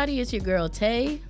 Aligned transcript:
everybody? 0.00 0.20
It's 0.20 0.32
your 0.32 0.42
girl 0.42 0.68
Tay, 0.70 1.20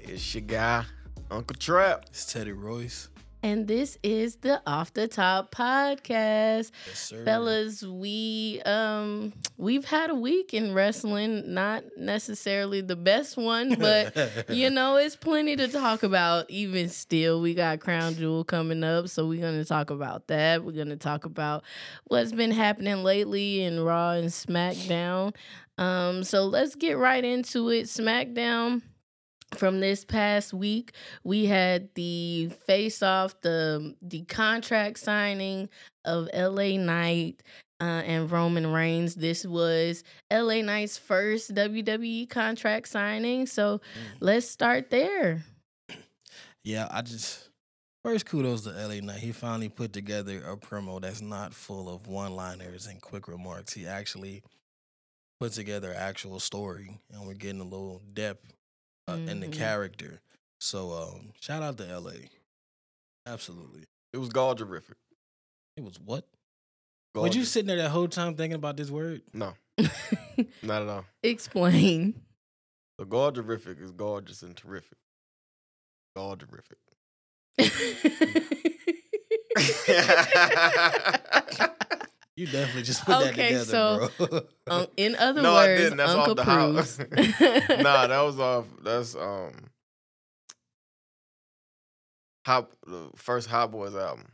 It's 0.00 0.34
your 0.34 0.42
guy, 0.42 0.84
Uncle 1.30 1.54
Trap. 1.54 2.06
It's 2.08 2.32
Teddy 2.32 2.50
Royce. 2.50 3.08
and 3.44 3.68
this 3.68 3.98
is 4.02 4.36
the 4.36 4.60
Off 4.66 4.92
the 4.94 5.06
Top 5.06 5.54
podcast. 5.54 6.72
Yes, 6.88 6.98
sir. 6.98 7.24
Fellas, 7.24 7.84
we 7.84 8.60
um 8.66 9.32
we've 9.58 9.84
had 9.84 10.10
a 10.10 10.14
week 10.16 10.52
in 10.52 10.74
wrestling, 10.74 11.54
not 11.54 11.84
necessarily 11.96 12.80
the 12.80 12.96
best 12.96 13.36
one, 13.36 13.74
but 13.78 14.44
you 14.48 14.70
know, 14.70 14.96
it's 14.96 15.14
plenty 15.14 15.54
to 15.54 15.68
talk 15.68 16.02
about 16.02 16.50
even 16.50 16.88
still. 16.88 17.40
We 17.40 17.54
got 17.54 17.78
Crown 17.78 18.14
Jewel 18.16 18.42
coming 18.42 18.82
up, 18.82 19.08
so 19.08 19.28
we're 19.28 19.40
going 19.40 19.58
to 19.58 19.64
talk 19.64 19.90
about 19.90 20.26
that. 20.26 20.64
We're 20.64 20.72
going 20.72 20.88
to 20.88 20.96
talk 20.96 21.26
about 21.26 21.62
what's 22.08 22.32
been 22.32 22.50
happening 22.50 23.04
lately 23.04 23.62
in 23.62 23.78
Raw 23.78 24.14
and 24.14 24.30
SmackDown. 24.30 25.32
Um 25.80 26.22
so 26.22 26.44
let's 26.46 26.74
get 26.76 26.96
right 26.98 27.24
into 27.24 27.70
it. 27.70 27.84
SmackDown 27.86 28.82
from 29.56 29.80
this 29.80 30.04
past 30.04 30.52
week, 30.54 30.92
we 31.24 31.46
had 31.46 31.88
the 31.96 32.50
face 32.66 33.02
off, 33.02 33.40
the 33.40 33.96
the 34.00 34.22
contract 34.26 34.98
signing 35.00 35.68
of 36.04 36.28
LA 36.32 36.76
Knight 36.76 37.42
uh, 37.80 38.02
and 38.04 38.30
Roman 38.30 38.66
Reigns. 38.72 39.14
This 39.16 39.44
was 39.46 40.04
LA 40.30 40.60
Knight's 40.62 40.98
first 40.98 41.54
WWE 41.54 42.28
contract 42.28 42.86
signing. 42.88 43.46
So 43.46 43.78
Mm. 43.78 44.16
let's 44.20 44.46
start 44.48 44.90
there. 44.90 45.44
Yeah, 46.62 46.86
I 46.90 47.00
just 47.02 47.48
first 48.04 48.26
kudos 48.26 48.62
to 48.64 48.70
LA 48.70 49.00
Knight. 49.00 49.20
He 49.20 49.32
finally 49.32 49.68
put 49.70 49.92
together 49.94 50.42
a 50.46 50.56
promo 50.56 51.00
that's 51.00 51.22
not 51.22 51.54
full 51.54 51.88
of 51.92 52.06
one-liners 52.06 52.86
and 52.86 53.00
quick 53.00 53.28
remarks. 53.28 53.72
He 53.72 53.86
actually 53.86 54.42
put 55.40 55.52
together 55.52 55.90
an 55.90 55.96
actual 55.96 56.38
story, 56.38 57.00
and 57.10 57.26
we're 57.26 57.34
getting 57.34 57.60
a 57.60 57.64
little 57.64 58.02
depth 58.12 58.52
uh, 59.08 59.14
in 59.14 59.40
the 59.40 59.48
Mhm. 59.48 59.52
character. 59.54 60.20
So, 60.60 60.92
um, 60.92 61.32
shout 61.40 61.62
out 61.62 61.78
to 61.78 61.84
LA. 61.84 62.28
Absolutely. 63.26 63.86
It 64.12 64.18
was 64.18 64.28
galderific. 64.28 64.96
It 65.76 65.82
was 65.82 65.98
what? 65.98 66.28
Were 67.14 67.26
you 67.26 67.42
Galdri- 67.42 67.46
sitting 67.46 67.66
there 67.68 67.78
that 67.78 67.90
whole 67.90 68.08
time 68.08 68.36
thinking 68.36 68.54
about 68.54 68.76
this 68.76 68.90
word? 68.90 69.22
No, 69.32 69.54
not 70.62 70.82
at 70.82 70.88
all. 70.88 71.06
Explain. 71.22 72.22
The 72.98 73.06
galderific 73.06 73.80
is 73.80 73.90
gorgeous 73.92 74.42
and 74.42 74.56
terrific. 74.56 74.98
Galderific. 76.16 76.76
You 82.36 82.46
definitely 82.46 82.82
just 82.82 83.04
put 83.04 83.18
that 83.18 83.30
together, 83.34 83.64
so, 83.64 84.10
bro. 84.18 84.40
Um, 84.68 84.86
in 84.96 85.14
other 85.16 85.42
no, 85.42 85.54
I 85.54 85.66
words, 85.66 85.80
didn't. 85.82 85.96
That's 85.98 86.10
Uncle 86.12 86.30
off 86.30 86.36
the 86.36 86.42
proves. 86.42 86.96
house. 87.68 87.68
nah, 87.82 88.06
that 88.06 88.20
was 88.22 88.40
off. 88.40 88.66
That's 88.82 89.14
um, 89.16 89.52
Hop 92.46 92.72
the 92.86 93.10
first 93.16 93.48
Hot 93.48 93.70
Boys 93.70 93.94
album. 93.94 94.26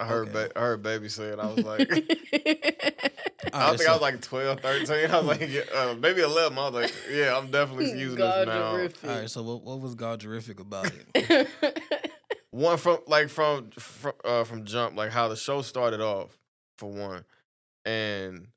I 0.00 0.06
heard, 0.06 0.28
Okay. 0.28 0.48
ba- 0.48 0.58
I 0.58 0.60
heard 0.62 0.82
Baby 0.82 1.08
say 1.08 1.24
it. 1.26 1.38
I 1.38 1.46
was 1.46 1.62
like, 1.62 1.88
I 1.92 1.96
Alright, 3.54 3.78
think 3.78 3.88
I 3.88 3.92
was 3.92 4.00
like 4.02 4.20
12, 4.20 4.60
13. 4.60 5.10
I 5.10 5.18
was 5.18 5.26
like, 5.26 5.48
yeah, 5.48 5.60
uh, 5.72 5.94
maybe 6.00 6.20
11. 6.22 6.58
I 6.58 6.68
was 6.68 6.74
like, 6.74 6.94
yeah, 7.12 7.36
I'm 7.36 7.50
definitely 7.52 7.92
using 7.98 8.18
this 8.18 8.46
now. 8.46 8.72
Galderific. 8.74 9.08
All 9.08 9.20
right, 9.20 9.30
so 9.30 9.42
what, 9.44 9.62
what 9.62 9.80
was 9.80 9.94
God 9.94 10.18
terrific 10.20 10.58
about 10.58 10.90
it? 11.14 11.48
one 12.50 12.76
from 12.76 12.98
like 13.06 13.28
from 13.28 13.70
from 13.70 14.12
uh, 14.24 14.42
from 14.44 14.64
jump 14.64 14.96
like 14.96 15.10
how 15.10 15.28
the 15.28 15.36
show 15.36 15.60
started 15.62 16.00
off 16.00 16.36
for 16.78 16.90
one 16.90 17.24
and 17.84 18.48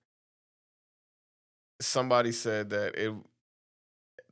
somebody 1.81 2.31
said 2.31 2.69
that 2.71 2.95
it 2.95 3.13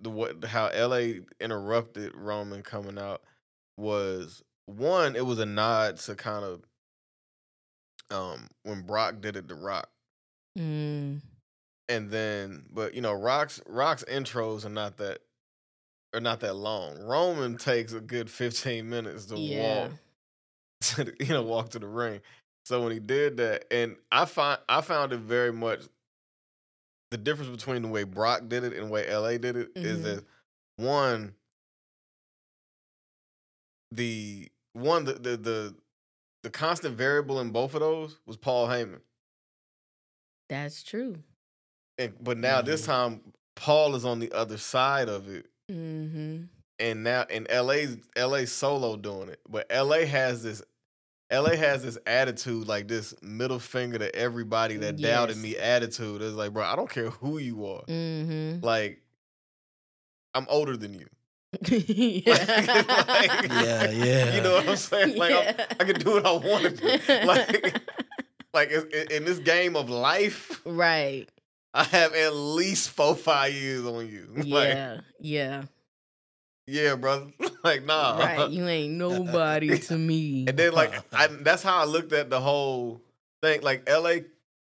the 0.02 0.10
what 0.10 0.44
how 0.46 0.70
LA 0.76 1.22
interrupted 1.40 2.14
Roman 2.16 2.64
coming 2.64 2.98
out 2.98 3.22
was 3.78 4.44
one 4.66 5.16
it 5.16 5.26
was 5.26 5.40
a 5.40 5.46
nod 5.46 5.98
to 5.98 6.16
kind 6.16 6.44
of 6.44 6.62
um 8.12 8.48
when 8.64 8.82
Brock 8.82 9.22
did 9.22 9.36
it 9.36 9.48
to 9.48 9.56
Rock 9.56 9.90
Mm, 10.58 11.22
and 11.90 12.10
then 12.10 12.64
but 12.72 12.94
you 12.94 13.02
know 13.02 13.14
Rock's 13.14 13.62
Rock's 13.68 14.06
intros 14.06 14.66
are 14.66 14.70
not 14.70 14.98
that 14.98 15.20
are 16.14 16.22
not 16.22 16.40
that 16.40 16.56
long. 16.56 16.98
Roman 17.00 17.58
takes 17.58 17.92
a 17.92 18.00
good 18.00 18.30
15 18.30 18.90
minutes 18.90 19.26
to 19.26 19.38
yeah. 19.38 19.82
walk 19.82 19.92
to 20.82 21.04
the, 21.04 21.14
you 21.20 21.34
know 21.34 21.44
walk 21.44 21.70
to 21.72 21.80
the 21.80 21.88
ring. 21.88 22.22
So 22.66 22.82
when 22.84 22.92
he 22.92 23.00
did 23.00 23.38
that, 23.38 23.66
and 23.72 23.96
I 24.12 24.26
find 24.26 24.60
I 24.68 24.82
found 24.82 25.14
it 25.14 25.20
very 25.20 25.54
much 25.54 25.82
the 27.12 27.18
difference 27.18 27.50
between 27.52 27.84
the 27.84 27.88
way 27.88 28.04
Brock 28.04 28.48
did 28.48 28.64
it 28.64 28.74
and 28.74 28.88
the 28.88 28.92
way 28.92 29.08
LA 29.08 29.38
did 29.38 29.56
it 29.56 29.72
is 29.76 30.00
Mhm. 30.00 30.04
that 30.04 30.24
one 30.78 31.36
the 33.92 34.50
one 34.74 35.06
the, 35.06 35.14
the 35.14 35.38
the 35.38 35.76
the 36.44 36.50
constant 36.50 36.96
variable 36.98 37.40
in 37.40 37.52
both 37.52 37.74
of 37.74 37.80
those 37.80 38.20
was 38.26 38.38
Paul 38.38 38.68
Heyman. 38.68 39.02
That's 40.50 40.84
true. 40.84 41.24
And, 41.98 42.14
but 42.22 42.38
now 42.38 42.62
this 42.62 42.82
Mhm. 42.84 42.86
time 42.86 43.34
Paul 43.56 43.96
is 43.96 44.06
on 44.06 44.20
the 44.20 44.32
other 44.34 44.58
side 44.58 45.08
of 45.10 45.30
it 45.30 45.48
Mm-hmm. 45.72 46.44
and 46.80 47.04
now 47.04 47.24
in 47.30 47.48
LA's 47.50 47.98
LA 48.16 48.46
solo 48.46 48.96
doing 48.98 49.30
it. 49.30 49.40
But 49.48 49.66
LA 49.72 50.06
has 50.06 50.44
this 50.44 50.62
LA 51.32 51.52
has 51.56 51.82
this 51.84 51.98
attitude, 52.06 52.68
like 52.68 52.88
this 52.88 53.14
middle 53.22 53.60
finger 53.60 53.98
to 53.98 54.14
everybody 54.16 54.78
that 54.78 54.98
doubted 54.98 55.38
me 55.38 55.58
attitude. 55.58 56.22
It's 56.22 56.36
like, 56.36 56.54
bro, 56.54 56.64
I 56.64 56.76
don't 56.76 56.90
care 56.90 57.10
who 57.10 57.38
you 57.40 57.66
are. 57.66 57.82
Mm-hmm. 57.86 58.64
Like, 58.64 59.02
I'm 60.34 60.46
older 60.50 60.78
than 60.78 60.94
you. 60.94 61.08
yeah. 61.68 62.34
Like- 63.08 63.50
Yeah, 63.50 63.90
yeah. 63.92 64.36
You 64.36 64.42
know 64.42 64.54
what 64.56 64.70
I'm 64.70 64.76
saying? 64.76 65.18
Like, 65.18 65.32
I'm- 65.34 65.56
Yeah. 65.58 65.66
I 65.80 65.84
can 65.84 66.00
do 66.00 66.12
what 66.12 66.26
I 66.26 66.32
want 66.32 66.64
to 66.64 66.70
do. 66.72 66.88
Like, 67.26 67.82
like 68.54 68.70
it's- 68.72 68.86
in, 68.94 69.12
in 69.18 69.26
this 69.26 69.40
game 69.40 69.76
of 69.76 69.90
life, 69.90 70.62
right. 70.66 71.28
I 71.74 71.84
have 71.84 72.14
at 72.14 72.34
least 72.34 72.90
four, 72.92 73.16
five 73.16 73.54
years 73.54 73.86
on 73.86 74.08
you. 74.08 74.28
Like, 74.36 74.78
Yeah. 75.20 75.64
Yeah. 76.68 76.96
brother. 76.96 77.28
like, 77.64 77.86
nah. 77.86 78.18
Right. 78.18 78.50
You 78.50 78.68
ain't 78.68 78.94
nobody 78.98 79.78
to 79.78 79.98
me. 79.98 80.46
And 80.48 80.58
then 80.58 80.74
like 80.74 80.94
I, 81.14 81.28
that's 81.28 81.64
how 81.64 81.78
I 81.78 81.86
looked 81.86 82.14
at 82.14 82.30
the 82.30 82.40
whole 82.40 83.02
thing. 83.42 83.62
Like 83.62 83.90
LA 83.90 84.18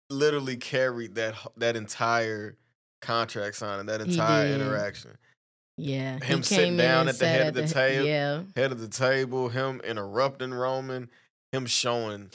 literally 0.09 0.57
carried 0.57 1.15
that 1.15 1.35
that 1.57 1.75
entire 1.75 2.55
contract 3.01 3.55
signing, 3.55 3.85
that 3.87 4.01
entire 4.01 4.47
interaction. 4.47 5.17
Yeah. 5.77 6.19
him 6.19 6.41
sitting 6.41 6.77
down 6.77 7.09
at 7.09 7.19
the 7.19 7.27
head 7.27 7.47
of 7.47 7.53
the 7.53 7.63
he- 7.63 7.73
table. 7.73 8.05
Yeah. 8.05 8.43
Head 8.55 8.71
of 8.71 8.79
the 8.79 8.87
table, 8.87 9.49
him 9.49 9.81
interrupting 9.83 10.53
Roman, 10.53 11.09
him 11.51 11.65
showing 11.65 12.29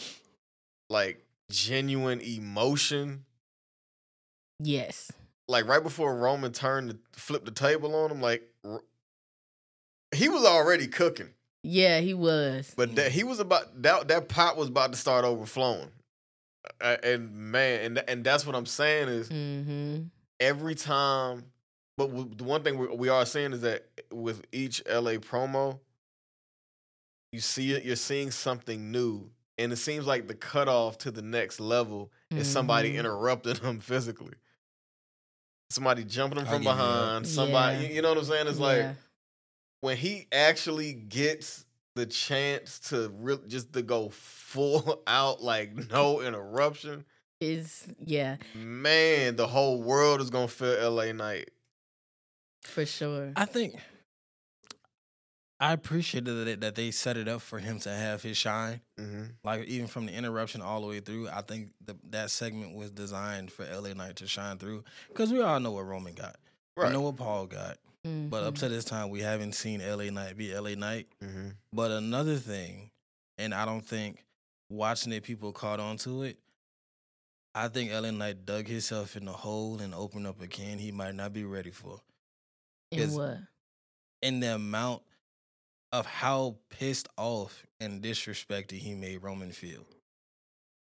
like 0.91 1.25
genuine 1.51 2.21
emotion. 2.21 3.25
Yes. 4.59 5.11
Like 5.49 5.67
right 5.67 5.83
before 5.83 6.15
Roman 6.17 6.53
turned 6.53 6.91
to 6.91 6.99
flip 7.13 7.45
the 7.45 7.51
table 7.51 7.95
on 7.95 8.11
him, 8.11 8.21
like 8.21 8.43
he 10.15 10.29
was 10.29 10.45
already 10.45 10.87
cooking. 10.87 11.29
Yeah, 11.63 12.01
he 12.01 12.15
was. 12.15 12.73
But 12.77 12.97
that 12.97 13.13
he 13.13 13.23
was 13.25 13.39
about 13.41 13.83
that 13.83 14.09
that 14.09 14.29
pot 14.29 14.57
was 14.57 14.69
about 14.69 14.93
to 14.93 14.99
start 14.99 15.25
overflowing. 15.25 15.91
Uh, 16.81 16.97
and 17.03 17.33
man, 17.35 17.81
and 17.85 18.05
and 18.09 18.25
that's 18.25 18.47
what 18.47 18.55
I'm 18.55 18.67
saying 18.67 19.09
is 19.09 19.29
Mm-hmm. 19.29 20.03
every 20.41 20.75
time. 20.75 21.45
But 21.97 22.07
w- 22.09 22.31
the 22.35 22.45
one 22.45 22.63
thing 22.63 22.79
we, 22.79 22.87
we 22.89 23.09
are 23.11 23.27
seeing 23.27 23.53
is 23.53 23.61
that 23.61 23.87
with 24.11 24.43
each 24.53 24.83
LA 24.89 25.13
promo, 25.21 25.79
you 27.33 27.41
see 27.41 27.73
it. 27.73 27.85
You're 27.85 27.97
seeing 27.97 28.31
something 28.31 28.91
new, 28.91 29.31
and 29.59 29.71
it 29.73 29.77
seems 29.77 30.07
like 30.07 30.27
the 30.29 30.35
cutoff 30.35 30.97
to 30.99 31.11
the 31.11 31.21
next 31.23 31.61
level 31.61 32.11
is 32.31 32.49
somebody 32.51 32.93
Mhm. 32.95 33.01
interrupting 33.01 33.55
them 33.63 33.81
physically. 33.81 34.35
Somebody 35.71 36.05
jumping 36.05 36.39
them 36.39 36.47
from 36.47 36.63
you 36.63 36.69
that. 36.69 36.75
behind. 36.77 37.27
Somebody, 37.27 37.83
Yeah. 37.83 37.89
you- 37.89 37.95
you 37.97 38.03
know 38.03 38.09
what 38.11 38.19
I'm 38.19 38.25
saying? 38.25 38.47
It's 38.49 38.59
like 38.59 38.79
Yeah. 38.79 38.95
When 39.81 39.97
he 39.97 40.27
actually 40.33 40.93
gets 40.93 41.65
the 41.97 42.07
chance 42.07 42.79
to 42.91 43.13
really 43.19 43.49
just 43.49 43.73
to 43.73 43.83
go 43.83 44.11
full 44.11 45.03
out 45.07 45.43
like 45.43 45.91
no 45.91 46.21
interruption 46.21 47.05
is 47.41 47.87
yeah, 48.05 48.37
man 48.55 49.37
the 49.37 49.47
whole 49.47 49.83
world 49.83 50.21
is 50.21 50.31
gonna 50.31 50.49
feel 50.49 50.91
LA 50.91 51.13
Knight 51.13 51.51
for 52.63 52.87
sure. 52.87 53.33
I 53.37 53.45
think 53.47 53.77
I 55.59 55.73
appreciated 55.73 56.31
that 56.31 56.45
they, 56.45 56.55
that 56.55 56.75
they 56.75 56.91
set 56.91 57.19
it 57.19 57.29
up 57.29 57.43
for 57.43 57.59
him 57.59 57.79
to 57.81 57.91
have 57.91 58.23
his 58.23 58.39
shine. 58.39 58.81
mm-hmm. 58.99 59.25
Like 59.45 59.65
even 59.65 59.89
from 59.89 60.07
the 60.07 60.13
interruption 60.13 60.63
all 60.63 60.81
the 60.81 60.87
way 60.87 61.01
through, 61.01 61.29
I 61.29 61.43
think 61.43 61.71
the, 61.85 61.97
that 62.11 62.31
segment 62.31 62.75
was 62.75 62.91
designed 62.91 63.51
for 63.51 63.67
LA 63.67 63.93
Knight 63.93 64.17
to 64.17 64.27
shine 64.27 64.57
through 64.57 64.85
because 65.09 65.33
we 65.33 65.43
all 65.43 65.61
know 65.61 65.73
what 65.73 65.87
Roman 65.87 66.15
got, 66.15 66.37
right 66.77 66.87
we 66.87 66.93
know 66.93 67.03
what 67.03 67.17
Paul 67.17 67.47
got, 67.47 67.77
but 68.05 68.43
up 68.45 68.55
Mhm. 68.55 68.59
to 68.61 68.69
this 68.69 68.85
time 68.85 69.11
we 69.11 69.21
haven't 69.21 69.53
seen 69.55 69.81
LA 69.81 70.11
Knight 70.11 70.37
be 70.37 70.53
LA 70.55 70.75
Knight. 70.75 71.09
mm-hmm. 71.23 71.51
But 71.73 71.91
another 71.91 72.39
thing, 72.39 72.91
and 73.39 73.55
I 73.55 73.65
don't 73.65 73.85
think 73.87 74.25
watching 74.71 75.13
it 75.13 75.23
people 75.25 75.53
caught 75.53 75.81
on 75.81 75.97
to 75.99 76.23
it. 76.23 76.39
I 77.55 77.69
think 77.69 77.91
LA 77.91 78.11
Knight 78.13 78.47
dug 78.47 78.69
himself 78.69 79.17
in 79.17 79.25
the 79.25 79.33
hole 79.33 79.81
and 79.81 79.95
opened 79.95 80.27
up 80.27 80.41
a 80.41 80.47
can 80.47 80.79
he 80.79 80.93
might 80.93 81.15
not 81.15 81.33
be 81.33 81.45
ready 81.45 81.71
for. 81.73 82.01
Yes. 82.91 83.11
what? 83.13 83.39
in 84.23 84.41
the 84.41 84.55
amount 84.55 85.03
of 85.93 86.05
how 86.05 86.59
pissed 86.69 87.09
off 87.17 87.65
and 87.81 88.03
disrespected 88.03 88.73
he 88.79 88.95
made 88.95 89.17
Roman 89.23 89.51
feel. 89.51 89.87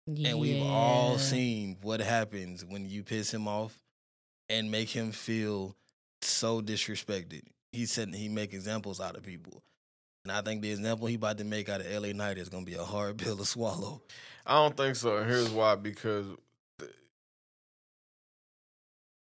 And 0.07 0.37
we've 0.39 0.61
all 0.63 1.17
seen 1.17 1.77
what 1.81 2.01
happens 2.01 2.65
when 2.65 2.89
you 2.89 3.03
piss 3.03 3.33
him 3.33 3.47
off 3.47 3.81
and 4.49 4.69
make 4.69 4.89
him 4.89 5.11
feel 5.13 5.77
so 6.21 6.61
disrespected. 6.61 7.41
He 7.71 7.85
said 7.85 8.13
he 8.13 8.29
make 8.29 8.53
examples 8.53 8.99
out 8.99 9.15
of 9.15 9.23
people. 9.23 9.61
And 10.23 10.31
I 10.31 10.41
think 10.41 10.61
the 10.61 10.71
example 10.71 11.07
he 11.07 11.15
about 11.15 11.37
to 11.39 11.43
make 11.43 11.67
out 11.69 11.81
of 11.81 11.87
LA 11.91 12.11
Knight 12.13 12.37
is 12.37 12.49
gonna 12.49 12.65
be 12.65 12.75
a 12.75 12.83
hard 12.83 13.17
pill 13.19 13.37
to 13.37 13.45
swallow. 13.45 14.01
I 14.45 14.55
don't 14.55 14.75
think 14.77 14.95
so. 14.95 15.23
Here's 15.23 15.49
why: 15.49 15.75
because 15.75 16.25
the- 16.79 16.89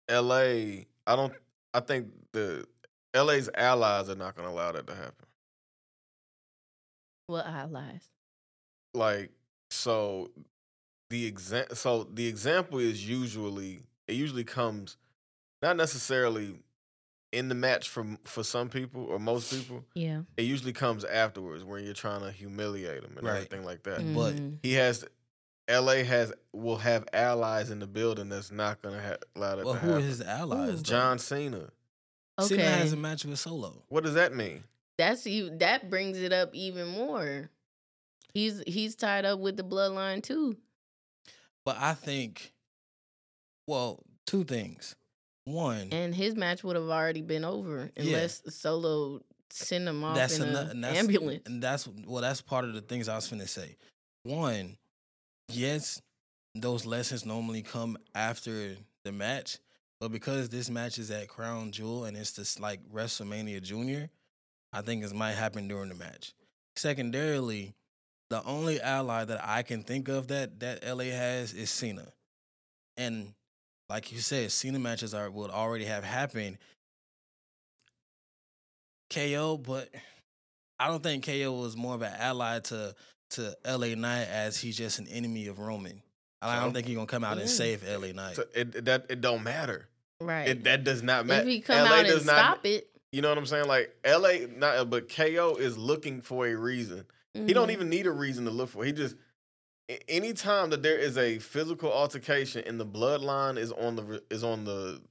L.A. 0.09 0.87
I 1.05 1.15
don't. 1.15 1.33
I 1.73 1.79
think 1.81 2.07
the 2.33 2.65
L.A.'s 3.13 3.49
allies 3.55 4.09
are 4.09 4.15
not 4.15 4.35
going 4.35 4.47
to 4.47 4.53
allow 4.53 4.71
that 4.71 4.87
to 4.87 4.95
happen. 4.95 5.25
What 7.27 7.45
allies? 7.45 8.09
Like 8.93 9.31
so, 9.69 10.29
the 11.09 11.31
exa- 11.31 11.75
So 11.75 12.03
the 12.05 12.27
example 12.27 12.79
is 12.79 13.07
usually 13.07 13.81
it 14.07 14.15
usually 14.15 14.43
comes 14.43 14.97
not 15.61 15.75
necessarily 15.77 16.55
in 17.37 17.49
the 17.49 17.55
match 17.55 17.89
for 17.89 18.05
for 18.23 18.43
some 18.43 18.69
people 18.69 19.03
or 19.05 19.19
most 19.19 19.51
people. 19.53 19.85
Yeah. 19.93 20.21
It 20.37 20.43
usually 20.43 20.73
comes 20.73 21.03
afterwards 21.03 21.63
when 21.63 21.83
you're 21.83 21.93
trying 21.93 22.21
to 22.21 22.31
humiliate 22.31 23.01
them 23.03 23.13
and 23.17 23.25
Right. 23.27 23.35
everything 23.37 23.63
like 23.65 23.83
that. 23.83 23.97
But 24.15 24.35
Mhm. 24.35 24.57
he 24.63 24.73
has 24.73 25.05
LA 25.69 26.03
has 26.03 26.33
will 26.53 26.77
have 26.77 27.05
allies 27.13 27.69
in 27.69 27.79
the 27.79 27.87
building 27.87 28.29
that's 28.29 28.51
not 28.51 28.81
gonna 28.81 29.01
ha- 29.01 29.17
allow 29.35 29.55
that 29.57 29.65
Well, 29.65 29.73
to 29.75 29.79
who 29.81 29.93
are 29.95 29.99
his 29.99 30.21
allies? 30.21 30.79
Ooh. 30.79 30.83
John 30.83 31.19
Cena. 31.19 31.71
okay. 32.39 32.47
Cena 32.55 32.63
has 32.63 32.93
a 32.93 32.97
match 32.97 33.25
with 33.25 33.37
Solo. 33.37 33.83
What 33.89 34.03
does 34.03 34.13
that 34.15 34.33
mean? 34.33 34.63
That's 34.97 35.25
you. 35.27 35.55
That 35.57 35.89
brings 35.89 36.17
it 36.17 36.33
up 36.33 36.55
even 36.55 36.87
more. 36.87 37.51
He's 38.33 38.63
he's 38.65 38.95
tied 38.95 39.25
up 39.25 39.39
with 39.39 39.57
the 39.57 39.63
bloodline 39.63 40.23
too. 40.23 40.57
But 41.65 41.77
I 41.77 41.93
think, 41.93 42.53
well, 43.67 44.03
two 44.25 44.43
things. 44.43 44.95
One, 45.47 45.87
And 45.93 46.13
his 46.13 46.35
match 46.35 46.61
would 46.65 46.75
have 46.75 46.89
already 46.89 47.21
been 47.21 47.45
over 47.45 47.89
Yeah. 47.95 48.03
unless 48.03 48.41
Solo 48.53 49.21
sent 49.49 49.87
him 49.87 50.03
off 50.03 50.15
that's 50.17 50.39
in 50.39 50.49
an 50.53 50.83
ambulance. 50.83 51.43
and 51.45 51.63
that's 51.63 51.87
well, 51.87 52.21
that's 52.21 52.41
part 52.41 52.65
of 52.65 52.73
the 52.73 52.81
things 52.81 53.07
I 53.07 53.15
was 53.15 53.29
finna 53.29 53.47
say. 53.47 53.77
One, 54.23 54.77
yes, 55.47 56.01
those 56.53 56.85
lessons 56.85 57.25
normally 57.25 57.61
come 57.61 57.97
after 58.13 58.75
the 59.05 59.13
match, 59.13 59.59
but 60.01 60.09
because 60.11 60.49
this 60.49 60.69
match 60.69 60.97
is 60.97 61.09
at 61.11 61.29
Crown 61.29 61.71
Jewel 61.71 62.03
and 62.03 62.17
it's 62.17 62.31
this 62.31 62.59
like 62.59 62.81
WrestleMania 62.91 63.61
Junior, 63.61 64.09
I 64.73 64.81
think 64.81 65.01
it 65.05 65.13
might 65.13 65.35
happen 65.35 65.69
during 65.69 65.87
the 65.87 65.95
match. 65.95 66.33
Secondarily, 66.75 67.73
the 68.29 68.43
only 68.43 68.81
ally 68.81 69.23
that 69.23 69.39
I 69.47 69.63
can 69.63 69.81
think 69.83 70.09
of 70.09 70.27
that 70.27 70.59
that 70.59 70.83
LA 70.85 71.05
has 71.05 71.53
is 71.53 71.69
Cena, 71.69 72.11
and 72.97 73.33
like 73.89 74.11
you 74.11 74.19
said, 74.19 74.51
Cena 74.51 74.79
matches 74.79 75.13
are 75.13 75.29
would 75.29 75.51
already 75.51 75.85
have 75.85 76.03
happened. 76.03 76.57
KO, 79.09 79.57
but 79.57 79.89
I 80.79 80.87
don't 80.87 81.01
think 81.01 81.25
KO 81.25 81.53
was 81.53 81.77
more 81.77 81.95
of 81.95 82.01
an 82.01 82.13
ally 82.17 82.59
to 82.59 82.93
to 83.31 83.57
LA 83.65 83.95
Knight 83.95 84.27
as 84.29 84.57
he's 84.57 84.77
just 84.77 84.99
an 84.99 85.07
enemy 85.07 85.47
of 85.47 85.59
Roman. 85.59 86.01
I 86.41 86.55
So- 86.55 86.61
don't 86.63 86.73
think 86.73 86.87
he's 86.87 86.95
gonna 86.95 87.07
come 87.07 87.23
out 87.23 87.37
and 87.37 87.49
save 87.49 87.83
LA 87.83 88.11
Knight. 88.13 88.35
So 88.35 88.43
it, 88.53 88.75
it- 88.75 88.85
that 88.85 89.05
it 89.09 89.21
don't 89.21 89.43
matter. 89.43 89.87
right. 90.21 90.47
It, 90.49 90.63
that 90.63 90.83
does 90.83 91.03
not 91.03 91.25
matter. 91.25 91.41
if 91.41 91.47
he 91.47 91.61
come 91.61 91.87
out 91.87 92.05
and 92.05 92.21
stop 92.21 92.65
it, 92.65 92.89
You 93.11 93.21
know 93.21 93.29
what 93.29 93.37
I'm 93.37 93.45
saying? 93.45 93.67
Like 93.67 93.95
LA, 94.05 94.47
not 94.57 94.89
but 94.89 95.09
KO 95.09 95.55
is 95.55 95.77
looking 95.77 96.21
for 96.21 96.45
a 96.47 96.55
reason. 96.55 97.05
He 97.33 97.53
don't 97.53 97.67
mhm. 97.69 97.73
even 97.73 97.89
need 97.89 98.07
a 98.07 98.11
reason 98.11 98.45
to 98.45 98.51
look 98.51 98.69
for. 98.69 98.83
He 98.83 98.91
just 98.91 99.15
a- 99.15 99.17
anytime 100.07 100.69
that 100.71 100.83
there 100.83 100.97
is 100.97 101.17
a 101.17 101.39
physical 101.39 101.91
altercation 101.91 102.63
and 102.65 102.79
the 102.79 102.85
bloodline 102.85 103.57
is 103.57 103.71
on 103.71 103.95
the 103.95 104.21
is 104.29 104.43
on 104.43 104.65
the 104.65 105.01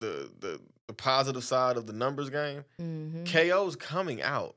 the 0.00 0.30
the, 0.40 0.60
the 0.86 0.92
positive 0.94 1.44
side 1.44 1.76
of 1.76 1.86
the 1.86 1.92
numbers 1.92 2.30
game, 2.30 2.64
Mhm. 2.80 3.26
KO's 3.26 3.76
coming 3.76 4.22
out. 4.22 4.56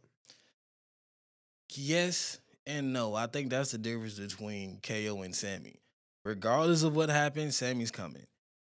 Yes 1.74 2.40
and 2.68 2.94
no. 2.94 3.16
I 3.16 3.28
think 3.28 3.50
that's 3.50 3.72
the 3.72 3.78
difference 3.78 4.20
between 4.20 4.80
KO 4.84 5.22
and 5.24 5.36
Sammy. 5.36 5.76
Regardless 6.24 6.84
of 6.84 6.96
what 6.96 7.10
happens, 7.10 7.56
Sammy's 7.58 7.92
coming. 7.92 8.28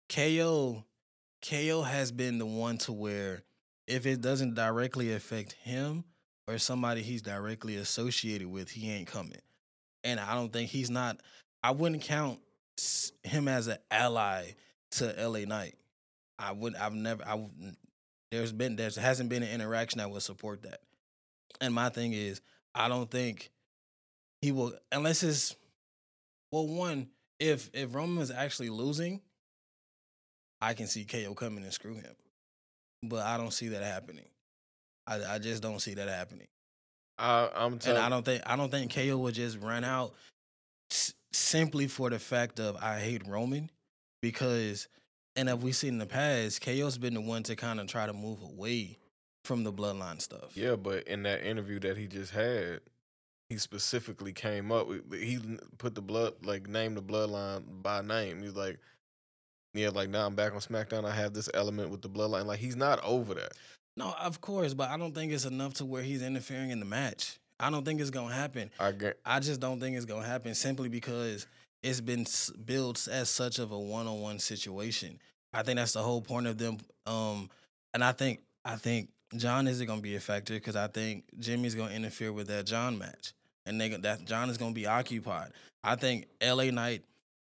KO 0.09 0.83
KO 1.41 1.81
has 1.81 2.11
been 2.11 2.37
the 2.37 2.45
one 2.45 2.77
to 2.79 2.93
where 2.93 3.43
if 3.87 4.05
it 4.05 4.21
doesn't 4.21 4.53
directly 4.53 5.11
affect 5.13 5.53
him 5.53 6.05
or 6.47 6.57
somebody 6.57 7.01
he's 7.01 7.21
directly 7.21 7.75
associated 7.75 8.47
with, 8.47 8.69
he 8.71 8.89
ain't 8.91 9.07
coming. 9.07 9.41
And 10.03 10.19
I 10.19 10.35
don't 10.35 10.51
think 10.51 10.69
he's 10.69 10.89
not 10.89 11.19
I 11.63 11.71
wouldn't 11.71 12.03
count 12.03 12.39
him 13.23 13.47
as 13.47 13.67
an 13.67 13.77
ally 13.89 14.55
to 14.91 15.13
LA 15.17 15.45
Knight. 15.45 15.75
I 16.37 16.51
wouldn't. 16.51 16.81
I've 16.81 16.93
never 16.93 17.23
I 17.25 17.41
there's 18.31 18.51
been 18.51 18.75
there 18.75 18.89
hasn't 18.89 19.29
been 19.29 19.43
an 19.43 19.49
interaction 19.49 19.99
that 19.99 20.09
would 20.09 20.23
support 20.23 20.63
that. 20.63 20.81
And 21.61 21.73
my 21.73 21.89
thing 21.89 22.13
is 22.13 22.41
I 22.75 22.87
don't 22.89 23.09
think 23.09 23.51
he 24.41 24.51
will 24.51 24.73
unless 24.91 25.23
it's 25.23 25.55
well 26.51 26.67
one 26.67 27.07
if 27.39 27.69
if 27.73 27.95
Roman 27.95 28.21
is 28.21 28.31
actually 28.31 28.69
losing, 28.69 29.21
I 30.61 30.73
can 30.73 30.87
see 30.87 31.05
KO 31.05 31.33
coming 31.33 31.63
and 31.63 31.73
screw 31.73 31.95
him. 31.95 32.15
But 33.03 33.25
I 33.25 33.37
don't 33.37 33.53
see 33.53 33.69
that 33.69 33.83
happening. 33.83 34.25
I 35.07 35.35
I 35.35 35.39
just 35.39 35.61
don't 35.61 35.79
see 35.79 35.93
that 35.93 36.09
happening. 36.09 36.47
I, 37.17 37.49
I'm 37.55 37.73
And. 37.73 37.97
I 37.97 38.09
don't 38.09 38.23
think 38.23 38.43
I 38.45 38.55
don't 38.55 38.71
think 38.71 38.93
KO 38.93 39.17
would 39.17 39.35
just 39.35 39.59
run 39.59 39.83
out 39.83 40.13
s- 40.91 41.13
simply 41.31 41.87
for 41.87 42.09
the 42.09 42.19
fact 42.19 42.59
of 42.59 42.75
I 42.77 42.99
hate 42.99 43.27
Roman 43.27 43.69
because 44.21 44.87
and 45.35 45.49
if 45.49 45.59
we 45.61 45.71
seen 45.71 45.93
in 45.93 45.97
the 45.99 46.05
past, 46.05 46.61
KO's 46.61 46.97
been 46.97 47.13
the 47.15 47.21
one 47.21 47.43
to 47.43 47.55
kind 47.55 47.79
of 47.79 47.87
try 47.87 48.05
to 48.05 48.13
move 48.13 48.41
away 48.41 48.97
from 49.45 49.63
the 49.63 49.73
bloodline 49.73 50.21
stuff. 50.21 50.55
Yeah, 50.55 50.75
but 50.75 51.07
in 51.07 51.23
that 51.23 51.43
interview 51.45 51.79
that 51.81 51.97
he 51.97 52.07
just 52.07 52.31
had, 52.31 52.81
he 53.49 53.57
specifically 53.57 54.31
came 54.31 54.71
up. 54.71 54.87
with- 54.87 55.11
He 55.13 55.39
put 55.79 55.95
the 55.95 56.01
blood, 56.01 56.33
like, 56.43 56.67
named 56.67 56.95
the 56.97 57.01
bloodline 57.01 57.63
by 57.81 58.01
name. 58.01 58.41
He's 58.41 58.53
like, 58.55 58.79
yeah, 59.73 59.89
like 59.89 60.07
now 60.09 60.25
I'm 60.27 60.35
back 60.35 60.53
on 60.53 60.59
SmackDown. 60.59 61.03
I 61.03 61.13
have 61.15 61.33
this 61.33 61.49
element 61.53 61.89
with 61.89 62.01
the 62.03 62.09
bloodline. 62.09 62.45
Like 62.45 62.59
he's 62.59 62.75
not 62.75 63.03
over 63.03 63.33
that. 63.33 63.53
No, 63.95 64.13
of 64.19 64.41
course, 64.41 64.73
but 64.73 64.89
I 64.89 64.97
don't 64.97 65.13
think 65.13 65.31
it's 65.31 65.45
enough 65.45 65.75
to 65.75 65.85
where 65.85 66.01
he's 66.03 66.21
interfering 66.23 66.71
in 66.71 66.79
the 66.79 66.85
match. 66.85 67.37
I 67.59 67.69
don't 67.69 67.85
think 67.85 68.01
it's 68.01 68.09
gonna 68.09 68.33
happen. 68.33 68.71
I 68.79 68.91
get. 68.91 69.19
I 69.25 69.39
just 69.39 69.59
don't 69.59 69.79
think 69.79 69.95
it's 69.95 70.05
gonna 70.05 70.25
happen 70.25 70.55
simply 70.55 70.89
because 70.89 71.45
it's 71.83 72.01
been 72.01 72.21
s- 72.21 72.49
built 72.51 73.07
as 73.09 73.29
such 73.29 73.59
of 73.59 73.71
a 73.71 73.79
one-on-one 73.79 74.39
situation. 74.39 75.19
I 75.53 75.61
think 75.63 75.77
that's 75.77 75.93
the 75.93 76.01
whole 76.01 76.21
point 76.21 76.47
of 76.47 76.57
them. 76.57 76.77
Um, 77.05 77.49
and 77.93 78.03
I 78.03 78.11
think 78.11 78.39
I 78.65 78.75
think 78.77 79.09
John 79.37 79.67
isn't 79.67 79.85
gonna 79.85 80.01
be 80.01 80.15
a 80.15 80.19
factor 80.19 80.55
because 80.55 80.75
I 80.75 80.87
think 80.87 81.25
Jimmy's 81.39 81.75
gonna 81.75 81.93
interfere 81.93 82.33
with 82.33 82.47
that 82.47 82.65
John 82.65 82.97
match, 82.97 83.33
and 83.67 83.79
they 83.79 83.89
that 83.89 84.25
John 84.25 84.49
is 84.49 84.57
gonna 84.57 84.73
be 84.73 84.87
occupied. 84.87 85.51
I 85.83 85.95
think 85.95 86.25
L.A. 86.41 86.71
Knight 86.71 87.03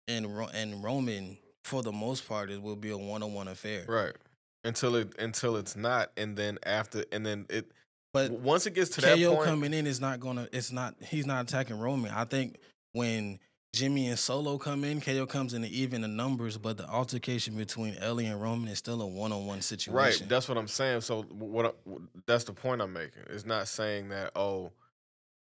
and 0.08 0.38
Ro- 0.38 0.50
and 0.54 0.82
Roman 0.84 1.38
for 1.66 1.84
the 1.84 1.92
most 1.92 2.25
part 2.27 2.50
it 2.50 2.62
will 2.62 2.75
be 2.77 2.92
a 2.92 2.98
one-on-one 2.98 3.50
affair. 3.50 3.84
Right. 3.88 4.16
Until 4.64 4.96
it 4.96 5.14
until 5.20 5.56
it's 5.56 5.76
not, 5.76 6.12
and 6.18 6.36
then 6.36 6.58
after, 6.64 7.06
and 7.12 7.26
then 7.26 7.46
it. 7.50 7.72
But 8.14 8.32
once 8.32 8.66
it 8.66 8.74
gets 8.74 8.90
to 8.92 9.02
that 9.02 9.18
KO 9.20 9.36
point, 9.36 9.46
coming 9.48 9.74
in 9.74 9.86
is 9.88 10.02
not 10.02 10.20
gonna. 10.20 10.48
It's 10.52 10.72
not. 10.72 10.96
He's 11.02 11.26
not 11.26 11.48
attacking 11.48 11.80
Roman. 11.80 12.12
I 12.12 12.26
think 12.26 12.58
when 12.94 13.40
Jimmy 13.74 14.08
and 14.08 14.18
Solo 14.18 14.58
come 14.58 14.84
in, 14.84 15.00
KO 15.02 15.26
comes 15.28 15.54
in 15.54 15.62
to 15.62 15.68
even 15.68 16.02
the 16.02 16.08
numbers, 16.08 16.58
but 16.58 16.78
the 16.78 16.88
altercation 16.90 17.56
between 17.56 17.96
Ellie 17.98 18.26
and 18.26 18.42
Roman 18.42 18.68
is 18.70 18.80
still 18.80 19.02
a 19.02 19.08
one-on-one 19.08 19.62
situation. 19.62 19.94
Right. 19.96 20.30
That's 20.30 20.50
what 20.50 20.58
I'm 20.58 20.68
saying. 20.68 21.02
So 21.02 21.22
what? 21.24 21.66
I- 21.68 21.92
That's 22.26 22.44
the 22.46 22.54
point 22.54 22.82
I'm 22.82 22.94
making. 22.94 23.24
It's 23.30 23.46
not 23.46 23.68
saying 23.68 24.10
that 24.10 24.32
oh, 24.36 24.72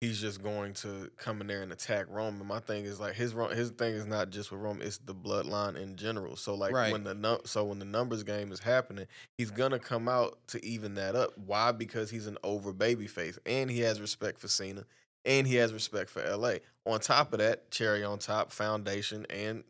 he's 0.02 0.22
just 0.22 0.42
going 0.42 0.74
to 0.74 1.12
come 1.18 1.42
in 1.42 1.48
there 1.48 1.62
and 1.62 1.72
attack 1.72 2.06
Roman. 2.10 2.46
My 2.48 2.60
thing 2.60 2.86
is 2.86 3.00
like 3.00 3.16
his 3.16 3.34
his 3.54 3.72
thing 3.72 3.94
is 3.96 4.06
not 4.06 4.30
just 4.30 4.52
with 4.52 4.62
Roman. 4.62 4.86
It's 4.86 4.98
the 5.00 5.14
bloodline 5.14 5.76
in 5.76 5.96
general. 5.96 6.36
So 6.36 6.56
like 6.56 6.72
Right. 6.72 6.92
when 6.92 7.04
the 7.04 7.40
so 7.46 7.66
when 7.66 7.80
the 7.80 7.86
numbers 7.86 8.24
game 8.24 8.52
is 8.52 8.60
happening, 8.60 9.08
he's 9.38 9.52
gonna 9.52 9.80
come 9.80 10.08
out 10.08 10.38
to 10.48 10.64
even 10.66 10.96
that 10.96 11.16
up. 11.16 11.38
Why? 11.38 11.72
Because 11.72 12.10
he's 12.10 12.28
an 12.28 12.38
over 12.44 12.72
baby 12.74 13.08
face 13.08 13.38
and 13.46 13.70
he 13.70 13.82
has 13.82 14.00
respect 14.00 14.40
for 14.40 14.48
Cena 14.48 14.86
and 15.26 15.46
he 15.46 15.56
has 15.56 15.74
respect 15.74 16.10
for 16.10 16.22
LA. 16.24 16.56
On 16.86 17.00
top 17.00 17.34
of 17.34 17.40
that, 17.40 17.70
cherry 17.72 18.04
on 18.04 18.20
top, 18.20 18.52
foundation 18.52 19.26
and 19.30 19.64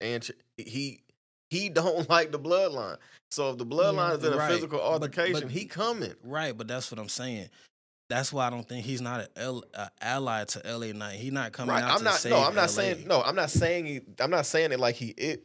and 0.00 0.22
ch- 0.22 0.32
he. 0.56 1.00
He 1.50 1.68
don't 1.68 2.08
like 2.08 2.32
the 2.32 2.38
bloodline. 2.38 2.96
So 3.30 3.50
if 3.50 3.58
the 3.58 3.66
bloodline 3.66 4.16
is 4.18 4.24
in 4.24 4.32
a 4.32 4.36
Right. 4.36 4.50
physical 4.50 4.78
But- 4.78 4.84
but- 4.84 4.92
altercation, 4.92 5.48
he 5.50 5.66
coming. 5.66 6.14
Right, 6.24 6.56
but 6.56 6.66
that's 6.66 6.90
what 6.90 6.98
I'm 6.98 7.08
saying. 7.10 7.48
That's 8.08 8.32
why 8.32 8.46
I 8.46 8.50
don't 8.50 8.68
think 8.68 8.84
he's 8.84 9.00
not 9.00 9.20
an 9.20 9.26
L, 9.36 9.64
a 9.72 9.88
ally 10.00 10.44
to 10.44 10.60
LA 10.76 10.92
Knight. 10.92 11.16
He's 11.18 11.32
not 11.32 11.52
coming 11.52 11.74
Right. 11.74 11.82
out 11.82 11.92
I'm 11.92 11.98
to 11.98 12.04
not 12.04 12.14
save 12.14 12.32
no, 12.32 12.38
I'm 12.44 12.54
not 12.54 12.62
LA. 12.62 12.66
saying 12.68 13.08
no, 13.08 13.22
I'm 13.22 13.34
not 13.34 13.50
saying 13.50 13.86
he, 13.86 14.00
I'm 14.20 14.30
not 14.30 14.46
saying 14.46 14.72
it 14.72 14.80
like 14.80 14.94
he 14.96 15.08
it 15.16 15.44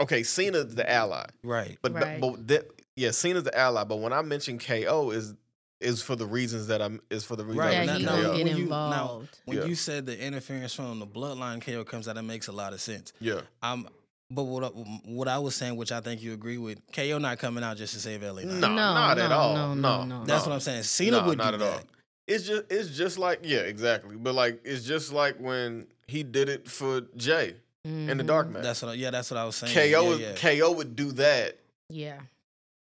okay, 0.00 0.22
Cena's 0.22 0.74
the 0.74 0.90
ally. 0.90 1.26
Right. 1.42 1.76
But 1.82 1.92
Right. 1.92 2.20
but 2.20 2.48
that, 2.48 2.66
yeah, 2.96 3.10
Cena's 3.10 3.44
the 3.44 3.56
ally, 3.56 3.84
but 3.84 3.96
when 3.96 4.12
I 4.14 4.22
mention 4.22 4.58
KO 4.58 5.10
is 5.10 5.34
is 5.80 6.02
for 6.02 6.14
the 6.16 6.26
reasons 6.26 6.66
that 6.68 6.80
I'm 6.82 7.00
is 7.10 7.24
for 7.24 7.36
the 7.36 7.44
reasons 7.44 7.58
Right, 7.60 7.68
I 7.68 7.72
Yeah, 7.72 7.84
now- 7.86 7.92
he 7.96 8.04
mentioned 8.04 8.06
now, 8.06 8.22
gonna 8.22 8.36
get 8.38 8.46
when 8.46 8.56
you- 8.56 8.68
now, 8.68 8.84
involved. 8.92 9.38
when 9.46 9.56
Yeah. 9.58 9.64
you 9.64 9.74
said 9.74 10.06
the 10.06 10.18
interference 10.18 10.74
from 10.74 10.98
the 10.98 11.06
bloodline 11.06 11.60
KO 11.62 11.84
comes 11.84 12.06
out, 12.08 12.16
that 12.16 12.22
makes 12.22 12.48
a 12.48 12.52
lot 12.52 12.72
of 12.74 12.80
sense. 12.82 13.12
Yeah, 13.20 13.40
Um, 13.62 13.88
but 14.30 14.44
what 14.44 14.64
I, 14.64 14.68
what 14.68 15.28
I 15.28 15.38
was 15.38 15.54
saying, 15.56 15.76
which 15.76 15.92
I 15.92 16.00
think 16.00 16.22
you 16.22 16.32
agree 16.32 16.58
with, 16.58 16.78
KO 16.92 17.18
not 17.18 17.38
coming 17.38 17.64
out 17.64 17.76
just 17.76 17.94
to 17.94 18.00
save 18.00 18.22
LA. 18.22 18.42
Knight. 18.42 18.46
No, 18.46 18.68
not 18.68 19.18
at 19.18 19.32
all. 19.32 19.54
No, 19.54 19.74
No, 19.74 20.04
no, 20.04 20.18
no. 20.20 20.24
That's 20.24 20.44
no. 20.44 20.50
what 20.50 20.54
I'm 20.54 20.60
saying. 20.60 20.82
Cena 20.84 21.20
No, 21.20 21.26
would 21.26 21.38
not 21.38 21.50
do 21.50 21.54
at 21.54 21.60
that. 21.60 21.72
all. 21.72 21.80
it's 22.26 22.44
just 22.46 22.64
it's 22.70 22.96
just 22.96 23.18
like 23.18 23.40
yeah, 23.42 23.60
exactly. 23.60 24.16
But 24.16 24.34
like 24.34 24.60
it's 24.64 24.84
just 24.84 25.12
like 25.12 25.36
when 25.38 25.86
he 26.06 26.22
did 26.22 26.48
it 26.48 26.68
for 26.68 27.02
Jay 27.16 27.54
in 27.84 28.06
the 28.18 28.22
dark 28.24 28.46
mm-hmm. 28.46 28.54
match. 28.54 28.62
That's 28.62 28.82
what. 28.82 28.90
I, 28.90 28.94
yeah, 28.94 29.10
that's 29.10 29.30
what 29.30 29.38
I 29.38 29.44
was 29.44 29.56
saying. 29.56 29.72
KO 29.74 29.80
yeah, 30.02 30.08
would 30.08 30.20
yeah. 30.20 30.34
KO 30.58 30.72
would 30.72 30.94
do 30.96 31.12
that 31.12 31.58
Yeah. 31.88 32.20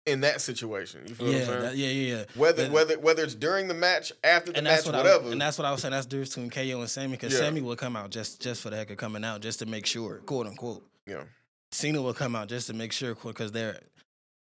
in 0.07 0.21
that 0.21 0.41
situation. 0.41 1.03
You 1.09 1.15
feel 1.15 1.27
yeah, 1.33 1.33
what 1.33 1.41
I'm 1.41 1.47
saying? 1.49 1.61
that- 1.63 1.77
yeah, 1.77 1.89
yeah, 1.89 2.17
yeah. 2.19 2.25
whether 2.37 2.63
That- 2.65 2.73
whether 2.73 2.99
whether 3.01 3.25
it's 3.25 3.35
during 3.35 3.67
the 3.69 3.75
match, 3.75 4.13
after 4.23 4.53
the 4.53 4.59
and 4.59 4.65
match, 4.65 4.77
that's 4.77 4.87
what 4.87 4.95
whatever. 4.97 5.29
I, 5.29 5.33
and 5.33 5.41
that's 5.41 5.59
what 5.59 5.65
I 5.65 5.73
was 5.73 5.81
saying. 5.83 5.93
That's 5.93 6.07
the 6.07 6.11
difference 6.11 6.35
between 6.37 6.51
KO 6.51 6.81
and 6.81 6.89
Sammy 6.91 7.11
because 7.13 7.33
Yeah. 7.33 7.41
Sammy 7.41 7.61
will 7.61 7.77
come 7.77 7.97
out 7.97 8.11
just 8.11 8.41
just 8.41 8.63
for 8.63 8.71
the 8.71 8.77
heck 8.77 8.91
of 8.91 8.97
coming 8.99 9.25
out, 9.25 9.41
just 9.41 9.59
to 9.59 9.67
make 9.67 9.85
sure, 9.87 10.19
quote 10.27 10.47
unquote. 10.47 10.87
Yeah, 11.07 11.25
Cena 11.73 12.01
will 12.01 12.15
come 12.15 12.37
out 12.37 12.49
just 12.49 12.67
to 12.69 12.73
make 12.75 12.93
sure 12.93 13.15
because 13.15 13.53
they're. 13.53 13.81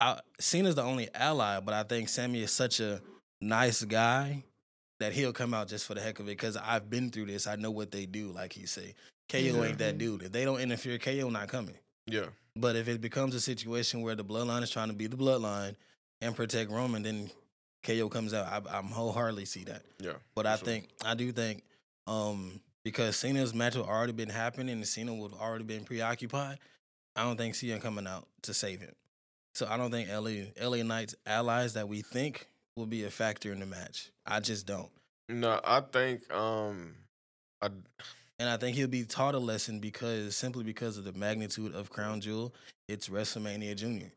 I, 0.01 0.21
Cena's 0.39 0.75
the 0.75 0.83
only 0.83 1.09
ally, 1.15 1.61
but 1.61 1.73
I 1.75 1.83
think 1.85 2.09
Sammy 2.09 2.43
is 2.43 2.53
such 2.53 2.81
a 2.81 3.01
nice 3.41 3.85
guy 3.85 4.43
that 5.01 5.13
he'll 5.13 5.33
come 5.33 5.55
out 5.55 5.69
just 5.69 5.87
for 5.87 5.95
the 5.95 6.01
heck 6.01 6.19
of 6.19 6.27
it. 6.27 6.33
Because 6.33 6.57
I've 6.57 6.91
been 6.91 7.11
through 7.11 7.27
this, 7.27 7.47
I 7.47 7.57
know 7.57 7.71
what 7.71 7.91
they 7.91 8.05
do. 8.07 8.33
Like 8.33 8.53
he 8.53 8.67
say, 8.67 8.95
KO 9.31 9.65
ain't 9.65 9.79
that 9.79 9.99
dude. 9.99 10.23
If 10.23 10.33
they 10.33 10.45
don't 10.45 10.61
interfere, 10.61 10.99
KO 10.99 11.31
not 11.31 11.49
coming. 11.49 11.77
yeah, 12.07 12.27
But 12.57 12.77
if 12.77 12.89
it 12.89 13.01
becomes 13.01 13.35
a 13.35 13.41
situation 13.41 14.03
where 14.03 14.15
the 14.15 14.25
bloodline 14.25 14.63
is 14.63 14.71
trying 14.71 14.89
to 14.89 14.95
be 14.95 15.07
the 15.07 15.17
bloodline 15.17 15.77
and 16.21 16.35
protect 16.37 16.71
Roman, 16.71 17.03
then 17.03 17.31
KO 17.85 18.09
comes 18.09 18.35
out. 18.35 18.47
I, 18.47 18.79
I'm 18.79 18.87
wholeheartedly 18.87 19.45
see 19.45 19.65
that. 19.65 19.83
yeah. 20.01 20.15
But 20.35 20.47
I 20.47 20.57
sure. 20.57 20.67
think 20.67 20.89
I 21.05 21.15
do 21.15 21.31
think 21.33 21.63
um 22.07 22.61
because 22.85 23.17
Cena's 23.17 23.55
match 23.55 23.75
had 23.75 23.85
already 23.85 24.13
been 24.13 24.29
happening 24.29 24.71
and 24.71 24.87
Cena 24.87 25.15
would 25.15 25.33
have 25.33 25.41
already 25.41 25.65
been 25.65 25.85
preoccupied, 25.85 26.59
I 27.17 27.23
don't 27.23 27.37
think 27.37 27.55
Cena 27.55 27.81
coming 27.81 28.07
out 28.07 28.27
to 28.43 28.55
save 28.55 28.81
him. 28.81 28.95
So 29.55 29.67
I 29.69 29.77
don't 29.77 29.91
think 29.91 30.09
LA 30.11 30.51
LA 30.61 30.83
Knight's 30.83 31.15
allies 31.27 31.75
that 31.75 31.89
we 31.89 32.03
think 32.03 32.49
will 32.77 32.87
be 32.87 33.05
a 33.05 33.11
factor 33.11 33.53
in 33.53 33.61
the 33.61 33.67
match. 33.67 34.11
I 34.27 34.41
just 34.41 34.67
don't. 34.67 34.91
no, 35.29 35.61
I 35.65 35.81
think 35.81 36.33
um, 36.33 36.95
I 37.63 37.69
And 38.39 38.49
I 38.49 38.57
think 38.57 38.77
he'll 38.77 38.89
be 38.89 39.05
taught 39.05 39.35
a 39.35 39.39
lesson 39.39 39.79
because 39.79 40.37
simply 40.37 40.65
because 40.65 40.99
of 40.99 41.05
the 41.05 41.13
magnitude 41.13 41.75
of 41.75 41.91
Crown 41.91 42.21
Jewel, 42.21 42.53
it's 42.89 43.09
WrestleMania 43.09 43.77
Junior. 43.77 44.13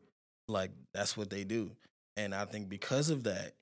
Like 0.48 0.72
that's 0.92 1.16
what 1.16 1.30
they 1.30 1.44
do. 1.44 1.70
And 2.16 2.34
I 2.34 2.44
think 2.44 2.68
because 2.68 3.10
of 3.10 3.22
that, 3.24 3.54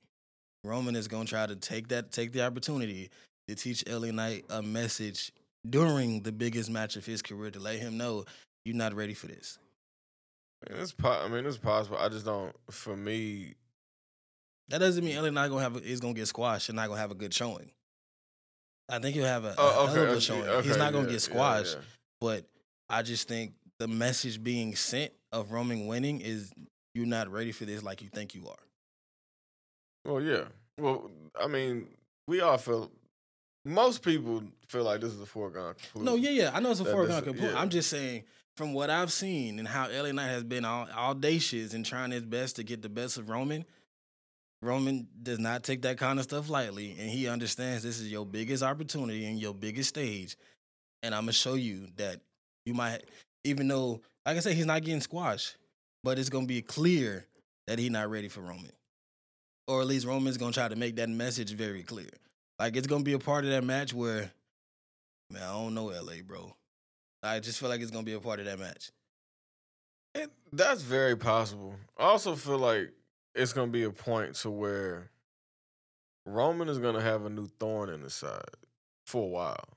Roman 0.65 0.97
is 0.97 1.09
gonna 1.09 1.27
try 1.27 1.47
to 1.47 1.57
take 1.57 1.89
that 1.89 2.11
take 2.11 2.33
the 2.33 2.45
opportunity 2.45 3.11
to 3.49 3.55
teach 3.55 3.85
LA 3.89 4.11
Knight 4.11 4.45
a 4.51 4.63
message 4.63 5.33
during 5.69 6.23
the 6.23 6.33
biggest 6.33 6.71
match 6.71 6.97
of 6.97 7.05
his 7.07 7.23
career 7.23 7.51
to 7.51 7.59
let 7.61 7.79
him 7.79 7.97
know 7.97 8.25
you're 8.65 8.77
not 8.77 8.95
ready 8.95 9.15
for 9.15 9.27
this. 9.27 9.59
it's 10.69 10.93
po- 10.93 11.23
I 11.25 11.29
mean 11.29 11.47
it's 11.47 11.57
possible. 11.57 11.97
I 11.99 12.09
just 12.09 12.25
don't. 12.25 12.55
For 12.71 12.97
me, 12.97 13.55
That 14.69 14.79
doesn't 14.79 15.05
mean 15.05 15.17
LA 15.17 15.31
Knight 15.31 15.49
gonna 15.49 15.63
have 15.63 15.77
a, 15.77 15.83
is 15.83 16.01
gonna 16.01 16.15
get 16.15 16.27
squashed 16.29 16.69
and 16.69 16.77
not 16.77 16.89
gonna 16.89 17.01
have 17.01 17.11
a 17.13 17.15
good 17.17 17.33
showing. 17.35 17.71
I 18.89 18.99
think 19.01 19.15
he'll 19.17 19.25
have 19.25 19.45
a, 19.45 19.49
a 19.49 19.55
oh, 19.59 19.87
a 19.87 20.01
okay, 20.01 20.21
showing. 20.21 20.43
okay, 20.43 20.67
He's 20.69 20.77
not 20.77 20.93
gonna 20.93 21.05
yeah, 21.07 21.13
get 21.13 21.13
yeah, 21.15 21.19
squashed. 21.19 21.75
yeah. 21.75 21.81
but 22.21 22.45
I 22.89 23.03
just 23.03 23.27
think 23.29 23.53
the 23.79 23.89
message 23.89 24.43
being 24.43 24.75
sent 24.77 25.13
of 25.33 25.51
Roman 25.53 25.87
winning 25.87 26.21
is 26.21 26.53
you're 26.95 27.07
not 27.07 27.29
ready 27.31 27.53
for 27.53 27.65
this 27.65 27.83
like 27.83 28.01
you 28.03 28.09
think 28.09 28.35
you 28.35 28.49
are. 28.49 28.57
Well, 30.05 30.23
yeah. 30.23 30.45
Well, 30.79 31.11
I 31.41 31.47
mean, 31.49 31.89
we 32.29 32.41
all 32.41 32.59
feel. 32.59 32.91
Most 33.67 34.03
people 34.03 34.45
feel 34.69 34.85
like 34.85 35.01
this 35.01 35.13
is 35.13 35.21
a 35.21 35.27
foregone 35.27 35.75
conclusion. 35.75 36.05
No, 36.05 36.15
yeah, 36.15 36.31
yeah, 36.31 36.51
I 36.55 36.61
know 36.61 36.71
it's 36.71 36.79
a 36.81 36.85
That 36.85 36.93
foregone 36.93 37.23
conclusion. 37.23 37.51
yeah. 37.55 37.61
I'm 37.61 37.69
just 37.69 37.91
saying 37.91 38.23
from 38.57 38.73
what 38.73 38.91
I've 38.91 39.13
seen 39.13 39.59
and 39.59 39.67
how 39.67 39.89
LA 39.91 40.13
Knight 40.13 40.29
has 40.29 40.45
been 40.45 40.65
au- 40.65 40.87
audacious 40.97 41.75
and 41.75 41.85
trying 41.85 42.13
his 42.13 42.23
best 42.25 42.57
to 42.57 42.63
get 42.63 42.81
the 42.81 42.89
best 42.89 43.19
of 43.19 43.29
Roman. 43.29 43.65
Roman 44.63 45.09
does 45.23 45.39
not 45.41 45.65
take 45.65 45.83
that 45.83 45.99
kind 45.99 46.19
of 46.21 46.25
stuff 46.25 46.49
lightly, 46.49 46.95
and 46.99 47.11
he 47.11 47.27
understands 47.29 47.83
this 47.83 47.99
is 48.01 48.11
your 48.11 48.25
biggest 48.25 48.63
opportunity 48.63 49.27
and 49.27 49.39
your 49.41 49.53
biggest 49.53 49.89
stage. 49.89 50.37
And 51.03 51.13
I'm 51.15 51.23
gonna 51.23 51.33
show 51.33 51.55
you 51.55 51.89
that 51.97 52.21
you 52.65 52.73
might, 52.73 53.03
even 53.45 53.67
though, 53.69 54.01
like 54.25 54.37
I 54.37 54.41
said, 54.41 54.55
he's 54.55 54.65
not 54.67 54.83
getting 54.83 55.01
squashed, 55.01 55.57
but 56.05 56.19
it's 56.19 56.31
gonna 56.31 56.47
be 56.47 56.63
clear 56.63 57.27
that 57.67 57.79
he's 57.81 57.91
not 57.91 58.11
ready 58.11 58.29
for 58.29 58.41
Roman, 58.43 58.73
or 59.67 59.81
at 59.81 59.89
least 59.89 60.07
Roman's 60.07 60.37
gonna 60.39 60.53
try 60.53 60.69
to 60.69 60.77
make 60.77 60.97
that 60.97 61.09
message 61.11 61.51
very 61.53 61.83
clear. 61.83 62.09
Like 62.59 62.77
it's 62.77 62.87
gonna 62.87 63.05
be 63.05 63.13
a 63.13 63.19
part 63.19 63.45
of 63.45 63.51
that 63.51 63.65
match 63.65 63.93
where, 63.93 64.31
man, 65.31 65.43
I 65.43 65.53
don't 65.53 65.75
know 65.75 65.87
LA, 65.87 66.23
bro. 66.27 66.55
I 67.23 67.41
just 67.41 67.59
feel 67.59 67.69
like 67.69 67.81
it's 67.81 67.91
gonna 67.91 68.05
be 68.05 68.15
a 68.15 68.21
part 68.21 68.41
of 68.41 68.47
that 68.47 68.59
match. 68.59 68.91
It, 70.15 70.31
that's 70.53 70.83
very 70.83 71.17
possible. 71.17 71.75
I 71.99 72.05
also 72.05 72.35
feel 72.37 72.59
like 72.59 72.93
it's 73.35 73.53
gonna 73.53 73.71
be 73.71 73.83
a 73.83 73.91
point 73.91 74.35
to 74.37 74.51
where 74.51 75.11
Roman 76.25 76.69
is 76.69 76.79
gonna 76.79 77.03
have 77.03 77.25
a 77.27 77.31
new 77.31 77.47
thorn 77.61 77.91
in 77.91 78.01
his 78.01 78.15
side 78.15 78.43
for 79.07 79.23
a 79.25 79.29
while. 79.29 79.69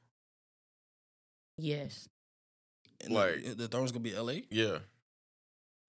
Yes. 1.58 2.08
And 3.02 3.14
Like- 3.14 3.44
the, 3.44 3.56
the 3.56 3.68
throne's 3.68 3.92
gonna 3.92 4.04
be 4.04 4.16
LA. 4.18 4.42
Yeah, 4.50 4.80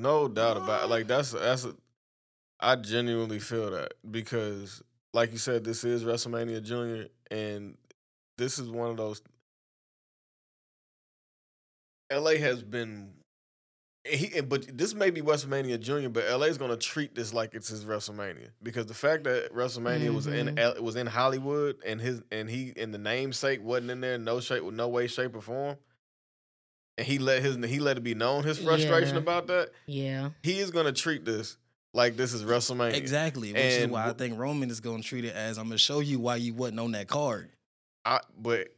no 0.01 0.27
doubt 0.29 0.57
about 0.57 0.85
it. 0.85 0.89
Like 0.91 1.07
that's 1.07 1.31
that's 1.33 1.65
a, 1.65 1.75
I 2.59 2.77
genuinely 2.77 3.39
feel 3.39 3.71
that 3.71 3.95
because, 4.11 4.83
like 5.13 5.33
you 5.33 5.39
said, 5.39 5.65
this 5.65 5.85
is 5.85 6.05
WrestleMania 6.05 6.63
Junior, 6.63 7.07
and 7.31 7.77
this 8.39 8.59
is 8.59 8.69
one 8.71 8.91
of 8.91 8.97
those. 8.97 9.23
LA 12.13 12.33
has 12.37 12.63
been, 12.63 13.13
he 14.05 14.41
but 14.41 14.77
this 14.77 14.95
may 14.95 15.11
be 15.11 15.21
WrestleMania 15.21 15.79
Junior, 15.79 16.09
but 16.09 16.25
LA 16.29 16.47
is 16.47 16.59
going 16.59 16.71
to 16.71 16.77
treat 16.77 17.15
this 17.15 17.33
like 17.33 17.55
it's 17.55 17.69
his 17.69 17.85
WrestleMania 17.85 18.49
because 18.63 18.87
the 18.87 18.95
fact 18.95 19.25
that 19.25 19.53
WrestleMania 19.55 20.13
was 20.13 20.27
in 20.27 20.57
Mhm. 20.57 20.81
Was 20.81 20.97
in 20.97 21.07
Hollywood 21.07 21.77
and 21.87 22.01
his 22.01 22.23
and 22.33 22.51
he 22.51 22.73
and 22.77 22.93
the 22.93 22.99
namesake 22.99 23.63
wasn't 23.63 23.91
in 23.93 24.01
there, 24.01 24.19
no 24.19 24.41
shape, 24.41 24.65
no 24.65 24.89
way, 24.89 25.07
shape 25.07 25.37
or 25.37 25.41
form. 25.41 25.77
And 26.99 27.07
he 27.07 27.19
let 27.19 27.43
his 27.43 27.57
he 27.65 27.79
let 27.79 27.97
it 27.97 28.03
be 28.03 28.15
known 28.15 28.43
his 28.43 28.59
frustration 28.59 29.15
Yeah. 29.15 29.23
about 29.23 29.47
that. 29.47 29.71
Yeah. 29.87 30.31
He 30.43 30.59
is 30.59 30.71
gonna 30.73 30.93
treat 30.93 31.25
this 31.25 31.57
like 31.93 32.17
this 32.17 32.33
is 32.33 32.45
WrestleMania. 32.45 32.95
Exactly, 32.95 33.53
which 33.53 33.63
is 33.63 33.89
why 33.89 34.09
I 34.09 34.13
think 34.13 34.39
Roman 34.39 34.71
is 34.71 34.81
gonna 34.81 35.03
treat 35.03 35.25
it 35.25 35.35
as 35.35 35.59
I'm 35.59 35.67
gonna 35.67 35.79
show 35.79 36.01
you 36.01 36.19
why 36.19 36.37
you 36.37 36.55
wasn't 36.55 36.81
on 36.81 36.93
that 36.93 37.09
card. 37.09 37.51
I, 38.05 38.21
but 38.39 38.69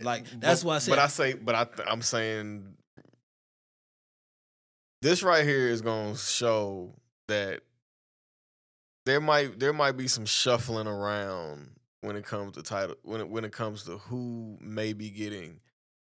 Like 0.00 0.24
that's 0.40 0.62
but, 0.62 0.68
why 0.68 0.74
I 0.76 0.78
said. 0.78 0.90
But 0.90 0.98
I 0.98 1.06
say, 1.06 1.32
but 1.34 1.54
I 1.54 1.64
th- 1.64 1.88
I'm 1.88 2.02
saying 2.02 2.74
this 5.00 5.22
right 5.22 5.44
here 5.44 5.68
is 5.68 5.80
gonna 5.80 6.16
show 6.16 6.94
that 7.28 7.60
there 9.06 9.20
might 9.20 9.58
there 9.58 9.72
might 9.72 9.96
be 9.96 10.08
some 10.08 10.26
shuffling 10.26 10.86
around 10.86 11.70
when 12.00 12.16
it 12.16 12.24
comes 12.24 12.54
to 12.54 12.62
title 12.62 12.96
when 13.02 13.20
it 13.20 13.28
when 13.28 13.44
it 13.44 13.52
comes 13.52 13.84
to 13.84 13.98
who 13.98 14.56
may 14.60 14.92
be 14.92 15.10
getting 15.10 15.60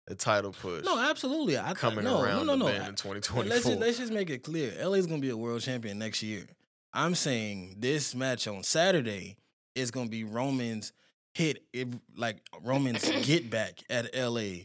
a 0.08 0.14
title 0.14 0.52
push. 0.52 0.84
no, 0.84 0.98
absolutely. 0.98 1.58
I 1.58 1.66
th- 1.66 1.76
coming 1.76 2.04
no, 2.04 2.22
around 2.22 2.46
no, 2.46 2.54
no, 2.56 2.66
the 2.66 2.72
no. 2.72 2.76
in 2.76 2.82
I- 2.82 2.86
2024. 2.86 3.44
Let's 3.44 3.64
just, 3.64 3.78
let's 3.78 3.98
just 3.98 4.12
make 4.12 4.30
it 4.30 4.42
clear. 4.42 4.72
LA's 4.84 5.06
gonna 5.06 5.20
be 5.20 5.30
a 5.30 5.36
world 5.36 5.60
champion 5.60 5.98
next 5.98 6.22
year. 6.22 6.44
I'm 6.92 7.14
saying 7.14 7.76
this 7.78 8.14
match 8.14 8.48
on 8.48 8.62
Saturday 8.62 9.36
is 9.74 9.90
gonna 9.90 10.08
be 10.08 10.24
Roman's 10.24 10.92
hit, 11.34 11.62
it, 11.72 11.88
like 12.16 12.38
Roman's 12.62 13.08
get 13.26 13.50
back 13.50 13.80
at 13.90 14.14
LA 14.16 14.64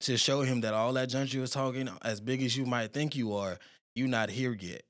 to 0.00 0.16
show 0.16 0.42
him 0.42 0.62
that 0.62 0.72
all 0.74 0.94
that 0.94 1.10
junk 1.10 1.34
you 1.34 1.42
was 1.42 1.50
talking, 1.50 1.88
as 2.02 2.20
big 2.20 2.42
as 2.42 2.56
you 2.56 2.64
might 2.64 2.92
think 2.92 3.14
you 3.14 3.34
are, 3.34 3.58
you 3.94 4.08
not 4.08 4.30
here 4.30 4.56
yet 4.58 4.82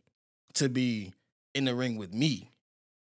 to 0.54 0.68
be 0.68 1.12
in 1.54 1.64
the 1.64 1.74
ring 1.74 1.96
with 1.96 2.14
me. 2.14 2.48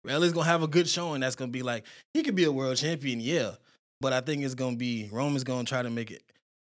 LA's 0.05 0.33
gonna 0.33 0.47
have 0.47 0.65
a 0.65 0.69
good 0.69 0.89
showing. 0.89 1.21
That's 1.21 1.37
gonna 1.37 1.53
be 1.53 1.63
like 1.63 1.85
he 2.13 2.23
could 2.25 2.35
be 2.35 2.45
a 2.45 2.53
world 2.53 2.77
champion, 2.77 3.21
yeah. 3.21 3.53
But 4.01 4.13
I 4.13 4.21
think 4.21 4.43
it's 4.43 4.57
gonna 4.57 4.77
be 4.77 5.09
Roman's 5.13 5.45
gonna 5.45 5.65
try 5.65 5.81
to 5.83 5.91
make 5.91 6.11
it 6.11 6.25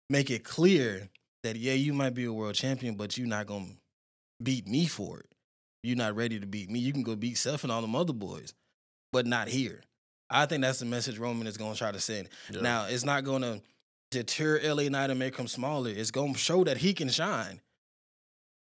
make 0.10 0.30
it 0.30 0.44
clear 0.44 1.10
that 1.44 1.56
yeah, 1.56 1.74
you 1.74 1.94
might 1.94 2.14
be 2.14 2.26
a 2.26 2.34
world 2.34 2.56
champion, 2.56 2.96
but 2.96 3.18
you're 3.18 3.28
not 3.28 3.48
gonna 3.48 3.68
beat 4.42 4.68
me 4.68 4.86
for 4.86 5.20
it. 5.20 5.26
You're 5.84 5.98
not 5.98 6.16
ready 6.16 6.40
to 6.40 6.46
beat 6.46 6.70
me. 6.70 6.80
You 6.80 6.92
can 6.92 7.04
go 7.04 7.16
beat 7.16 7.38
Seth 7.38 7.64
and 7.64 7.72
all 7.72 7.82
them 7.82 7.96
other 7.96 8.14
boys, 8.14 8.54
but 9.12 9.26
not 9.26 9.48
here. 9.48 9.82
I 10.30 10.46
think 10.46 10.62
that's 10.62 10.80
the 10.80 10.86
message 10.86 11.18
Roman 11.18 11.48
is 11.48 11.58
gonna 11.58 11.76
try 11.76 11.92
to 11.92 12.00
send. 12.00 12.30
Yeah. 12.52 12.62
Now, 12.62 12.86
it's 12.88 13.06
not 13.06 13.24
gonna 13.24 13.62
deter 14.12 14.60
LA 14.64 14.90
Knight 14.90 15.10
and 15.10 15.20
make 15.20 15.38
him 15.38 15.48
smaller. 15.48 15.90
It's 15.90 16.12
gonna 16.12 16.36
show 16.36 16.64
that 16.66 16.78
he 16.78 16.94
can 16.94 17.10
shine. 17.10 17.62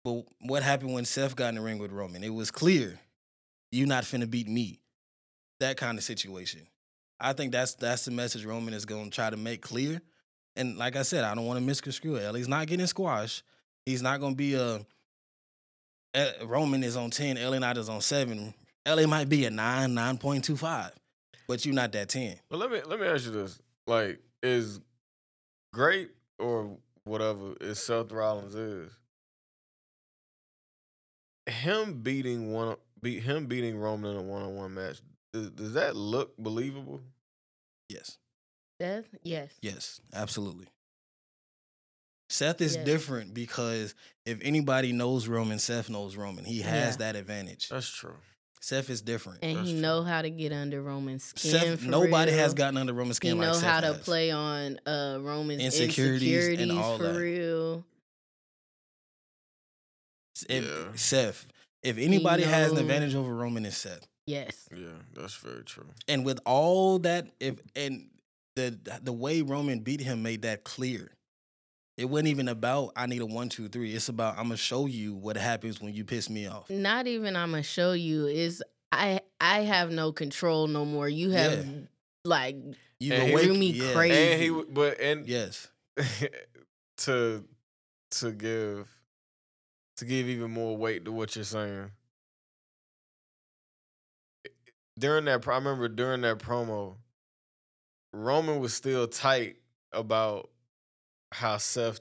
But 0.03 0.23
what 0.41 0.63
happened 0.63 0.93
when 0.93 1.05
Seth 1.05 1.35
got 1.35 1.49
in 1.49 1.55
the 1.55 1.61
ring 1.61 1.79
with 1.79 1.91
Roman? 1.91 2.23
It 2.23 2.33
was 2.33 2.51
clear 2.51 2.99
you're 3.71 3.87
not 3.87 4.03
finna 4.03 4.29
beat 4.29 4.47
me. 4.47 4.79
That 5.59 5.75
kind 5.75 5.97
of 5.97 6.03
situation. 6.03 6.61
I 7.19 7.33
think 7.33 7.51
that's 7.51 7.73
that's 7.73 8.05
the 8.05 8.11
message 8.11 8.45
Roman 8.45 8.73
is 8.73 8.85
gonna 8.85 9.09
try 9.09 9.29
to 9.29 9.37
make 9.37 9.61
clear. 9.61 10.01
And 10.57 10.77
like 10.77 10.95
I 10.95 11.03
said, 11.03 11.23
I 11.23 11.35
don't 11.35 11.45
want 11.45 11.59
to 11.59 11.65
misconstrue 11.65 12.15
it. 12.15 12.29
LA's 12.31 12.47
not 12.47 12.67
getting 12.67 12.87
squashed. 12.87 13.43
He's 13.85 14.01
not 14.01 14.19
gonna 14.19 14.35
be 14.35 14.55
a 14.55 14.85
uh, 16.13 16.31
Roman 16.45 16.83
is 16.83 16.97
on 16.97 17.11
ten, 17.11 17.35
LA 17.35 17.59
Knight 17.59 17.77
is 17.77 17.89
on 17.89 18.01
seven. 18.01 18.53
LA 18.87 19.05
might 19.05 19.29
be 19.29 19.45
a 19.45 19.49
nine, 19.49 19.93
nine 19.93 20.17
point 20.17 20.43
two 20.43 20.57
five, 20.57 20.91
but 21.47 21.65
you're 21.65 21.75
not 21.75 21.91
that 21.93 22.09
ten. 22.09 22.37
But 22.49 22.57
let 22.57 22.71
me 22.71 22.81
let 22.85 22.99
me 22.99 23.07
ask 23.07 23.25
you 23.25 23.31
this: 23.31 23.59
like, 23.85 24.19
is 24.41 24.79
great 25.73 26.11
or 26.39 26.77
whatever 27.03 27.53
is 27.61 27.79
Seth 27.79 28.11
Rollins 28.11 28.55
is 28.55 28.91
him 31.47 32.01
beating 32.01 32.51
one 32.51 32.75
beat 33.01 33.23
him 33.23 33.45
beating 33.45 33.77
Roman 33.77 34.11
in 34.11 34.17
a 34.17 34.21
one 34.21 34.41
on 34.41 34.55
one 34.55 34.73
match? 34.73 35.01
Does, 35.33 35.49
does 35.51 35.73
that 35.73 35.95
look 35.95 36.35
believable? 36.37 37.01
Yes, 37.89 38.17
Seth, 38.79 39.05
yes. 39.23 39.51
yes, 39.61 40.01
absolutely. 40.13 40.67
Seth 42.29 42.61
is 42.61 42.75
Yes. 42.75 42.85
different 42.85 43.33
because 43.33 43.95
if 44.25 44.39
anybody 44.41 44.91
knows 44.91 45.27
Roman, 45.27 45.59
Seth 45.59 45.89
knows 45.89 46.15
Roman. 46.15 46.43
He 46.45 46.61
has 46.61 46.93
Yeah. 46.95 46.97
that 46.97 47.15
advantage. 47.15 47.69
That's 47.69 47.87
true. 47.89 48.17
Seth 48.59 48.89
is 48.89 49.01
different. 49.01 49.39
And 49.43 49.57
That's 49.57 49.67
he 49.69 49.73
true. 49.75 49.81
know 49.81 50.03
how 50.03 50.21
to 50.21 50.29
get 50.29 50.51
under 50.51 50.81
Roman's 50.81 51.23
skin. 51.23 51.51
Seth, 51.51 51.79
for 51.81 51.85
nobody 51.89 52.33
has 52.33 52.53
gotten 52.53 52.75
under 52.77 52.91
Roman's 52.91 53.17
He 53.17 53.29
skin 53.29 53.37
know 53.39 53.45
like 53.45 53.53
Seth 53.55 53.63
Know 53.63 53.69
how 53.69 53.79
to 53.81 53.87
has. 53.93 54.03
play 54.03 54.31
on 54.31 54.79
uh 54.85 55.19
Roman's 55.21 55.63
Insecurities 55.63 56.27
insecurities, 56.27 56.69
and 56.69 56.71
all 56.77 56.97
for 56.97 57.03
that. 57.03 57.19
real. 57.19 57.85
If, 60.49 60.65
Yeah. 60.65 60.95
Seth, 60.95 61.47
if 61.81 61.97
anybody 61.97 62.43
has 62.43 62.71
an 62.73 62.77
advantage 62.77 63.15
over 63.15 63.33
Roman, 63.33 63.65
it's 63.65 63.77
Seth. 63.77 64.05
Yes. 64.25 64.67
Yeah, 64.75 64.89
that's 65.13 65.35
very 65.35 65.63
true. 65.63 65.87
And 66.09 66.25
with 66.25 66.39
all 66.45 66.99
that, 66.99 67.27
if 67.39 67.59
and 67.75 68.09
the 68.57 68.99
the 69.03 69.13
way 69.13 69.41
Roman 69.41 69.79
beat 69.79 70.01
him 70.01 70.21
made 70.23 70.41
that 70.41 70.63
clear. 70.65 71.11
It 71.97 72.05
wasn't 72.05 72.27
even 72.29 72.47
about 72.47 72.91
I 72.95 73.05
need 73.07 73.21
a 73.21 73.25
one, 73.25 73.49
two, 73.49 73.69
three. 73.69 73.93
It's 73.95 74.09
about 74.09 74.37
I'm 74.37 74.45
gonna 74.45 74.57
show 74.57 74.85
you 74.85 75.15
what 75.15 75.37
happens 75.37 75.79
when 75.81 75.93
you 75.93 76.03
piss 76.03 76.29
me 76.29 76.47
off. 76.47 76.69
Not 76.69 77.07
even 77.07 77.35
I'm 77.35 77.51
gonna 77.51 77.63
show 77.63 77.93
you 77.93 78.27
is 78.27 78.61
I 78.91 79.21
I 79.39 79.59
have 79.61 79.91
no 79.91 80.11
control 80.11 80.67
no 80.67 80.85
more. 80.85 81.07
You 81.07 81.29
have 81.31 81.65
Yeah. 81.65 81.71
like 82.25 82.55
You 82.99 83.13
And 83.13 83.23
he 83.23 83.31
awake- 83.33 83.45
drew 83.45 83.53
me 83.55 83.69
yeah, 83.71 83.93
crazy. 83.93 84.31
And 84.33 84.41
he 84.41 84.47
w- 84.49 84.67
but 84.69 84.99
and 84.99 85.27
Yes. 85.27 85.69
to 86.97 87.43
to 88.11 88.31
give 88.31 88.87
to 89.97 90.05
give 90.05 90.27
even 90.29 90.51
more 90.51 90.75
weight 90.77 91.05
to 91.05 91.11
what 91.11 91.35
you're 91.35 91.45
saying. 91.45 91.91
During 94.99 95.25
that, 95.25 95.41
pro- 95.41 95.55
I 95.55 95.57
remember 95.57 95.87
during 95.87 96.21
that 96.21 96.39
promo, 96.39 96.95
Roman 98.17 98.59
was 98.59 98.73
still 98.73 99.07
tight 99.07 99.57
about 99.91 100.49
how 101.31 101.57
Seth 101.57 101.99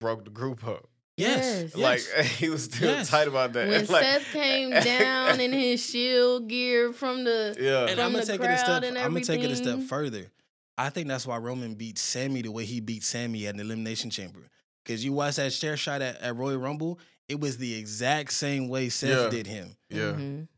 broke 0.00 0.24
the 0.24 0.30
group 0.30 0.66
up. 0.66 0.86
Yes. 1.16 1.72
Yes. 1.74 1.76
Like 1.76 2.00
yes. 2.16 2.26
he 2.38 2.48
was 2.48 2.64
still 2.64 2.90
Yes. 2.90 3.08
tight 3.10 3.26
about 3.26 3.52
that. 3.54 3.68
when 3.68 3.86
like, 3.88 4.04
Seth 4.04 4.32
came 4.32 4.70
down 4.70 5.40
in 5.40 5.52
his 5.52 5.84
shield 5.84 6.48
gear 6.48 6.92
from 6.92 7.24
the 7.24 7.56
yeah, 7.58 7.86
and 7.86 8.00
I'm 8.00 8.12
gonna 8.12 8.24
the 8.24 8.32
take 8.32 8.40
it 8.40 8.50
a 8.50 8.58
step. 8.58 8.82
I'm 8.84 8.94
gonna 8.94 9.20
take 9.24 9.42
it 9.42 9.50
a 9.50 9.56
step 9.56 9.80
further. 9.82 10.30
I 10.76 10.90
think 10.90 11.08
that's 11.08 11.26
why 11.26 11.38
Roman 11.38 11.74
beat 11.74 11.98
Sammy 11.98 12.42
the 12.42 12.52
way 12.52 12.64
he 12.64 12.78
beat 12.78 13.02
Sammy 13.02 13.48
at 13.48 13.56
the 13.56 13.62
Elimination 13.62 14.10
Chamber. 14.10 14.40
Because 14.84 15.04
you 15.04 15.12
watch 15.12 15.36
that 15.36 15.50
chair 15.50 15.76
shot 15.76 16.02
at, 16.02 16.20
at 16.22 16.36
Royal 16.36 16.56
Rumble, 16.58 17.00
it 17.28 17.40
was 17.40 17.58
the 17.58 17.74
exact 17.74 18.32
same 18.32 18.68
way 18.68 18.88
Seth 18.88 19.10
Yeah. 19.10 19.28
did 19.28 19.46
him. 19.48 19.76
yeah, 19.90 20.00
Mhm. 20.12 20.48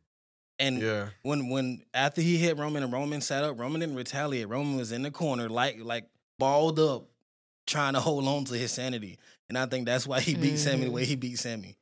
And 0.61 0.81
yeah. 0.83 1.09
when 1.23 1.49
when 1.49 1.83
after 1.95 2.21
he 2.21 2.37
hit 2.37 2.57
Roman 2.59 2.83
and 2.85 2.93
Roman 2.93 3.21
sat 3.23 3.43
up, 3.43 3.59
Roman 3.59 3.81
didn't 3.81 3.97
retaliate. 3.97 4.49
Roman 4.49 4.77
was 4.77 4.93
in 4.93 5.03
the 5.03 5.11
corner, 5.11 5.49
like 5.49 5.79
like 5.81 6.05
balled 6.39 6.79
up, 6.79 7.09
trying 7.67 7.95
to 7.95 8.01
hold 8.01 8.29
on 8.29 8.45
to 8.45 8.55
his 8.55 8.71
sanity. 8.71 9.19
And 9.49 9.57
I 9.59 9.67
think 9.67 9.87
that's 9.87 10.07
why 10.07 10.21
he 10.21 10.35
beat 10.35 10.59
Sammy 10.59 10.85
the 10.85 10.91
way 10.93 11.05
he 11.05 11.17
beat 11.17 11.39
Sammy. 11.39 11.77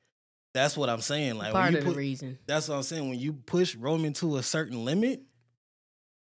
That's 0.54 0.76
what 0.76 0.88
I'm 0.88 1.00
saying. 1.02 1.34
Like 1.36 1.52
when 1.52 1.60
part 1.62 1.72
you 1.72 1.78
of 1.78 1.84
put, 1.84 1.90
the 1.90 1.98
reason. 1.98 2.38
that's 2.46 2.68
what 2.68 2.76
I'm 2.76 2.82
saying. 2.84 3.08
When 3.10 3.18
you 3.18 3.32
push 3.34 3.74
Roman 3.74 4.12
to 4.14 4.36
a 4.38 4.42
certain 4.42 4.84
limit, 4.84 5.20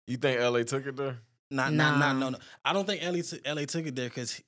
You 0.08 0.18
think 0.18 0.40
LA 0.42 0.64
took 0.64 0.86
it 0.88 0.96
there? 0.98 1.20
not 1.52 1.72
not 1.74 2.00
not 2.00 2.14
no 2.18 2.30
Nah. 2.30 2.30
no. 2.32 2.38
I 2.66 2.74
don't 2.74 2.86
think 2.88 3.04
LA 3.04 3.22
t- 3.22 3.40
LA 3.46 3.66
took 3.66 3.86
it 3.86 3.96
there 3.96 4.10
because 4.10 4.42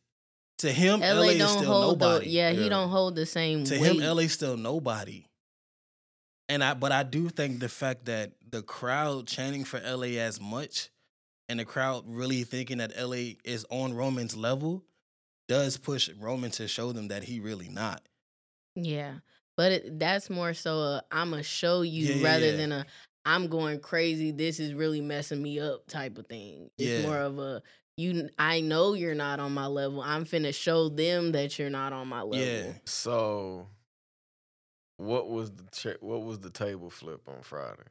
to 0.60 0.72
him 0.72 1.00
LA, 1.02 1.08
LA, 1.14 1.22
is 1.30 1.38
don't 1.38 1.58
still 1.60 1.64
hold 1.72 2.00
nobody. 2.00 2.26
the 2.26 2.32
yeah, 2.32 2.50
Yeah. 2.52 2.64
he 2.64 2.70
don't 2.70 2.90
hold 2.90 3.16
the 3.16 3.26
same 3.26 3.64
to 3.66 3.80
weight. 3.80 3.92
him 3.92 4.16
LA 4.18 4.28
still 4.28 4.58
nobody. 4.58 5.26
And 6.54 6.64
I 6.64 6.76
but 6.76 6.92
I 6.92 7.02
do 7.02 7.30
think 7.30 7.60
the 7.60 7.68
fact 7.68 8.06
that 8.06 8.34
the 8.48 8.62
crowd 8.62 9.26
chanting 9.26 9.64
for 9.64 9.80
LA 9.80 10.20
as 10.20 10.40
much 10.40 10.92
and 11.50 11.60
the 11.60 11.66
crowd 11.66 12.04
really 12.06 12.44
thinking 12.44 12.78
that 12.78 12.94
LA 12.96 13.34
is 13.44 13.66
on 13.72 13.96
Roman's 13.96 14.36
level 14.38 14.84
does 15.48 15.78
push 15.78 16.10
Roman 16.20 16.52
to 16.52 16.68
show 16.68 16.92
them 16.92 17.08
that 17.08 17.24
he 17.24 17.40
really 17.40 17.70
not. 17.70 18.04
Yeah, 18.76 19.16
but 19.58 19.72
it, 19.72 20.00
that's 20.00 20.30
more 20.30 20.54
so 20.54 20.78
a 20.78 21.04
I'm 21.12 21.32
gonna 21.32 21.42
show 21.42 21.82
you 21.82 22.08
Yeah, 22.10 22.16
yeah, 22.18 22.24
rather 22.24 22.46
yeah. 22.52 22.58
than 22.58 22.72
a 22.72 22.86
I'm 23.26 23.48
going 23.48 23.80
crazy. 23.80 24.30
This 24.32 24.60
is 24.60 24.76
really 24.76 25.02
messing 25.02 25.42
me 25.42 25.60
up 25.60 25.88
type 25.88 26.20
of 26.20 26.28
thing. 26.28 26.70
It's 26.78 27.02
Yeah. 27.02 27.08
more 27.08 27.18
of 27.18 27.40
a 27.40 27.64
you. 27.98 28.30
I 28.38 28.62
know 28.62 28.94
you're 28.94 29.16
not 29.16 29.40
on 29.40 29.54
my 29.54 29.66
level. 29.66 30.02
I'm 30.02 30.26
finna 30.26 30.54
show 30.54 30.90
them 30.90 31.32
that 31.32 31.58
you're 31.58 31.72
not 31.72 31.94
on 31.94 32.08
my 32.10 32.22
level. 32.22 32.46
Yeah. 32.46 32.74
So, 32.86 33.70
what 35.04 35.30
was 35.30 35.52
the 35.52 35.64
cha- 35.72 36.00
what 36.02 36.24
was 36.24 36.40
the 36.40 36.50
table 36.50 36.90
flip 36.90 37.22
on 37.28 37.42
Friday? 37.42 37.84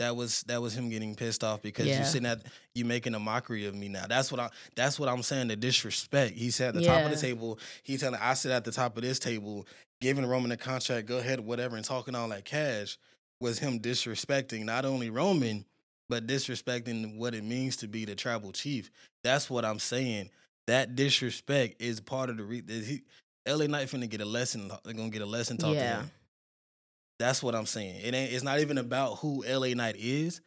That 0.00 0.16
was 0.16 0.42
that 0.44 0.60
was 0.60 0.76
him 0.76 0.90
getting 0.90 1.14
pissed 1.14 1.44
off 1.44 1.62
because 1.62 1.86
Yeah. 1.86 2.00
you 2.00 2.04
sitting 2.04 2.26
at 2.26 2.42
you 2.74 2.84
making 2.84 3.14
a 3.14 3.20
mockery 3.20 3.66
of 3.66 3.74
me 3.74 3.88
now. 3.88 4.06
That's 4.08 4.30
what 4.32 4.40
I 4.40 4.50
that's 4.74 4.98
what 4.98 5.08
I'm 5.08 5.22
saying. 5.22 5.48
The 5.48 5.56
disrespect. 5.56 6.34
He 6.36 6.50
sat 6.50 6.68
at 6.68 6.74
the 6.74 6.84
top 6.84 7.04
of 7.04 7.10
the 7.10 7.16
table. 7.16 7.58
He 7.84 7.96
telling 7.96 8.18
I 8.20 8.34
sit 8.34 8.50
at 8.50 8.64
the 8.64 8.72
top 8.72 8.96
of 8.96 9.02
this 9.04 9.18
table, 9.20 9.66
giving 10.00 10.26
Roman 10.26 10.50
a 10.52 10.56
contract, 10.56 11.06
go 11.06 11.18
ahead, 11.18 11.40
whatever, 11.40 11.76
and 11.76 11.84
talking 11.84 12.14
all 12.14 12.28
that 12.30 12.44
cash 12.44 12.98
was 13.40 13.58
him 13.60 13.78
disrespecting 13.78 14.64
not 14.64 14.84
only 14.84 15.10
Roman, 15.10 15.64
but 16.08 16.26
disrespecting 16.26 17.16
what 17.16 17.34
it 17.34 17.44
means 17.44 17.76
to 17.76 17.86
be 17.88 18.04
the 18.04 18.14
tribal 18.14 18.52
chief. 18.52 18.90
That's 19.22 19.48
what 19.48 19.64
I'm 19.64 19.78
saying. 19.78 20.30
That 20.66 20.96
disrespect 20.96 21.80
is 21.80 22.00
part 22.00 22.30
of 22.30 22.36
the 22.38 22.42
re- 22.44 22.60
that 22.62 22.84
he 22.84 23.02
LA 23.46 23.66
Knight 23.66 23.88
finna 23.88 24.08
get 24.08 24.20
a 24.20 24.24
lesson. 24.24 24.70
They're 24.84 24.94
gonna 24.94 25.10
get 25.10 25.22
a 25.22 25.26
lesson 25.26 25.56
taught 25.56 25.68
to 25.74 25.74
Yeah. 25.74 26.00
him. 26.02 26.10
That's 27.18 27.42
what 27.42 27.54
I'm 27.54 27.66
saying. 27.66 28.00
It 28.02 28.14
ain't. 28.14 28.32
It's 28.32 28.44
not 28.44 28.60
even 28.60 28.78
about 28.78 29.18
who 29.18 29.44
LA 29.46 29.74
Knight 29.74 29.96
is. 29.98 30.40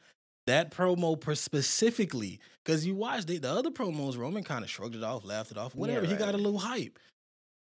That 0.47 0.71
promo 0.71 1.19
per- 1.19 1.35
specifically, 1.35 2.39
because 2.63 2.85
you 2.85 2.95
watched 2.95 3.29
it, 3.29 3.41
the 3.41 3.51
other 3.51 3.69
promos, 3.69 4.17
Roman 4.17 4.43
kind 4.43 4.63
of 4.63 4.69
shrugged 4.69 4.95
it 4.95 5.03
off, 5.03 5.25
laughed 5.25 5.51
it 5.51 5.57
off, 5.57 5.75
whatever. 5.75 6.05
he 6.05 6.15
got 6.15 6.35
a 6.35 6.37
little 6.37 6.59
hype. 6.59 6.99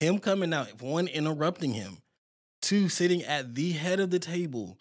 Him 0.01 0.19
coming 0.19 0.53
out, 0.53 0.81
one 0.81 1.07
interrupting 1.07 1.73
him, 1.73 1.99
two 2.61 2.89
sitting 2.89 3.23
at 3.23 3.55
the 3.55 3.71
head 3.71 4.01
of 4.01 4.09
the 4.09 4.19
table, 4.19 4.77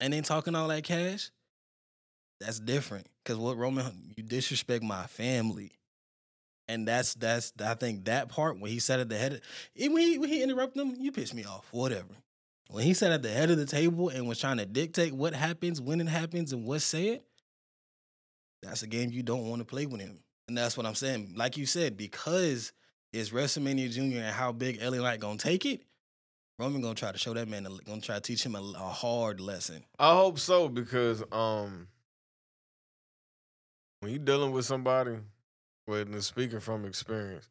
and 0.00 0.14
then 0.14 0.22
talking 0.22 0.54
all 0.54 0.68
that 0.68 0.84
cash. 0.84 1.30
That's 2.40 2.60
different. 2.60 3.06
Because 3.22 3.38
what 3.38 3.58
Roman, 3.58 4.14
you 4.16 4.22
disrespect 4.22 4.82
my 4.82 5.06
family, 5.06 5.72
and 6.66 6.88
that's 6.88 7.12
that's 7.14 7.52
I 7.62 7.74
think 7.74 8.06
that 8.06 8.30
part 8.30 8.58
when 8.58 8.70
he 8.70 8.78
sat 8.78 9.00
at 9.00 9.10
the 9.10 9.18
head, 9.18 9.34
of, 9.34 9.40
when 9.76 9.98
he, 9.98 10.18
when 10.18 10.30
he 10.30 10.42
interrupted 10.42 10.80
him, 10.82 10.96
you 10.98 11.12
pissed 11.12 11.34
me 11.34 11.44
off, 11.44 11.68
whatever. 11.72 12.14
When 12.70 12.84
he 12.84 12.94
sat 12.94 13.12
at 13.12 13.22
the 13.22 13.30
head 13.30 13.50
of 13.50 13.58
the 13.58 13.66
table 13.66 14.08
and 14.08 14.26
was 14.26 14.38
trying 14.38 14.56
to 14.56 14.66
dictate 14.66 15.12
what 15.12 15.34
happens, 15.34 15.80
when 15.80 16.00
it 16.00 16.08
happens, 16.08 16.52
and 16.52 16.64
what's 16.64 16.84
said, 16.84 17.20
that's 18.62 18.82
a 18.82 18.86
game 18.86 19.10
you 19.12 19.22
don't 19.22 19.48
want 19.48 19.60
to 19.60 19.64
play 19.64 19.86
with 19.86 20.00
him. 20.00 20.20
And 20.48 20.56
that's 20.56 20.76
what 20.76 20.86
I'm 20.86 20.94
saying. 20.94 21.34
Like 21.36 21.56
you 21.56 21.66
said, 21.66 21.96
because 21.96 22.72
it's 23.12 23.30
WrestleMania 23.30 23.90
Junior 23.90 24.22
and 24.22 24.34
how 24.34 24.52
big 24.52 24.82
LA 24.82 24.98
Knight 24.98 25.20
gonna 25.20 25.38
take 25.38 25.64
it, 25.66 25.82
Roman 26.58 26.80
gonna 26.80 26.94
try 26.94 27.12
to 27.12 27.18
show 27.18 27.34
that 27.34 27.48
man, 27.48 27.66
gonna 27.84 28.00
try 28.00 28.16
to 28.16 28.20
teach 28.20 28.44
him 28.44 28.54
a, 28.54 28.60
a 28.60 28.88
hard 28.88 29.40
lesson. 29.40 29.84
I 29.98 30.14
hope 30.14 30.38
so 30.38 30.68
because 30.68 31.22
um, 31.32 31.88
when 34.00 34.12
you're 34.12 34.22
dealing 34.22 34.52
with 34.52 34.64
somebody, 34.64 35.16
with 35.86 36.22
speaking 36.22 36.60
from 36.60 36.84
experience, 36.84 37.48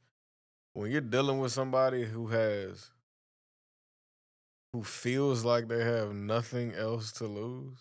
when 0.73 0.91
you're 0.91 1.01
dealing 1.01 1.39
with 1.39 1.51
somebody 1.51 2.05
who 2.05 2.27
has 2.27 2.89
who 4.73 4.83
feels 4.83 5.45
like 5.45 5.67
they 5.67 5.83
have 5.83 6.13
nothing 6.13 6.73
else 6.73 7.11
to 7.13 7.25
lose, 7.25 7.77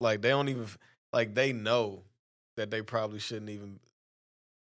like 0.00 0.20
they 0.20 0.30
don't 0.30 0.48
even 0.48 0.66
like 1.12 1.34
they 1.34 1.52
know 1.52 2.02
that 2.56 2.70
they 2.70 2.82
probably 2.82 3.20
shouldn't 3.20 3.50
even 3.50 3.78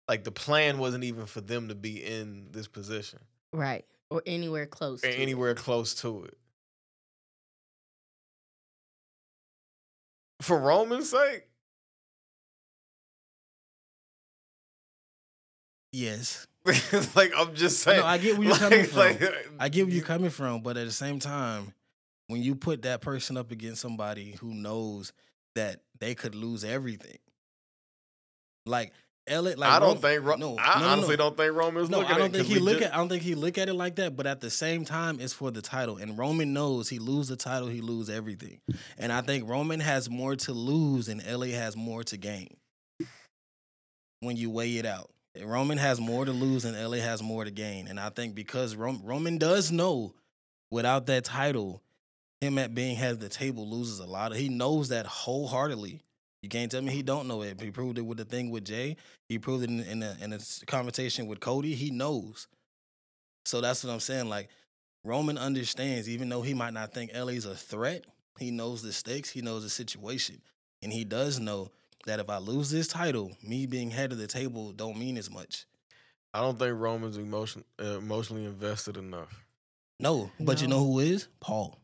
like 0.08 0.24
the 0.24 0.32
plan 0.32 0.78
wasn't 0.78 1.04
even 1.04 1.26
for 1.26 1.42
them 1.42 1.68
to 1.70 1.76
be 1.76 2.04
in 2.04 2.48
this 2.52 2.68
position 2.68 3.20
Right. 3.52 3.86
Or 4.10 4.22
anywhere 4.28 4.66
close. 4.68 5.04
or 5.04 5.08
to 5.08 5.14
it. 5.14 5.20
anywhere 5.20 5.56
close 5.56 5.96
to 5.96 6.26
it. 6.26 6.38
For 10.42 10.60
Roman's 10.60 11.10
sake, 11.10 11.48
Yes, 15.92 16.48
like 17.15 17.32
I'm 17.38 17.54
just 17.56 17.80
saying. 17.80 17.99
no, 17.99 18.06
I 18.06 18.17
get 18.17 18.38
where 18.38 18.43
you're 18.47 18.52
like, 18.54 18.62
coming 18.62 18.86
from. 18.86 18.97
like, 18.99 19.21
I 19.60 19.69
get 19.69 19.86
where 19.86 19.93
you're 19.95 20.04
coming 20.06 20.30
from, 20.30 20.62
but 20.62 20.78
at 20.78 20.86
the 20.86 20.91
same 20.93 21.19
time, 21.19 21.73
when 22.28 22.41
you 22.41 22.56
put 22.56 22.84
that 22.84 23.02
person 23.02 23.36
up 23.38 23.52
against 23.52 23.82
somebody 23.82 24.32
who 24.39 24.54
knows 24.54 25.12
that 25.56 25.82
they 25.99 26.15
could 26.15 26.36
lose 26.36 26.63
everything, 26.63 27.17
like 28.65 28.93
LA, 29.30 29.52
like 29.56 29.60
I 29.69 29.80
don't 29.80 29.89
Rom- 29.89 29.97
think. 29.97 30.26
Ro- 30.26 30.36
no, 30.38 30.58
I 30.60 30.80
no, 30.80 30.88
honestly 30.88 31.15
no. 31.17 31.23
don't 31.23 31.38
think 31.38 31.54
Roman's 31.54 31.89
No, 31.89 31.99
looking. 31.99 32.12
I 32.12 32.15
at 32.15 32.19
don't 32.19 32.34
think 32.34 32.47
he 32.47 32.60
look 32.60 32.80
ju- 32.80 32.86
at. 32.86 32.93
I 32.93 32.97
don't 32.97 33.10
think 33.10 33.23
he 33.23 33.36
look 33.36 33.58
at 33.58 33.67
it 33.69 33.73
like 33.73 33.95
that. 33.95 34.15
But 34.15 34.26
at 34.28 34.39
the 34.41 34.49
same 34.49 34.84
time, 34.86 35.19
it's 35.19 35.34
for 35.34 35.52
the 35.52 35.62
title, 35.62 35.97
and 35.97 36.17
Roman 36.17 36.54
knows 36.54 36.89
he 36.89 36.99
lose 36.99 37.28
the 37.28 37.36
title, 37.38 37.67
he 37.67 37.82
lose 37.82 38.10
everything. 38.10 38.60
And 38.97 39.12
I 39.12 39.21
think 39.21 39.49
Roman 39.49 39.80
has 39.82 40.10
more 40.10 40.36
to 40.38 40.54
lose, 40.54 41.08
and 41.10 41.21
LA 41.26 41.47
has 41.47 41.76
more 41.78 42.04
to 42.06 42.17
gain. 42.17 42.56
When 44.21 44.38
you 44.38 44.49
weigh 44.49 44.78
it 44.78 44.86
out, 44.86 45.10
Roman 45.41 45.78
has 45.78 46.00
more 46.00 46.26
to 46.26 46.32
lose, 46.32 46.65
and 46.65 46.78
LA 46.78 46.98
has 46.98 47.24
more 47.24 47.43
to 47.43 47.52
gain. 47.52 47.88
And 47.88 48.00
I 48.00 48.10
think 48.10 48.36
because 48.36 48.76
Rom- 48.76 49.02
Roman 49.04 49.38
does 49.38 49.72
know, 49.72 50.13
without 50.69 51.08
that 51.08 51.24
title, 51.24 51.82
him 52.39 52.58
at 52.58 52.76
being 52.76 53.02
of 53.02 53.19
the 53.19 53.30
table 53.30 53.67
loses 53.67 54.00
a 54.00 54.06
lot. 54.06 54.32
Of, 54.32 54.38
he 54.38 54.50
knows 54.50 54.89
that 54.89 55.06
wholeheartedly. 55.06 56.02
You 56.41 56.50
can't 56.50 56.69
tell 56.69 56.82
me 56.82 56.91
he 56.91 57.04
don't 57.04 57.28
know 57.28 57.41
it. 57.41 57.60
He 57.60 57.72
proved 57.72 57.98
it 57.98 58.02
with 58.02 58.17
the 58.17 58.26
thing 58.26 58.52
with 58.52 58.65
Jay. 58.65 58.98
He 59.30 59.39
proved 59.39 59.63
it 59.63 59.69
in 59.69 59.80
in 59.80 60.04
a, 60.04 60.17
in 60.22 60.34
a 60.34 60.39
conversation 60.67 61.26
with 61.26 61.39
Cody. 61.39 61.74
He 61.74 61.89
knows. 61.89 62.48
So 63.46 63.62
that's 63.62 63.84
what 63.84 63.93
I'm 63.93 64.02
saying. 64.02 64.28
Like 64.28 64.50
Roman 65.06 65.38
understands, 65.38 66.10
even 66.10 66.28
though 66.28 66.41
he 66.41 66.54
might 66.54 66.74
not 66.74 66.93
think 66.93 67.12
LA's 67.15 67.46
a 67.46 67.56
threat, 67.56 68.06
he 68.39 68.52
knows 68.52 68.82
the 68.82 68.91
stakes. 68.91 69.30
He 69.30 69.41
knows 69.41 69.63
the 69.63 69.69
situation, 69.69 70.41
and 70.82 70.91
he 70.91 71.06
does 71.06 71.39
know 71.39 71.72
that 72.06 72.20
if 72.20 72.30
I 72.30 72.38
lose 72.38 72.70
this 72.70 72.88
title, 72.88 73.32
me 73.42 73.66
being 73.66 73.92
head 73.92 74.12
of 74.12 74.18
the 74.18 74.28
table 74.28 74.72
don't 74.72 74.98
mean 74.98 75.18
as 75.18 75.30
much. 75.32 75.66
I 76.34 76.42
don't 76.42 76.58
think 76.58 76.78
Roman's 76.80 77.18
emotion 77.18 77.63
uh, 77.82 77.98
emotionally 78.00 78.46
invested 78.46 78.98
enough. 78.98 79.46
No, 80.00 80.32
but 80.39 80.62
you 80.62 80.68
know 80.68 80.80
who 80.80 81.00
is 81.00 81.28
Paul. 81.39 81.80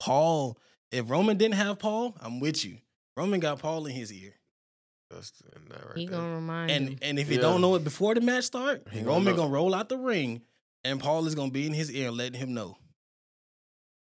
Paul. 0.00 0.58
If 0.90 1.10
Roman 1.10 1.36
didn't 1.36 1.54
have 1.56 1.78
Paul, 1.78 2.16
I'm 2.20 2.40
with 2.40 2.64
you. 2.64 2.78
Roman 3.16 3.40
got 3.40 3.58
Paul 3.58 3.86
in 3.86 3.92
his 3.94 4.12
ear. 4.12 4.32
That's 5.10 5.32
and 5.54 5.68
that 5.70 5.84
right 5.86 5.96
He 5.98 6.06
there. 6.06 6.18
gonna 6.18 6.34
remind 6.36 6.70
him. 6.70 6.86
And 6.88 6.98
and 7.02 7.18
if 7.18 7.28
he 7.28 7.34
Yeah. 7.36 7.42
don't 7.42 7.60
know 7.60 7.74
it 7.74 7.84
before 7.84 8.14
the 8.14 8.20
match 8.20 8.44
start, 8.44 8.86
He 8.90 9.00
gonna 9.00 9.10
Roman 9.10 9.36
gonna 9.36 9.50
roll 9.50 9.74
out 9.74 9.88
the 9.88 9.98
ring, 9.98 10.42
and 10.82 10.98
Paul 10.98 11.26
is 11.26 11.34
gonna 11.34 11.50
be 11.50 11.66
in 11.66 11.74
his 11.74 11.90
ear 11.92 12.10
letting 12.10 12.40
him 12.40 12.54
know. 12.54 12.78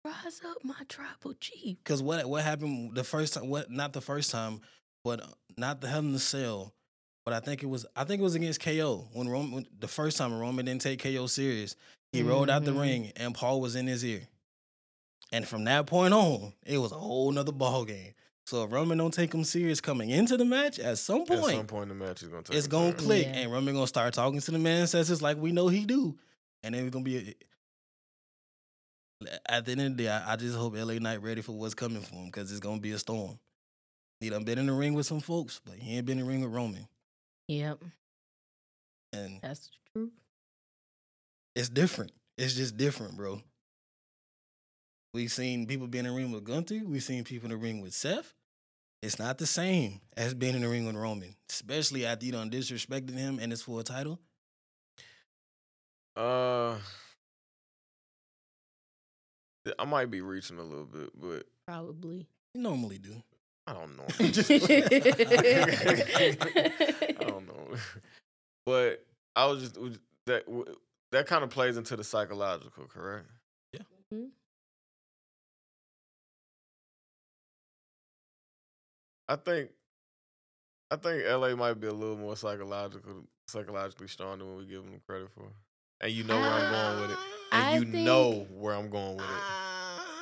Rise 0.03 0.41
up, 0.49 0.63
my 0.63 0.75
tribal 0.87 1.33
chief. 1.39 1.77
Because 1.83 2.01
what 2.01 2.25
what 2.27 2.43
happened 2.43 2.95
the 2.95 3.03
first 3.03 3.33
time? 3.33 3.47
What 3.49 3.69
not 3.69 3.93
the 3.93 4.01
first 4.01 4.31
time, 4.31 4.61
but 5.07 5.23
not 5.57 5.79
the 5.81 5.87
Hell 5.87 5.99
in 5.99 6.11
the 6.13 6.19
Cell, 6.19 6.73
but 7.25 7.33
I 7.33 7.39
think 7.39 7.63
it 7.63 7.67
was 7.67 7.85
I 7.95 8.03
think 8.03 8.19
it 8.19 8.23
was 8.23 8.35
against 8.35 8.61
KO 8.61 9.07
when 9.13 9.29
Roman 9.29 9.65
the 9.79 9.87
first 9.87 10.17
time 10.17 10.33
Roman 10.37 10.65
didn't 10.65 10.81
take 10.81 11.01
KO 11.01 11.27
serious. 11.27 11.75
He 12.11 12.21
rolled 12.23 12.49
out 12.49 12.63
the 12.65 12.71
Mhm. 12.71 12.81
ring 12.81 13.11
and 13.15 13.33
Paul 13.35 13.61
was 13.61 13.75
in 13.75 13.87
his 13.87 14.03
ear, 14.03 14.27
and 15.31 15.47
from 15.47 15.63
that 15.65 15.87
point 15.87 16.13
on, 16.13 16.53
it 16.65 16.77
was 16.77 16.91
a 16.91 16.95
whole 16.95 17.31
nother 17.31 17.51
ball 17.51 17.85
game. 17.85 18.13
So 18.45 18.63
if 18.63 18.71
Roman 18.71 18.97
don't 18.97 19.13
take 19.13 19.33
him 19.33 19.43
serious 19.43 19.81
coming 19.81 20.09
into 20.09 20.37
the 20.37 20.45
match, 20.45 20.79
at 20.79 20.97
some 20.99 21.25
point, 21.25 21.31
At 21.31 21.39
point, 21.41 21.55
some 21.57 21.67
point 21.67 21.89
the 21.89 21.95
match, 21.95 22.21
he's 22.21 22.29
gonna 22.29 22.43
take. 22.43 22.55
it's 22.55 22.65
it 22.67 22.69
gonna 22.69 22.85
serious. 22.91 23.05
click, 23.05 23.25
Yeah. 23.27 23.33
and 23.33 23.51
Roman 23.51 23.73
gonna 23.73 23.87
start 23.87 24.13
talking 24.13 24.39
to 24.39 24.51
the 24.51 24.59
man 24.59 24.87
says 24.87 25.09
it's 25.11 25.21
like 25.21 25.37
we 25.37 25.51
know 25.51 25.67
he 25.67 25.85
do, 25.85 26.17
and 26.63 26.73
then 26.75 26.85
it's 26.85 26.93
gonna 26.93 27.03
be. 27.03 27.17
A, 27.17 27.35
at 29.51 29.65
the 29.65 29.71
end 29.73 29.81
of 29.81 29.97
the 29.97 30.03
day, 30.03 30.09
I, 30.09 30.33
I 30.33 30.35
just 30.35 30.55
hope 30.55 30.75
LA 30.75 30.99
Knight 30.99 31.21
ready 31.23 31.41
for 31.41 31.53
what's 31.53 31.73
coming 31.73 32.01
for 32.01 32.15
him 32.15 32.27
because 32.27 32.51
it's 32.51 32.59
gonna 32.59 32.79
be 32.79 32.91
a 32.91 32.99
storm. 32.99 33.37
He 34.19 34.29
done 34.29 34.43
been 34.43 34.57
in 34.57 34.65
the 34.65 34.73
ring 34.73 34.93
with 34.93 35.05
some 35.05 35.19
folks, 35.19 35.61
but 35.63 35.75
he 35.75 35.97
ain't 35.97 36.05
been 36.05 36.17
in 36.19 36.25
the 36.25 36.29
ring 36.31 36.41
with 36.41 36.51
Roman, 36.51 36.87
Yep, 37.47 37.83
and 39.13 39.39
that's 39.41 39.69
true. 39.93 40.11
it's 41.55 41.69
different. 41.69 42.11
It's 42.37 42.53
just 42.55 42.77
different, 42.77 43.15
bro. 43.15 43.41
We've 45.13 45.31
seen 45.31 45.65
people 45.65 45.87
be 45.87 45.99
in 45.99 46.05
the 46.05 46.11
ring 46.11 46.31
with 46.31 46.43
Gunther. 46.43 46.81
We've 46.85 47.01
seen 47.03 47.23
people 47.23 47.45
in 47.47 47.51
the 47.51 47.57
ring 47.57 47.81
with 47.81 47.93
Seth. 47.93 48.33
It's 49.01 49.19
not 49.19 49.37
the 49.37 49.45
same 49.47 50.01
as 50.15 50.33
being 50.33 50.55
in 50.55 50.61
the 50.61 50.67
ring 50.67 50.85
with 50.85 50.95
Roman, 50.95 51.35
especially 51.49 52.05
after 52.05 52.25
you 52.25 52.31
done 52.31 52.49
disrespected 52.49 53.15
him 53.15 53.39
and 53.39 53.53
it's 53.53 53.61
for 53.61 53.79
a 53.79 53.83
title. 53.83 54.19
Uh, 56.15 56.77
I 59.77 59.85
might 59.85 60.09
be 60.09 60.21
reaching 60.21 60.57
a 60.57 60.63
little 60.63 60.85
bit, 60.85 61.09
but 61.19 61.43
Probably. 61.67 62.27
You 62.53 62.61
normally 62.61 62.97
do. 62.97 63.21
I 63.67 63.73
don't 63.73 63.97
know. 63.97 64.05
I 64.19 64.23
I 67.19 67.23
don't 67.23 67.47
know. 67.47 67.75
But 68.65 69.05
I 69.35 69.45
was 69.45 69.61
just 69.61 69.75
that 70.25 70.43
that 71.11 71.27
kind 71.27 71.43
of 71.43 71.49
plays 71.49 71.77
into 71.77 71.95
the 71.95 72.03
psychological, 72.03 72.85
correct? 72.87 73.27
Yeah. 73.73 73.79
Mhm. 74.13 74.29
I 79.29 79.35
think 79.35 79.69
I 80.91 80.95
think 80.95 81.23
LA 81.25 81.55
might 81.55 81.79
be 81.79 81.87
a 81.87 81.93
little 81.93 82.17
more 82.17 82.35
psychological 82.35 83.23
psychologically 83.47 84.07
strong 84.07 84.39
than 84.39 84.47
what 84.49 84.57
we 84.59 84.65
give 84.65 84.83
them 84.83 84.99
credit 85.07 85.29
for. 85.35 85.47
And 86.01 86.11
you 86.11 86.23
know 86.23 86.39
where 86.39 86.49
I'm 86.49 86.71
going 86.71 87.01
with 87.01 87.11
it. 87.11 87.17
And 87.51 87.63
I 87.63 87.73
you 87.75 87.81
think- 87.81 87.93
know 87.93 88.47
where 88.51 88.75
I'm 88.75 88.89
going 88.89 89.17
with 89.17 89.25
it. 89.25 89.66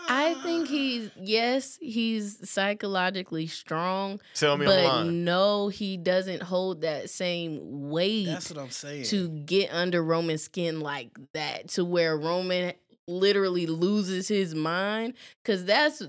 I 0.08 0.34
think 0.44 0.68
he's 0.68 1.10
yes, 1.20 1.78
he's 1.82 2.50
psychologically 2.50 3.48
strong, 3.48 4.22
Tell 4.36 4.58
me 4.58 4.66
I'm 4.66 4.72
but 4.72 4.84
lying. 4.86 5.24
no, 5.26 5.68
he 5.70 5.98
doesn't 5.98 6.44
hold 6.44 6.82
that 6.82 7.10
same 7.10 7.90
weight 7.90 8.26
That's 8.28 8.50
what 8.52 8.60
I'm 8.62 8.70
saying. 8.72 9.06
to 9.06 9.30
get 9.30 9.74
under 9.74 10.04
Roman's 10.04 10.44
skin 10.44 10.80
like 10.80 11.10
that, 11.34 11.70
to 11.70 11.86
where 11.86 12.18
Roman 12.18 12.74
literally 13.08 13.66
loses 13.68 14.28
his 14.28 14.54
mind, 14.56 15.14
because 15.44 15.66
that's 15.66 16.02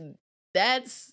that's 0.54 1.12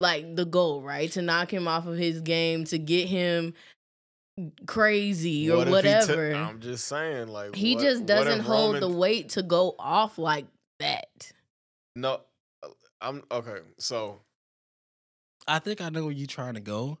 like 0.00 0.36
the 0.36 0.44
goal, 0.44 0.82
right? 0.82 1.10
To 1.12 1.22
knock 1.22 1.52
him 1.52 1.66
off 1.68 1.86
of 1.86 1.96
his 1.96 2.20
game, 2.20 2.64
to 2.66 2.78
get 2.78 3.08
him 3.08 3.54
crazy 4.66 5.50
or 5.50 5.56
What 5.58 5.66
if 5.68 5.72
whatever. 5.72 6.32
took- 6.32 6.36
I'm 6.40 6.60
just 6.60 6.86
saying, 6.86 7.28
like 7.28 7.54
he 7.56 7.74
what- 7.74 7.82
just 7.82 8.06
doesn't 8.06 8.40
hold 8.40 8.74
Roman- 8.76 8.80
the 8.90 8.96
weight 8.96 9.30
to 9.30 9.42
go 9.42 9.74
off 9.78 10.18
like 10.18 10.44
that. 10.44 10.52
No, 12.00 12.20
uh, 12.62 12.68
I'm 13.00 13.22
okay. 13.30 13.58
So 13.78 14.20
I 15.46 15.58
think 15.58 15.80
I 15.80 15.88
know 15.88 16.04
where 16.04 16.12
you're 16.12 16.26
trying 16.26 16.54
to 16.54 16.60
go, 16.60 16.98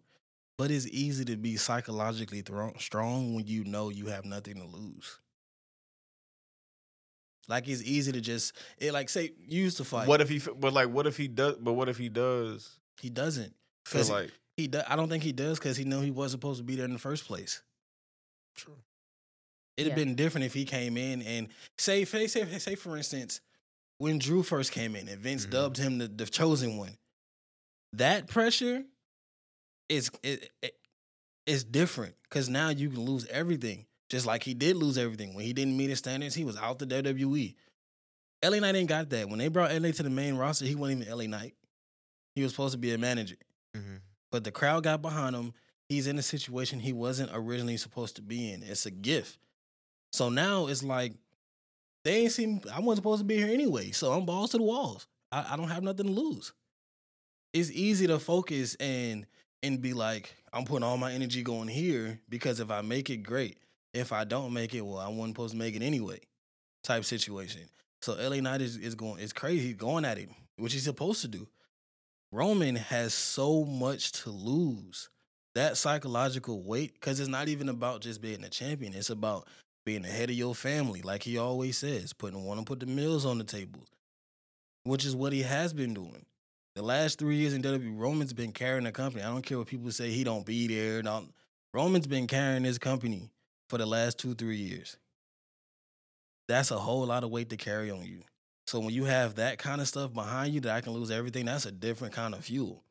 but 0.56 0.70
it's 0.70 0.86
easy 0.88 1.24
to 1.26 1.36
be 1.36 1.56
psychologically 1.56 2.40
thro- 2.42 2.74
strong 2.78 3.34
when 3.34 3.46
you 3.46 3.64
know 3.64 3.90
you 3.90 4.06
have 4.06 4.24
nothing 4.24 4.56
to 4.56 4.64
lose. 4.64 5.18
Like 7.48 7.66
it's 7.68 7.82
easy 7.82 8.12
to 8.12 8.20
just 8.20 8.54
it 8.78 8.92
like 8.92 9.08
say 9.08 9.32
you 9.46 9.62
used 9.62 9.78
to 9.78 9.84
fight. 9.84 10.06
what 10.08 10.20
if 10.20 10.28
he? 10.28 10.38
But 10.38 10.72
like, 10.74 10.88
what 10.90 11.06
if 11.06 11.16
he 11.16 11.28
does? 11.28 11.56
But 11.60 11.72
what 11.74 11.88
if 11.88 11.96
he 11.96 12.08
does 12.08 12.78
he 13.00 13.08
doesn't? 13.10 13.54
feel 13.86 14.00
'Cause 14.00 14.10
like? 14.10 14.30
he 14.56 14.66
do, 14.66 14.80
I 14.86 14.96
don't 14.96 15.08
think 15.08 15.22
he 15.22 15.32
does 15.32 15.58
because 15.58 15.76
he 15.76 15.84
knew 15.84 16.00
he 16.00 16.10
wasn't 16.10 16.40
supposed 16.42 16.58
to 16.58 16.64
be 16.64 16.74
there 16.76 16.84
in 16.84 16.92
the 16.92 16.98
first 16.98 17.26
place. 17.26 17.62
True. 18.56 18.74
It'd 19.76 19.92
have 19.92 19.96
been 19.96 20.16
different 20.16 20.44
if 20.46 20.52
he 20.54 20.64
came 20.64 20.96
in 20.96 21.22
and 21.22 21.48
say, 21.78 22.04
say, 22.04 22.26
say, 22.26 22.44
say, 22.58 22.74
for 22.74 22.96
instance, 22.96 23.40
when 23.98 24.18
Drew 24.18 24.42
first 24.42 24.72
came 24.72 24.94
in 24.96 25.08
and 25.08 25.20
Vince 25.20 25.46
Mhm. 25.46 25.50
dubbed 25.50 25.76
him 25.76 25.98
the, 25.98 26.08
the 26.08 26.26
chosen 26.26 26.76
one. 26.76 26.96
That 27.94 28.26
pressure 28.26 28.84
is 29.88 30.10
it, 30.22 30.50
it 30.62 30.74
is 31.46 31.64
different 31.64 32.14
because 32.24 32.48
now 32.48 32.68
you 32.68 32.90
can 32.90 33.00
lose 33.04 33.26
everything. 33.26 33.86
Just 34.10 34.26
like 34.26 34.42
he 34.42 34.54
did 34.54 34.76
lose 34.76 34.96
everything 34.98 35.34
when 35.34 35.44
he 35.44 35.52
didn't 35.52 35.76
meet 35.76 35.90
his 35.90 35.98
standards, 35.98 36.34
he 36.34 36.44
was 36.44 36.56
out 36.56 36.78
the 36.78 36.86
WWE. 36.86 37.54
LA 38.42 38.58
Knight 38.60 38.76
ain't 38.76 38.88
got 38.88 39.10
that. 39.10 39.28
When 39.28 39.38
they 39.38 39.48
brought 39.48 39.72
LA 39.72 39.90
to 39.92 40.02
the 40.02 40.10
main 40.10 40.36
roster, 40.36 40.64
he 40.64 40.74
wasn't 40.74 41.02
even 41.02 41.12
LA 41.12 41.26
Knight. 41.26 41.54
He 42.34 42.42
was 42.42 42.52
supposed 42.52 42.72
to 42.72 42.78
be 42.78 42.92
a 42.92 42.98
manager 42.98 43.36
Mhm. 43.76 44.00
but 44.30 44.44
the 44.44 44.52
crowd 44.52 44.84
got 44.84 45.02
behind 45.02 45.34
him. 45.34 45.52
He's 45.88 46.06
in 46.06 46.18
a 46.18 46.22
situation 46.22 46.80
he 46.80 46.92
wasn't 46.92 47.30
originally 47.32 47.76
supposed 47.78 48.16
to 48.16 48.22
be 48.22 48.52
in. 48.52 48.62
It's 48.62 48.86
a 48.86 48.90
gift. 48.90 49.38
So 50.12 50.28
now 50.28 50.66
it's 50.68 50.82
like 50.82 51.14
they 52.08 52.22
ain't 52.22 52.32
seen. 52.32 52.62
I 52.72 52.80
wasn't 52.80 52.96
supposed 52.96 53.20
to 53.20 53.24
be 53.24 53.36
here 53.36 53.52
anyway. 53.52 53.90
So 53.90 54.12
I'm 54.12 54.24
balls 54.24 54.52
to 54.52 54.56
the 54.56 54.62
walls. 54.62 55.06
I, 55.30 55.52
I 55.52 55.56
don't 55.56 55.68
have 55.68 55.82
nothing 55.82 56.06
to 56.06 56.12
lose. 56.12 56.54
It's 57.52 57.70
easy 57.70 58.06
to 58.06 58.18
focus 58.18 58.76
and 58.76 59.26
and 59.62 59.82
be 59.82 59.92
like, 59.92 60.34
I'm 60.52 60.64
putting 60.64 60.84
all 60.84 60.96
my 60.96 61.12
energy 61.12 61.42
going 61.42 61.68
here 61.68 62.18
because 62.28 62.60
if 62.60 62.70
I 62.70 62.80
make 62.80 63.10
it, 63.10 63.18
great. 63.18 63.58
If 63.92 64.12
I 64.12 64.24
don't 64.24 64.54
make 64.54 64.74
it, 64.74 64.80
well, 64.80 64.98
I 64.98 65.08
wasn't 65.08 65.30
supposed 65.30 65.52
to 65.52 65.58
make 65.58 65.74
it 65.74 65.82
anyway. 65.82 66.20
Type 66.82 67.04
situation. 67.04 67.62
So 68.00 68.14
LA 68.14 68.36
Knight 68.40 68.62
is, 68.62 68.76
is 68.76 68.94
going. 68.94 69.20
It's 69.20 69.34
crazy. 69.34 69.74
Going 69.74 70.06
at 70.06 70.16
it, 70.16 70.30
which 70.56 70.72
he's 70.72 70.84
supposed 70.84 71.20
to 71.22 71.28
do. 71.28 71.46
Roman 72.32 72.76
has 72.76 73.12
so 73.12 73.64
much 73.64 74.12
to 74.22 74.30
lose. 74.30 75.10
That 75.54 75.76
psychological 75.76 76.62
weight, 76.62 76.94
because 76.94 77.20
it's 77.20 77.28
not 77.28 77.48
even 77.48 77.68
about 77.68 78.00
just 78.00 78.22
being 78.22 78.44
a 78.44 78.48
champion. 78.48 78.94
It's 78.94 79.10
about 79.10 79.48
being 79.88 80.02
the 80.02 80.08
head 80.08 80.28
of 80.28 80.36
your 80.36 80.54
family, 80.54 81.00
like 81.00 81.22
he 81.22 81.38
always 81.38 81.78
says, 81.78 82.12
putting 82.12 82.44
want 82.44 82.60
to 82.60 82.66
put 82.66 82.78
the 82.78 82.84
meals 82.84 83.24
on 83.24 83.38
the 83.38 83.44
table, 83.44 83.80
which 84.84 85.06
is 85.06 85.16
what 85.16 85.32
he 85.32 85.40
has 85.40 85.72
been 85.72 85.94
doing. 85.94 86.26
The 86.74 86.82
last 86.82 87.18
three 87.18 87.36
years 87.36 87.54
in 87.54 87.62
WWE, 87.62 87.98
Roman's 87.98 88.34
been 88.34 88.52
carrying 88.52 88.84
the 88.84 88.92
company. 88.92 89.24
I 89.24 89.28
don't 89.28 89.40
care 89.40 89.56
what 89.56 89.66
people 89.66 89.90
say 89.90 90.10
he 90.10 90.24
don't 90.24 90.44
be 90.44 90.66
there. 90.66 91.00
Don't. 91.00 91.32
Roman's 91.72 92.06
been 92.06 92.26
carrying 92.26 92.64
his 92.64 92.76
company 92.76 93.30
for 93.70 93.78
the 93.78 93.86
last 93.86 94.18
two, 94.18 94.34
three 94.34 94.58
years. 94.58 94.98
That's 96.48 96.70
a 96.70 96.78
whole 96.78 97.06
lot 97.06 97.24
of 97.24 97.30
weight 97.30 97.48
to 97.48 97.56
carry 97.56 97.90
on 97.90 98.04
you. 98.04 98.20
So 98.66 98.80
when 98.80 98.92
you 98.92 99.06
have 99.06 99.36
that 99.36 99.56
kind 99.56 99.80
of 99.80 99.88
stuff 99.88 100.12
behind 100.12 100.52
you 100.52 100.60
that 100.60 100.76
I 100.76 100.82
can 100.82 100.92
lose 100.92 101.10
everything, 101.10 101.46
that's 101.46 101.64
a 101.64 101.72
different 101.72 102.12
kind 102.12 102.34
of 102.34 102.44
fuel. 102.44 102.84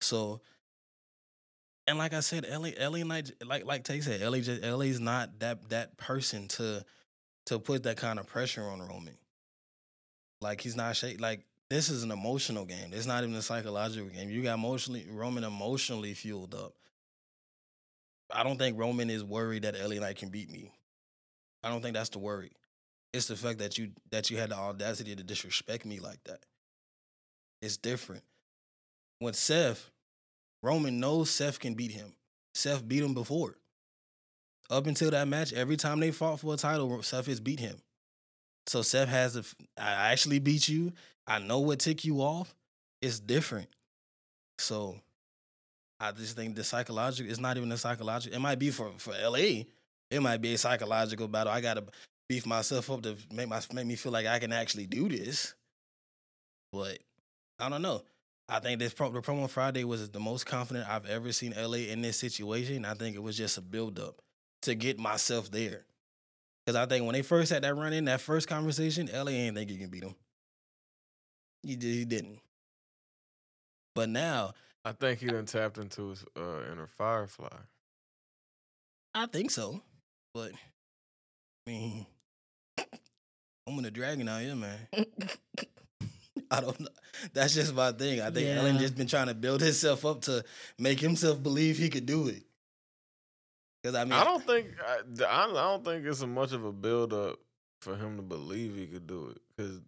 So 0.00 0.40
and 1.90 1.98
like 1.98 2.14
I 2.14 2.20
said, 2.20 2.46
Ellie, 2.48 2.76
LA 2.80 2.98
Knight, 2.98 3.32
like 3.44 3.66
like 3.66 3.82
Tay 3.82 4.00
said, 4.00 4.22
Ellie, 4.22 4.42
just, 4.42 4.62
LA's 4.62 5.00
not 5.00 5.40
that 5.40 5.68
that 5.70 5.96
person 5.96 6.46
to 6.48 6.84
to 7.46 7.58
put 7.58 7.82
that 7.82 7.96
kind 7.96 8.20
of 8.20 8.28
pressure 8.28 8.62
on 8.62 8.80
Roman. 8.80 9.16
Like 10.40 10.60
he's 10.60 10.76
not 10.76 10.94
shake. 10.94 11.20
Like 11.20 11.44
this 11.68 11.88
is 11.88 12.04
an 12.04 12.12
emotional 12.12 12.64
game. 12.64 12.92
It's 12.92 13.06
not 13.06 13.24
even 13.24 13.34
a 13.34 13.42
psychological 13.42 14.08
game. 14.08 14.30
You 14.30 14.40
got 14.44 14.54
emotionally 14.54 15.04
Roman 15.10 15.42
emotionally 15.42 16.14
fueled 16.14 16.54
up. 16.54 16.74
I 18.32 18.44
don't 18.44 18.56
think 18.56 18.78
Roman 18.78 19.10
is 19.10 19.24
worried 19.24 19.64
that 19.64 19.74
LA 19.74 19.96
Knight 19.96 20.16
can 20.16 20.28
beat 20.28 20.48
me. 20.48 20.70
I 21.64 21.70
don't 21.70 21.82
think 21.82 21.94
that's 21.94 22.10
the 22.10 22.20
worry. 22.20 22.52
It's 23.12 23.26
the 23.26 23.34
fact 23.34 23.58
that 23.58 23.78
you 23.78 23.90
that 24.12 24.30
you 24.30 24.36
had 24.36 24.50
the 24.50 24.56
audacity 24.56 25.16
to 25.16 25.24
disrespect 25.24 25.84
me 25.84 25.98
like 25.98 26.22
that. 26.24 26.38
It's 27.60 27.78
different. 27.78 28.22
When 29.18 29.34
Seth, 29.34 29.90
Roman 30.62 31.00
knows 31.00 31.30
Seth 31.30 31.58
can 31.58 31.74
beat 31.74 31.92
him. 31.92 32.12
Seth 32.54 32.86
beat 32.86 33.02
him 33.02 33.14
before. 33.14 33.56
Up 34.68 34.86
until 34.86 35.10
that 35.10 35.26
match, 35.26 35.52
every 35.52 35.76
time 35.76 36.00
they 36.00 36.10
fought 36.10 36.40
for 36.40 36.54
a 36.54 36.56
title, 36.56 37.02
Seth 37.02 37.26
has 37.26 37.40
beat 37.40 37.60
him. 37.60 37.76
So 38.66 38.82
Seth 38.82 39.08
has 39.08 39.36
a, 39.36 39.44
I 39.76 40.12
actually 40.12 40.38
beat 40.38 40.68
you. 40.68 40.92
I 41.26 41.38
know 41.38 41.58
what 41.60 41.80
ticked 41.80 42.04
you 42.04 42.20
off. 42.20 42.54
It's 43.02 43.18
different. 43.18 43.68
So 44.58 45.00
I 45.98 46.12
just 46.12 46.36
think 46.36 46.54
the 46.54 46.64
psychological, 46.64 47.30
it's 47.30 47.40
not 47.40 47.56
even 47.56 47.72
a 47.72 47.76
psychological. 47.76 48.36
It 48.36 48.40
might 48.40 48.58
be 48.58 48.70
for, 48.70 48.90
for 48.96 49.12
LA. 49.12 49.64
It 50.10 50.20
might 50.20 50.40
be 50.40 50.54
a 50.54 50.58
psychological 50.58 51.28
battle. 51.28 51.52
I 51.52 51.60
gotta 51.60 51.84
beef 52.28 52.46
myself 52.46 52.90
up 52.90 53.02
to 53.02 53.16
make 53.32 53.48
my 53.48 53.60
make 53.72 53.86
me 53.86 53.96
feel 53.96 54.12
like 54.12 54.26
I 54.26 54.38
can 54.38 54.52
actually 54.52 54.86
do 54.86 55.08
this. 55.08 55.54
But 56.72 56.98
I 57.58 57.68
don't 57.68 57.82
know. 57.82 58.02
I 58.50 58.58
think 58.58 58.80
this 58.80 58.92
pro, 58.92 59.10
the 59.10 59.20
promo 59.20 59.48
Friday 59.48 59.84
was 59.84 60.10
the 60.10 60.18
most 60.18 60.44
confident 60.44 60.88
I've 60.88 61.06
ever 61.06 61.30
seen 61.32 61.54
LA 61.56 61.78
in 61.88 62.02
this 62.02 62.18
situation. 62.18 62.84
I 62.84 62.94
think 62.94 63.14
it 63.14 63.22
was 63.22 63.36
just 63.36 63.56
a 63.56 63.60
build 63.60 63.98
up 64.00 64.20
to 64.62 64.74
get 64.74 64.98
myself 64.98 65.50
there. 65.50 65.84
Because 66.66 66.76
I 66.76 66.86
think 66.86 67.06
when 67.06 67.14
they 67.14 67.22
first 67.22 67.52
had 67.52 67.62
that 67.62 67.76
run 67.76 67.92
in, 67.92 68.06
that 68.06 68.20
first 68.20 68.48
conversation, 68.48 69.08
LA 69.12 69.30
ain't 69.32 69.56
think 69.56 69.70
you 69.70 69.78
can 69.78 69.88
beat 69.88 70.02
him. 70.02 70.16
He, 71.62 71.76
did, 71.76 71.94
he 71.94 72.04
didn't. 72.04 72.40
But 73.94 74.08
now, 74.08 74.52
I 74.84 74.92
think 74.92 75.20
he 75.20 75.26
done 75.26 75.46
tapped 75.46 75.78
into 75.78 76.08
his 76.08 76.24
uh, 76.36 76.72
inner 76.72 76.86
Firefly. 76.86 77.48
I 79.14 79.26
think 79.26 79.52
so. 79.52 79.80
But, 80.34 80.52
I 81.66 81.70
mean, 81.70 82.06
I'm 82.78 83.78
in 83.78 83.82
the 83.82 83.90
dragon 83.90 84.28
out 84.28 84.42
here, 84.42 84.56
man. 84.56 84.78
I 86.56 86.60
don't 86.60 86.78
know. 86.80 86.88
That's 87.32 87.54
just 87.54 87.74
my 87.74 87.92
thing. 87.92 88.20
I 88.20 88.30
think 88.30 88.46
Yeah. 88.46 88.56
Ellen 88.56 88.78
just 88.78 88.96
been 88.96 89.06
trying 89.06 89.28
to 89.28 89.34
build 89.34 89.60
himself 89.60 90.04
up 90.04 90.22
to 90.22 90.44
make 90.78 90.98
himself 91.00 91.42
believe 91.42 91.78
he 91.78 91.88
could 91.88 92.06
do 92.06 92.28
it. 92.28 92.42
Because 93.82 93.94
I 93.94 94.04
mean, 94.04 94.12
I 94.14 94.24
don't 94.24 94.44
think 94.44 94.66
I, 94.84 95.00
I 95.26 95.46
don't- 95.46 95.84
think 95.84 96.04
it's 96.04 96.20
a 96.22 96.26
much 96.26 96.52
of 96.52 96.64
a 96.64 96.72
build 96.72 97.12
up 97.12 97.38
for 97.80 97.96
him 97.96 98.16
to 98.16 98.22
believe 98.22 98.74
he 98.76 98.86
could 98.86 99.06
do 99.06 99.28
it. 99.34 99.40
Because 99.56 99.80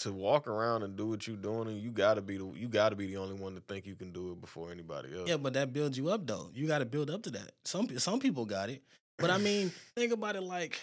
to 0.00 0.12
walk 0.12 0.46
around 0.46 0.82
and 0.84 0.96
do 0.96 1.06
what 1.08 1.26
you're 1.26 1.36
doing, 1.36 1.66
and 1.68 1.80
you 1.80 1.90
gotta 1.90 2.20
be 2.20 2.36
the 2.36 2.44
you 2.54 2.68
gotta 2.68 2.94
be 2.94 3.06
the 3.06 3.16
only 3.16 3.34
one 3.34 3.54
to 3.54 3.60
think 3.60 3.86
you 3.86 3.94
can 3.96 4.12
do 4.12 4.32
it 4.32 4.40
before 4.40 4.70
anybody 4.70 5.16
else. 5.16 5.28
Yeah, 5.28 5.38
but 5.38 5.54
that 5.54 5.72
builds 5.72 5.96
you 5.98 6.08
up 6.10 6.26
though. 6.26 6.50
You 6.54 6.66
got 6.66 6.78
to 6.78 6.84
build 6.86 7.10
up 7.10 7.22
to 7.24 7.30
that. 7.30 7.52
Some 7.64 7.98
some 7.98 8.20
people 8.20 8.44
got 8.44 8.70
it, 8.70 8.82
but 9.18 9.30
I 9.30 9.38
mean, 9.38 9.72
think 9.96 10.12
about 10.12 10.36
it 10.36 10.42
like 10.42 10.78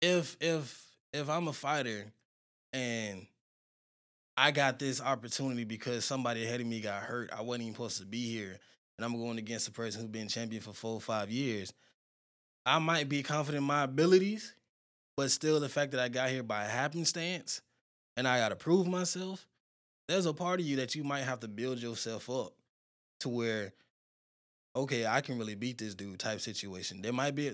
if 0.00 0.36
if 0.40 0.84
if 1.12 1.28
I'm 1.30 1.48
a 1.48 1.52
fighter 1.52 2.12
and 2.72 3.26
I 4.36 4.50
got 4.50 4.78
this 4.78 5.00
opportunity 5.00 5.64
because 5.64 6.04
somebody 6.04 6.44
ahead 6.44 6.60
of 6.60 6.66
me 6.66 6.80
got 6.80 7.02
hurt, 7.02 7.30
I 7.36 7.42
wasn't 7.42 7.64
even 7.64 7.74
supposed 7.74 7.98
to 7.98 8.06
be 8.06 8.30
here, 8.30 8.58
and 8.96 9.04
I'm 9.04 9.16
going 9.16 9.38
against 9.38 9.68
a 9.68 9.72
person 9.72 10.00
who's 10.00 10.10
been 10.10 10.28
champion 10.28 10.62
for 10.62 10.72
four 10.72 11.00
five 11.00 11.30
years. 11.30 11.72
I 12.64 12.78
might 12.78 13.08
be 13.08 13.22
confident 13.22 13.62
in 13.62 13.66
my 13.66 13.82
abilities, 13.82 14.54
but 15.16 15.30
still, 15.30 15.60
the 15.60 15.68
fact 15.68 15.92
that 15.92 16.00
I 16.00 16.08
got 16.08 16.30
here 16.30 16.42
by 16.42 16.64
happenstance 16.64 17.60
and 18.16 18.26
I 18.26 18.38
got 18.38 18.50
to 18.50 18.56
prove 18.56 18.86
myself, 18.86 19.46
there's 20.08 20.26
a 20.26 20.32
part 20.32 20.60
of 20.60 20.66
you 20.66 20.76
that 20.76 20.94
you 20.94 21.04
might 21.04 21.22
have 21.22 21.40
to 21.40 21.48
build 21.48 21.78
yourself 21.78 22.30
up 22.30 22.54
to 23.20 23.28
where, 23.28 23.72
okay, 24.74 25.06
I 25.06 25.20
can 25.20 25.38
really 25.38 25.54
beat 25.54 25.78
this 25.78 25.94
dude 25.94 26.18
type 26.18 26.40
situation. 26.40 27.02
There 27.02 27.12
might 27.12 27.34
be, 27.34 27.50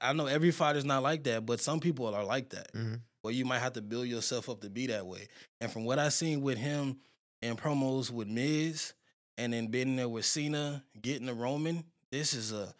I, 0.00 0.12
know 0.12 0.26
every 0.26 0.50
fighter's 0.50 0.84
not 0.84 1.02
like 1.02 1.24
that, 1.24 1.44
but 1.46 1.60
some 1.60 1.80
people 1.80 2.14
are 2.14 2.24
like 2.24 2.50
that. 2.50 2.72
Mhm. 2.72 3.00
Where 3.22 3.34
you 3.34 3.44
might 3.44 3.58
have 3.58 3.74
to 3.74 3.82
build 3.82 4.06
yourself 4.06 4.48
up 4.48 4.60
to 4.62 4.70
be 4.70 4.86
that 4.86 5.06
way. 5.06 5.28
And 5.60 5.70
from 5.70 5.84
what 5.84 5.98
I 5.98 6.08
seen 6.08 6.40
with 6.40 6.58
him 6.58 6.96
in 7.42 7.56
promos 7.56 8.10
with 8.10 8.28
Miz, 8.28 8.94
and 9.36 9.52
then 9.52 9.68
being 9.68 9.96
there 9.96 10.08
with 10.08 10.24
Cena, 10.24 10.82
getting 11.00 11.26
the 11.26 11.34
Roman, 11.34 11.84
this 12.10 12.34
is 12.34 12.52
a 12.52 12.74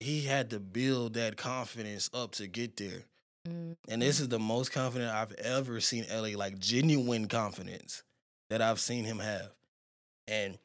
he 0.00 0.22
had 0.22 0.50
to 0.50 0.58
build 0.58 1.14
that 1.14 1.36
confidence 1.36 2.10
up 2.12 2.32
to 2.32 2.48
get 2.48 2.76
there. 2.76 3.04
Mm, 3.48 3.76
And 3.88 4.02
this 4.02 4.20
is 4.20 4.28
the 4.28 4.38
most 4.38 4.72
confident 4.72 5.10
I've 5.10 5.32
ever 5.32 5.80
seen 5.80 6.06
LA, 6.10 6.36
like 6.36 6.58
genuine 6.58 7.28
confidence 7.28 8.02
that 8.50 8.60
I've 8.60 8.80
seen 8.80 9.04
him 9.04 9.18
have. 9.20 9.50
And 10.26 10.58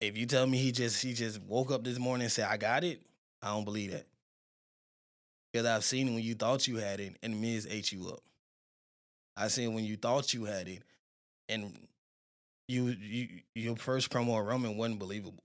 if 0.00 0.16
you 0.16 0.26
tell 0.26 0.46
me 0.46 0.58
he 0.58 0.72
just 0.72 1.02
he 1.02 1.12
just 1.12 1.40
woke 1.42 1.70
up 1.70 1.84
this 1.84 1.98
morning 1.98 2.24
and 2.24 2.32
said, 2.32 2.48
I 2.50 2.56
got 2.56 2.84
it, 2.84 3.00
I 3.42 3.48
don't 3.48 3.64
believe 3.64 3.92
that. 3.92 4.06
Because 5.52 5.66
I've 5.66 5.84
seen 5.84 6.14
when 6.14 6.22
you 6.22 6.34
thought 6.34 6.68
you 6.68 6.76
had 6.76 7.00
it 7.00 7.16
and 7.22 7.40
Miz 7.40 7.66
ate 7.68 7.92
you 7.92 8.08
up. 8.08 8.20
I 9.40 9.48
seen 9.48 9.74
when 9.74 9.84
you 9.84 9.96
thought 9.96 10.34
you 10.34 10.44
had 10.44 10.68
it 10.68 10.82
and 11.48 11.72
you 12.68 12.88
you 13.00 13.28
your 13.54 13.76
first 13.76 14.10
promo 14.10 14.38
of 14.38 14.46
Roman 14.46 14.76
wasn't 14.76 14.98
believable. 14.98 15.42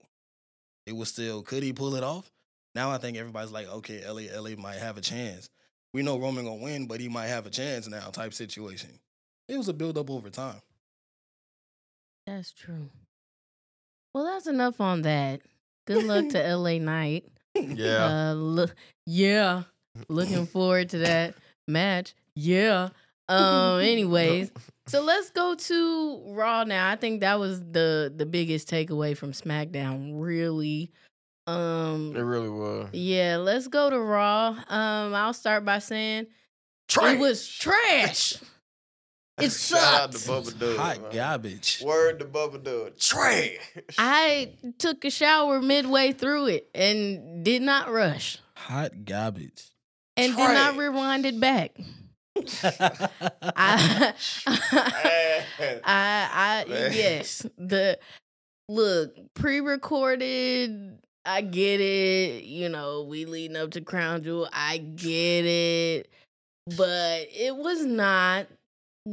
It 0.86 0.96
was 0.96 1.10
still, 1.10 1.42
could 1.42 1.64
he 1.64 1.74
pull 1.74 1.96
it 1.96 2.04
off? 2.04 2.30
Now 2.76 2.92
I 2.92 2.98
think 2.98 3.18
everybody's 3.18 3.52
like, 3.52 3.68
okay, 3.68 4.04
LA, 4.08 4.38
LA 4.40 4.56
might 4.56 4.78
have 4.78 4.98
a 4.98 5.02
chance. 5.02 5.50
We 5.94 6.04
know 6.04 6.20
Roman 6.20 6.46
gonna 6.46 6.62
win, 6.62 6.88
but 6.88 7.00
he 7.00 7.08
might 7.08 7.28
have 7.28 7.46
a 7.46 7.50
chance 7.50 7.88
now, 7.88 8.10
type 8.10 8.34
situation. 8.34 8.90
It 9.48 9.58
was 9.58 9.70
a 9.70 9.74
build 9.74 9.98
up 9.98 10.10
over 10.10 10.30
time. 10.30 10.62
That's 12.28 12.52
true. 12.52 12.90
Well, 14.14 14.26
that's 14.26 14.48
enough 14.48 14.82
on 14.82 15.04
that. 15.04 15.42
Good 15.86 16.04
luck 16.04 16.30
to 16.30 16.56
LA 16.56 16.78
Knight. 16.80 17.26
Yeah. 17.56 18.32
Uh, 18.32 18.34
look, 18.34 18.76
yeah. 19.06 19.64
Looking 20.10 20.46
forward 20.46 20.90
to 20.90 20.98
that 20.98 21.36
match. 21.70 22.14
Yeah. 22.36 22.90
Um. 23.30 23.80
Anyways, 23.82 24.52
so 24.88 25.02
let's 25.02 25.30
go 25.32 25.56
to 25.56 26.24
Raw 26.28 26.64
now. 26.64 26.90
I 26.90 26.96
think 26.96 27.22
that 27.22 27.40
was 27.40 27.60
the 27.64 28.14
the 28.16 28.26
biggest 28.26 28.70
takeaway 28.70 29.16
from 29.18 29.32
SmackDown. 29.32 30.12
Really. 30.16 30.92
Um. 31.48 32.14
It 32.16 32.22
really 32.22 32.50
was. 32.50 32.90
Yeah. 32.94 33.38
Let's 33.38 33.68
go 33.68 33.90
to 33.90 34.00
Raw. 34.00 34.50
Um. 34.68 35.14
I'll 35.14 35.34
start 35.34 35.66
by 35.66 35.80
saying 35.80 36.28
trash. 36.88 37.14
it 37.16 37.20
was 37.20 37.48
trash. 37.48 38.36
It 39.38 39.52
Shout 39.52 39.84
out 40.02 40.12
to 40.14 40.18
sucked. 40.18 40.48
Bubba 40.48 40.60
Dub. 40.60 40.78
Hot 40.78 41.02
man. 41.02 41.12
garbage. 41.12 41.82
Word 41.86 42.20
to 42.20 42.26
Bubba 42.26 42.64
Dub. 42.64 42.98
Trash. 42.98 43.58
I 43.98 44.54
took 44.78 45.04
a 45.04 45.10
shower 45.12 45.62
midway 45.62 46.14
through 46.14 46.46
it 46.48 46.70
and 46.74 47.44
did 47.44 47.62
not 47.62 47.92
rush 47.92 48.38
Hot 48.56 49.04
garbage. 49.04 49.72
and 50.16 50.34
did 50.38 50.54
not 50.54 50.78
rewind 50.78 51.26
it 51.26 51.38
back. 51.38 51.76
I, 52.36 54.14
I, 55.84 55.84
I, 55.86 56.66
yes, 56.68 57.46
the 57.58 57.98
look 58.68 59.16
pre-recorded. 59.34 61.00
I 61.26 61.42
get 61.42 61.82
it. 61.82 62.44
You 62.44 62.70
know, 62.70 63.04
we 63.04 63.26
leading 63.26 63.58
up 63.58 63.72
to 63.72 63.82
Crown 63.82 64.24
Jewel. 64.24 64.48
I 64.54 64.78
get 64.78 65.46
it, 65.46 66.10
but 66.78 67.28
it 67.34 67.56
was 67.56 67.86
not 67.86 68.48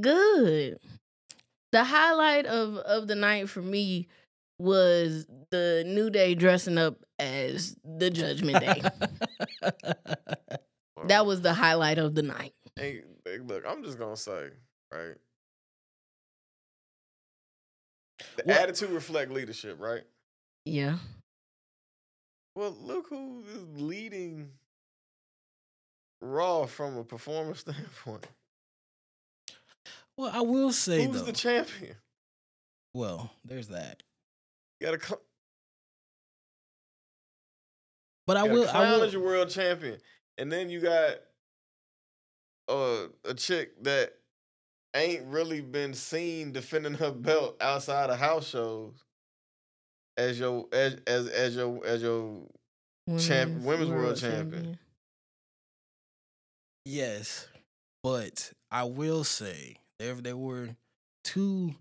good. 0.00 0.78
The 1.72 1.84
highlight 1.84 2.46
of 2.46 2.76
of 2.76 3.08
the 3.08 3.14
night 3.14 3.48
for 3.48 3.62
me 3.62 4.08
was 4.58 5.26
the 5.50 5.84
New 5.86 6.10
Day 6.10 6.34
dressing 6.34 6.78
up 6.78 6.96
as 7.18 7.76
the 7.84 8.10
Judgment 8.10 8.60
Day. 8.60 8.82
that 11.06 11.26
was 11.26 11.42
the 11.42 11.54
highlight 11.54 11.98
of 11.98 12.14
the 12.14 12.22
night. 12.22 12.52
Hey, 12.76 13.02
look, 13.26 13.64
I'm 13.66 13.82
just 13.82 13.98
gonna 13.98 14.16
say, 14.16 14.50
right? 14.92 15.14
The 18.36 18.60
attitude 18.60 18.90
reflect 18.90 19.30
leadership, 19.30 19.78
right? 19.80 20.02
Yeah. 20.64 20.98
Well, 22.54 22.76
look 22.80 23.08
who 23.08 23.42
is 23.52 23.80
leading 23.80 24.50
Raw 26.20 26.66
from 26.66 26.96
a 26.98 27.04
performance 27.04 27.60
standpoint. 27.66 28.26
well, 30.16 30.30
I 30.32 30.40
will 30.40 30.72
say 30.72 31.04
Who's 31.04 31.20
though. 31.20 31.26
the 31.26 31.32
champion? 31.32 31.96
well, 32.94 33.32
there's 33.44 33.68
that. 33.68 34.02
You 34.80 34.86
got 34.88 35.00
to 35.00 35.18
But 38.26 38.36
I 38.36 38.40
I 38.40 38.52
will. 38.52 38.68
I 38.68 38.70
Crown 38.72 38.92
will. 38.92 39.02
as 39.02 39.12
your 39.12 39.22
world 39.22 39.48
champion, 39.50 39.98
and 40.38 40.50
then 40.52 40.70
you 40.70 40.80
got 40.80 41.16
uh, 42.68 43.06
a 43.24 43.34
chick 43.34 43.82
that 43.84 44.12
ain't 44.94 45.24
really 45.26 45.60
been 45.60 45.94
seen 45.94 46.52
defending 46.52 46.94
her 46.94 47.10
belt 47.10 47.56
outside 47.60 48.10
of 48.10 48.18
house 48.18 48.48
shows. 48.48 48.94
as 50.16 50.38
your 50.38 50.66
as 50.72 50.96
as 51.06 51.26
as 51.28 51.56
your 51.56 51.84
as 51.86 52.02
your 52.02 52.42
Champ- 53.18 53.62
women's 53.62 53.90
world 53.90 54.16
champion. 54.16 54.78
Yes, 56.84 57.48
but 58.02 58.52
I 58.70 58.84
will 58.84 59.24
say 59.24 59.76
there 59.98 60.14
there 60.14 60.36
were 60.36 60.70
two 61.24 61.74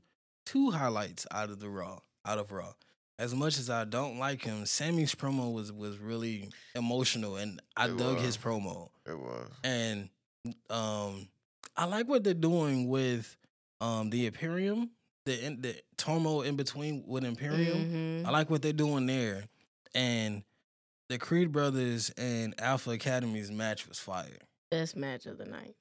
two 0.45 0.71
highlights 0.71 1.25
out 1.31 1.49
of 1.49 1.59
the 1.59 1.69
Raw 1.69 1.99
out 2.25 2.37
of 2.37 2.51
Raw. 2.51 2.73
As 3.19 3.35
much 3.35 3.59
as 3.59 3.69
I 3.69 3.85
don't 3.85 4.17
like 4.17 4.41
him, 4.43 4.65
Sami's 4.65 5.13
promo 5.13 5.53
was 5.53 5.71
was 5.71 5.97
really 5.99 6.49
emotional, 6.75 7.35
and 7.35 7.61
I 7.75 7.85
It 7.85 7.97
dug 7.97 8.15
was. 8.15 8.23
his 8.25 8.37
promo. 8.37 8.89
It 9.05 9.17
was. 9.17 9.49
And 9.63 10.09
um, 10.69 11.27
I 11.75 11.85
like 11.85 12.07
what 12.07 12.23
they're 12.23 12.33
doing 12.33 12.87
with 12.89 13.35
um 13.79 14.09
the 14.09 14.25
Imperium, 14.25 14.91
the 15.25 15.43
in, 15.45 15.61
the 15.61 15.75
Tomo 15.97 16.41
in 16.41 16.55
between 16.55 17.03
with 17.07 17.23
Imperium. 17.23 18.23
Mhm. 18.23 18.25
I 18.27 18.31
like 18.31 18.49
what 18.49 18.61
they're 18.61 18.73
doing 18.73 19.05
there, 19.05 19.45
and 19.95 20.43
the 21.09 21.17
Creed 21.17 21.51
brothers 21.51 22.09
and 22.17 22.53
Alpha 22.59 22.91
Academy's 22.91 23.51
match 23.51 23.87
was 23.87 23.99
fire. 23.99 24.37
Best 24.69 24.95
match 24.95 25.25
of 25.25 25.37
the 25.37 25.45
night. 25.45 25.75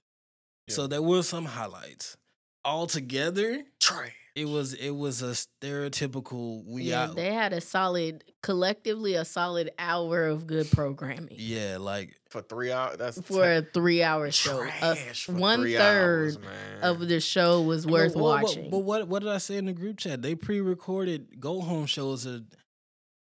So 0.69 0.87
there 0.87 1.03
were 1.03 1.23
some 1.23 1.47
highlights. 1.47 2.17
Altogether, 2.65 3.63
Trash. 3.81 4.13
it 4.37 4.45
was 4.47 4.75
it 4.75 4.91
was 4.91 5.23
a 5.23 5.33
stereotypical 5.33 6.65
we 6.67 6.83
yeah, 6.85 7.05
out. 7.05 7.17
they 7.17 7.33
had 7.33 7.53
a 7.55 7.61
solid, 7.61 8.23
collectively 8.43 9.15
a 9.15 9.25
solid 9.25 9.71
hour 9.79 10.27
of 10.27 10.47
good 10.47 10.71
programming 10.71 11.29
yeah, 11.39 11.79
like 11.81 12.15
For 12.29 12.43
three 12.43 12.71
hours. 12.71 12.97
That's 12.99 13.21
for 13.23 13.45
a 13.51 13.63
three-hour 13.63 14.31
show. 14.31 14.61
A- 14.63 14.67
trash 14.69 15.25
for 15.25 15.33
one 15.33 15.61
three 15.61 15.77
third 15.77 16.37
hours, 16.37 16.39
of 16.83 17.09
the 17.09 17.19
show 17.21 17.63
was 17.63 17.87
No, 17.87 17.93
worth 17.95 18.15
well, 18.15 18.35
but- 18.37 18.43
watching. 18.45 18.71
But, 18.71 18.79
what 18.81 19.09
what 19.09 19.21
did 19.23 19.31
I 19.33 19.39
say 19.39 19.57
in 19.57 19.65
the 19.67 19.73
group 19.73 19.97
chat? 19.99 20.21
They 20.21 20.35
pre-recorded 20.35 21.41
go 21.41 21.61
home 21.63 21.87
shows 21.87 22.27
are 22.27 22.41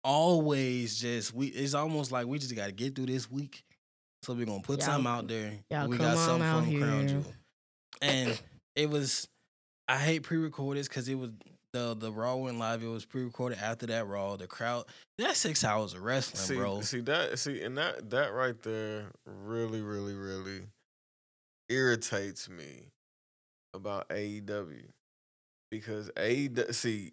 always 0.05 1.01
just 1.01 1.35
we. 1.35 1.49
It's 1.49 1.75
almost 1.75 2.13
like 2.13 2.27
we 2.27 2.39
just 2.39 2.55
got 2.55 2.67
to 2.67 2.73
get 2.73 2.95
through 2.95 3.07
this 3.07 3.31
week, 3.31 3.65
so 4.23 4.33
we're 4.35 4.47
gonna 4.47 4.61
put 4.63 4.79
Y'all- 4.81 4.87
something 4.87 5.11
out 5.13 5.27
there. 5.29 5.55
y'all 5.71 5.89
we 5.89 5.97
come 5.97 6.07
got 6.07 6.17
on 6.19 6.25
something 6.25 6.47
out 6.49 6.65
from 6.65 6.79
Crown 6.79 6.99
here. 7.01 7.09
Jewel, 7.09 7.33
and 8.03 8.41
it 8.77 8.91
was. 8.91 9.29
I 9.87 9.99
hate 9.99 10.23
pre-recorded 10.23 10.85
because 10.85 11.09
it 11.09 11.17
was 11.17 11.31
the 11.73 11.95
the 11.95 12.11
Raw 12.13 12.37
went 12.37 12.59
live. 12.59 12.83
It 12.83 12.87
was 12.89 13.05
pre-recorded 13.05 13.59
after 13.59 13.87
that 13.87 14.07
Raw. 14.07 14.37
The 14.37 14.47
crowd 14.47 14.85
that's 15.19 15.39
six 15.39 15.63
hours 15.65 15.93
of 15.95 16.03
wrestling, 16.03 16.41
see, 16.41 16.55
bro. 16.57 16.81
see 16.81 17.01
that 17.01 17.39
see 17.39 17.63
and 17.63 17.77
that 17.79 18.11
that 18.11 18.33
right 18.33 18.61
there 18.63 19.11
really, 19.27 19.81
really, 19.83 20.15
really 20.15 20.63
irritates 21.69 22.49
me 22.49 22.89
about 23.75 24.09
AEW. 24.09 24.85
Because 25.71 26.11
AEW 26.17 26.75
see, 26.75 27.13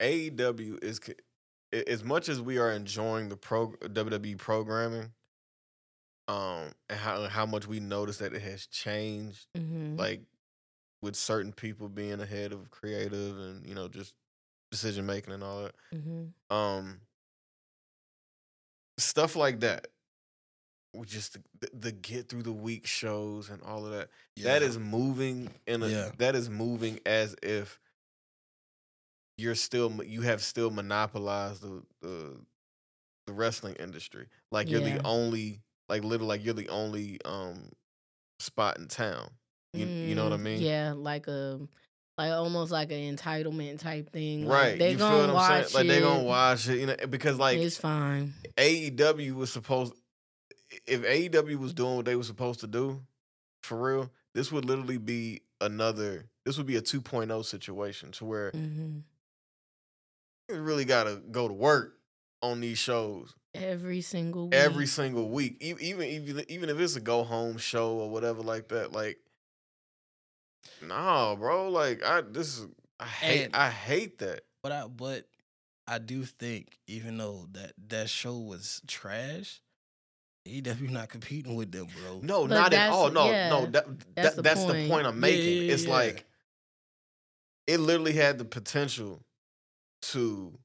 AEW 0.00 0.82
is 0.82 1.00
as 1.86 2.02
much 2.04 2.28
as 2.28 2.40
we 2.40 2.58
are 2.58 2.70
enjoying 2.72 3.28
the 3.28 3.36
pro 3.36 3.68
WWE 3.82 4.36
programming, 4.36 5.12
um, 6.28 6.72
and 6.88 6.98
how 6.98 7.26
how 7.28 7.46
much 7.46 7.66
we 7.66 7.80
notice 7.80 8.18
that 8.18 8.34
it 8.34 8.42
has 8.42 8.66
changed 8.66 9.46
Mhm. 9.56 9.98
like 9.98 10.20
with 11.02 11.16
certain 11.16 11.52
people 11.52 11.88
being 11.88 12.20
ahead 12.20 12.52
of 12.52 12.70
creative 12.70 13.38
and 13.38 13.66
you 13.66 13.74
know 13.74 13.88
just 13.88 14.14
decision 14.70 15.06
making 15.06 15.32
and 15.34 15.44
all 15.44 15.62
that 15.64 15.74
Mhm. 15.92 16.34
um 16.50 17.00
stuff 18.98 19.36
like 19.36 19.60
that 19.60 19.88
we 20.94 21.06
just 21.06 21.38
the, 21.60 21.70
the 21.72 21.92
get 21.92 22.28
through 22.28 22.42
the 22.42 22.52
week 22.52 22.86
shows 22.86 23.48
and 23.48 23.62
all 23.62 23.86
of 23.86 23.92
that 23.92 24.10
that 24.38 24.62
Yeah. 24.62 24.68
is 24.68 24.78
moving 24.78 25.50
in 25.66 25.82
a 25.82 25.88
Yeah. 25.88 26.10
that 26.18 26.34
is 26.34 26.50
moving 26.50 27.00
as 27.06 27.34
if 27.42 27.80
you're 29.38 29.54
still 29.54 30.02
you 30.04 30.22
have 30.22 30.42
still 30.42 30.70
monopolized 30.70 31.62
the 31.62 31.82
the, 32.00 32.44
the 33.26 33.32
wrestling 33.32 33.76
industry 33.76 34.28
like 34.50 34.70
you're 34.70 34.80
Yeah. 34.80 34.98
the 34.98 35.06
only 35.06 35.62
like 35.88 36.04
literally 36.04 36.28
like 36.28 36.44
you're 36.44 36.54
the 36.54 36.68
only 36.70 37.20
um 37.24 37.70
spot 38.40 38.78
in 38.78 38.88
town 38.88 39.30
you, 39.72 39.86
you 39.86 40.14
know 40.14 40.24
what 40.24 40.32
i 40.32 40.36
Mm, 40.36 40.42
mean 40.42 40.60
Yeah, 40.60 40.92
like 40.96 41.26
a 41.28 41.60
like 42.18 42.30
almost 42.32 42.70
like 42.70 42.92
an 42.92 43.16
entitlement 43.16 43.78
type 43.80 44.12
thing. 44.12 44.46
Like, 44.46 44.50
right 44.50 44.78
they 44.78 44.92
you 44.92 44.96
gonna 44.98 45.16
what 45.20 45.28
i'm 45.30 45.34
watch 45.34 45.68
saying 45.68 45.74
like 45.74 45.88
they 45.88 46.00
gonna 46.00 46.22
watch 46.22 46.68
it 46.68 46.78
you 46.80 46.86
know 46.86 46.96
because 47.08 47.38
like 47.38 47.58
it's 47.58 47.78
fine. 47.78 48.34
AEW 48.58 49.34
was 49.34 49.52
supposed 49.52 49.94
if 50.86 51.02
AEW 51.04 51.58
was 51.58 51.72
doing 51.72 51.96
what 51.96 52.04
they 52.04 52.16
were 52.16 52.22
supposed 52.22 52.60
to 52.60 52.66
do, 52.66 53.00
for 53.62 53.76
real, 53.80 54.10
this 54.34 54.50
would 54.50 54.64
literally 54.64 54.98
be 54.98 55.42
another 55.60 56.26
this 56.44 56.58
would 56.58 56.66
be 56.66 56.76
a 56.76 56.82
2.0 56.82 57.44
situation 57.44 58.10
to 58.12 58.24
where 58.24 58.50
hmm 58.50 58.98
you 60.50 60.56
really 60.60 60.84
gotta 60.84 61.22
go 61.30 61.48
to 61.48 61.54
work 61.54 61.96
on 62.42 62.60
these 62.60 62.78
shows 62.78 63.34
Every 63.54 64.00
single 64.00 64.44
week. 64.46 64.54
every 64.54 64.86
single 64.86 65.28
week. 65.30 65.56
Even 65.60 66.02
even 66.04 66.44
even 66.48 66.68
if 66.68 66.78
it's 66.80 66.96
a 66.96 67.00
go 67.00 67.22
home 67.22 67.56
show 67.58 67.92
or 67.92 68.10
whatever 68.10 68.42
like 68.42 68.68
that, 68.68 68.92
like 68.92 69.18
nah, 70.82 71.34
bro. 71.36 71.70
Like 71.70 72.02
I 72.04 72.20
this 72.22 72.58
is 72.58 72.66
I 73.00 73.06
hate 73.06 73.44
And- 73.46 73.56
I 73.56 73.70
hate 73.70 74.18
that. 74.18 74.42
But 74.62 74.72
I 74.72 74.86
but 74.86 75.26
I 75.86 75.98
do 75.98 76.24
think 76.24 76.78
even 76.86 77.18
though 77.18 77.48
that 77.52 77.72
that 77.88 78.08
show 78.08 78.38
was 78.38 78.80
trash, 78.86 79.60
he 80.44 80.60
definitely 80.60 80.94
not 80.94 81.08
competing 81.08 81.54
with 81.56 81.72
them, 81.72 81.86
bro. 82.00 82.20
No, 82.22 82.46
But 82.46 82.54
not 82.54 82.72
at 82.72 82.90
all. 82.90 83.10
No, 83.10 83.26
yeah, 83.26 83.48
no. 83.50 83.66
That, 83.66 83.86
that's 84.14 84.28
that 84.28 84.36
the 84.36 84.42
that's 84.42 84.64
the 84.64 84.72
point. 84.72 84.88
point 84.90 85.06
I'm 85.06 85.18
making. 85.20 85.66
yeah, 85.66 85.72
it's 85.72 85.84
yeah. 85.84 85.90
like 85.92 86.24
it 87.66 87.78
literally 87.78 88.12
had 88.12 88.38
the 88.38 88.44
potential 88.44 89.22
to 90.02 90.56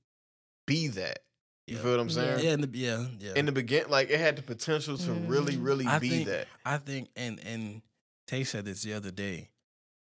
be 0.65 0.88
that. 0.89 1.19
You 1.67 1.75
Yeah. 1.75 1.81
feel 1.81 1.91
what 1.91 1.99
I'm 1.99 2.10
saying? 2.10 2.43
Yeah, 2.45 2.53
in 2.53 2.62
the, 2.62 2.69
yeah, 2.77 3.07
yeah. 3.19 3.33
In 3.36 3.45
the 3.45 3.51
begin, 3.51 3.89
like 3.89 4.10
it 4.10 4.19
had 4.19 4.36
the 4.36 4.41
potential 4.41 4.97
to 4.97 5.12
really, 5.12 5.53
Mhm. 5.55 5.63
really 5.65 5.86
I 5.86 5.99
be 5.99 6.10
think- 6.10 6.27
that. 6.27 6.47
I 6.65 6.77
think, 6.77 7.10
and 7.15 7.39
and 7.41 7.81
Tay 8.27 8.43
said 8.43 8.65
this 8.65 8.81
the 8.83 8.93
other 8.93 9.12
day, 9.12 9.49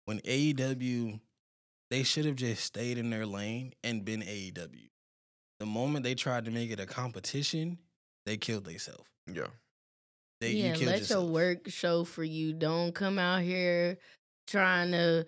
when 0.08 0.20
AEW, 0.22 1.20
they 1.92 2.04
should 2.04 2.24
have 2.26 2.36
just 2.38 2.64
stayed 2.64 2.98
in 2.98 3.10
their 3.10 3.26
lane 3.26 3.74
and 3.84 4.04
been 4.06 4.22
AEW. 4.22 4.88
The 5.60 5.66
moment 5.66 6.04
they 6.04 6.16
tried 6.16 6.46
to 6.46 6.52
make 6.52 6.72
it 6.72 6.80
a 6.80 6.86
competition, 6.86 7.78
they 8.26 8.38
killed 8.38 8.64
themselves. 8.66 9.04
Yeah. 9.32 9.48
They 10.40 10.52
yeah, 10.52 10.68
you 10.70 10.74
killed 10.76 10.92
let 10.92 11.00
yourself. 11.00 11.24
your 11.26 11.32
work 11.34 11.68
show 11.70 12.04
for 12.06 12.24
you. 12.24 12.54
Don't 12.54 12.94
come 12.96 13.20
out 13.20 13.42
here 13.42 13.98
trying 14.48 14.92
to 14.94 15.26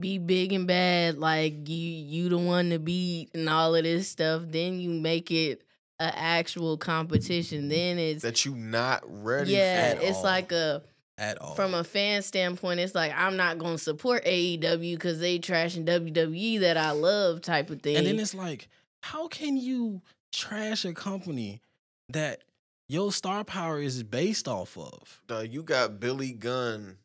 be 0.00 0.16
big 0.18 0.52
and 0.52 0.66
bad 0.66 1.18
like 1.18 1.68
you 1.68 1.76
you 1.76 2.28
the 2.30 2.38
one 2.38 2.70
to 2.70 2.78
beat 2.78 3.30
and 3.34 3.48
all 3.50 3.74
of 3.74 3.84
this 3.84 4.08
stuff. 4.08 4.42
Then 4.46 4.80
you 4.80 4.88
make 4.90 5.30
it 5.30 5.62
a 6.00 6.16
actual 6.18 6.76
competition. 6.78 7.68
Then 7.68 7.98
it's 7.98 8.22
That 8.22 8.44
you 8.46 8.54
not 8.54 9.02
ready 9.04 9.52
yeah, 9.52 9.94
for. 9.96 10.00
it's 10.02 10.16
all. 10.18 10.22
like 10.24 10.52
a 10.52 10.82
at 11.22 11.40
all. 11.40 11.54
from 11.54 11.72
a 11.74 11.84
fan 11.84 12.22
standpoint, 12.22 12.80
it's 12.80 12.94
like 12.94 13.12
I'm 13.16 13.36
not 13.36 13.58
gonna 13.58 13.78
support 13.78 14.24
AEW 14.24 14.94
because 14.94 15.20
they 15.20 15.38
trash 15.38 15.76
trashing 15.76 15.86
WWE 15.86 16.60
that 16.60 16.76
I 16.76 16.90
love 16.90 17.40
type 17.40 17.70
of 17.70 17.82
thing. 17.82 17.96
and 17.96 18.06
then 18.06 18.18
it's 18.18 18.34
like, 18.34 18.68
how 19.02 19.28
can 19.28 19.56
you 19.56 20.02
trash 20.32 20.84
a 20.84 20.92
company 20.92 21.60
that 22.08 22.42
your 22.88 23.12
star 23.12 23.44
power 23.44 23.80
is 23.80 24.02
based 24.02 24.48
off 24.48 24.76
of? 24.76 25.22
Duh, 25.28 25.40
you 25.40 25.62
got 25.62 26.00
Billy 26.00 26.32
Gunn 26.32 26.96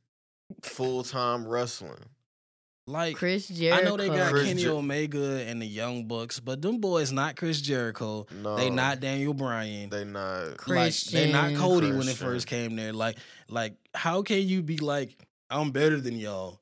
full 0.62 1.04
time 1.04 1.48
wrestling. 1.48 2.06
Like 2.90 3.18
Chris 3.18 3.50
Jericho. 3.50 3.82
I 3.82 3.90
know 3.90 3.98
they 3.98 4.08
got 4.08 4.32
Chris 4.32 4.46
Kenny 4.46 4.62
Jer- 4.64 4.72
Omega 4.72 5.44
and 5.46 5.62
the 5.62 5.66
Young 5.66 6.06
Bucks, 6.08 6.40
but 6.40 6.62
them 6.62 6.80
boys 6.80 7.12
not 7.12 7.36
Chris 7.36 7.60
Jericho. 7.60 8.26
No, 8.42 8.56
They 8.56 8.70
not 8.70 9.02
Daniel 9.02 9.34
Bryan. 9.34 9.90
They 9.90 10.06
not. 10.06 10.56
like 10.70 10.94
they 10.96 11.30
not 11.32 11.48
Christian. 11.48 11.56
Cody 11.58 11.92
when 11.92 12.08
it 12.08 12.16
first 12.16 12.48
came 12.48 12.78
there. 12.78 12.94
Like 12.94 13.18
like 13.50 13.74
how 13.94 14.22
can 14.22 14.40
you 14.48 14.64
be 14.64 14.78
like 14.78 15.18
I'm 15.50 15.72
better 15.72 16.00
than 16.00 16.18
y'all, 16.18 16.62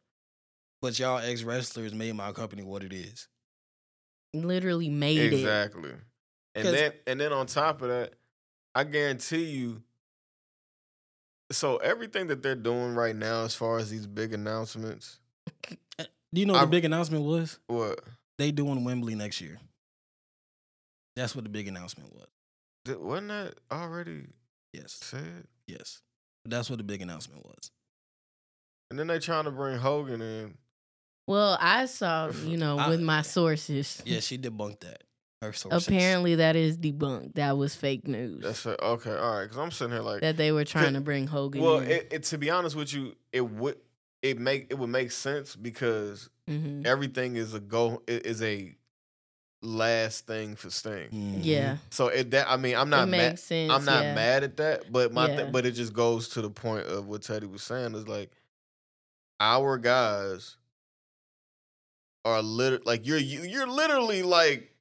but 0.81 0.97
y'all 0.97 1.19
ex 1.19 1.43
wrestlers 1.43 1.93
made 1.93 2.15
my 2.15 2.31
company 2.31 2.63
what 2.63 2.83
it 2.83 2.91
is. 2.91 3.27
literally 4.33 4.89
made 4.89 5.31
it. 5.31 5.33
Exactly. 5.33 5.91
And 6.55 6.63
'Cause- 6.63 6.73
then 6.73 6.91
and 7.05 7.19
then 7.21 7.33
on 7.33 7.45
top 7.45 7.83
of 7.83 7.89
that, 7.89 8.13
I 8.73 8.83
guarantee 8.83 9.43
you. 9.45 9.83
So 11.51 11.77
everything 11.77 12.27
that 12.27 12.41
they're 12.41 12.55
doing 12.55 12.95
right 12.95 13.15
now, 13.15 13.43
as 13.43 13.53
far 13.53 13.77
as 13.77 13.91
these 13.91 14.07
big 14.07 14.33
announcements, 14.33 15.19
Do 16.35 16.41
you 16.41 16.45
know 16.47 16.53
what 16.53 16.63
I- 16.63 16.65
the 16.65 16.71
big 16.71 16.83
announcement 16.85 17.23
was? 17.23 17.59
what 17.67 17.99
They 18.37 18.51
doing 18.51 18.83
Wembley 18.83 19.15
next 19.15 19.39
year. 19.39 19.57
That's 21.15 21.33
what 21.33 21.45
the 21.45 21.49
big 21.49 21.67
announcement 21.67 22.13
was. 22.13 22.27
th- 22.83 22.97
wasn't 22.99 23.29
that 23.29 23.55
already 23.71 24.27
Yes, 24.73 24.91
said? 25.01 25.47
yes. 25.65 26.01
That's 26.43 26.69
what 26.69 26.77
the 26.77 26.83
big 26.83 27.01
announcement 27.01 27.45
was. 27.45 27.71
And 28.91 28.99
then 28.99 29.07
they 29.07 29.17
trying 29.19 29.45
to 29.45 29.51
bring 29.51 29.77
Hogan 29.77 30.21
in. 30.21 30.57
Well, 31.25 31.57
I 31.59 31.85
saw, 31.85 32.29
you 32.45 32.57
know, 32.57 32.77
I- 32.77 32.89
with 32.89 33.01
my 33.01 33.21
sources. 33.21 34.01
Yeah, 34.05 34.19
she 34.19 34.37
debunked 34.37 34.81
that. 34.81 35.03
Her 35.41 35.53
sources. 35.53 35.87
Apparently, 35.87 36.35
that 36.35 36.55
is 36.55 36.77
debunked. 36.77 37.35
That 37.35 37.57
was 37.57 37.75
fake 37.75 38.07
news. 38.07 38.43
That's 38.43 38.65
a, 38.65 38.79
okay. 38.83 39.15
All 39.15 39.37
right, 39.37 39.43
because 39.43 39.57
I'm 39.57 39.71
sitting 39.71 39.93
here 39.93 40.01
like, 40.01 40.21
that 40.21 40.37
they 40.37 40.51
were 40.51 40.65
trying 40.65 40.93
to 40.93 41.01
bring 41.01 41.27
Hogan. 41.27 41.61
well, 41.63 41.79
in. 41.79 41.89
it, 41.89 42.07
it, 42.11 42.23
to 42.25 42.37
be 42.37 42.49
honest 42.49 42.75
with 42.75 42.93
you, 42.93 43.15
it 43.31 43.41
would 43.41 43.77
it 44.29 44.39
make 44.39 44.67
it 44.69 44.75
would 44.79 44.89
make 44.89 45.11
sense 45.11 45.55
because 45.55 46.29
Mhm. 46.49 46.85
everything 46.85 47.35
is 47.35 47.53
a 47.53 47.59
go 47.59 48.01
i- 48.07 48.21
is 48.23 48.41
a 48.41 48.75
last 49.61 50.27
thing 50.27 50.55
for 50.55 50.69
Sting. 50.69 51.09
Mhm. 51.09 51.39
Yeah, 51.43 51.77
So 51.89 52.07
it 52.07 52.31
that 52.31 52.47
I 52.49 52.57
mean 52.57 52.75
I'm 52.75 52.87
it 52.87 52.91
not 52.91 53.09
mad. 53.09 53.29
makes 53.31 53.43
sense. 53.43 53.71
I'm 53.71 53.83
not 53.85 54.03
yeah. 54.03 54.15
mad 54.15 54.43
at 54.43 54.57
that, 54.57 54.91
but 54.91 55.11
my 55.13 55.27
Yeah. 55.27 55.35
th- 55.37 55.51
but 55.51 55.65
it 55.65 55.71
just 55.71 55.93
goes 55.93 56.29
to 56.29 56.41
the 56.41 56.49
point 56.51 56.85
of 56.87 57.07
what 57.07 57.23
Teddy 57.23 57.47
was 57.47 57.63
saying 57.63 57.95
is 57.95 58.07
like 58.07 58.31
our 59.39 59.77
guys 59.77 60.57
are 62.23 62.41
lit 62.41 62.85
like 62.85 63.05
you're 63.05 63.17
you, 63.17 63.41
you're 63.43 63.67
literally 63.67 64.23
like 64.23 64.71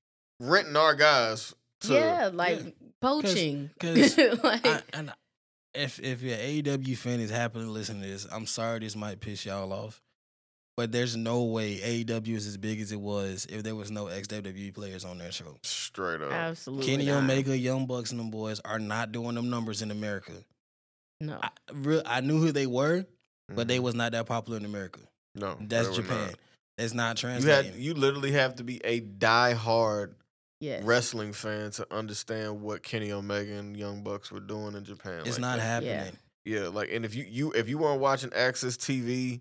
renting 0.40 0.76
our 0.76 0.94
guys 0.94 1.54
to 1.80 1.94
yeah, 1.94 2.30
like 2.32 2.74
poaching. 3.00 3.70
'cause 3.80 4.16
like, 4.42 4.66
I, 4.66 4.82
and 4.92 5.10
I- 5.10 5.14
if 5.74 5.98
if 6.00 6.22
your 6.22 6.36
AEW 6.36 6.96
fan 6.96 7.20
is 7.20 7.30
happy 7.30 7.60
to 7.60 7.66
listen 7.66 8.00
to 8.00 8.06
this, 8.06 8.26
I'm 8.30 8.46
sorry 8.46 8.80
this 8.80 8.96
might 8.96 9.20
piss 9.20 9.44
y'all 9.44 9.72
off, 9.72 10.00
but 10.76 10.92
there's 10.92 11.16
no 11.16 11.44
way 11.44 11.78
AEW 11.78 12.34
is 12.36 12.46
as 12.46 12.56
big 12.56 12.80
as 12.80 12.92
it 12.92 13.00
was 13.00 13.46
if 13.50 13.62
there 13.62 13.74
was 13.74 13.90
no 13.90 14.06
ex 14.08 14.26
WWE 14.28 14.72
players 14.74 15.04
on 15.04 15.18
their 15.18 15.32
show. 15.32 15.56
straight 15.62 16.20
up. 16.20 16.32
absolutely. 16.32 16.86
Kenny 16.86 17.06
not. 17.06 17.18
Omega, 17.24 17.56
Young 17.56 17.86
Bucks, 17.86 18.10
and 18.10 18.20
them 18.20 18.30
boys 18.30 18.60
are 18.64 18.78
not 18.78 19.12
doing 19.12 19.34
them 19.34 19.50
numbers 19.50 19.82
in 19.82 19.90
America. 19.90 20.32
No. 21.20 21.38
I, 21.42 21.50
real, 21.72 22.02
I 22.04 22.20
knew 22.20 22.38
who 22.38 22.50
they 22.52 22.66
were, 22.66 23.06
but 23.48 23.68
they 23.68 23.78
Mhm. 23.78 23.82
was 23.82 23.94
not 23.94 24.12
that 24.12 24.26
popular 24.26 24.58
in 24.58 24.64
America. 24.64 25.00
no 25.36 25.56
That's 25.60 25.94
Japan. 25.94 26.28
not. 26.28 26.34
It's 26.76 26.92
not 26.94 27.22
You 27.22 27.28
had 27.48 27.74
you 27.76 27.94
literally 27.94 28.32
have 28.32 28.56
to 28.56 28.64
be 28.64 28.84
a 28.84 28.98
die-hard 29.00 30.16
yes. 30.64 30.82
wrestling 30.84 31.32
fan 31.32 31.70
to 31.72 31.86
understand 31.94 32.60
what 32.60 32.82
Kenny 32.82 33.12
Omega 33.12 33.54
and 33.54 33.76
Young 33.76 34.02
Bucks 34.02 34.30
were 34.32 34.40
doing 34.40 34.74
in 34.74 34.84
Japan. 34.84 35.20
it's 35.20 35.32
like 35.36 35.40
not 35.40 35.56
that. 35.58 35.62
happening. 35.84 36.16
Yeah, 36.44 36.68
like 36.68 36.90
and 36.92 37.04
if 37.04 37.14
you 37.14 37.24
you 37.28 37.52
if 37.52 37.68
you 37.68 37.78
weren't 37.78 38.00
watching 38.00 38.30
AXS 38.30 38.76
TV 38.76 39.40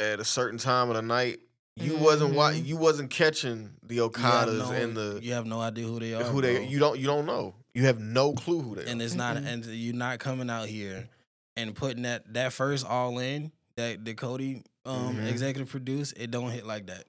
at 0.00 0.20
a 0.20 0.24
certain 0.24 0.58
time 0.58 0.88
of 0.90 0.96
the 0.96 1.02
night, 1.02 1.40
you 1.76 1.96
wasn't 1.96 2.34
wa- 2.34 2.52
Mhm. 2.52 2.64
you 2.66 2.76
wasn't 2.76 3.10
catching 3.10 3.70
the 3.82 3.98
Okadas 3.98 4.58
no- 4.58 4.70
and 4.72 4.96
the 4.96 5.18
you 5.22 5.32
have 5.32 5.46
no 5.46 5.60
idea 5.60 5.86
who 5.86 5.98
they 5.98 6.14
are. 6.14 6.22
who 6.24 6.40
they 6.40 6.56
bro. 6.56 6.64
you 6.66 6.78
don't 6.78 6.98
you 7.00 7.06
don't 7.06 7.26
know. 7.26 7.54
You 7.74 7.86
have 7.86 7.98
no 7.98 8.32
clue 8.32 8.60
who 8.60 8.74
they 8.76 8.82
and 8.82 8.88
are. 8.88 8.92
And 8.92 9.02
it's 9.02 9.14
not 9.14 9.36
Mm-mm. 9.36 9.46
and 9.46 9.64
you're 9.66 9.94
not 9.94 10.20
coming 10.20 10.48
out 10.50 10.68
here 10.68 11.08
and 11.56 11.74
putting 11.74 12.02
that 12.04 12.32
that 12.34 12.52
first 12.52 12.86
all 12.86 13.18
in 13.18 13.50
that 13.76 14.04
the 14.04 14.14
Cody 14.14 14.62
um 14.86 15.16
Mhm. 15.16 15.26
executive 15.28 15.68
produced, 15.68 16.14
it 16.16 16.30
don't 16.30 16.50
hit 16.50 16.64
like 16.64 16.86
that. 16.86 17.06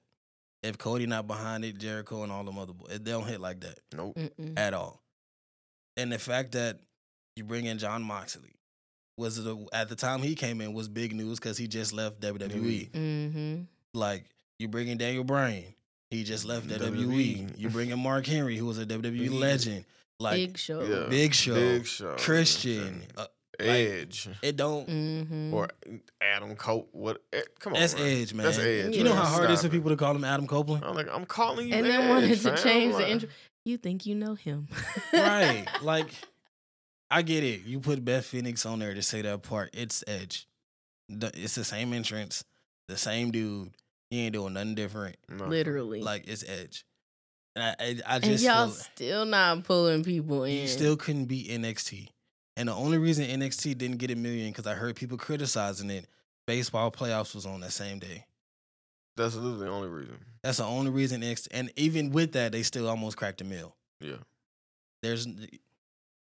If 0.66 0.78
Cody 0.78 1.06
not 1.06 1.26
behind 1.26 1.64
it, 1.64 1.78
Jericho 1.78 2.22
and 2.22 2.32
all 2.32 2.44
them 2.44 2.58
other 2.58 2.72
boys, 2.72 2.92
it 2.92 3.04
don't 3.04 3.26
hit 3.26 3.40
like 3.40 3.60
that 3.60 3.78
Nope. 3.94 4.16
Mm-mm. 4.16 4.58
at 4.58 4.74
all. 4.74 5.02
And 5.96 6.12
the 6.12 6.18
fact 6.18 6.52
that 6.52 6.80
you 7.36 7.44
bring 7.44 7.64
in 7.66 7.78
Jon 7.78 8.02
Moxley 8.02 8.54
was 9.18 9.42
the 9.42 9.66
at 9.72 9.88
the 9.88 9.96
time 9.96 10.20
he 10.20 10.34
came 10.34 10.60
in 10.60 10.74
was 10.74 10.88
big 10.88 11.14
news 11.14 11.38
because 11.38 11.56
he 11.56 11.68
just 11.68 11.92
left 11.92 12.20
WWE. 12.20 12.90
Mm-hmm. 12.90 13.62
Like 13.94 14.24
you 14.58 14.68
bring 14.68 14.88
in 14.88 14.98
Daniel 14.98 15.24
Bryan, 15.24 15.74
he 16.10 16.24
just 16.24 16.44
left 16.44 16.68
WWE. 16.68 17.48
WWE. 17.50 17.58
You 17.58 17.70
bring 17.70 17.90
in 17.90 17.98
Mark 17.98 18.26
Henry, 18.26 18.56
who 18.56 18.66
was 18.66 18.78
a 18.78 18.86
WWE 18.86 19.30
legend. 19.32 19.84
Like 20.18 20.34
Big 20.34 20.58
show. 20.58 20.82
Yeah. 20.82 21.08
Big 21.10 21.34
Show, 21.34 21.54
Big 21.54 21.86
Show, 21.86 22.16
Christian. 22.16 23.02
Uh, 23.16 23.26
Edge 23.60 24.28
it 24.42 24.56
don't. 24.56 24.88
Mm-hmm. 24.88 25.54
or 25.54 25.68
Adam 26.20 26.56
Cope. 26.56 26.88
What? 26.92 27.22
eh, 27.32 27.42
Come 27.60 27.74
on, 27.74 27.80
That's 27.80 27.94
man. 27.94 28.06
Edge, 28.06 28.34
man. 28.34 28.46
That's 28.46 28.58
Edge. 28.58 28.96
You 28.96 29.04
know 29.04 29.14
how 29.14 29.24
hard 29.24 29.50
it 29.50 29.54
is 29.54 29.62
for 29.62 29.68
people 29.68 29.90
to 29.90 29.96
call 29.96 30.14
him 30.14 30.24
Adam 30.24 30.46
Copeland? 30.46 30.84
I'm 30.84 30.94
like, 30.94 31.08
I'm 31.12 31.24
calling 31.24 31.68
you. 31.68 31.74
and 31.74 31.84
then 31.86 32.00
Edge, 32.02 32.08
wanted 32.08 32.28
to 32.28 32.36
fam. 32.36 32.56
change 32.58 32.92
the 32.94 32.98
Like, 33.00 33.08
intro. 33.08 33.28
You 33.64 33.76
think 33.78 34.06
you 34.06 34.14
know 34.14 34.34
him, 34.34 34.68
right. 35.12 35.66
Like, 35.82 36.08
I 37.10 37.22
get 37.22 37.42
it. 37.42 37.62
You 37.64 37.80
put 37.80 38.04
Beth 38.04 38.24
Phoenix 38.24 38.64
on 38.66 38.78
there 38.78 38.94
to 38.94 39.02
say 39.02 39.22
that 39.22 39.42
part. 39.42 39.70
It's 39.72 40.04
Edge. 40.06 40.46
The- 41.08 41.32
It's 41.34 41.54
the 41.56 41.64
same 41.64 41.92
entrance, 41.92 42.44
the 42.88 42.96
same 42.96 43.30
dude. 43.32 43.70
He 44.10 44.20
ain't 44.20 44.34
doing 44.34 44.52
nothing 44.54 44.76
different. 44.76 45.16
no. 45.28 45.46
Literally. 45.46 46.00
Like 46.00 46.28
it's 46.28 46.44
Edge. 46.48 46.84
And 47.56 47.64
I, 47.64 47.68
I, 47.82 47.96
I 48.06 48.14
and 48.16 48.24
just 48.24 48.44
y'all 48.44 48.66
feel 48.66 48.74
still 48.74 49.24
not 49.24 49.64
pulling 49.64 50.04
people 50.04 50.44
in. 50.44 50.52
you 50.54 50.68
still 50.68 50.96
couldn't 50.96 51.24
beat 51.24 51.48
NXT. 51.50 52.08
And 52.56 52.68
the 52.68 52.74
only 52.74 52.98
reason 52.98 53.26
NXT 53.26 53.76
didn't 53.76 53.98
get 53.98 54.10
a 54.10 54.16
million 54.16 54.48
because 54.50 54.66
I 54.66 54.74
heard 54.74 54.96
people 54.96 55.18
criticizing 55.18 55.90
it. 55.90 56.06
Baseball 56.46 56.90
playoffs 56.90 57.34
was 57.34 57.44
on 57.44 57.60
that 57.60 57.72
same 57.72 57.98
day. 57.98 58.24
That's 59.16 59.34
literally 59.34 59.66
the 59.66 59.70
only 59.70 59.88
reason. 59.88 60.16
That's 60.42 60.58
the 60.58 60.64
only 60.64 60.90
reason 60.90 61.22
NXT. 61.22 61.48
And 61.50 61.72
even 61.76 62.12
with 62.12 62.32
that, 62.32 62.52
they 62.52 62.62
still 62.62 62.88
almost 62.88 63.16
cracked 63.16 63.40
a 63.40 63.44
mill. 63.44 63.74
Yeah. 64.00 64.16
There's 65.02 65.26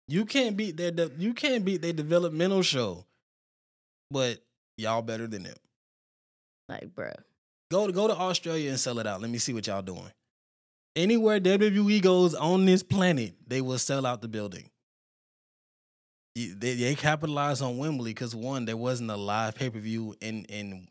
you 0.08 0.26
can't 0.26 0.58
beat 0.58 0.78
their 0.78 0.92
de- 0.92 1.12
you 1.18 1.34
can't 1.34 1.64
beat 1.64 1.82
their 1.82 1.94
developmental 1.94 2.62
show, 2.62 3.06
but 4.12 4.44
y'all 4.78 5.02
better 5.02 5.28
than 5.28 5.44
them. 5.44 5.56
like, 6.70 6.94
bruh. 6.94 7.16
Go 7.72 7.88
to 7.88 7.94
go 7.94 8.08
to 8.08 8.16
Australia 8.16 8.70
and 8.70 8.80
sell 8.80 9.00
it 9.00 9.08
out. 9.08 9.22
Let 9.22 9.30
me 9.32 9.38
see 9.38 9.54
what 9.54 9.66
y'all 9.68 9.82
doing. 9.82 10.12
Anywhere 10.96 11.40
WWE 11.40 12.02
goes 12.02 12.36
on 12.36 12.66
this 12.66 12.84
planet, 12.84 13.34
they 13.48 13.62
will 13.62 13.80
sell 13.80 14.06
out 14.06 14.22
the 14.22 14.28
building. 14.28 14.70
You- 16.36 16.56
They, 16.56 16.76
they 16.76 16.96
capitalized 16.96 17.62
on 17.62 17.78
Wembley 17.78 18.12
because 18.12 18.36
one, 18.36 18.66
there 18.66 18.78
wasn't 18.78 19.12
a 19.12 19.16
live 19.18 19.56
pay 19.56 19.70
per 19.70 19.80
view 19.80 20.16
in 20.22 20.46
in 20.46 20.88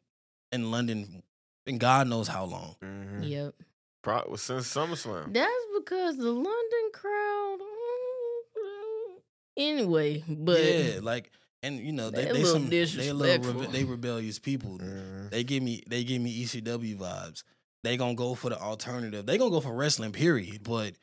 in 0.53 0.71
London, 0.71 1.23
in 1.67 1.79
God 1.79 2.07
knows 2.09 2.29
how 2.29 2.45
long. 2.45 2.77
Mm-hmm. 2.83 3.23
Yep. 3.23 3.55
Pro- 4.03 4.35
since 4.37 4.67
SummerSlam. 4.73 5.33
That's 5.33 5.53
because 5.79 6.17
the 6.17 6.31
London 6.31 6.91
crowd. 6.93 7.59
mm, 7.61 9.21
Anyway, 9.57 10.25
but 10.29 10.63
yeah, 10.63 10.99
like 11.03 11.31
and 11.63 11.79
you 11.81 11.93
know 11.93 12.11
they 12.11 12.25
They 12.25 12.33
they 12.33 12.33
little 12.43 12.53
some 12.53 12.69
they 12.71 13.13
little 13.13 13.53
rebe- 13.55 13.73
they 13.73 13.85
rebellious 13.85 14.39
people. 14.39 14.79
Mhm. 14.79 15.31
They 15.31 15.45
give 15.45 15.63
me 15.63 15.83
they 15.87 16.05
give 16.05 16.21
me 16.23 16.43
ECW 16.45 16.97
vibes. 16.97 17.43
They 17.85 17.97
gonna 17.97 18.15
go 18.15 18.35
for 18.35 18.49
the 18.51 18.59
alternative. 18.61 19.27
They 19.27 19.39
gonna 19.39 19.51
go 19.51 19.61
for 19.61 19.75
wrestling, 19.75 20.13
period. 20.13 20.63
But 20.63 20.95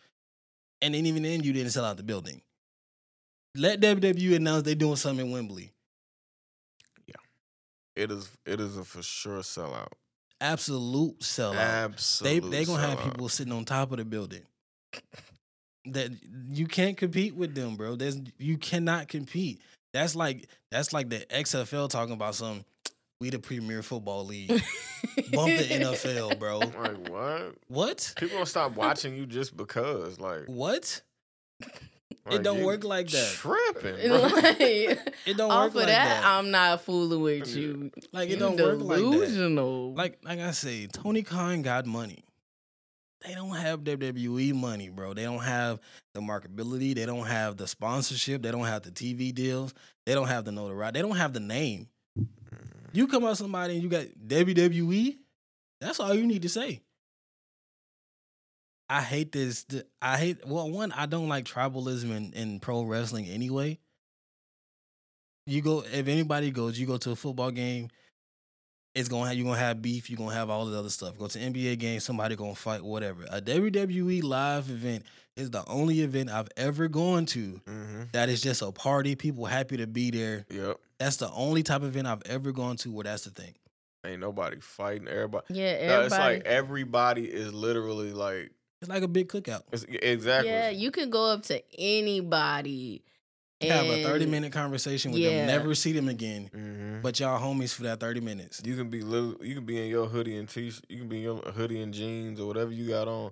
and 0.82 0.94
then 0.94 1.06
even 1.06 1.24
then, 1.24 1.44
you 1.44 1.52
didn't 1.54 1.72
sell 1.72 1.86
out 1.86 1.98
the 1.98 2.04
building. 2.04 2.42
Let 3.56 3.80
WWE 3.82 4.36
announce 4.36 4.64
they're 4.64 4.76
doing 4.76 4.96
something 4.96 5.26
in 5.26 5.32
Wembley. 5.32 5.72
Yeah, 7.08 7.16
it 7.96 8.12
is. 8.12 8.30
It 8.46 8.60
is 8.60 8.78
a 8.78 8.84
for 8.84 9.02
sure 9.02 9.40
sellout. 9.40 9.92
Absolute 10.42 11.20
sellout. 11.20 11.54
They 11.54 11.58
Absolutely. 12.38 12.50
they 12.50 12.66
gonna 12.66 12.88
have 12.88 13.00
people 13.00 13.28
sitting 13.30 13.52
on 13.54 13.66
top 13.66 13.92
of 13.92 13.98
the 13.98 14.06
building. 14.06 14.44
That 15.86 16.12
you 16.50 16.68
can't 16.68 16.96
compete 16.98 17.36
with 17.36 17.56
them, 17.56 17.76
bro. 17.76 17.96
There's 17.96 18.20
you 18.38 18.58
cannot 18.58 19.08
compete. 19.08 19.62
That's 19.94 20.16
like 20.16 20.48
that's 20.72 20.94
like 20.94 21.10
the 21.10 21.20
XFL 21.32 21.90
talking 21.90 22.14
about 22.14 22.36
some. 22.36 22.64
We 23.20 23.30
the 23.32 23.40
Premier 23.40 23.84
Football 23.84 24.26
League. 24.26 24.48
Bump 25.34 25.58
the 25.58 25.66
NFL, 25.66 26.40
bro. 26.40 26.60
Like 26.80 27.10
what? 27.10 27.56
What? 27.68 28.14
People 28.18 28.36
gonna 28.38 28.46
stop 28.46 28.76
watching 28.76 29.16
you 29.18 29.26
just 29.26 29.58
because. 29.58 30.20
Like, 30.20 30.46
What? 30.46 31.02
Like, 32.26 32.44
don't 32.44 32.64
work 32.64 32.84
like 32.84 33.10
that. 33.10 33.32
Tripping, 33.34 33.96
bro. 34.10 34.18
like, 34.22 34.60
It 34.60 35.38
don't 35.38 35.52
off 35.52 35.64
work 35.66 35.70
of 35.70 35.76
like 35.76 35.86
that, 35.88 36.22
that. 36.22 36.26
I'm 36.26 36.52
not 36.52 36.82
fooling 36.82 37.22
with 37.22 37.56
you. 37.56 37.92
like 38.12 38.30
it 38.30 38.34
You 38.34 38.38
don't 38.38 38.60
work 38.60 38.80
like 38.82 38.98
that. 39.00 39.04
delusional. 39.12 39.94
Like 39.94 40.20
like 40.24 40.40
I 40.40 40.52
say, 40.52 40.88
Tony 40.88 41.24
Khan 41.24 41.62
got 41.62 41.86
money. 41.86 42.24
They 43.26 43.34
don't 43.36 43.56
have 43.56 43.82
WWE 43.82 44.54
money, 44.54 44.88
bro. 44.90 45.14
They 45.14 45.24
don't 45.24 45.44
have 45.44 45.80
the 46.14 46.22
marketability. 46.22 46.96
They 46.96 47.06
don't 47.06 47.26
have 47.28 47.58
the 47.58 47.68
sponsorship. 47.68 48.42
They 48.42 48.52
don't 48.52 48.66
have 48.66 48.84
the 48.84 48.92
TV 48.92 49.34
deals. 49.34 49.74
They 50.06 50.14
don't 50.14 50.28
have 50.30 50.46
the 50.46 50.54
notoriety. 50.54 51.00
They 51.02 51.08
don't 51.08 51.18
have 51.18 51.34
the 51.34 51.42
name. 51.42 51.88
You 52.94 53.08
come 53.08 53.26
out 53.26 53.38
somebody 53.38 53.74
and 53.74 53.84
you 53.84 53.90
got 53.90 54.06
WWE. 54.26 55.18
That's 55.82 56.00
all 56.00 56.14
you 56.14 56.26
need 56.26 56.44
to 56.44 56.50
say. 56.50 56.80
I 58.90 59.02
hate 59.02 59.32
this. 59.32 59.66
I 60.02 60.18
hate. 60.18 60.46
Well, 60.48 60.70
one, 60.70 60.92
I 60.92 61.06
don't 61.06 61.28
like 61.30 61.46
tribalism 61.46 62.10
in, 62.16 62.34
in 62.34 62.60
pro 62.60 62.82
wrestling 62.84 63.28
anyway. 63.28 63.78
You 65.46 65.62
go 65.62 65.82
if 65.82 66.08
anybody 66.08 66.52
goes, 66.52 66.80
you 66.80 66.86
go 66.86 66.98
to 66.98 67.12
a 67.12 67.16
football 67.16 67.52
game. 67.52 67.90
It's 68.96 69.08
gonna 69.08 69.28
have 69.30 69.38
you 69.38 69.44
gonna 69.44 69.58
have 69.58 69.82
beef. 69.82 70.10
You're 70.10 70.18
gonna 70.18 70.34
have 70.34 70.50
all 70.50 70.66
the 70.66 70.78
other 70.78 70.90
stuff. 70.90 71.18
Go 71.18 71.28
to 71.28 71.40
NBA 71.40 71.78
game, 71.80 72.00
somebody 72.00 72.36
gonna 72.36 72.56
fight, 72.56 72.84
whatever. 72.84 73.24
A 73.32 73.42
WWE 73.42 74.24
live 74.24 74.70
event 74.70 75.04
is 75.36 75.52
the 75.52 75.64
only 75.68 76.02
event 76.02 76.30
I've 76.30 76.50
ever 76.58 76.88
gone 76.88 77.26
to 77.28 77.62
Mm-hmm. 77.66 78.02
that 78.12 78.30
is 78.30 78.42
just 78.42 78.62
a 78.62 78.72
party. 78.72 79.16
People 79.16 79.46
happy 79.46 79.78
to 79.78 79.88
be 79.88 80.12
there. 80.12 80.46
Yep. 80.50 80.78
That's 81.00 81.18
the 81.18 81.32
only 81.32 81.64
type 81.64 81.82
of 81.84 81.90
event 81.90 82.08
I've 82.08 82.24
ever 82.26 82.52
gone 82.52 82.76
to 82.78 82.92
where 82.92 83.04
that's 83.06 83.24
the 83.24 83.30
thing. 83.32 83.54
Ain't 84.06 84.20
nobody 84.22 84.58
fighting. 84.60 85.08
Everybody. 85.08 85.46
yeah, 85.54 85.88
No, 85.88 86.02
it's 86.02 86.12
like 86.18 86.46
everybody 86.46 87.26
is 87.26 87.54
literally 87.54 88.12
like. 88.14 88.52
It's 88.82 88.90
like 88.90 89.04
a 89.04 89.08
big 89.08 89.28
cookout. 89.28 89.64
It's, 89.72 89.84
exactly. 89.90 90.50
yeah, 90.52 90.70
you 90.70 90.92
can 90.92 91.10
go 91.10 91.26
up 91.32 91.44
to 91.44 91.62
anybody. 91.78 93.04
And 93.62 93.72
Have 93.74 93.86
a 93.88 94.04
30 94.04 94.26
minute 94.28 94.54
conversation 94.54 95.12
with 95.12 95.20
Yeah. 95.20 95.46
them, 95.46 95.48
never 95.48 95.76
see 95.76 95.92
them 95.92 96.08
again, 96.08 96.50
Mm-hmm. 96.56 97.02
but 97.02 97.20
y'all 97.20 97.38
homies 97.42 97.74
for 97.74 97.84
that 97.84 98.00
30 98.00 98.22
minutes. 98.22 98.62
You 98.64 98.78
can 98.78 98.90
be 98.90 99.02
little. 99.02 99.36
You 99.46 99.54
can 99.56 99.66
be 99.66 99.82
in 99.84 99.90
your 99.90 100.06
hoodie 100.08 100.38
and 100.38 100.48
t. 100.48 100.70
Shirt, 100.72 100.86
you 100.88 101.00
can 101.00 101.10
be 101.10 101.18
in 101.18 101.24
your 101.24 101.38
hoodie 101.42 101.82
and 101.82 101.94
jeans 101.94 102.40
or 102.40 102.48
whatever 102.48 102.72
you 102.72 102.88
got 102.88 103.10
on. 103.10 103.32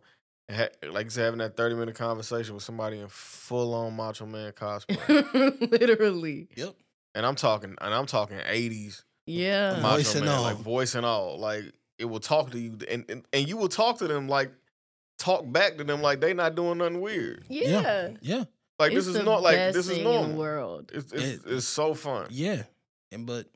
Ha- 0.51 0.67
like 0.91 1.05
you 1.05 1.09
said, 1.11 1.23
having 1.23 1.37
that 1.39 1.55
thirty 1.55 1.75
minute 1.75 1.95
conversation 1.95 2.55
with 2.55 2.63
somebody 2.63 2.99
in 2.99 3.07
full 3.07 3.73
on 3.73 3.95
Macho 3.95 4.25
Man 4.25 4.51
cosplay, 4.51 5.71
Literally. 5.71 6.49
Yep. 6.57 6.75
and 7.15 7.25
I'm 7.25 7.35
talking, 7.35 7.75
and 7.79 7.93
I'm 7.93 8.05
talking 8.05 8.37
eighties 8.47 9.05
Yeah. 9.25 9.79
Voice 9.79 10.13
Macho 10.13 10.17
and 10.17 10.25
Man, 10.25 10.35
all. 10.35 10.43
like 10.43 10.57
voice 10.57 10.95
and 10.95 11.05
all. 11.05 11.39
Like 11.39 11.71
it 11.99 12.05
will 12.05 12.19
talk 12.19 12.51
to 12.51 12.59
you, 12.59 12.77
and, 12.89 13.05
and 13.09 13.23
and 13.31 13.47
you 13.47 13.55
will 13.55 13.69
talk 13.69 13.99
to 13.99 14.07
them 14.09 14.27
like 14.27 14.51
talk 15.17 15.49
back 15.51 15.77
to 15.77 15.83
them 15.83 16.01
like 16.01 16.19
they 16.19 16.33
not 16.33 16.55
doing 16.55 16.77
nothing 16.79 17.01
weird. 17.01 17.43
Yeah. 17.49 18.11
Yeah, 18.21 18.43
Like 18.79 18.91
It's 18.93 19.05
this 19.07 19.15
is 19.15 19.23
not 19.23 19.41
like 19.41 19.55
this 19.55 19.75
is 19.77 19.89
thing 19.89 20.03
normal. 20.03 20.37
world. 20.37 20.91
It's 20.93 21.11
it's, 21.11 21.23
It- 21.23 21.41
it's 21.45 21.67
so 21.67 21.93
fun. 21.93 22.27
yeah. 22.29 22.63
And 23.11 23.25
but 23.25 23.47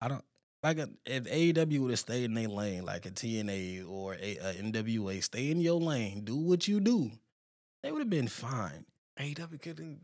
I 0.00 0.08
don't 0.08 0.24
like 0.62 0.78
a, 0.78 0.88
if 1.06 1.24
AEW 1.24 1.78
would 1.80 1.90
have 1.90 1.98
stayed 1.98 2.24
in 2.24 2.34
their 2.34 2.48
lane, 2.48 2.84
like 2.84 3.06
a 3.06 3.10
TNA 3.10 3.88
or 3.88 4.14
a, 4.14 4.36
a 4.38 4.54
NWA, 4.54 5.22
stay 5.22 5.50
in 5.50 5.60
your 5.60 5.80
lane, 5.80 6.22
do 6.24 6.36
what 6.36 6.66
you 6.68 6.80
do. 6.80 7.10
They 7.82 7.90
would 7.92 8.00
have 8.00 8.10
been 8.10 8.28
fine. 8.28 8.84
AEW 9.18 9.60
getting. 9.62 10.00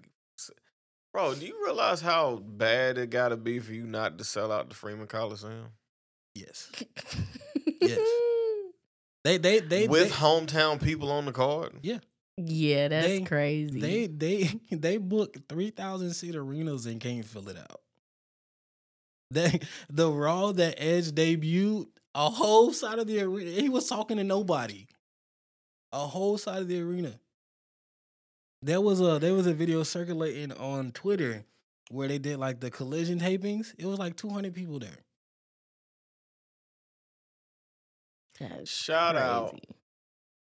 Bro, 1.12 1.34
do 1.34 1.44
you 1.46 1.62
realize 1.62 2.00
how 2.00 2.36
bad 2.36 2.96
it 2.96 3.10
got 3.10 3.28
to 3.28 3.36
be 3.36 3.58
for 3.58 3.72
you 3.74 3.84
not 3.86 4.16
to 4.18 4.24
sell 4.24 4.50
out 4.50 4.70
the 4.70 4.74
Freeman 4.74 5.06
Coliseum 5.06 5.66
Yes, 6.34 6.70
Yes. 7.82 7.98
They 9.24 9.38
they 9.38 9.60
they 9.60 9.88
with 9.88 10.08
they, 10.10 10.14
hometown 10.16 10.82
people 10.82 11.10
on 11.10 11.24
the 11.26 11.32
card? 11.32 11.72
yeah, 11.82 11.98
Yeah, 12.36 12.88
that's 12.88 13.06
They- 13.06 13.20
crazy. 13.22 13.80
They 13.80 14.06
they 14.06 14.60
they 14.76 14.96
book 14.98 15.36
three 15.48 15.70
thousand 15.70 16.12
seat 16.14 16.34
arenas 16.36 16.86
and 16.86 17.00
can't 17.00 17.24
fill 17.24 17.48
it 17.48 17.56
out. 17.58 17.80
They 19.30 19.60
the 19.88 20.10
Raw 20.10 20.52
that 20.52 20.74
Edge 20.76 21.12
debuted, 21.12 21.86
a 22.14 22.28
whole 22.28 22.72
side 22.72 22.98
of 22.98 23.06
the 23.06 23.20
arena. 23.20 23.50
He 23.50 23.68
was 23.68 23.88
talking 23.88 24.18
to 24.18 24.24
nobody. 24.24 24.86
A 25.92 26.06
whole 26.06 26.36
side 26.38 26.62
of 26.62 26.68
the 26.68 26.80
arena. 26.80 27.18
There 28.62 28.80
was 28.80 29.00
a 29.00 29.18
there 29.18 29.34
was 29.34 29.46
a 29.46 29.54
video 29.54 29.82
circulating 29.82 30.52
on 30.52 30.92
Twitter 30.92 31.44
where 31.90 32.08
they 32.08 32.18
did 32.18 32.38
like 32.38 32.60
the 32.60 32.70
collision 32.70 33.18
tapings. 33.18 33.74
It 33.78 33.86
was 33.86 33.98
like 33.98 34.16
two 34.16 34.28
hundred 34.30 34.54
people 34.54 34.78
there. 34.78 34.98
That's 38.38 38.70
Shout 38.70 39.16
out. 39.16 39.58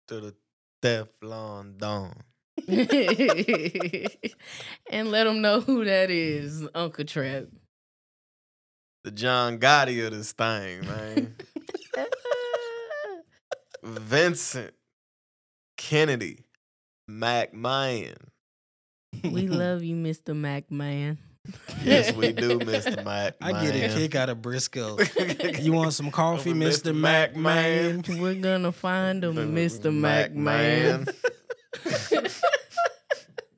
To 0.09 0.20
the 0.20 0.35
Teflon 0.83 1.79
Don. 1.79 2.14
and 4.91 5.11
let 5.11 5.24
them 5.24 5.41
know 5.41 5.61
who 5.61 5.85
that 5.85 6.11
is, 6.11 6.66
Uncle 6.74 7.05
Trap. 7.05 7.45
The 9.05 9.11
John 9.12 9.59
Gotti 9.59 10.05
of 10.05 10.12
this 10.12 10.33
thing, 10.33 10.85
man. 10.87 11.37
Vincent 13.83 14.74
Kennedy 15.76 16.45
McMahon. 17.09 18.16
we 19.22 19.47
love 19.49 19.85
you, 19.85 19.95
Mr. 19.95 20.35
McMahon. 20.35 21.18
Yes, 21.84 22.12
we 22.12 22.32
do, 22.32 22.59
Mr. 22.59 23.05
Mac. 23.05 23.36
I 23.40 23.64
get 23.64 23.74
a 23.74 23.94
kick 23.94 24.14
out 24.14 24.28
of 24.28 24.38
Brisco. 24.38 24.99
You 25.62 25.72
want 25.72 25.92
some 25.92 26.11
coffee, 26.11 26.53
Mr. 26.53 26.92
Mr. 26.92 26.94
Mac 26.94 27.34
McMahon. 27.34 28.09
Man? 28.09 28.20
We're 28.20 28.34
gonna 28.34 28.72
find 28.72 29.22
him, 29.24 29.36
Mr. 29.55 29.94
Mac 29.94 30.32
man. 30.34 31.07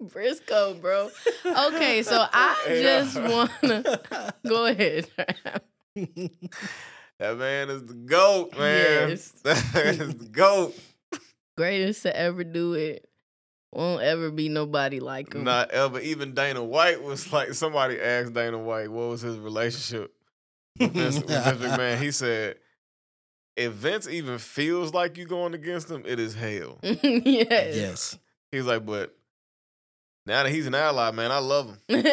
Brisco, 0.03 0.81
bro. 0.81 1.11
Okay, 1.47 2.03
so 2.03 2.27
I 2.33 2.57
just 2.69 3.21
wanna 3.21 4.33
go 4.47 4.67
ahead. 4.67 5.07
That 7.19 7.37
man 7.37 7.69
is 7.71 7.85
the 7.85 7.95
GOAT, 7.95 8.57
man. 8.59 9.11
Yes. 9.11 9.31
That 9.43 9.99
is 10.01 10.15
the 10.17 10.25
GOAT. 10.27 10.75
Greatest 11.57 12.03
to 12.05 12.17
ever 12.17 12.45
do 12.45 12.73
it. 12.75 13.10
Won't 13.73 14.03
ever 14.03 14.31
be 14.31 14.49
nobody 14.49 14.99
like 15.01 15.33
him. 15.33 15.45
Not 15.45 15.71
ever. 15.71 16.01
Even 16.01 16.35
Dana 16.35 16.63
White 16.65 17.03
was 17.03 17.33
like, 17.33 17.55
somebody 17.55 18.01
asked 18.01 18.35
Dana 18.35 18.59
White 18.59 18.91
what 18.91 19.09
was 19.11 19.21
his 19.21 19.39
relationship 19.39 20.13
with 20.79 20.93
Vince, 20.93 21.19
with 21.19 21.29
Vince 21.29 21.59
McMahon. 21.63 21.99
He 21.99 22.11
said, 22.11 22.57
if 23.57 23.73
Vince 23.73 24.09
even 24.09 24.39
feels 24.39 24.93
like 24.95 25.17
you're 25.17 25.27
going 25.29 25.55
against 25.55 25.91
him, 25.91 26.03
it 26.07 26.19
is 26.19 26.35
hell. 26.35 26.79
yes. 26.83 27.77
yes. 27.77 28.19
He's 28.51 28.65
like, 28.65 28.85
but 28.85 29.15
now 30.27 30.43
that 30.43 30.51
he's 30.51 30.67
an 30.67 30.75
ally, 30.75 31.11
man, 31.13 31.31
I 31.31 31.39
love 31.39 31.67
him. 31.69 31.79
He's 31.89 32.05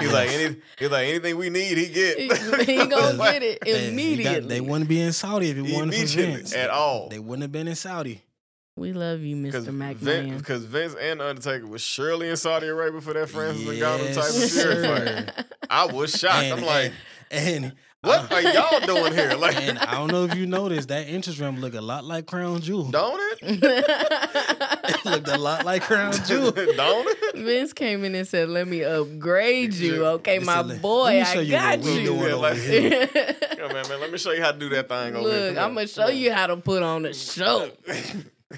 Yes. 0.00 0.12
like, 0.12 0.30
any, 0.30 0.56
he's 0.78 0.90
like, 0.90 1.06
anything 1.08 1.36
we 1.36 1.50
need, 1.50 1.76
he 1.76 1.86
get. 1.88 2.18
he, 2.18 2.64
he 2.64 2.86
gonna 2.86 3.12
Like, 3.12 3.32
get 3.34 3.42
it 3.42 3.58
They- 3.62 3.72
got- 3.72 3.82
immediately. 3.82 4.48
they 4.48 4.60
wouldn't 4.62 4.88
be 4.88 5.00
in 5.00 5.12
Saudi 5.12 5.50
if 5.50 5.58
it 5.58 5.62
wasn't 5.62 5.94
for 5.94 6.06
Vince. 6.16 6.54
at 6.54 6.70
all. 6.70 7.08
They 7.10 7.18
wouldn't 7.18 7.42
have 7.42 7.52
been 7.52 7.68
in 7.68 7.74
Saudi. 7.76 8.22
We 8.76 8.92
love 8.92 9.20
you, 9.20 9.36
Mr. 9.36 9.52
Vince, 9.64 9.68
McMahon. 10.00 10.38
because 10.38 10.64
Vince 10.64 10.94
and 11.00 11.20
Undertaker 11.20 11.66
was 11.66 11.82
surely 11.82 12.28
in 12.28 12.36
Saudi 12.36 12.66
Arabia 12.68 13.00
for 13.00 13.12
that 13.12 13.28
Francis 13.28 13.66
Ngannou 13.66 14.14
type 14.14 14.28
of 14.28 14.34
shit. 14.34 14.50
Fury 14.50 14.86
sir. 14.86 15.26
I 15.68 15.86
was 15.86 16.12
shocked. 16.12 16.44
And- 16.44 16.60
I'm 16.60 16.66
like, 16.66 16.92
and, 17.30 17.64
and 17.66 17.72
what 18.02 18.32
I- 18.32 18.36
are 18.36 18.52
y'all 18.52 18.80
doing 18.86 19.12
here? 19.14 19.34
Like, 19.34 19.56
and 19.56 19.78
I 19.78 19.92
don't 19.94 20.10
know 20.10 20.24
if 20.24 20.34
you 20.34 20.46
noticed 20.46 20.88
that 20.88 21.06
interest 21.08 21.38
rim 21.38 21.60
looked 21.60 21.76
a 21.76 21.80
lot 21.80 22.04
like 22.04 22.26
Crown 22.26 22.60
Jewel. 22.60 22.90
don't 22.90 23.20
it? 23.40 23.60
it 23.62 25.04
looked 25.04 25.28
a 25.28 25.38
lot 25.38 25.64
like 25.64 25.82
Crown 25.82 26.12
Jewel. 26.26 26.50
don't 26.52 27.06
it? 27.08 27.36
Vince 27.36 27.72
came 27.72 28.04
in 28.04 28.14
and 28.14 28.26
said, 28.26 28.48
"Let 28.48 28.66
me 28.68 28.82
upgrade 28.84 29.72
you, 29.74 30.04
okay, 30.06 30.38
He 30.40 30.44
my 30.44 30.66
said, 30.66 30.82
boy. 30.82 31.04
let 31.04 31.14
me 31.14 31.24
show 31.24 31.38
I 31.38 31.42
you 31.42 31.50
got 31.52 31.78
what 31.78 31.88
you." 31.94 32.04
doing 32.04 32.20
Yeah, 32.28 32.34
like- 32.34 32.56
here. 32.58 33.06
Come 33.62 33.66
on, 33.76 33.88
man. 33.88 34.00
Let 34.00 34.10
me 34.12 34.18
show 34.18 34.32
you 34.32 34.42
how 34.42 34.52
to 34.52 34.58
do 34.58 34.68
that 34.70 34.88
thing 34.88 35.14
over 35.16 35.30
here. 35.30 35.48
Look, 35.50 35.58
I'm 35.58 35.74
gonna 35.74 35.86
show 35.86 36.08
you 36.08 36.32
how 36.32 36.48
to 36.48 36.56
put 36.56 36.82
on 36.82 37.06
a 37.06 37.14
show. 37.14 37.70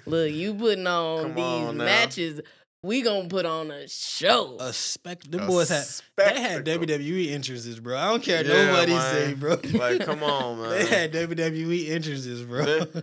Look, 0.07 0.31
you 0.33 0.55
putting 0.55 0.87
on 0.87 1.23
Come 1.23 1.35
these 1.35 1.45
on 1.45 1.77
now. 1.79 1.85
matches. 1.85 2.41
We 2.83 3.01
gonna 3.01 3.29
put 3.29 3.47
on 3.47 3.71
a 3.71 3.89
show. 3.89 4.59
A 4.61 4.71
spec. 4.73 5.23
Them 5.25 5.45
A 5.45 5.47
boys 5.47 5.71
had 5.71 5.85
they 6.19 6.39
had 6.41 6.67
spectacle. 6.67 6.87
WWE 6.87 7.31
entrances, 7.33 7.81
bro. 7.81 7.97
I 7.97 8.11
don't 8.11 8.23
care 8.23 8.45
Yeah, 8.45 8.67
nobody 8.67 8.93
man. 8.93 9.13
say, 9.15 9.33
bro. 9.35 9.59
Like, 9.73 10.01
come 10.05 10.23
on, 10.23 10.61
man. 10.61 10.71
they 10.71 10.85
had 10.87 11.13
WWE 11.13 11.89
entrances, 11.89 12.43
bro. 12.43 12.65
Vin- 12.65 12.89
Vin- 12.93 13.03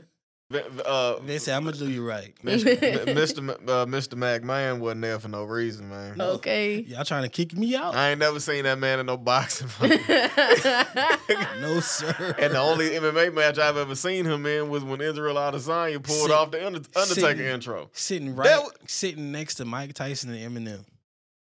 uh, 0.86 1.20
They 1.26 1.38
said, 1.40 1.56
"I'm 1.56 1.64
gonna 1.66 1.78
do 1.78 1.90
you 1.90 2.06
right." 2.08 2.34
Mr. 2.44 2.78
Mr. 3.06 3.42
Ma- 3.44 3.54
uh, 3.54 3.86
Mr. 3.86 4.14
McMahon 4.16 4.80
wasn't 4.80 5.02
there 5.02 5.20
for 5.20 5.28
no 5.28 5.44
reason, 5.44 5.90
man. 5.90 6.20
Okay. 6.20 6.80
Y'all 6.82 7.04
trying 7.06 7.24
to 7.24 7.30
kick 7.30 7.56
me 7.58 7.76
out? 7.76 7.96
I 7.96 8.12
ain't 8.12 8.20
never 8.20 8.40
seen 8.40 8.64
that 8.66 8.78
man 8.80 9.00
in 9.00 9.06
no 9.06 9.18
boxing 9.18 9.68
no, 11.62 11.80
sir. 11.80 12.36
And 12.40 12.54
the 12.54 12.60
only 12.60 12.90
MMA 12.92 13.34
match 13.34 13.58
I've 13.58 13.78
ever 13.78 13.96
seen 13.96 14.26
him 14.26 14.46
in 14.46 14.70
was 14.70 14.84
when 14.84 15.02
Israel 15.02 15.36
Adesanya 15.36 16.02
pulled 16.04 16.22
Sit- 16.28 16.32
off 16.32 16.52
the 16.52 16.66
Under- 16.66 16.80
Undertaker 16.96 17.14
sitting- 17.14 17.46
intro. 17.46 17.90
sitting 17.94 18.36
right, 18.36 18.46
That 18.48 18.62
wa- 18.62 18.70
sitting 18.88 19.32
next 19.32 19.56
to 19.56 19.66
Mike 19.66 19.94
Tyson 19.94 20.34
and 20.34 20.58
Eminem. 20.58 20.86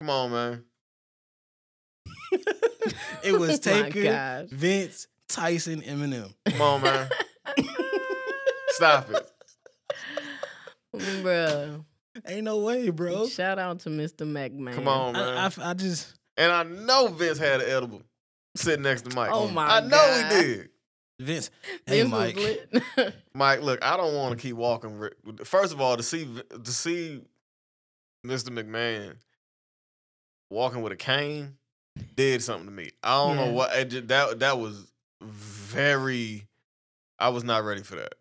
Come 0.00 0.10
on, 0.10 0.30
man. 0.32 0.64
It 3.22 3.32
was 3.38 3.50
My 3.66 3.90
Taker. 3.90 4.46
Vince, 4.50 5.06
Tyson, 5.28 5.82
Eminem. 5.82 6.32
Come 6.46 6.62
on, 6.62 6.80
man. 6.82 7.08
Stop 8.80 9.10
it. 9.10 9.30
Bruh. 10.96 11.84
Ain't 12.26 12.44
no 12.44 12.58
way, 12.58 12.90
bro. 12.90 13.26
Shout 13.28 13.58
out 13.58 13.80
to 13.80 13.90
Mr. 13.90 14.26
McMahon. 14.26 14.74
Come 14.74 14.88
on, 14.88 15.12
man. 15.12 15.22
I, 15.38 15.44
I, 15.46 15.70
I 15.70 15.74
just 15.74 16.14
and 16.36 16.50
I 16.50 16.62
know 16.62 17.08
Vince 17.08 17.38
had 17.38 17.60
an 17.60 17.68
edible 17.70 18.02
sitting 18.56 18.82
next 18.82 19.02
to 19.08 19.14
Mike. 19.14 19.30
Oh 19.32 19.48
my 19.48 19.66
I 19.76 19.80
know 19.80 19.90
God. 19.90 20.32
he 20.32 20.42
did. 20.42 20.68
Vince. 21.20 21.50
Hey, 21.86 22.02
Vince 22.02 22.10
Mike. 22.10 23.14
Mike, 23.34 23.62
look, 23.62 23.84
I 23.84 23.96
don't 23.96 24.14
want 24.14 24.36
to 24.36 24.42
keep 24.42 24.56
walking. 24.56 25.08
First 25.44 25.72
of 25.72 25.80
all, 25.80 25.96
to 25.96 26.02
see 26.02 26.26
to 26.64 26.72
see 26.72 27.20
Mr. 28.26 28.48
McMahon 28.48 29.14
walking 30.50 30.82
with 30.82 30.92
a 30.92 30.96
cane 30.96 31.56
did 32.16 32.42
something 32.42 32.66
to 32.66 32.72
me. 32.72 32.90
I 33.02 33.16
don't 33.16 33.36
Yeah. 33.36 33.44
know 33.44 33.52
what 33.52 33.76
it 33.76 33.84
just, 33.90 34.08
that 34.08 34.40
that 34.40 34.58
was 34.58 34.90
very. 35.22 36.46
I 37.18 37.28
was 37.28 37.44
not 37.44 37.62
ready 37.64 37.82
for 37.82 37.96
that. 37.96 38.14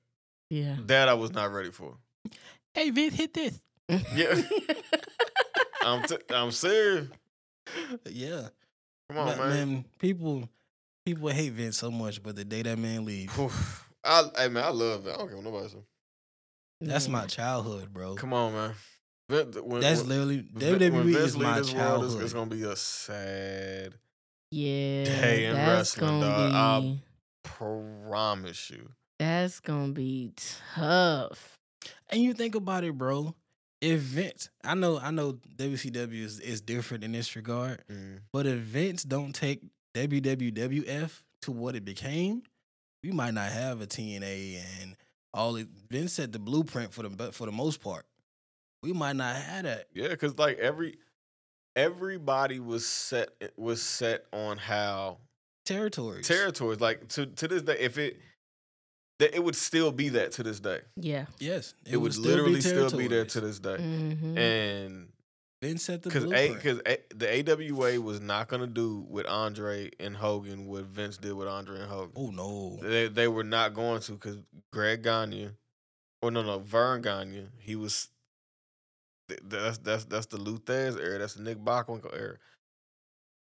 Yeah. 0.49 0.75
That 0.85 1.09
I 1.09 1.13
was 1.13 1.31
not 1.31 1.51
ready 1.51 1.71
for. 1.71 1.95
Hey, 2.73 2.89
Vince, 2.91 3.15
hit 3.15 3.33
this. 3.33 3.59
Yeah, 4.15 4.39
I'm 5.83 6.03
t- 6.03 6.17
I'm 6.29 6.51
serious. 6.51 7.07
Yeah. 8.09 8.49
Come 9.09 9.17
on, 9.19 9.27
But, 9.37 9.37
man. 9.49 9.85
people 9.97 10.47
people 11.05 11.29
hate 11.29 11.53
Vince 11.53 11.77
so 11.77 11.89
much, 11.89 12.21
but 12.21 12.35
the 12.35 12.45
day 12.45 12.61
that 12.61 12.77
man 12.77 13.05
leaves. 13.05 13.33
Whew. 13.35 13.49
I, 14.03 14.23
hey 14.37 14.47
man, 14.49 14.63
I 14.63 14.69
love 14.69 15.07
it. 15.07 15.13
I 15.13 15.17
don't 15.17 15.27
care 15.27 15.37
what 15.37 15.45
nobody 15.45 15.69
says. 15.69 15.81
that's 16.81 17.07
Yeah. 17.07 17.11
my 17.13 17.25
mm. 17.25 17.29
childhood, 17.29 17.91
bro. 17.91 18.15
Come 18.15 18.33
on, 18.33 18.53
man. 18.53 18.73
Vin- 19.29 19.51
When, 19.63 19.81
That's 19.81 20.01
when, 20.01 20.09
literally 20.09 20.45
Vin- 20.53 20.79
when 20.79 20.91
WWE 21.03 21.03
Vince 21.13 21.17
is 21.17 21.37
my 21.37 21.59
this 21.59 21.73
world, 21.73 22.03
it's, 22.03 22.13
childhood. 22.13 22.23
it's 22.23 22.33
gonna 22.33 22.49
be 22.55 22.63
a 22.63 22.75
sad. 22.75 23.93
Yeah. 24.51 25.03
Day 25.05 25.45
in 25.45 25.55
that's 25.55 25.97
wrestling, 25.97 26.21
gonna 26.21 26.25
dog. 26.25 26.53
I'll- 26.53 26.97
Promise 27.43 28.69
you. 28.71 28.89
That's 29.19 29.59
gonna 29.59 29.91
be 29.93 30.31
tough. 30.75 31.57
And 32.09 32.21
you 32.21 32.33
think 32.33 32.55
about 32.55 32.83
it, 32.83 32.97
bro. 32.97 33.35
If 33.81 34.01
Vince, 34.01 34.49
I 34.63 34.73
know, 34.75 34.97
I 34.99 35.11
know 35.11 35.33
WCW 35.55 36.21
is, 36.23 36.39
is 36.41 36.59
different 36.59 37.03
in 37.03 37.11
this 37.13 37.35
regard, 37.35 37.83
Mm. 37.89 38.19
but 38.33 38.45
if 38.45 38.59
Vince 38.59 39.03
don't 39.03 39.33
take 39.33 39.61
WWWF 39.95 41.21
to 41.43 41.51
what 41.51 41.75
it 41.75 41.85
became, 41.85 42.43
we 43.03 43.11
might 43.11 43.33
not 43.33 43.51
have 43.51 43.81
a 43.81 43.87
TNA 43.87 44.61
and 44.81 44.95
all 45.33 45.55
it. 45.55 45.67
Vince 45.89 46.13
set 46.13 46.33
the 46.33 46.39
blueprint 46.39 46.93
for 46.93 47.03
the 47.03 47.09
but 47.09 47.33
for 47.33 47.45
the 47.45 47.51
most 47.53 47.81
part. 47.81 48.05
We 48.83 48.91
might 48.93 49.15
not 49.15 49.35
have 49.35 49.63
that. 49.63 49.87
Yeah, 49.93 50.09
because 50.09 50.37
like 50.37 50.57
every 50.59 50.97
everybody 51.75 52.59
was 52.59 52.85
set 52.85 53.29
was 53.57 53.81
set 53.81 54.25
on 54.33 54.57
how 54.57 55.19
Territories. 55.65 56.27
territories 56.27 56.81
like 56.81 57.07
to 57.09 57.27
to 57.27 57.47
this 57.47 57.61
day 57.61 57.77
if 57.79 57.97
it 57.97 58.19
that 59.19 59.35
it 59.35 59.43
would 59.43 59.55
still 59.55 59.91
be 59.91 60.09
that 60.09 60.31
to 60.33 60.43
this 60.43 60.59
day. 60.59 60.79
Yeah. 60.95 61.25
Yes, 61.39 61.73
It, 61.85 61.97
would, 61.97 62.15
literally 62.17 62.61
still 62.61 62.89
be 62.89 63.07
there 63.07 63.25
to 63.25 63.41
this 63.41 63.59
day. 63.59 63.77
hmm 63.77 64.37
And 64.37 65.09
Vince 65.61 65.83
set 65.83 66.01
the 66.03 66.09
because 66.09 66.23
blueprint. 66.23 66.55
because 66.55 66.81
the 67.13 67.51
AWA 67.51 67.99
was 67.99 68.21
not 68.21 68.47
gonna 68.47 68.65
do 68.67 69.05
with 69.09 69.27
Andre 69.27 69.91
and 69.99 70.15
Hogan 70.15 70.67
what 70.67 70.85
Vince 70.85 71.17
did 71.17 71.33
with 71.33 71.49
Andre 71.49 71.81
and 71.81 71.89
Hogan. 71.89 72.13
oh 72.15 72.31
no, 72.31 72.77
They 72.81 73.07
they 73.09 73.27
were 73.27 73.43
not 73.43 73.73
going 73.73 73.99
to 74.01 74.13
because 74.13 74.37
Greg 74.71 75.03
Gagne, 75.03 75.49
or 76.21 76.31
no 76.31 76.41
no 76.43 76.59
Verne 76.59 77.01
Gagne, 77.01 77.47
he 77.59 77.75
was. 77.75 78.07
That's 79.43 79.77
that's 79.79 80.05
that's 80.05 80.25
the 80.27 80.37
Lou 80.37 80.57
Thesz 80.59 80.97
era. 80.97 81.19
That's 81.19 81.33
the 81.33 81.43
Nick 81.43 81.57
Bockwinkel 81.59 82.13
era. 82.17 82.37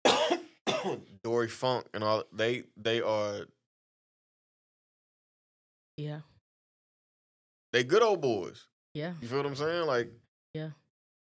Dory 1.23 1.47
Funk 1.47 1.85
and 1.93 2.03
all 2.03 2.23
they 2.33 2.63
they 2.75 2.99
are 3.01 3.45
Yeah. 5.97 6.21
they 7.73 7.83
good 7.83 8.01
old 8.03 8.21
boys. 8.21 8.65
Yeah. 8.93 9.13
You 9.21 9.27
feel 9.27 9.37
what 9.37 9.45
I'm 9.45 9.55
saying? 9.55 9.87
Like 9.87 10.11
Yeah. 10.53 10.69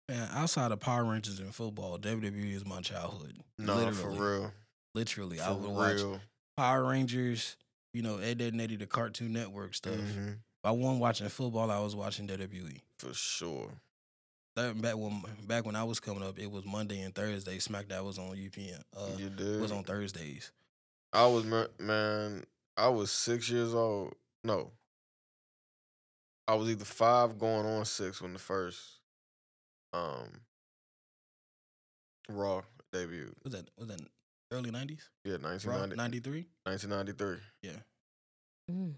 man, 0.08 0.28
outside 0.32 0.72
of 0.72 0.80
Power 0.80 1.04
Rangers 1.04 1.38
and 1.38 1.54
football, 1.54 1.98
WWE 1.98 2.52
is 2.54 2.64
my 2.66 2.80
childhood. 2.80 3.38
no, 3.58 3.74
literally, 3.76 3.96
for 3.96 4.10
real, 4.10 4.52
Literally, 4.94 5.40
I 5.40 5.46
for 5.46 5.54
would 5.54 5.70
watch. 5.70 6.20
Power 6.56 6.84
Rangers. 6.84 7.56
You 7.94 8.00
know, 8.02 8.16
Ed, 8.18 8.40
Edd 8.40 8.54
n 8.54 8.60
Eddy, 8.60 8.76
the 8.76 8.86
Cartoon 8.86 9.32
Network 9.34 9.74
stuff. 9.74 9.94
Mhm, 9.94 10.32
If 10.34 10.38
I 10.64 10.70
wasn't 10.70 11.00
watching 11.00 11.28
football, 11.28 11.70
I 11.70 11.78
was 11.80 11.94
watching 11.94 12.26
WWE. 12.26 12.80
For 12.98 13.12
sure. 13.12 13.70
That, 14.56 14.80
back 14.80 14.96
when 14.96 15.22
back 15.46 15.64
when 15.66 15.76
I 15.76 15.84
was 15.84 16.00
coming 16.00 16.22
up, 16.22 16.38
it 16.38 16.50
was 16.50 16.64
Monday 16.64 17.00
and 17.02 17.14
Thursday. 17.14 17.58
SmackDown 17.58 18.04
was 18.04 18.18
on 18.18 18.34
UPN. 18.36 18.82
Uh, 18.96 19.10
you 19.18 19.28
did. 19.30 19.60
was 19.60 19.72
on 19.72 19.84
Thursdays. 19.84 20.52
I 21.12 21.26
was 21.26 21.44
man. 21.78 22.44
I 22.76 22.88
was 22.88 23.10
six 23.10 23.50
years 23.50 23.74
old. 23.74 24.14
No, 24.44 24.72
I 26.48 26.54
was 26.54 26.68
either 26.68 26.84
five 26.84 27.38
going 27.38 27.66
on 27.66 27.84
six 27.84 28.20
when 28.20 28.32
the 28.32 28.38
first 28.38 28.98
um 29.92 30.40
Raw 32.28 32.62
debuted. 32.92 33.32
Was 33.44 33.52
that 33.54 33.68
was 33.76 33.88
that 33.88 34.00
early 34.52 34.70
nineties? 34.70 35.08
Yeah, 35.24 35.36
1990, 35.36 35.96
93? 35.96 36.46
1993. 36.64 37.38
Yeah. 37.62 37.80
Mm. 38.70 38.94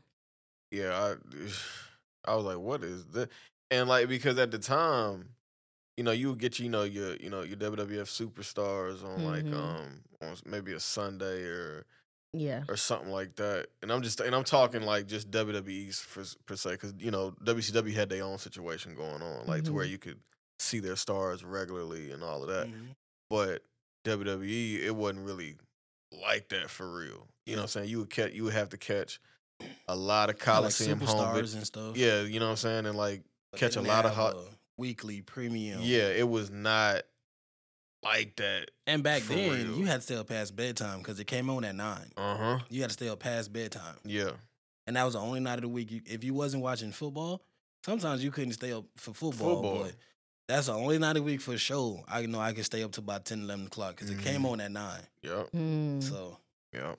Yeah, 0.70 0.92
I 1.14 1.14
I 2.30 2.34
was 2.36 2.45
like, 2.45 2.59
what 2.59 2.82
is 2.82 3.05
this? 3.07 3.28
And 3.70 3.88
like 3.88 4.09
because 4.09 4.38
at 4.38 4.51
the 4.51 4.59
time, 4.59 5.30
you 5.97 6.05
know, 6.05 6.12
you 6.12 6.30
would 6.30 6.38
get 6.38 6.59
you 6.59 6.68
know 6.68 6.84
your 6.84 7.16
you 7.16 7.30
know 7.30 7.42
your 7.42 7.57
WWF 7.57 8.09
superstars 8.09 9.05
on 9.05 9.24
like 9.24 9.45
Mhm. 9.45 9.55
um 9.55 10.03
on 10.22 10.36
maybe 10.45 10.72
a 10.72 10.80
Sunday 10.80 11.45
or 11.45 11.86
Yeah. 12.35 12.64
or 12.68 12.76
something 12.76 13.11
like 13.11 13.37
that. 13.37 13.68
And 13.82 13.93
I'm 13.93 14.03
just 14.03 14.20
and 14.20 14.35
I'm 14.35 14.45
talking 14.45 14.82
like 14.82 15.07
just 15.07 15.30
WWE's 15.30 16.01
for, 16.01 16.24
per 16.47 16.57
se 16.57 16.72
because 16.72 16.95
you 16.99 17.11
know 17.11 17.32
WCW 17.45 17.93
had 17.95 18.09
their 18.09 18.24
own 18.24 18.39
situation 18.39 18.95
going 18.95 19.22
on, 19.22 19.47
like 19.47 19.64
to 19.64 19.72
where 19.72 19.87
Mhm. 19.87 19.91
you 19.91 19.99
could 19.99 20.18
see 20.59 20.80
their 20.80 20.97
stars 20.97 21.45
regularly 21.45 22.11
and 22.12 22.22
all 22.22 22.43
of 22.43 22.49
that. 22.49 22.66
Mhm. 22.68 22.95
But 23.30 23.62
WWE, 24.05 24.82
it 24.85 24.95
wasn't 24.95 25.24
really 25.26 25.57
like 26.12 26.49
that 26.51 26.70
for 26.70 26.89
real. 26.93 27.26
You 27.47 27.57
know 27.57 27.62
what 27.62 27.64
I'm 27.64 27.68
saying? 27.68 27.89
You 27.89 27.99
would 28.01 28.11
catch 28.11 28.32
you 28.32 28.45
would 28.45 28.53
have 28.55 28.68
to 28.70 28.76
catch 28.78 29.20
a 29.89 29.97
lot 29.97 30.30
of 30.30 30.37
Kinda 30.39 30.53
like 30.53 30.61
Coliseum 30.74 31.01
home 31.01 31.35
vid- 31.35 31.55
and 31.55 31.66
stuff. 31.66 31.97
Yeah, 31.97 32.22
you 32.22 32.39
know 32.41 32.47
what 32.47 32.51
I'm 32.53 32.57
saying? 32.57 32.87
And 32.87 32.97
like 32.97 33.22
But 33.53 33.61
catch 33.61 33.76
a 33.76 33.80
lot 33.82 34.05
of 34.07 34.14
hot 34.14 34.37
weekly 34.76 35.22
premium. 35.22 35.80
Yeah, 35.82 36.09
it 36.09 36.28
was 36.28 36.51
not 36.51 37.03
like 38.05 38.37
that. 38.37 38.71
And 38.87 39.03
back 39.03 39.23
then, 39.23 39.51
real. 39.69 39.79
you 39.79 39.85
had 39.87 39.97
to 39.97 40.03
stay 40.03 40.17
up 40.17 40.29
past 40.29 40.55
bedtime 40.55 40.99
because 40.99 41.19
it 41.19 41.27
came 41.27 41.49
on 41.51 41.65
at 41.65 41.75
nine. 41.75 42.13
Uh-huh. 42.17 42.59
You 42.69 42.81
had 42.83 42.91
to 42.91 42.95
stay 42.95 43.09
up 43.09 43.19
past 43.21 43.53
bedtime, 43.53 43.97
Yeah. 44.05 44.31
and 44.87 44.97
that 44.97 45.05
was 45.05 45.15
the 45.15 45.21
only 45.21 45.41
night 45.41 45.55
of 45.57 45.63
the 45.63 45.69
week. 45.69 45.91
You, 45.91 46.01
if 46.07 46.23
you 46.25 46.35
wasn't 46.35 46.63
watching 46.63 46.93
football, 46.93 47.43
sometimes 47.85 48.23
you 48.23 48.31
couldn't 48.31 48.53
stay 48.53 48.73
up 48.73 48.85
for 48.97 49.13
football. 49.15 49.55
Football. 49.63 49.83
But 49.85 49.95
that's 50.49 50.67
the 50.67 50.75
only 50.75 50.99
night 50.99 51.11
of 51.11 51.15
the 51.17 51.23
week 51.23 51.41
for 51.41 51.57
sure. 51.57 52.05
I 52.07 52.27
know 52.27 52.41
I 52.41 52.53
could 52.53 52.65
stay 52.67 52.83
up 52.83 52.93
to 52.93 53.01
about 53.01 53.25
10, 53.25 53.41
11 53.43 53.67
o'clock 53.67 53.97
because 53.97 54.11
it 54.11 54.19
came 54.19 54.43
Mhm. 54.43 54.51
on 54.53 54.61
at 54.61 54.71
nine. 54.73 55.01
Yep. 55.23 55.53
Mm. 55.53 56.03
So 56.03 56.39
Yep. 56.73 56.99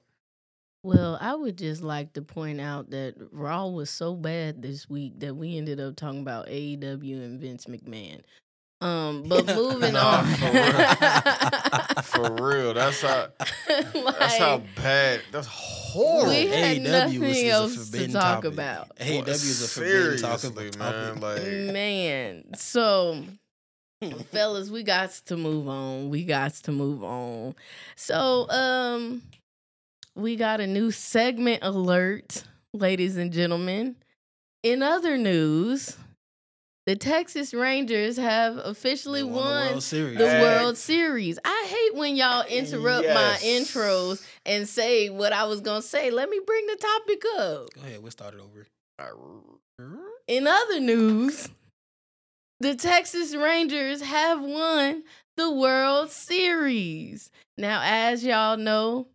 Well, 0.83 1.17
I 1.19 1.33
would 1.33 1.57
just 1.57 1.81
like 1.81 2.13
to 2.13 2.21
point 2.21 2.61
out 2.61 2.91
that 2.91 3.15
Raw 3.31 3.67
was 3.67 3.89
so 3.89 4.15
bad 4.15 4.61
this 4.61 4.87
week 4.87 5.19
that 5.19 5.35
we 5.35 5.57
ended 5.57 5.79
up 5.79 5.95
talking 5.95 6.19
about 6.21 6.47
AEW 6.47 7.23
and 7.23 7.39
Vince 7.39 7.65
McMahon. 7.65 8.21
Um, 8.81 9.23
but 9.27 9.45
moving 9.47 9.93
Nah, 9.93 10.19
on. 10.19 10.25
For 12.03 12.31
real. 12.33 12.73
That's 12.75 13.01
how 13.01 13.27
that's 13.67 14.37
how 14.37 14.61
bad. 14.75 15.21
That's 15.31 15.47
horrible. 15.47 16.29
We 16.29 16.47
had 16.47 16.77
AEW 16.77 16.83
nothing 16.83 17.23
is 17.23 17.43
else 17.51 17.89
to 17.91 18.07
talk 18.11 18.43
topic. 18.43 18.53
about. 18.53 18.91
AW 18.99 19.21
Boy, 19.21 19.31
is 19.31 19.63
a 19.63 19.67
forbidden 19.67 20.17
topic. 20.19 20.39
seriously, 20.39 20.69
topic. 20.71 20.79
man. 20.79 21.19
Like 21.21 21.73
Man, 21.73 22.43
so 22.55 23.23
fellas, 24.31 24.69
we 24.69 24.83
got 24.83 25.09
to 25.27 25.37
move 25.37 25.67
on. 25.69 26.09
We 26.09 26.25
got 26.25 26.53
to 26.53 26.71
move 26.71 27.03
on. 27.03 27.55
So, 27.95 28.49
um, 28.49 29.21
we 30.15 30.35
got 30.35 30.59
a 30.59 30.67
new 30.67 30.91
segment 30.91 31.59
alert, 31.63 32.43
ladies 32.73 33.15
and 33.17 33.31
gentlemen. 33.31 33.95
In 34.63 34.83
other 34.83 35.17
news, 35.17 35.95
the 36.85 36.95
Texas 36.95 37.53
Rangers 37.53 38.17
have 38.17 38.57
officially 38.57 39.21
They 39.21 39.29
won, 39.29 39.65
the 39.65 39.71
World 39.71 39.83
Series. 39.83 40.17
the 40.17 40.29
Hey. 40.29 40.41
World 40.41 40.77
Series. 40.77 41.39
I 41.43 41.65
hate 41.67 41.95
when 41.97 42.15
y'all 42.15 42.45
interrupt 42.47 43.07
my 43.07 43.37
intros 43.41 44.23
and 44.45 44.67
say 44.69 45.09
what 45.09 45.33
I 45.33 45.45
was 45.45 45.61
gonna 45.61 45.81
say. 45.81 46.11
Let 46.11 46.29
me 46.29 46.39
bring 46.45 46.65
the 46.67 46.75
topic 46.75 47.23
up. 47.39 47.73
Go 47.73 47.81
ahead, 47.81 48.01
we'll 48.01 48.11
start 48.11 48.35
it 48.35 48.39
over. 48.39 48.67
In 50.27 50.47
other 50.47 50.79
news, 50.79 51.49
the 52.59 52.75
Texas 52.75 53.35
Rangers 53.35 54.01
have 54.01 54.41
won 54.41 55.03
the 55.37 55.51
World 55.51 56.11
Series. 56.11 57.29
Now, 57.57 57.81
as 57.83 58.23
y'all 58.23 58.57
know, 58.57 59.07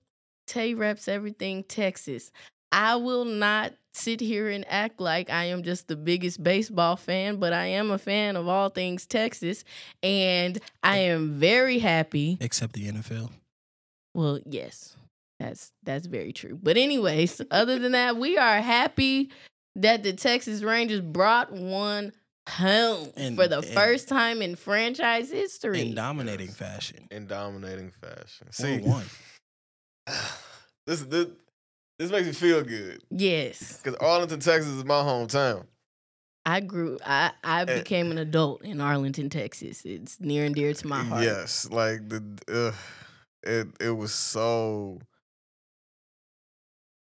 Tay 0.46 0.74
reps 0.74 1.08
everything 1.08 1.62
Texas. 1.64 2.30
I 2.72 2.96
will 2.96 3.24
not 3.24 3.72
sit 3.94 4.20
here 4.20 4.48
and 4.48 4.64
act 4.68 5.00
like 5.00 5.30
I 5.30 5.44
am 5.46 5.62
just 5.62 5.88
the 5.88 5.96
biggest 5.96 6.42
baseball 6.42 6.96
fan, 6.96 7.36
but 7.36 7.52
I 7.52 7.66
am 7.66 7.90
a 7.90 7.98
fan 7.98 8.36
of 8.36 8.46
all 8.48 8.68
things 8.68 9.06
Texas. 9.06 9.64
And 10.02 10.58
I 10.82 10.98
am 10.98 11.38
very 11.38 11.78
happy 11.80 12.38
Except 12.40 12.72
the 12.74 12.88
NFL. 12.90 13.30
well, 14.14 14.40
yes, 14.46 14.96
that's 15.38 15.72
that's 15.82 16.06
very 16.06 16.32
true. 16.32 16.58
But 16.62 16.76
anyways, 16.76 17.40
other 17.50 17.78
than 17.78 17.92
that, 17.92 18.16
we 18.16 18.36
are 18.38 18.60
happy 18.60 19.30
that 19.76 20.02
the 20.02 20.12
Texas 20.12 20.62
Rangers 20.62 21.00
brought 21.00 21.52
one 21.52 22.12
home 22.48 23.10
And- 23.16 23.36
for 23.36 23.46
the 23.46 23.58
and- 23.58 23.66
first 23.68 24.08
time 24.08 24.42
in 24.42 24.56
franchise 24.56 25.30
history. 25.30 25.80
In 25.82 25.94
dominating 25.94 26.48
fashion. 26.48 27.06
in 27.10 27.26
dominating 27.26 27.90
fashion. 27.92 28.50
See, 28.52 28.78
See, 28.78 28.78
one. 28.80 29.06
this 30.86 31.02
this 31.02 31.26
this 32.00 32.10
makes 32.10 32.26
me 32.26 32.32
feel 32.32 32.62
good 32.62 33.02
yes, 33.10 33.78
because 33.82 33.94
Arlington, 34.00 34.40
Texas, 34.40 34.72
is 34.72 34.86
my 34.86 35.02
hometown. 35.02 35.66
I 36.46 36.60
grew. 36.60 36.98
I 37.04 37.32
I 37.44 37.66
became 37.66 38.10
an 38.10 38.16
adult 38.16 38.62
in 38.62 38.80
Arlington, 38.80 39.28
Texas. 39.28 39.82
It's 39.84 40.18
near 40.18 40.46
and 40.46 40.54
dear 40.54 40.72
to 40.72 40.86
my 40.86 41.02
heart. 41.02 41.22
Yes, 41.22 41.68
like 41.70 42.08
the 42.08 42.24
uh, 42.50 42.72
it 43.42 43.68
it 43.78 43.90
was 43.90 44.14
so. 44.14 44.98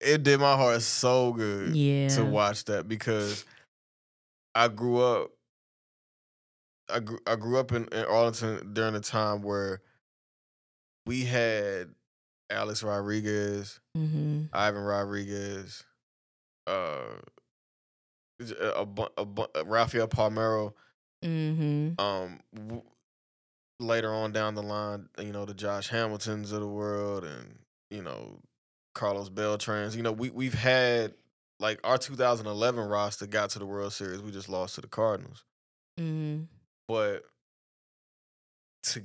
It 0.01 0.23
did 0.23 0.39
my 0.39 0.55
heart 0.55 0.81
so 0.81 1.33
good 1.33 1.75
Yeah. 1.75 2.07
to 2.15 2.25
watch 2.25 2.65
that 2.65 2.87
because 2.87 3.45
I 4.55 4.69
grew 4.69 4.99
up. 5.01 5.29
I 6.91 6.99
grew 6.99 7.19
I 7.27 7.35
grew 7.35 7.59
up 7.59 7.71
in, 7.73 7.83
in 7.89 8.05
Arlington 8.05 8.73
during 8.73 8.95
a 8.95 9.01
time 9.01 9.43
where 9.43 9.81
we 11.05 11.25
had 11.25 11.89
Alex 12.49 12.81
Rodriguez, 12.81 13.79
hmm 14.05 14.43
Ivan 14.53 14.81
Rodriguez, 14.83 15.83
uh, 16.67 17.17
a, 18.75 18.85
bu- 18.85 19.07
a, 19.17 19.25
bu- 19.25 19.47
Rafael 19.65 20.07
Palmeiro. 20.07 20.73
hmm 21.23 21.89
Um, 21.99 22.39
w- 22.55 22.83
later 23.79 24.13
on 24.13 24.31
down 24.31 24.55
the 24.55 24.63
line, 24.63 25.09
you 25.17 25.31
know 25.31 25.45
the 25.45 25.53
Josh 25.53 25.89
Hamiltons 25.89 26.51
of 26.51 26.61
the 26.61 26.67
world, 26.67 27.23
and 27.25 27.59
you 27.89 28.01
know 28.01 28.39
Carlos 28.95 29.29
Beltrans. 29.29 29.95
You 29.95 30.03
know 30.03 30.11
we 30.11 30.29
we've 30.29 30.53
had 30.53 31.13
like 31.59 31.79
our 31.83 31.97
2011 31.97 32.87
roster 32.87 33.27
got 33.27 33.49
to 33.51 33.59
the 33.59 33.65
World 33.65 33.91
Series. 33.93 34.21
We 34.21 34.31
just 34.31 34.47
lost 34.49 34.75
to 34.75 34.81
the 34.81 34.87
Cardinals, 34.87 35.43
Mm-hmm. 35.99 36.43
but 36.87 37.23
to 38.83 39.03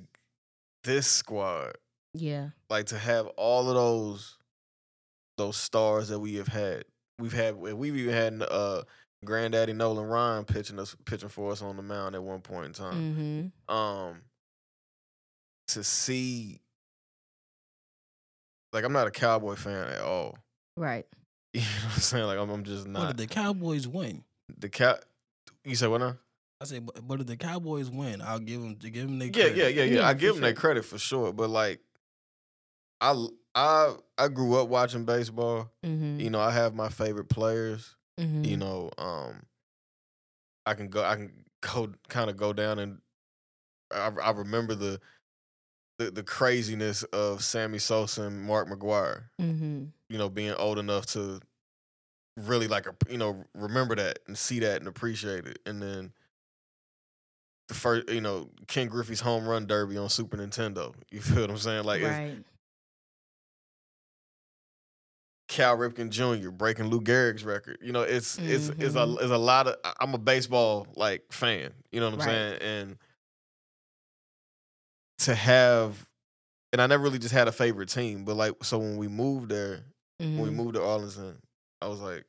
this 0.85 1.07
squad, 1.09 1.73
Yeah. 2.13 2.51
like 2.71 2.87
to 2.87 2.99
have 2.99 3.27
all 3.37 3.69
of 3.69 3.75
those 3.75 4.37
those 5.37 5.57
stars 5.57 6.09
that 6.09 6.19
we 6.21 6.37
have 6.37 6.49
had. 6.49 6.85
We've 7.19 7.33
had 7.33 7.57
we've 7.57 7.97
even 7.97 8.13
had 8.15 8.43
uh 8.51 8.83
granddaddy 9.25 9.73
Nolan 9.73 10.05
Ryan 10.05 10.45
pitching 10.45 10.79
us 10.79 10.95
pitching 11.05 11.29
for 11.29 11.53
us 11.53 11.63
on 11.63 11.77
the 11.77 11.83
mound 11.83 12.15
at 12.15 12.23
one 12.23 12.41
point 12.41 12.67
in 12.67 12.73
time. 12.73 13.53
hmm 13.69 13.75
Um 13.75 14.21
to 15.69 15.83
see 15.85 16.61
like 18.73 18.85
I'm 18.85 18.93
not 18.93 19.07
a 19.07 19.11
cowboy 19.11 19.55
fan 19.55 19.89
at 19.89 20.01
all. 20.01 20.39
Right. 20.77 21.07
You 21.55 21.61
know 21.61 21.67
what 21.87 21.95
I'm 21.95 22.01
saying? 22.01 22.27
Like 22.27 22.39
I'm, 22.39 22.51
I'm 22.51 22.65
just 22.65 22.85
What 22.87 22.93
not 22.93 23.17
did 23.17 23.29
the 23.29 23.33
Cowboys 23.33 23.87
win? 23.87 24.25
the 24.59 24.69
cat. 24.69 25.05
You 25.65 25.77
said 25.77 25.89
what 25.89 25.99
now? 25.99 26.17
I 26.61 26.65
say, 26.65 26.81
but, 26.81 27.07
but 27.07 27.21
if 27.21 27.27
the 27.29 27.37
Cowboys 27.37 27.89
win, 27.91 28.21
I'll 28.21 28.41
give 28.41 28.61
them 28.61 28.75
to 28.77 28.91
give 28.91 29.07
them 29.07 29.21
their 29.21 29.29
Yeah, 29.29 29.33
credit. 29.45 29.57
yeah, 29.57 29.69
yeah, 29.69 29.85
yeah. 29.85 29.95
Yeah, 30.01 30.09
I 30.09 30.15
give 30.15 30.35
them 30.35 30.43
that 30.43 30.57
sure. 30.57 30.61
credit 30.61 30.85
for 30.85 30.99
sure, 30.99 31.33
but 31.33 31.51
like, 31.51 31.79
I 33.05 33.27
I 33.55 33.95
I 34.17 34.29
grew 34.29 34.57
up 34.57 34.69
watching 34.69 35.05
baseball. 35.05 35.71
Mm-hmm. 35.85 36.21
You 36.21 36.31
know, 36.31 36.41
I 36.41 36.51
have 36.51 36.75
my 36.75 36.89
favorite 36.89 37.29
players. 37.29 37.97
mm-hmm. 38.19 38.45
You 38.45 38.57
know, 38.57 38.91
um, 38.97 39.43
I 40.65 40.75
can 40.75 40.89
go, 40.89 41.05
I 41.05 41.17
can 41.17 41.33
go, 41.61 41.93
kind 42.09 42.31
of 42.31 42.37
go 42.37 42.53
down 42.53 42.79
and 42.79 42.99
I, 43.93 44.11
I 44.23 44.31
remember 44.31 44.75
the, 44.75 45.01
the 45.99 46.11
the 46.11 46.23
craziness 46.23 47.03
of 47.05 47.45
Sammy 47.45 47.79
Sosa 47.79 48.23
and 48.23 48.43
Mark 48.43 48.69
McGwire. 48.69 49.25
Mm-hmm. 49.41 49.85
You 50.09 50.19
know, 50.19 50.31
being 50.31 50.55
old 50.55 50.79
enough 50.79 51.07
to 51.07 51.41
really 52.37 52.67
like 52.67 52.87
a 52.87 52.95
you 53.11 53.19
know 53.19 53.45
remember 53.55 53.95
that 53.97 54.21
and 54.27 54.37
see 54.37 54.61
that 54.61 54.79
and 54.79 54.89
appreciate 54.89 55.47
it, 55.47 55.59
and 55.67 55.83
then 55.83 56.13
the 57.69 57.75
first 57.75 58.09
you 58.09 58.23
know 58.23 58.49
Ken 58.67 58.89
Griffey's 58.89 59.21
home 59.21 59.47
run 59.47 59.67
derby 59.67 59.99
on 59.99 60.09
Super 60.09 60.39
Nintendo. 60.39 60.95
You 61.11 61.21
feel 61.21 61.43
what 61.43 61.51
I'm 61.51 61.59
saying? 61.59 61.85
Like 61.85 62.03
right. 62.03 62.37
Cal 65.49 65.77
Ripken 65.77 66.09
Jr. 66.11 66.51
breaking 66.51 66.87
Lou 66.89 67.01
Gehrig's 67.01 67.45
record. 67.45 67.79
You 67.83 67.93
know, 67.93 68.03
it's 68.03 68.39
it's 68.39 68.69
it's 68.71 68.95
a 68.95 69.07
Mhm. 69.07 69.21
it's 69.21 69.31
a 69.31 69.37
lot 69.39 69.67
of. 69.69 69.77
I'm 70.01 70.15
a 70.15 70.19
baseball 70.19 70.87
like 70.97 71.31
fan. 71.33 71.73
You 71.93 72.01
know 72.01 72.07
what 72.07 72.15
I'm 72.15 72.19
Right. 72.21 72.25
saying? 72.27 72.59
And 72.63 72.99
to 75.19 75.35
have, 75.35 76.09
and 76.73 76.81
I 76.83 76.87
never 76.87 77.03
really 77.05 77.19
just 77.19 77.35
had 77.35 77.47
a 77.49 77.53
favorite 77.53 77.89
team, 77.89 78.25
but 78.25 78.37
like 78.37 78.53
so 78.65 78.79
when 78.79 78.97
we 78.97 79.09
moved 79.09 79.51
there, 79.51 79.85
when 80.19 80.41
we 80.43 80.49
Mhm. 80.51 80.55
moved 80.55 80.75
to 80.75 80.83
Arlington, 80.83 81.39
I 81.81 81.89
was 81.89 82.01
like, 82.01 82.25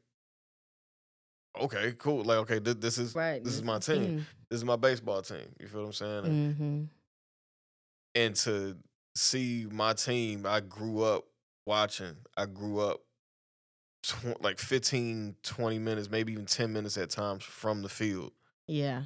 okay, 1.59 1.93
cool. 1.93 2.23
Like 2.23 2.37
okay, 2.39 2.59
this, 2.59 2.75
this 2.75 2.97
is 2.97 3.15
right. 3.15 3.43
this 3.43 3.53
is 3.53 3.63
my 3.63 3.79
team. 3.79 4.25
This 4.49 4.57
is 4.57 4.65
my 4.65 4.75
baseball 4.75 5.21
team. 5.21 5.55
You 5.59 5.67
feel 5.67 5.81
what 5.81 5.87
I'm 5.87 5.93
saying? 5.93 6.25
And, 6.25 6.55
Mm-hmm. 6.55 6.83
and 8.15 8.35
to 8.35 8.77
see 9.15 9.67
my 9.71 9.93
team, 9.93 10.45
I 10.45 10.59
grew 10.59 11.01
up 11.01 11.25
watching. 11.65 12.17
I 12.37 12.45
grew 12.45 12.79
up 12.79 13.01
tw- 14.07 14.41
like 14.41 14.59
15, 14.59 15.35
20 15.43 15.79
minutes, 15.79 16.09
maybe 16.09 16.33
even 16.33 16.45
10 16.45 16.71
minutes 16.73 16.97
at 16.97 17.09
times 17.09 17.43
from 17.43 17.81
the 17.81 17.89
field, 17.89 18.31
Yeah. 18.67 19.03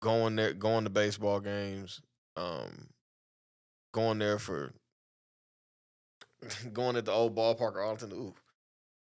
going 0.00 0.36
there, 0.36 0.52
going 0.52 0.84
to 0.84 0.90
baseball 0.90 1.40
games, 1.40 2.00
um, 2.36 2.88
going 3.92 4.18
there 4.18 4.38
for 4.38 4.72
going 6.72 6.96
at 6.96 7.04
the 7.04 7.12
old 7.12 7.34
ballpark 7.36 7.76
Arlington. 7.76 8.12
Ooh. 8.12 8.34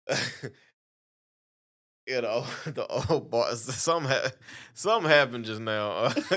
You 2.12 2.22
know, 2.22 2.46
the 2.66 2.86
old 3.10 3.32
bar. 3.32 3.56
Something, 3.56 4.12
ha- 4.12 4.32
something 4.74 5.10
happened 5.10 5.46
just 5.46 5.62
now. 5.62 6.12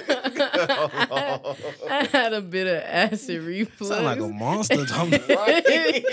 I 1.91 2.09
had 2.13 2.33
a 2.33 2.41
bit 2.41 2.69
of 2.69 2.81
acid 2.85 3.43
reflux. 3.43 3.89
Sound 3.93 4.05
like 4.05 4.21
a 4.21 4.29
monster. 4.29 4.87
talking- 4.87 5.21
Right. 5.29 6.05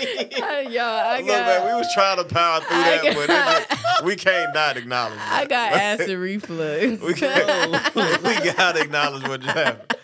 Y'all, 0.68 0.82
I 0.82 1.18
Look, 1.18 1.28
got. 1.28 1.46
man, 1.46 1.66
we 1.68 1.74
was 1.74 1.86
trying 1.94 2.16
to 2.16 2.24
power 2.24 2.60
through 2.60 2.76
I 2.76 2.98
that, 3.02 3.14
but 3.14 3.30
it 3.30 3.68
just, 3.70 4.04
we 4.04 4.16
can't 4.16 4.52
not 4.52 4.76
acknowledge. 4.76 5.18
I 5.20 5.44
got 5.46 5.72
acid 5.74 6.18
reflux. 6.18 7.00
we 7.00 7.14
can't, 7.14 7.94
we 7.94 8.52
gotta 8.52 8.80
acknowledge 8.82 9.22
what 9.28 9.42
just 9.42 9.56
happened. 9.56 9.96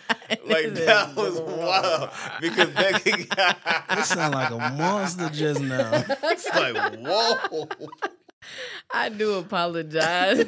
Like 0.45 0.73
that 0.75 1.15
was 1.17 1.41
wild 1.41 2.11
because 2.39 2.69
Becky 2.69 3.27
It 3.29 4.05
sound 4.05 4.35
like 4.35 4.51
a 4.51 4.57
monster 4.77 5.27
just 5.29 5.59
now. 5.59 6.03
It's 6.23 6.47
like 6.49 6.95
whoa. 6.99 7.67
I 8.93 9.09
do 9.09 9.33
apologize. 9.33 10.45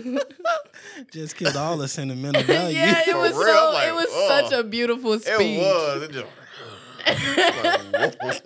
Just 1.12 1.36
killed 1.36 1.56
all 1.56 1.78
the 1.78 1.88
sentimental 1.88 2.44
value. 2.48 2.78
yeah, 2.78 3.02
it 3.02 3.12
For 3.12 3.18
was 3.20 3.34
real, 3.34 3.46
so. 3.46 3.72
like, 3.74 3.88
it 3.90 3.94
was 3.96 4.08
ugh. 4.12 4.50
such 4.50 4.60
a 4.60 4.64
beautiful 4.64 5.20
speech. 5.20 5.34
It 5.40 5.60
was. 5.60 6.04
It 6.04 6.12
just. 6.12 6.26
like. 8.26 8.44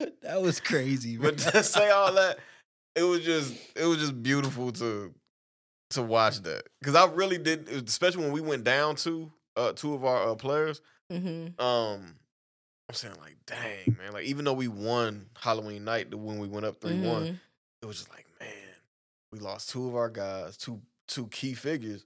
That 0.22 0.42
was 0.42 0.60
crazy. 0.60 1.16
man. 1.16 1.22
But 1.22 1.38
to 1.38 1.62
say 1.62 1.90
all 1.90 2.12
that, 2.12 2.38
it 2.94 3.02
was 3.02 3.24
just 3.24 3.54
it 3.74 3.84
was 3.84 3.98
just 3.98 4.22
beautiful 4.22 4.70
to 4.72 5.12
to 5.90 6.02
watch 6.02 6.40
that 6.42 6.64
because 6.80 6.94
I 6.94 7.06
really 7.06 7.38
did, 7.38 7.68
especially 7.68 8.24
when 8.24 8.32
we 8.32 8.40
went 8.40 8.62
down 8.62 8.94
to 8.96 9.32
uh, 9.56 9.72
two 9.72 9.94
of 9.94 10.04
our 10.04 10.28
uh, 10.30 10.34
players. 10.34 10.80
Mm-hmm. 11.12 11.60
Um, 11.60 12.14
I'm 12.88 12.94
saying 12.94 13.14
like, 13.20 13.36
dang 13.46 13.96
man, 13.98 14.12
like 14.12 14.24
even 14.24 14.44
though 14.44 14.54
we 14.54 14.68
won 14.68 15.26
Halloween 15.38 15.84
night, 15.84 16.10
the 16.10 16.16
when 16.16 16.38
we 16.38 16.48
went 16.48 16.64
up 16.66 16.80
3 16.80 17.00
one, 17.00 17.22
Mm-hmm. 17.22 17.34
it 17.82 17.86
was 17.86 17.98
just 17.98 18.10
like, 18.10 18.26
man, 18.40 18.48
we 19.32 19.38
lost 19.40 19.70
two 19.70 19.86
of 19.88 19.94
our 19.94 20.08
guys, 20.08 20.56
two 20.56 20.80
two 21.06 21.26
key 21.28 21.54
figures. 21.54 22.04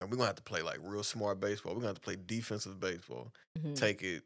And 0.00 0.10
we're 0.10 0.16
gonna 0.16 0.28
have 0.28 0.36
to 0.36 0.42
play 0.42 0.62
like 0.62 0.78
real 0.82 1.02
smart 1.02 1.40
baseball. 1.40 1.72
We're 1.72 1.80
gonna 1.80 1.88
have 1.88 1.96
to 1.96 2.00
play 2.02 2.16
defensive 2.26 2.80
baseball. 2.80 3.32
Mm-hmm. 3.58 3.74
Take 3.74 4.02
it, 4.02 4.22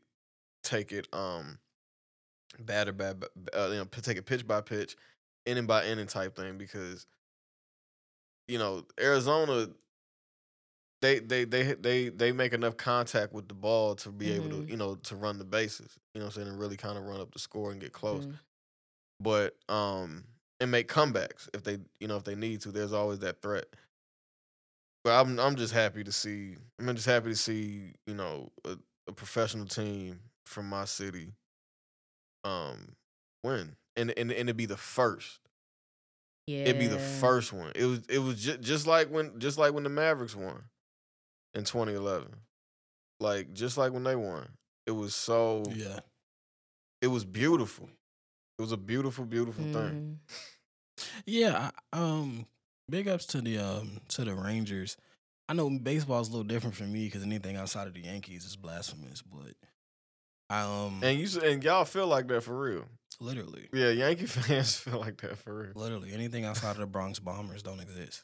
take 0.62 0.92
it, 0.92 1.08
um, 1.12 1.58
batter 2.60 2.92
bad, 2.92 3.24
uh, 3.56 3.68
you 3.70 3.76
know, 3.78 3.84
take 3.84 4.16
it 4.16 4.24
pitch 4.24 4.46
by 4.46 4.60
pitch, 4.60 4.96
inning 5.46 5.66
by 5.66 5.84
inning 5.86 6.06
type 6.06 6.36
thing. 6.36 6.56
Because, 6.58 7.06
you 8.46 8.56
know, 8.58 8.84
Arizona, 9.00 9.68
they 11.04 11.18
they 11.20 11.44
they 11.44 11.74
they 11.74 12.08
they 12.08 12.32
make 12.32 12.52
enough 12.54 12.76
contact 12.76 13.32
with 13.32 13.46
the 13.48 13.54
ball 13.54 13.94
to 13.96 14.10
be 14.10 14.30
able 14.32 14.48
Mhm. 14.48 14.64
to, 14.66 14.70
you 14.70 14.76
know, 14.76 14.94
to 14.96 15.16
run 15.16 15.38
the 15.38 15.44
bases. 15.44 15.98
You 16.14 16.20
know, 16.20 16.26
what 16.26 16.36
I'm 16.36 16.42
saying, 16.42 16.48
and 16.48 16.58
really 16.58 16.76
kind 16.76 16.96
of 16.96 17.04
run 17.04 17.20
up 17.20 17.32
the 17.32 17.38
score 17.38 17.70
and 17.72 17.80
get 17.80 17.92
close 17.92 18.24
Mhm. 18.26 18.38
but 19.20 19.56
um 19.68 20.24
and 20.60 20.70
make 20.70 20.88
comebacks 20.88 21.48
if 21.52 21.62
they 21.62 21.78
you 22.00 22.08
know 22.08 22.16
if 22.16 22.24
they 22.24 22.34
need 22.34 22.60
to. 22.62 22.72
There's 22.72 22.92
always 22.92 23.18
that 23.20 23.42
threat. 23.42 23.66
But 25.04 25.20
I'm 25.20 25.38
I'm 25.38 25.56
just 25.56 25.74
happy 25.74 26.02
to 26.04 26.12
see. 26.12 26.56
I'm 26.78 26.94
just 26.94 27.06
happy 27.06 27.28
to 27.28 27.36
see 27.36 27.92
you 28.06 28.14
know 28.14 28.50
a, 28.64 28.78
a 29.06 29.12
professional 29.12 29.66
team 29.66 30.20
from 30.46 30.68
my 30.68 30.84
city 30.86 31.32
um 32.44 32.94
win 33.42 33.76
and 33.96 34.10
and 34.18 34.32
and 34.32 34.48
it 34.48 34.56
be 34.56 34.66
the 34.66 34.76
first. 34.76 35.40
Yeah. 36.46 36.64
It'd 36.64 36.78
be 36.78 36.86
the 36.88 36.98
first 36.98 37.52
one. 37.52 37.72
It 37.74 37.84
was 37.86 38.00
it 38.08 38.18
was 38.18 38.40
just 38.42 38.60
just 38.60 38.86
like 38.86 39.08
when 39.10 39.38
just 39.40 39.56
like 39.58 39.72
when 39.72 39.82
the 39.84 39.88
Mavericks 39.90 40.34
won 40.36 40.64
in 41.54 41.64
2011. 41.64 42.28
Like 43.20 43.52
just 43.54 43.76
like 43.78 43.92
when 43.92 44.04
they 44.04 44.16
won. 44.16 44.48
It 44.86 44.90
was 44.92 45.14
so 45.14 45.62
yeah. 45.70 46.00
it 47.00 47.06
was 47.08 47.24
beautiful. 47.24 47.88
It 48.58 48.62
was 48.62 48.72
a 48.72 48.76
beautiful 48.76 49.24
beautiful 49.24 49.64
thing. 49.64 50.18
Mhm. 51.00 51.04
Yeah, 51.26 51.70
um, 51.92 52.46
big 52.88 53.08
ups 53.08 53.26
to 53.26 53.40
the 53.40 53.58
um 53.58 54.00
to 54.08 54.24
the 54.24 54.34
Rangers. 54.34 54.96
I 55.48 55.52
know 55.54 55.68
baseball's 55.70 56.28
a 56.28 56.32
little 56.32 56.44
different 56.44 56.74
for 56.76 56.84
me 56.84 57.04
because 57.06 57.22
anything 57.22 57.56
outside 57.56 57.86
of 57.86 57.94
the 57.94 58.00
Yankees 58.02 58.44
is 58.44 58.56
blasphemous, 58.56 59.22
but 59.22 59.54
I 60.50 60.62
um 60.62 61.00
And 61.02 61.18
you 61.18 61.24
s- 61.26 61.36
and 61.36 61.62
y'all 61.64 61.84
feel 61.84 62.06
like 62.06 62.28
that 62.28 62.42
for 62.42 62.58
real. 62.58 62.84
literally, 63.20 63.68
Yeah, 63.72 63.90
Yankee 63.90 64.26
fans 64.26 64.76
feel 64.76 65.00
like 65.00 65.20
that 65.22 65.38
for 65.38 65.54
real. 65.54 65.72
literally 65.74 66.12
anything 66.12 66.44
outside 66.44 66.72
of 66.72 66.78
the 66.78 66.86
Bronx 66.86 67.18
Bombers 67.18 67.62
don't 67.62 67.80
exist. 67.80 68.22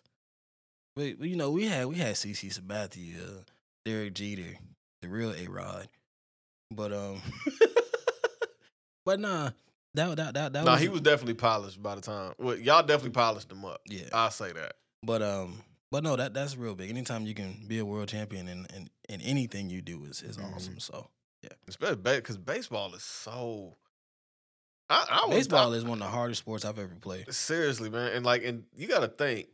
But, 0.97 1.21
you 1.21 1.37
know 1.37 1.51
we 1.51 1.67
had 1.67 1.87
we 1.87 1.97
had 1.97 2.15
CC 2.15 2.53
Sabathia, 2.59 3.45
Derek 3.85 4.15
Jeter, 4.15 4.57
the 5.03 5.09
real 5.09 5.33
A 5.33 5.47
Rod, 5.49 5.89
but 6.71 6.93
um, 6.93 7.23
but 9.05 9.21
nah, 9.21 9.51
that 9.95 10.17
that 10.17 10.35
that 10.35 10.53
that 10.53 10.65
nah, 10.65 10.73
was 10.73 10.81
he 10.81 10.89
was 10.89 11.01
definitely 11.01 11.35
polished 11.35 11.83
by 11.83 11.95
the 11.95 12.01
time. 12.01 12.33
Well, 12.39 12.57
y'all 12.57 12.83
definitely 12.83 13.11
polished 13.11 13.51
him 13.51 13.65
up. 13.65 13.81
yeah. 13.87 14.09
I'll 14.13 14.31
say 14.31 14.53
that. 14.53 14.75
But 15.03 15.23
um, 15.23 15.63
but 15.91 16.03
no, 16.03 16.17
that 16.17 16.35
that's 16.35 16.57
real 16.57 16.75
big. 16.75 16.91
Anytime 16.91 17.25
you 17.27 17.35
can 17.35 17.65
be 17.67 17.79
a 17.79 17.85
world 17.85 18.09
champion 18.09 18.49
in 18.49 18.67
in, 18.75 18.91
in 19.09 19.21
anything 19.23 19.71
you 19.71 19.81
do 19.83 20.05
is 20.05 20.23
is 20.23 20.37
Mhm. 20.37 20.55
awesome. 20.55 20.81
So 20.81 21.09
yeah, 21.43 21.51
Especially 21.69 21.97
because 21.97 22.37
baseball 22.37 22.95
is 22.95 23.03
so. 23.03 23.77
I, 24.93 25.07
I 25.09 25.27
was, 25.29 25.37
baseball 25.37 25.73
I- 25.73 25.77
is 25.77 25.85
one 25.85 26.03
of 26.03 26.09
the 26.09 26.11
hardest 26.11 26.41
sports 26.41 26.65
I've 26.65 26.79
ever 26.81 26.97
played. 27.01 27.33
seriously, 27.33 27.91
man, 27.91 28.11
and 28.13 28.27
like, 28.27 28.45
and 28.45 28.65
you 28.77 28.89
got 28.89 29.01
to 29.01 29.09
think. 29.09 29.47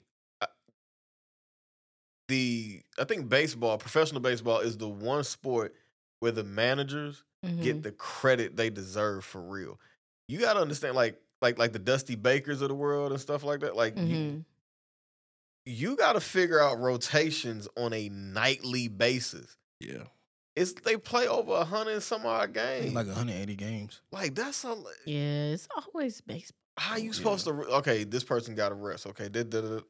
The 2.29 2.83
I 2.99 3.05
think 3.05 3.29
baseball, 3.29 3.79
professional 3.79 4.21
baseball, 4.21 4.61
is 4.61 4.77
the 4.77 4.89
one 4.89 5.23
sport 5.25 5.75
where 6.21 6.33
the 6.33 6.45
managers 6.45 7.23
Mhm. 7.45 7.63
get 7.63 7.83
the 7.83 7.93
credit 7.93 8.57
they 8.57 8.71
deserve 8.71 9.25
for 9.25 9.41
real. 9.41 9.79
You 10.29 10.41
got 10.41 10.55
to 10.55 10.61
understand, 10.61 10.97
like, 10.97 11.21
like, 11.41 11.59
like 11.59 11.73
the 11.73 11.79
Dusty 11.79 12.17
Bakers 12.17 12.63
of 12.63 12.69
the 12.69 12.75
world 12.75 13.13
and 13.13 13.21
stuff 13.21 13.45
like 13.45 13.61
that. 13.61 13.77
Like, 13.77 13.97
you, 13.97 14.03
Mhm. 14.03 14.45
you 15.67 15.97
got 15.97 16.15
to 16.15 16.21
figure 16.21 16.61
out 16.61 16.79
rotations 16.81 17.69
on 17.77 17.93
a 17.93 18.09
nightly 18.09 18.89
basis. 18.89 19.57
Yeah, 19.81 20.05
It's 20.57 20.73
they 20.73 20.97
play 20.97 21.29
over 21.29 21.53
a 21.53 21.65
hundred 21.65 21.93
and 21.95 22.03
some 22.03 22.25
odd 22.25 22.55
games. 22.55 22.95
Like, 22.95 23.07
like 23.07 23.15
180 23.17 23.55
games. 23.57 24.01
Like 24.11 24.35
that's 24.35 24.65
a 24.65 24.75
Yeah, 25.05 25.49
it's 25.53 25.69
always 25.77 26.21
baseball. 26.23 26.57
how 26.79 26.97
you 26.97 27.07
Yeah. 27.07 27.13
supposed 27.13 27.45
to? 27.45 27.51
Okay, 27.53 28.05
this 28.05 28.25
person 28.25 28.55
got 28.55 28.73
a 28.73 28.75
rest. 28.75 29.07
Okay, 29.07 29.29
did 29.29 29.51
did 29.51 29.83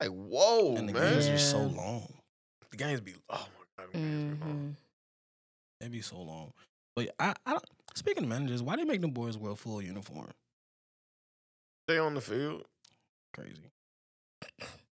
like 0.00 0.10
whoa, 0.10 0.76
and 0.76 0.88
the 0.88 0.92
man. 0.92 1.12
games 1.14 1.28
are 1.28 1.38
so 1.38 1.58
long. 1.62 2.12
The 2.70 2.76
games 2.76 3.00
be 3.00 3.14
oh 3.30 3.46
my 3.78 3.84
god, 3.84 3.92
the 3.92 3.98
games 3.98 4.38
be 4.38 4.44
long. 4.44 4.74
Mhm. 4.74 4.74
They 5.80 5.88
be 5.88 6.00
so 6.02 6.18
long. 6.20 6.52
But 6.96 7.10
I, 7.20 7.34
I 7.46 7.52
don't, 7.52 7.64
speaking 7.94 8.24
of 8.24 8.28
managers, 8.28 8.62
why 8.62 8.76
they 8.76 8.84
make 8.84 9.00
them 9.00 9.12
boys 9.12 9.38
wear 9.38 9.54
full 9.54 9.80
uniform? 9.80 10.28
Stay 11.88 11.98
on 11.98 12.14
the 12.14 12.20
field. 12.20 12.64
Crazy. 13.32 13.70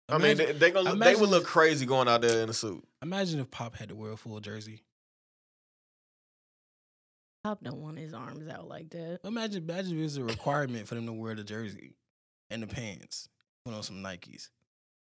I 0.07 0.19
mean, 0.19 0.37
they, 0.37 0.51
they 0.51 0.69
gonna 0.69 0.91
look, 0.91 0.99
they 0.99 1.15
would 1.15 1.29
look 1.29 1.45
crazy 1.45 1.85
going 1.87 2.07
out 2.07 2.21
there 2.21 2.43
in 2.43 2.49
a 2.49 2.53
suit. 2.53 2.83
imagine 3.01 3.39
if 3.39 3.49
Pop 3.49 3.75
had 3.75 3.89
to 3.89 3.95
wear 3.95 4.11
a 4.11 4.17
full 4.17 4.39
jersey. 4.39 4.83
Pop 7.43 7.63
don't 7.63 7.81
want 7.81 7.97
his 7.97 8.13
arms 8.13 8.47
out 8.47 8.67
like 8.67 8.89
that. 8.91 9.19
Imagine, 9.23 9.63
imagine 9.63 9.93
if 9.93 9.99
it 9.99 10.03
was 10.03 10.17
a 10.17 10.23
requirement 10.23 10.87
for 10.87 10.95
them 10.95 11.05
to 11.07 11.13
wear 11.13 11.35
the 11.35 11.43
jersey 11.43 11.95
and 12.49 12.61
the 12.61 12.67
pants. 12.67 13.29
Put 13.65 13.73
on 13.73 13.83
some 13.83 13.97
Nikes. 14.03 14.49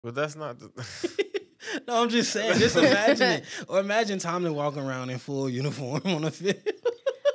But 0.04 0.16
that's 0.16 0.36
not. 0.36 0.60
The, 0.60 0.70
no, 1.88 2.04
I'm 2.04 2.10
just 2.10 2.32
saying. 2.32 2.60
Just 2.60 2.76
imagine 2.76 3.30
it, 3.30 3.45
or 3.68 3.80
imagine 3.80 4.20
Tomlin 4.20 4.54
walking 4.54 4.82
around 4.84 5.10
in 5.10 5.18
full 5.18 5.49
uniform 5.49 6.01
on 6.06 6.24
the 6.24 6.32
field. 6.32 6.58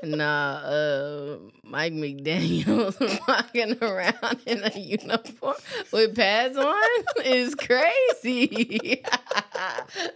Nah, 0.04 0.58
uh, 0.58 1.38
Mike 1.64 1.92
McDaniel's 1.92 2.96
walking 3.28 3.76
around 3.82 4.38
in 4.46 4.62
a 4.62 4.78
uniform 4.78 5.56
with 5.92 6.14
pads 6.14 6.56
on 6.56 6.76
is 7.24 7.56
crazy. 7.56 9.02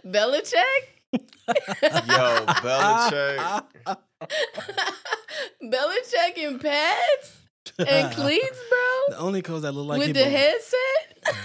Belichick? 0.05 0.83
Yo, 1.11 2.45
Belichick. 2.63 3.65
Belichick 5.61 6.37
in 6.37 6.59
pads 6.59 7.37
and 7.79 8.13
cleats, 8.13 8.59
bro. 8.69 8.79
The 9.09 9.17
only 9.19 9.41
clothes 9.41 9.63
that 9.63 9.73
look 9.73 9.87
like 9.87 9.97
with 9.99 10.07
he 10.07 10.13
the 10.13 10.23
be- 10.23 10.29
headset? 10.31 11.35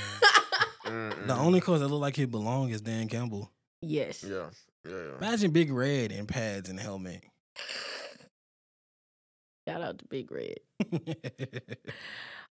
Mm-mm. 0.89 1.27
the 1.27 1.35
only 1.35 1.61
coach 1.61 1.81
that 1.81 1.89
look 1.89 2.01
like 2.01 2.17
he 2.17 2.25
belong 2.25 2.71
is 2.71 2.81
Dan 2.81 3.09
Campbell. 3.09 3.51
yes. 3.83 4.25
Yeah, 4.25 4.47
yeah, 4.89 4.97
yeah. 4.97 5.17
Imagine 5.19 5.51
Big 5.51 5.73
Red 5.73 6.13
in 6.13 6.27
pads 6.27 6.69
and 6.69 6.81
helmet. 6.81 7.23
Shout 9.69 9.83
out 9.83 9.99
to 9.99 10.05
Big 10.07 10.31
Red. 10.31 10.59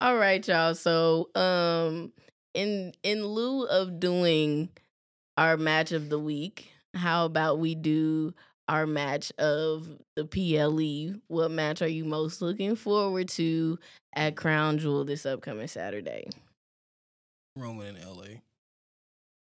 All 0.00 0.16
right, 0.16 0.46
y'all. 0.46 0.74
So, 0.74 1.28
um, 1.34 2.12
in 2.54 2.92
in 3.02 3.24
lieu 3.26 3.64
of 3.64 3.98
doing 4.00 4.68
our 5.36 5.56
match 5.56 5.92
of 5.92 6.08
the 6.08 6.18
week, 6.18 6.70
how 6.94 7.24
about 7.24 7.58
we 7.58 7.74
do 7.74 8.32
our 8.68 8.86
match 8.86 9.32
of 9.38 9.88
the 10.14 10.24
PLE? 10.24 11.20
What 11.26 11.50
match 11.50 11.82
are 11.82 11.88
you 11.88 12.04
most 12.04 12.40
looking 12.40 12.76
forward 12.76 13.28
to 13.30 13.78
at 14.14 14.36
Crown 14.36 14.78
Jewel 14.78 15.04
this 15.04 15.26
upcoming 15.26 15.66
Saturday? 15.68 16.28
Roman 17.56 17.96
in 17.96 18.02
L.A. 18.02 18.42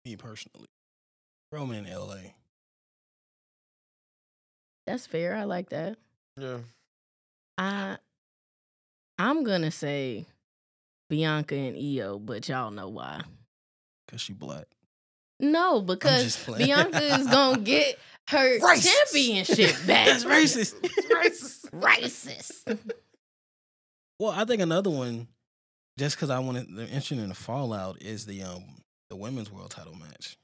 Me 0.05 0.17
personally, 0.17 0.69
Roman 1.53 1.85
in 1.85 1.93
L.A. 1.93 2.35
That's 4.87 5.07
fair. 5.07 5.35
I 5.37 5.45
like 5.45 5.71
that. 5.71 5.97
yeah. 6.39 6.59
I 7.59 7.99
I'm 9.19 9.45
gonna 9.45 9.71
say 9.71 10.25
Bianca 11.11 11.55
and 11.55 11.77
Io, 11.77 12.19
but 12.19 12.49
y'all 12.49 12.71
know 12.71 12.89
why. 12.89 13.23
Cause 14.09 14.21
she 14.23 14.33
black. 14.33 14.65
No, 15.39 15.81
because. 15.83 16.37
Bianca 16.47 17.03
is 17.19 17.27
gonna 17.27 17.59
get 17.63 17.99
her 18.29 18.59
Racist. 18.59 18.85
championship 19.13 19.77
back. 19.87 20.07
That's 20.07 20.25
racist. 20.25 20.75
racist. 21.11 21.71
Racist. 21.71 22.79
Well, 24.19 24.31
I 24.33 24.45
think 24.45 24.61
another 24.63 24.91
one, 24.91 25.29
just 25.99 26.17
because 26.17 26.31
I 26.31 26.39
wanted 26.39 26.75
the 26.75 26.83
interested 26.85 27.19
in 27.19 27.29
the 27.29 27.35
fallout, 27.35 28.01
is 28.03 28.27
the 28.27 28.43
um 28.43 28.65
the 29.11 29.17
women's 29.17 29.51
world 29.51 29.71
title 29.71 29.95
match. 29.95 30.37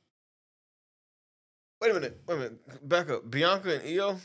Wait 1.80 1.90
a 1.90 1.94
minute. 1.94 2.20
Wait 2.26 2.34
a 2.34 2.38
minute. 2.38 2.88
Back 2.88 3.10
up. 3.10 3.30
Bianca 3.30 3.74
and 3.80 3.88
Io 4.00 4.18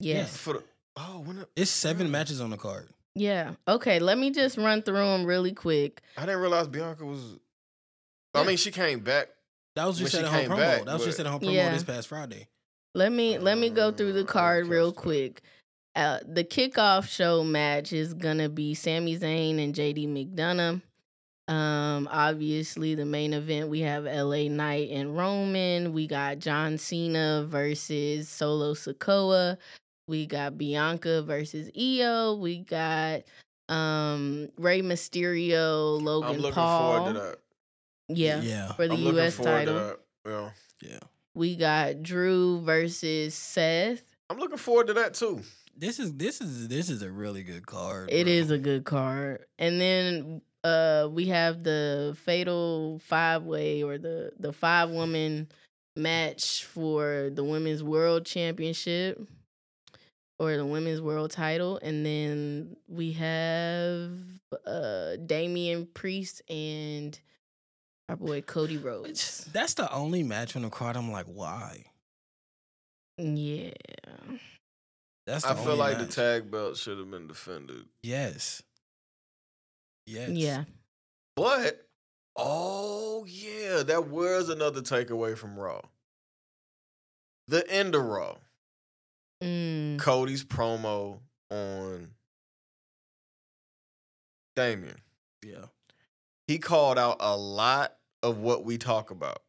Yes. 0.00 0.36
for 0.36 0.54
the. 0.54 0.64
Oh, 0.96 1.20
when 1.24 1.36
the, 1.36 1.48
It's 1.56 1.70
seven 1.70 2.08
Mm. 2.08 2.10
matches 2.10 2.40
on 2.40 2.50
the 2.50 2.56
card. 2.56 2.88
Yeah. 3.14 3.54
Okay. 3.68 3.98
Let 3.98 4.18
me 4.18 4.30
just 4.30 4.56
run 4.56 4.82
through 4.82 4.94
them 4.96 5.24
really 5.24 5.52
quick. 5.52 6.02
I 6.16 6.22
didn't 6.26 6.40
realize 6.40 6.68
Bianca 6.68 7.04
was. 7.04 7.38
I 8.34 8.44
mean, 8.44 8.56
she 8.56 8.70
came 8.70 9.00
back. 9.00 9.28
That 9.76 9.86
was 9.86 9.96
When 9.96 10.04
just 10.10 10.14
she 10.14 10.18
at 10.20 10.24
a 10.26 10.30
home 10.30 10.40
came 10.42 10.50
promo. 10.50 10.56
back, 10.58 10.84
that 10.86 10.94
was 10.94 11.04
just 11.04 11.18
but- 11.18 11.26
at 11.26 11.28
a 11.28 11.32
home 11.32 11.40
promo 11.40 11.52
Yeah. 11.54 11.72
this 11.72 11.84
past 11.84 12.08
Friday. 12.08 12.48
Let 12.94 13.12
me 13.12 13.38
let 13.38 13.58
me 13.58 13.68
go 13.68 13.92
through 13.92 14.14
the 14.14 14.22
Uh, 14.22 14.26
card 14.26 14.66
real 14.68 14.86
okay. 14.86 14.96
quick. 15.00 15.42
Uh, 15.96 16.18
the 16.28 16.44
kickoff 16.44 17.08
show 17.08 17.42
match 17.42 17.92
is 17.92 18.12
gonna 18.12 18.48
be 18.50 18.74
Sami 18.74 19.18
Zayn 19.18 19.58
and 19.62 19.74
JD 19.74 20.06
McDonagh. 20.08 20.82
Um, 21.48 22.08
obviously 22.10 22.94
the 22.96 23.06
main 23.06 23.32
event 23.32 23.68
we 23.70 23.80
have 23.80 24.04
LA 24.04 24.48
Knight 24.48 24.90
and 24.90 25.16
Roman. 25.16 25.92
We 25.94 26.06
got 26.06 26.38
John 26.38 26.76
Cena 26.76 27.46
versus 27.48 28.28
Solo 28.28 28.74
Sikoa. 28.74 29.56
We 30.08 30.26
got 30.26 30.58
Bianca 30.58 31.22
versus 31.22 31.70
Io. 31.78 32.34
We 32.34 32.58
got 32.58 33.22
um 33.70 34.48
Rey 34.58 34.82
Mysterio, 34.82 36.00
Logan 36.02 36.30
I'm 36.32 36.36
looking 36.38 36.54
Paul. 36.54 36.96
forward 36.96 37.14
to 37.14 37.20
that. 37.20 37.38
Yeah, 38.08 38.40
Yeah. 38.42 38.72
for 38.74 38.86
the 38.86 38.94
I'm 38.94 39.00
looking 39.04 39.18
US 39.20 39.34
forward 39.36 39.50
title. 39.66 39.74
to 39.74 39.80
that. 39.80 39.98
Yeah. 40.30 40.50
Yeah. 40.90 40.98
We 41.34 41.56
got 41.56 42.02
Drew 42.02 42.60
versus 42.60 43.34
Seth. 43.34 44.02
I'm 44.28 44.38
looking 44.38 44.58
forward 44.58 44.88
to 44.88 44.94
that 44.94 45.14
too. 45.14 45.40
This 45.78 45.98
is 45.98 46.14
this 46.14 46.40
is 46.40 46.68
this 46.68 46.88
is 46.88 47.02
a 47.02 47.10
really 47.10 47.42
good 47.42 47.66
card. 47.66 48.08
It 48.10 48.24
bro. 48.24 48.32
is 48.32 48.50
a 48.50 48.58
good 48.58 48.84
card. 48.84 49.44
And 49.58 49.80
then 49.80 50.40
uh 50.64 51.08
we 51.10 51.26
have 51.26 51.62
the 51.62 52.16
fatal 52.24 53.00
five 53.04 53.42
way 53.42 53.82
or 53.82 53.98
the 53.98 54.32
the 54.38 54.52
five 54.52 54.90
woman 54.90 55.48
match 55.94 56.64
for 56.64 57.30
the 57.32 57.44
women's 57.44 57.82
world 57.82 58.24
championship 58.24 59.20
or 60.38 60.56
the 60.56 60.66
women's 60.66 61.00
world 61.00 61.30
title. 61.30 61.78
And 61.82 62.04
then 62.06 62.76
we 62.88 63.12
have 63.12 64.12
uh 64.66 65.16
Damian 65.26 65.86
Priest 65.92 66.40
and 66.48 67.18
our 68.08 68.16
boy 68.16 68.40
Cody 68.40 68.78
Rhodes. 68.78 69.46
That's 69.52 69.74
the 69.74 69.92
only 69.92 70.22
match 70.22 70.56
on 70.56 70.62
the 70.62 70.70
card. 70.70 70.96
I'm 70.96 71.10
like, 71.12 71.26
why? 71.26 71.84
Yeah. 73.18 73.72
That's 75.26 75.44
the 75.44 75.50
I 75.50 75.54
feel 75.54 75.76
like 75.76 75.98
match. 75.98 76.08
the 76.08 76.12
tag 76.14 76.50
belt 76.50 76.76
should 76.76 76.98
have 76.98 77.10
been 77.10 77.26
defended. 77.26 77.86
Yes. 78.02 78.62
Yes. 80.06 80.30
Yeah. 80.30 80.64
But 81.34 81.86
oh 82.36 83.26
yeah, 83.28 83.82
that 83.82 84.08
was 84.08 84.48
another 84.48 84.82
takeaway 84.82 85.36
from 85.36 85.58
Raw. 85.58 85.80
The 87.48 87.68
end 87.70 87.94
of 87.94 88.04
Raw. 88.04 88.36
Mm. 89.42 89.98
Cody's 89.98 90.44
promo 90.44 91.18
on 91.50 92.08
Damian. 94.54 95.00
Yeah. 95.44 95.66
He 96.46 96.58
called 96.58 96.98
out 96.98 97.16
a 97.20 97.36
lot 97.36 97.96
of 98.22 98.38
what 98.38 98.64
we 98.64 98.78
talk 98.78 99.10
about. 99.10 99.42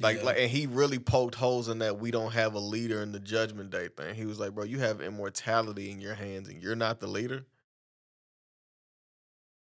Like, 0.00 0.18
Yeah. 0.18 0.22
like, 0.24 0.38
and 0.38 0.50
he 0.50 0.66
really 0.66 0.98
poked 0.98 1.34
holes 1.34 1.68
in 1.68 1.78
that 1.80 1.98
we 1.98 2.10
don't 2.10 2.32
have 2.32 2.54
a 2.54 2.58
leader 2.58 3.02
in 3.02 3.12
the 3.12 3.20
Judgment 3.20 3.70
Day 3.70 3.88
thing. 3.88 4.14
He 4.14 4.24
was 4.24 4.38
like, 4.38 4.54
"Bro, 4.54 4.64
you 4.64 4.78
have 4.80 5.00
immortality 5.00 5.90
in 5.90 6.00
your 6.00 6.14
hands, 6.14 6.48
and 6.48 6.62
you're 6.62 6.76
not 6.76 7.00
the 7.00 7.06
leader." 7.06 7.46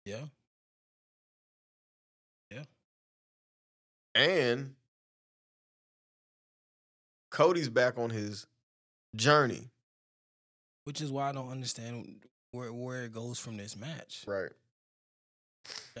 yeah. 0.05 0.25
Yeah. 2.49 2.63
And 4.15 4.75
Cody's 7.29 7.69
back 7.69 7.97
on 7.97 8.09
his 8.09 8.45
journey. 9.15 9.69
Which 10.83 11.01
is 11.01 11.11
why 11.11 11.29
I 11.29 11.31
don't 11.31 11.49
understand 11.49 12.25
where 12.51 12.73
where 12.73 13.03
it 13.03 13.13
goes 13.13 13.39
from 13.39 13.57
this 13.57 13.75
match. 13.77 14.23
Right. 14.27 14.51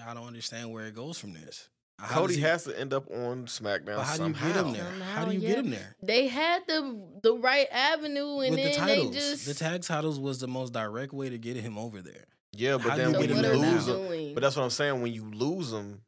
I 0.03 0.13
don't 0.13 0.27
understand 0.27 0.71
where 0.71 0.87
it 0.87 0.95
goes 0.95 1.17
from 1.17 1.33
this. 1.33 1.69
How 2.01 2.21
Cody 2.21 2.35
he- 2.35 2.41
has 2.41 2.63
to 2.63 2.77
end 2.79 2.93
up 2.93 3.09
on 3.11 3.45
SmackDown 3.45 3.97
But 3.97 4.03
how 4.05 4.17
do 4.17 4.23
you 4.23 4.33
somehow. 4.33 4.47
get 4.47 4.65
him 4.65 4.73
there? 4.73 4.91
How 5.13 5.25
do 5.25 5.31
you 5.33 5.39
yeah. 5.39 5.47
get 5.49 5.57
him 5.59 5.69
there? 5.69 5.95
They 6.01 6.27
had 6.27 6.63
the 6.67 6.99
the 7.21 7.33
right 7.35 7.67
avenue 7.71 8.39
and 8.39 8.55
With 8.55 8.63
then 8.63 8.71
the 8.71 8.77
titles, 8.77 9.11
they 9.11 9.19
just 9.19 9.45
the 9.45 9.53
tag 9.53 9.83
titles 9.83 10.19
was 10.19 10.39
the 10.39 10.47
most 10.47 10.73
direct 10.73 11.13
way 11.13 11.29
to 11.29 11.37
get 11.37 11.57
him 11.57 11.77
over 11.77 12.01
there. 12.01 12.25
Yeah, 12.53 12.77
but 12.77 12.89
How 12.89 12.95
then 12.97 13.11
when 13.11 13.21
get 13.21 13.29
you 13.29 13.35
him 13.35 13.59
lose 13.59 13.87
him, 13.87 14.33
but 14.33 14.41
that's 14.41 14.55
what 14.55 14.63
I'm 14.63 14.69
saying. 14.71 15.01
When 15.01 15.13
you 15.13 15.29
lose 15.31 15.71
them, 15.71 16.01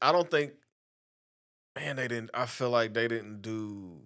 I 0.00 0.12
don't 0.12 0.30
think. 0.30 0.52
Man, 1.74 1.96
they 1.96 2.08
didn't. 2.08 2.30
I 2.32 2.46
feel 2.46 2.70
like 2.70 2.94
they 2.94 3.06
didn't 3.06 3.42
do. 3.42 4.00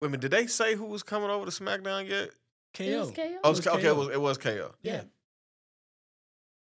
Wait 0.00 0.06
a 0.06 0.10
minute, 0.10 0.20
did 0.20 0.30
they 0.30 0.46
say 0.46 0.76
who 0.76 0.84
was 0.84 1.02
coming 1.02 1.30
over 1.30 1.44
to 1.46 1.50
SmackDown 1.50 2.08
yet? 2.08 2.30
KO. 2.74 2.84
It 2.84 2.98
was 2.98 3.10
KO. 3.10 3.22
Oh, 3.42 3.50
was 3.50 3.58
it 3.58 3.66
was, 3.66 3.66
okay, 3.66 3.82
KO. 3.82 3.88
it 3.88 3.96
was 3.96 4.08
it 4.08 4.20
was 4.20 4.38
KO. 4.38 4.74
Yeah. 4.82 5.02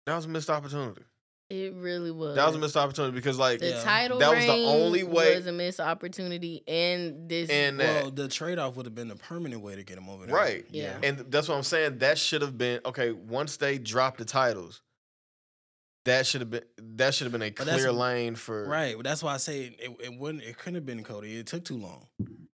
That 0.07 0.17
was 0.17 0.25
a 0.25 0.29
missed 0.29 0.49
opportunity. 0.49 1.03
It 1.51 1.75
really 1.75 2.13
was. 2.13 2.37
That 2.37 2.47
was 2.47 2.55
a 2.55 2.59
missed 2.61 2.77
opportunity 2.77 3.13
because 3.13 3.37
like 3.39 3.59
The 3.59 3.71
Yeah. 3.71 3.83
title 3.83 4.19
That 4.21 4.31
was 4.37 4.45
the 4.47 4.53
only 4.53 5.03
way- 5.03 5.35
was 5.35 5.47
a 5.49 5.53
missed 5.53 5.81
opportunity, 5.81 6.63
and 6.69 7.29
this 7.29 7.51
And 7.51 7.81
that- 7.81 8.03
Well, 8.05 8.11
the 8.13 8.29
trade 8.29 8.59
off 8.61 8.77
would 8.77 8.87
have 8.87 8.95
been 8.95 9.11
a 9.11 9.17
permanent 9.17 9.61
way 9.61 9.75
to 9.75 9.83
get 9.83 9.99
him 9.99 10.09
over 10.09 10.27
there. 10.27 10.35
Right. 10.35 10.65
Yeah. 10.71 10.99
And 11.03 11.19
that's 11.31 11.49
what 11.49 11.57
I'm 11.57 11.65
saying. 11.65 11.99
That 11.99 12.19
should 12.19 12.43
have 12.43 12.57
been 12.57 12.81
okay. 12.87 13.11
Once 13.11 13.57
they 13.57 13.79
dropped 13.79 14.19
the 14.19 14.25
titles, 14.25 14.81
that 16.05 16.25
should 16.25 16.41
have 16.41 16.51
been 16.51 16.65
that 16.97 17.15
should 17.15 17.25
have 17.25 17.33
been 17.33 17.43
a 17.43 17.51
clear 17.51 17.91
lane 17.93 18.37
for 18.37 18.65
Right. 18.67 18.97
That's 19.03 19.23
why 19.23 19.35
I 19.35 19.39
say 19.39 19.77
it, 19.79 19.91
it 20.01 20.15
wouldn't 20.15 20.45
it 20.45 20.57
couldn't 20.57 20.77
have 20.77 20.87
been 20.87 21.03
Cody. 21.03 21.37
It 21.37 21.49
took 21.49 21.65
too 21.65 21.77
long. 21.79 22.07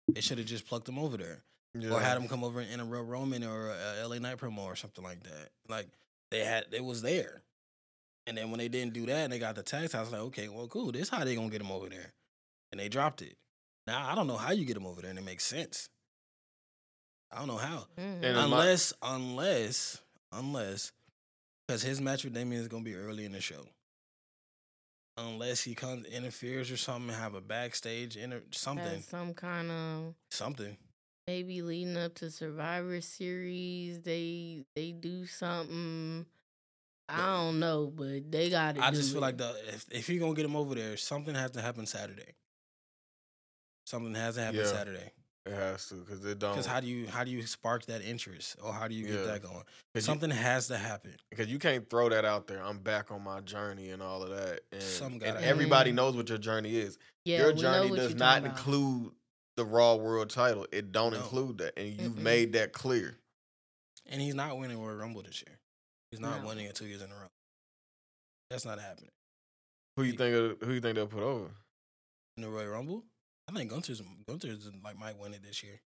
They 0.08 0.22
should 0.22 0.38
have 0.38 0.46
just 0.46 0.66
plucked 0.66 0.88
him 0.88 0.98
over 0.98 1.18
there. 1.18 1.44
Yeah. 1.78 1.90
Or 1.90 2.00
had 2.00 2.16
him 2.16 2.26
come 2.28 2.42
over 2.42 2.60
and 2.60 2.70
interrupt 2.70 3.06
Roman 3.06 3.44
or 3.44 3.68
a 3.72 4.02
LA 4.08 4.18
Knight 4.18 4.38
promo 4.38 4.60
or 4.60 4.74
something 4.74 5.04
like 5.04 5.22
that. 5.24 5.50
Like 5.68 5.88
they 6.30 6.42
had 6.44 6.64
it 6.72 6.82
was 6.82 7.02
there. 7.02 7.42
And 8.26 8.36
then 8.36 8.50
when 8.50 8.58
they 8.58 8.68
didn't 8.68 8.92
do 8.92 9.06
that 9.06 9.24
and 9.24 9.32
they 9.32 9.38
got 9.38 9.54
the 9.54 9.62
tax, 9.62 9.94
I 9.94 10.00
was 10.00 10.10
like, 10.10 10.20
okay, 10.22 10.48
well, 10.48 10.66
cool. 10.66 10.90
This 10.92 11.08
how 11.08 11.24
they 11.24 11.34
gonna 11.36 11.48
get 11.50 11.60
him 11.60 11.70
over 11.70 11.88
there. 11.88 12.12
And 12.72 12.80
they 12.80 12.88
dropped 12.88 13.22
it. 13.22 13.36
Now 13.86 14.08
I 14.10 14.14
don't 14.16 14.26
know 14.26 14.36
how 14.36 14.50
you 14.52 14.64
get 14.64 14.76
him 14.76 14.86
over 14.86 15.00
there 15.00 15.10
and 15.10 15.18
it 15.18 15.24
makes 15.24 15.44
sense. 15.44 15.88
I 17.30 17.38
don't 17.38 17.48
know 17.48 17.56
how. 17.56 17.86
Mhm. 17.96 17.98
And 18.16 18.24
in 18.24 18.34
my- 18.34 18.42
unless, 18.44 18.92
unless, 19.02 20.00
unless, 20.32 20.92
because 21.66 21.82
his 21.82 22.00
match 22.00 22.24
with 22.24 22.34
Damian 22.34 22.62
is 22.62 22.68
gonna 22.68 22.82
be 22.84 22.94
early 22.96 23.24
in 23.24 23.32
the 23.32 23.40
show. 23.40 23.68
Unless 25.18 25.62
he 25.62 25.74
comes 25.74 26.06
interferes 26.08 26.70
or 26.70 26.76
something, 26.76 27.14
have 27.14 27.34
a 27.34 27.40
backstage 27.40 28.16
inter 28.16 28.42
something, 28.50 28.84
Has 28.84 29.06
some 29.06 29.32
kind 29.34 29.70
of 29.70 30.14
something. 30.30 30.76
maybe 31.26 31.62
leading 31.62 31.96
up 31.96 32.14
to 32.16 32.30
Survivor 32.30 33.00
Series, 33.00 34.00
they 34.02 34.64
they 34.74 34.92
do 34.92 35.24
something. 35.26 36.26
I 37.08 37.26
don't 37.36 37.60
know, 37.60 37.86
but 37.94 38.30
they 38.32 38.50
got 38.50 38.76
it. 38.76 38.82
I 38.82 38.90
just 38.90 39.12
feel 39.12 39.20
like 39.20 39.36
the 39.38 39.54
if 39.68 39.86
if 39.90 40.08
you're 40.08 40.20
gonna 40.20 40.34
get 40.34 40.42
them 40.42 40.56
over 40.56 40.74
there, 40.74 40.96
something 40.96 41.34
has 41.34 41.52
to 41.52 41.62
happen 41.62 41.86
Saturday. 41.86 42.34
Something 43.84 44.14
has 44.14 44.34
to 44.34 44.42
happen 44.42 44.60
Yeah. 44.60 44.66
Saturday. 44.66 45.12
It 45.44 45.52
has 45.52 45.86
to 45.90 45.94
because 45.94 46.24
it 46.24 46.40
don't. 46.40 46.50
Because 46.52 46.66
how 46.66 46.80
do 46.80 46.88
you 46.88 47.06
how 47.06 47.22
do 47.22 47.30
you 47.30 47.46
spark 47.46 47.86
that 47.86 48.02
interest 48.02 48.56
or 48.60 48.72
how 48.72 48.88
do 48.88 48.94
you 48.96 49.06
get 49.06 49.20
Yeah. 49.20 49.26
that 49.26 49.42
going? 49.42 49.54
'cause 49.62 49.64
you- 49.94 50.00
Something 50.00 50.30
has 50.30 50.66
to 50.68 50.76
happen. 50.76 51.16
because 51.30 51.46
you 51.46 51.60
can't 51.60 51.88
throw 51.88 52.08
that 52.08 52.24
out 52.24 52.48
there. 52.48 52.60
I'm 52.60 52.80
back 52.80 53.12
on 53.12 53.22
my 53.22 53.40
journey 53.42 53.90
and 53.90 54.02
all 54.02 54.24
of 54.24 54.30
that, 54.30 54.62
and, 54.72 54.82
Some 54.82 55.12
and 55.14 55.22
everybody 55.38 55.90
mm-hmm. 55.90 55.96
knows 55.96 56.16
what 56.16 56.28
your 56.28 56.38
journey 56.38 56.74
is. 56.76 56.98
yeah, 57.24 57.38
your 57.38 57.48
we 57.48 57.54
know 57.54 57.60
journey 57.60 57.90
what 57.90 57.96
does 57.96 58.10
you're 58.10 58.18
not 58.18 58.34
talking 58.42 58.46
about. 58.46 58.58
include 58.58 59.12
the 59.56 59.64
Raw 59.64 59.94
World 59.94 60.30
Title. 60.30 60.66
It 60.72 60.90
don't 60.90 61.12
No. 61.12 61.18
include 61.20 61.58
that, 61.58 61.78
and 61.78 61.88
you've 62.00 62.14
Mm-mm. 62.14 62.22
made 62.22 62.52
that 62.54 62.72
clear. 62.72 63.16
And 64.06 64.20
he's 64.20 64.34
not 64.34 64.58
winning 64.58 64.78
Royal 64.82 64.96
Rumble 64.96 65.22
this 65.22 65.42
year. 65.46 65.58
He's 66.16 66.20
not 66.22 66.40
No. 66.40 66.48
winning 66.48 66.64
it 66.64 66.74
two 66.74 66.86
years 66.86 67.02
in 67.02 67.10
a 67.12 67.14
row. 67.14 67.28
That's 68.48 68.64
not 68.64 68.80
happening. 68.80 69.10
Who 69.96 70.04
you 70.04 70.12
Ye- 70.12 70.16
think? 70.16 70.34
Of, 70.62 70.66
who 70.66 70.72
you 70.72 70.80
think 70.80 70.94
they'll 70.94 71.06
put 71.06 71.22
over? 71.22 71.50
In 72.38 72.42
the 72.42 72.48
Royal 72.48 72.68
Rumble, 72.68 73.04
I 73.48 73.52
think 73.52 73.68
Gunther's 73.70 74.00
Gunther's 74.26 74.70
like 74.82 74.96
might 74.96 75.18
win 75.18 75.34
it 75.34 75.42
this 75.42 75.62
year. 75.62 75.78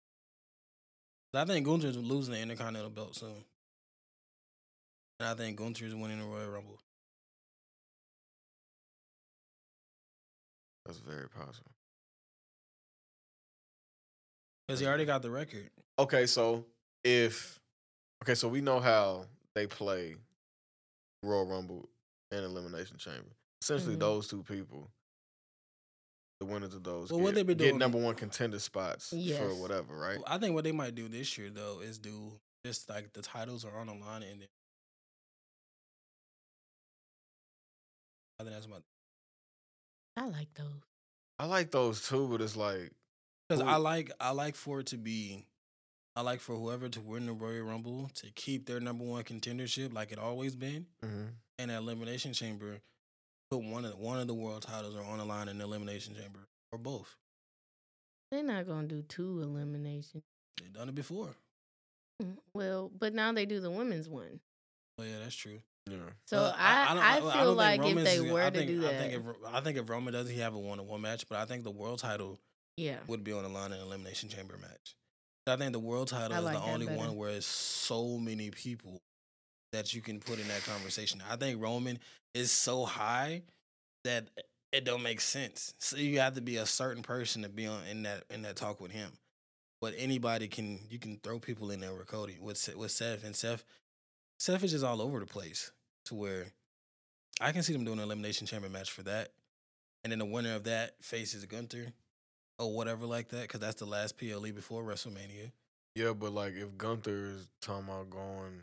I 1.33 1.47
think 1.47 1.65
Gunther's 1.67 1.97
losing 1.97 2.35
the 2.35 2.41
Intercontinental 2.41 2.91
belt 2.91 3.15
soon. 3.17 3.43
And 5.19 5.29
I 5.31 5.35
think 5.35 5.57
Gunther's 5.57 5.95
winning 5.95 6.19
the 6.19 6.27
Royal 6.27 6.51
Rumble. 6.51 6.79
That's 10.85 10.99
very 10.99 11.29
possible. 11.31 11.71
Because 14.67 14.81
he 14.81 14.87
already 14.87 15.07
got 15.07 15.23
the 15.23 15.31
record. 15.31 15.71
Okay, 15.99 16.27
so 16.27 16.67
if 17.03 17.59
okay, 18.23 18.35
so 18.35 18.49
we 18.49 18.61
know 18.61 18.79
how 18.81 19.25
they 19.59 19.67
play 19.67 20.15
Royal 21.25 21.47
Rumble 21.47 21.89
and 22.31 22.45
Elimination 22.45 22.97
Chamber. 22.97 23.31
Essentially, 23.61 23.97
Mhm. 23.97 24.01
those 24.01 24.29
two 24.29 24.45
people, 24.45 24.89
the 26.39 26.47
winners 26.47 26.75
of 26.75 26.85
those, 26.85 27.11
Well, 27.11 27.19
get, 27.19 27.25
what 27.25 27.35
they 27.35 27.43
been 27.43 27.59
get 27.59 27.75
number 27.75 27.99
one 27.99 28.15
contender 28.15 28.61
spots 28.61 29.09
for 29.11 29.55
whatever, 29.57 29.99
right? 29.99 30.21
I 30.29 30.39
think 30.39 30.55
what 30.55 30.63
they 30.63 30.71
might 30.71 30.95
do 30.95 31.09
this 31.09 31.37
year 31.37 31.51
though 31.51 31.81
is 31.81 31.99
do 31.99 32.41
just 32.65 32.89
like 32.89 33.13
the 33.13 33.23
titles 33.23 33.65
are 33.65 33.77
on 33.77 33.89
the 33.89 33.95
line 33.95 34.23
and 34.23 34.43
then 34.43 34.49
I 38.39 38.45
think 38.45 38.55
that's 38.55 38.69
my 38.69 38.79
I 40.17 40.27
like 40.29 40.55
those. 40.55 40.83
I 41.41 41.47
like 41.47 41.71
those 41.73 42.07
too, 42.07 42.29
but 42.29 42.41
it's 42.41 42.57
like 42.57 42.93
because 43.49 43.63
I 43.63 43.77
like 43.77 44.13
I 44.21 44.31
like 44.31 44.55
for 44.55 44.81
it 44.81 44.87
to 44.89 44.97
be 44.99 45.45
I 46.19 46.23
like 46.23 46.41
for 46.41 46.57
whoever 46.57 46.89
to 46.89 47.01
win 47.01 47.27
the 47.27 47.33
Royal 47.33 47.63
Rumble 47.63 48.11
to 48.15 48.27
keep 48.33 48.67
their 48.67 48.81
number 48.81 49.05
one 49.05 49.23
contendership 49.23 49.95
like 49.95 50.11
it 50.11 50.19
always 50.19 50.57
been, 50.57 50.87
mhm. 51.01 51.29
and 51.61 51.71
that 51.71 51.77
Elimination 51.79 52.33
Chamber 52.33 52.81
put 53.53 53.63
one 53.63 53.85
of 53.85 53.93
the, 53.93 53.97
one 53.99 54.19
of 54.19 54.27
the 54.27 54.35
world 54.35 54.63
titles 54.63 54.97
are 54.97 55.05
on 55.05 55.19
the 55.19 55.25
line 55.25 55.47
in 55.47 55.59
the 55.59 55.65
Elimination 55.65 56.17
Chamber 56.17 56.41
or 56.73 56.79
both. 56.81 57.15
They're 58.33 58.43
not 58.43 58.67
gonna 58.67 58.89
do 58.89 59.03
two 59.03 59.43
elimination. 59.43 60.25
They've 60.61 60.73
done 60.73 60.89
it 60.89 60.97
before. 60.97 61.37
Mm, 62.21 62.39
Well, 62.53 62.91
but 62.99 63.15
now 63.15 63.31
they 63.31 63.47
do 63.47 63.61
the 63.61 63.71
women's 63.71 64.09
one. 64.09 64.41
Oh 64.99 65.05
yeah, 65.05 65.21
that's 65.23 65.37
true. 65.37 65.61
yeah. 65.89 65.99
So 66.27 66.39
Uh, 66.39 66.55
I, 66.59 66.95
don't- 66.95 66.99
I, 67.05 67.21
don't 67.21 67.33
feel 67.33 67.45
think 67.45 67.57
like 67.59 67.97
if 67.97 68.05
they 68.05 68.21
were 68.29 68.43
I 68.43 68.51
to 68.51 68.59
think, 68.59 68.69
do 68.69 68.81
that, 68.81 68.95
I 68.95 68.99
think 68.99 69.15
if 69.15 69.23
I 69.55 69.61
think 69.61 69.79
if 69.79 69.89
Roman 69.89 70.15
does, 70.15 70.29
he 70.29 70.41
have 70.41 70.55
a 70.57 70.59
one 70.59 70.81
on 70.81 70.89
one 70.89 71.01
match, 71.01 71.29
but 71.29 71.39
I 71.39 71.45
think 71.45 71.63
the 71.63 71.71
world 71.71 72.01
title 72.01 72.41
yeah, 72.77 72.97
would 73.07 73.23
be 73.23 73.31
on 73.33 73.45
the 73.45 73.49
line 73.49 73.71
in 73.71 73.79
an 73.79 73.87
elimination 73.87 74.29
chamber 74.29 74.57
match. 74.61 74.97
I 75.49 75.57
think 75.57 75.73
the 75.73 75.79
world 75.79 76.09
title 76.09 76.37
I 76.37 76.53
is 76.53 76.59
the 76.59 76.65
only 76.65 76.87
better. 76.87 76.99
one 76.99 77.17
where 77.17 77.31
it's 77.31 77.47
so 77.47 78.19
many 78.19 78.51
people 78.51 79.01
that 79.73 79.95
you 79.95 80.01
can 80.01 80.21
put 80.21 80.39
in 80.39 80.49
that 80.49 80.65
conversation. 80.65 81.23
I 81.31 81.37
think 81.37 81.63
Roman 81.63 81.99
is 82.35 82.51
so 82.51 82.85
high 82.85 83.43
that 84.05 84.29
it 84.73 84.85
don't 84.85 85.03
make 85.03 85.21
sense. 85.21 85.75
So 85.79 85.97
you 85.97 86.21
have 86.21 86.35
to 86.35 86.41
be 86.41 86.57
a 86.57 86.67
certain 86.67 87.03
person 87.03 87.43
to 87.43 87.49
be 87.49 87.67
on 87.67 87.81
in 87.91 88.03
that 88.03 88.25
in 88.31 88.43
that 88.43 88.57
talk 88.57 88.81
with 88.81 88.93
him. 88.93 89.13
But 89.81 89.95
anybody 89.97 90.49
can 90.49 90.81
you 90.91 90.99
can 90.99 91.19
throw 91.23 91.39
people 91.39 91.71
in 91.71 91.81
there 91.81 91.95
with 91.95 92.07
Cody 92.07 92.39
with 92.41 92.77
with 92.77 92.91
Seth 92.91 93.25
and 93.25 93.35
Seth. 93.35 93.65
Seth 94.39 94.63
is 94.65 94.73
just 94.73 94.85
all 94.85 95.03
over 95.03 95.21
the 95.21 95.27
place 95.27 95.73
to 96.07 96.15
where 96.15 96.47
I 97.41 97.53
can 97.53 97.63
see 97.63 97.73
them 97.73 97.85
doing 97.85 97.99
an 97.99 98.05
elimination 98.05 98.47
chamber 98.47 98.69
match 98.69 98.91
for 98.91 99.03
that, 99.03 99.31
and 100.03 100.11
then 100.11 100.19
the 100.19 100.25
winner 100.25 100.55
of 100.55 100.65
that 100.65 100.95
faces 101.03 101.45
Gunther 101.45 101.93
or 102.59 102.75
whatever 102.75 103.07
like 103.07 103.29
that 103.29 103.43
because 103.43 103.61
that's 103.61 103.77
the 103.77 103.87
last 103.87 104.17
PLE 104.19 104.53
before 104.53 104.83
WrestleMania. 104.83 105.53
Yeah, 105.95 106.13
but 106.13 106.33
like 106.33 106.55
if 106.55 106.77
Gunther 106.77 107.27
is 107.37 107.49
talking 107.61 107.89
about 107.89 108.11
going, 108.11 108.63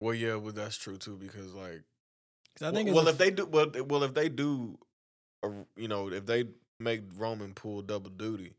well, 0.00 0.14
yeah, 0.14 0.34
well 0.36 0.52
that's 0.52 0.76
true 0.76 0.96
too 0.96 1.16
because 1.16 1.54
like, 1.54 1.82
'Cause 2.58 2.68
I 2.68 2.72
think 2.72 2.90
well, 2.90 3.06
a 3.06 3.10
if 3.10 3.18
they 3.18 3.30
do, 3.30 3.46
well, 3.46 3.70
well, 3.86 4.02
if 4.02 4.14
they 4.14 4.28
do, 4.28 4.78
a, 5.42 5.50
you 5.76 5.88
know, 5.88 6.10
if 6.10 6.26
they 6.26 6.44
make 6.80 7.02
Roman 7.16 7.54
pull 7.54 7.82
double 7.82 8.10
duty, 8.10 8.54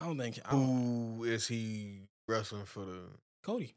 I 0.00 0.06
don't 0.06 0.18
think 0.18 0.38
I 0.44 0.52
don't, 0.52 1.16
who 1.16 1.24
is 1.24 1.48
he 1.48 2.02
wrestling 2.28 2.64
for 2.64 2.84
the? 2.84 3.00
Cody. 3.42 3.74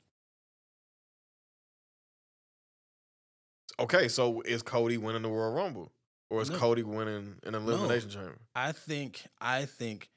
Okay, 3.80 4.08
so 4.08 4.42
is 4.42 4.62
Cody 4.62 4.98
winning 4.98 5.22
the 5.24 5.30
Royal 5.30 5.54
Rumble, 5.54 5.92
or 6.30 6.42
is 6.42 6.50
No. 6.50 6.58
Cody 6.58 6.84
winning 6.84 7.36
an 7.44 7.56
elimination 7.56 8.10
chamber? 8.10 8.38
I 8.56 8.72
think 8.72 9.24
I 9.40 9.66
think 9.66 10.10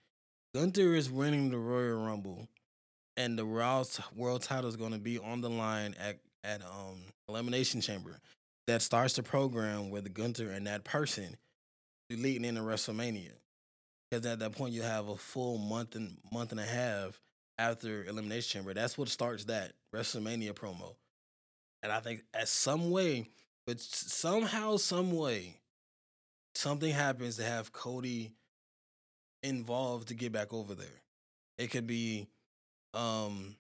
Gunther 0.55 0.95
is 0.95 1.11
winning 1.11 1.51
the 1.51 1.59
Royal 1.59 2.05
Rumble, 2.05 2.49
and 3.17 3.39
the 3.39 3.45
Raw 3.45 3.85
World 4.15 4.43
Title 4.43 4.69
is 4.69 4.77
going 4.77 4.93
to 4.93 4.99
be 4.99 5.19
on 5.19 5.41
the 5.41 5.51
line 5.51 5.95
at 5.99 6.19
at 6.43 6.63
um 6.63 7.03
Elimination 7.29 7.81
Chamber. 7.81 8.21
That 8.67 8.83
starts 8.83 9.15
the 9.15 9.23
program 9.23 9.91
with 9.91 10.13
Gunther 10.15 10.51
and 10.51 10.67
that 10.67 10.85
person 10.85 11.37
leading 12.11 12.45
into 12.45 12.63
WrestleMania. 12.63 13.33
Because 14.11 14.25
at 14.27 14.39
that 14.39 14.53
point 14.53 14.73
you 14.73 14.83
have 14.83 15.09
a 15.09 15.17
full 15.17 15.59
month 15.59 15.97
and 15.97 16.19
month 16.33 16.51
and 16.53 16.61
a 16.61 16.65
half 16.65 17.21
after 17.59 18.05
Elimination 18.05 18.61
Chamber. 18.61 18.73
That's 18.75 18.97
what 18.97 19.09
starts 19.09 19.45
that 19.47 19.73
WrestleMania 19.95 20.53
promo. 20.53 20.95
And 21.83 21.93
I 21.93 22.01
think 22.01 22.23
at 22.33 22.49
some 22.49 22.91
way, 22.91 23.29
but 23.67 23.81
somehow, 23.81 24.77
some 24.77 25.13
way, 25.13 25.59
something 26.55 26.93
happens 26.93 27.37
to 27.37 27.45
have 27.45 27.73
Cody 27.73 28.33
involved 29.43 30.09
to 30.09 30.15
get 30.15 30.33
back 30.33 30.53
over 30.53 30.75
there. 30.75 31.03
It 31.59 31.71
could 31.71 31.87
be, 31.87 32.27
um, 32.95 33.57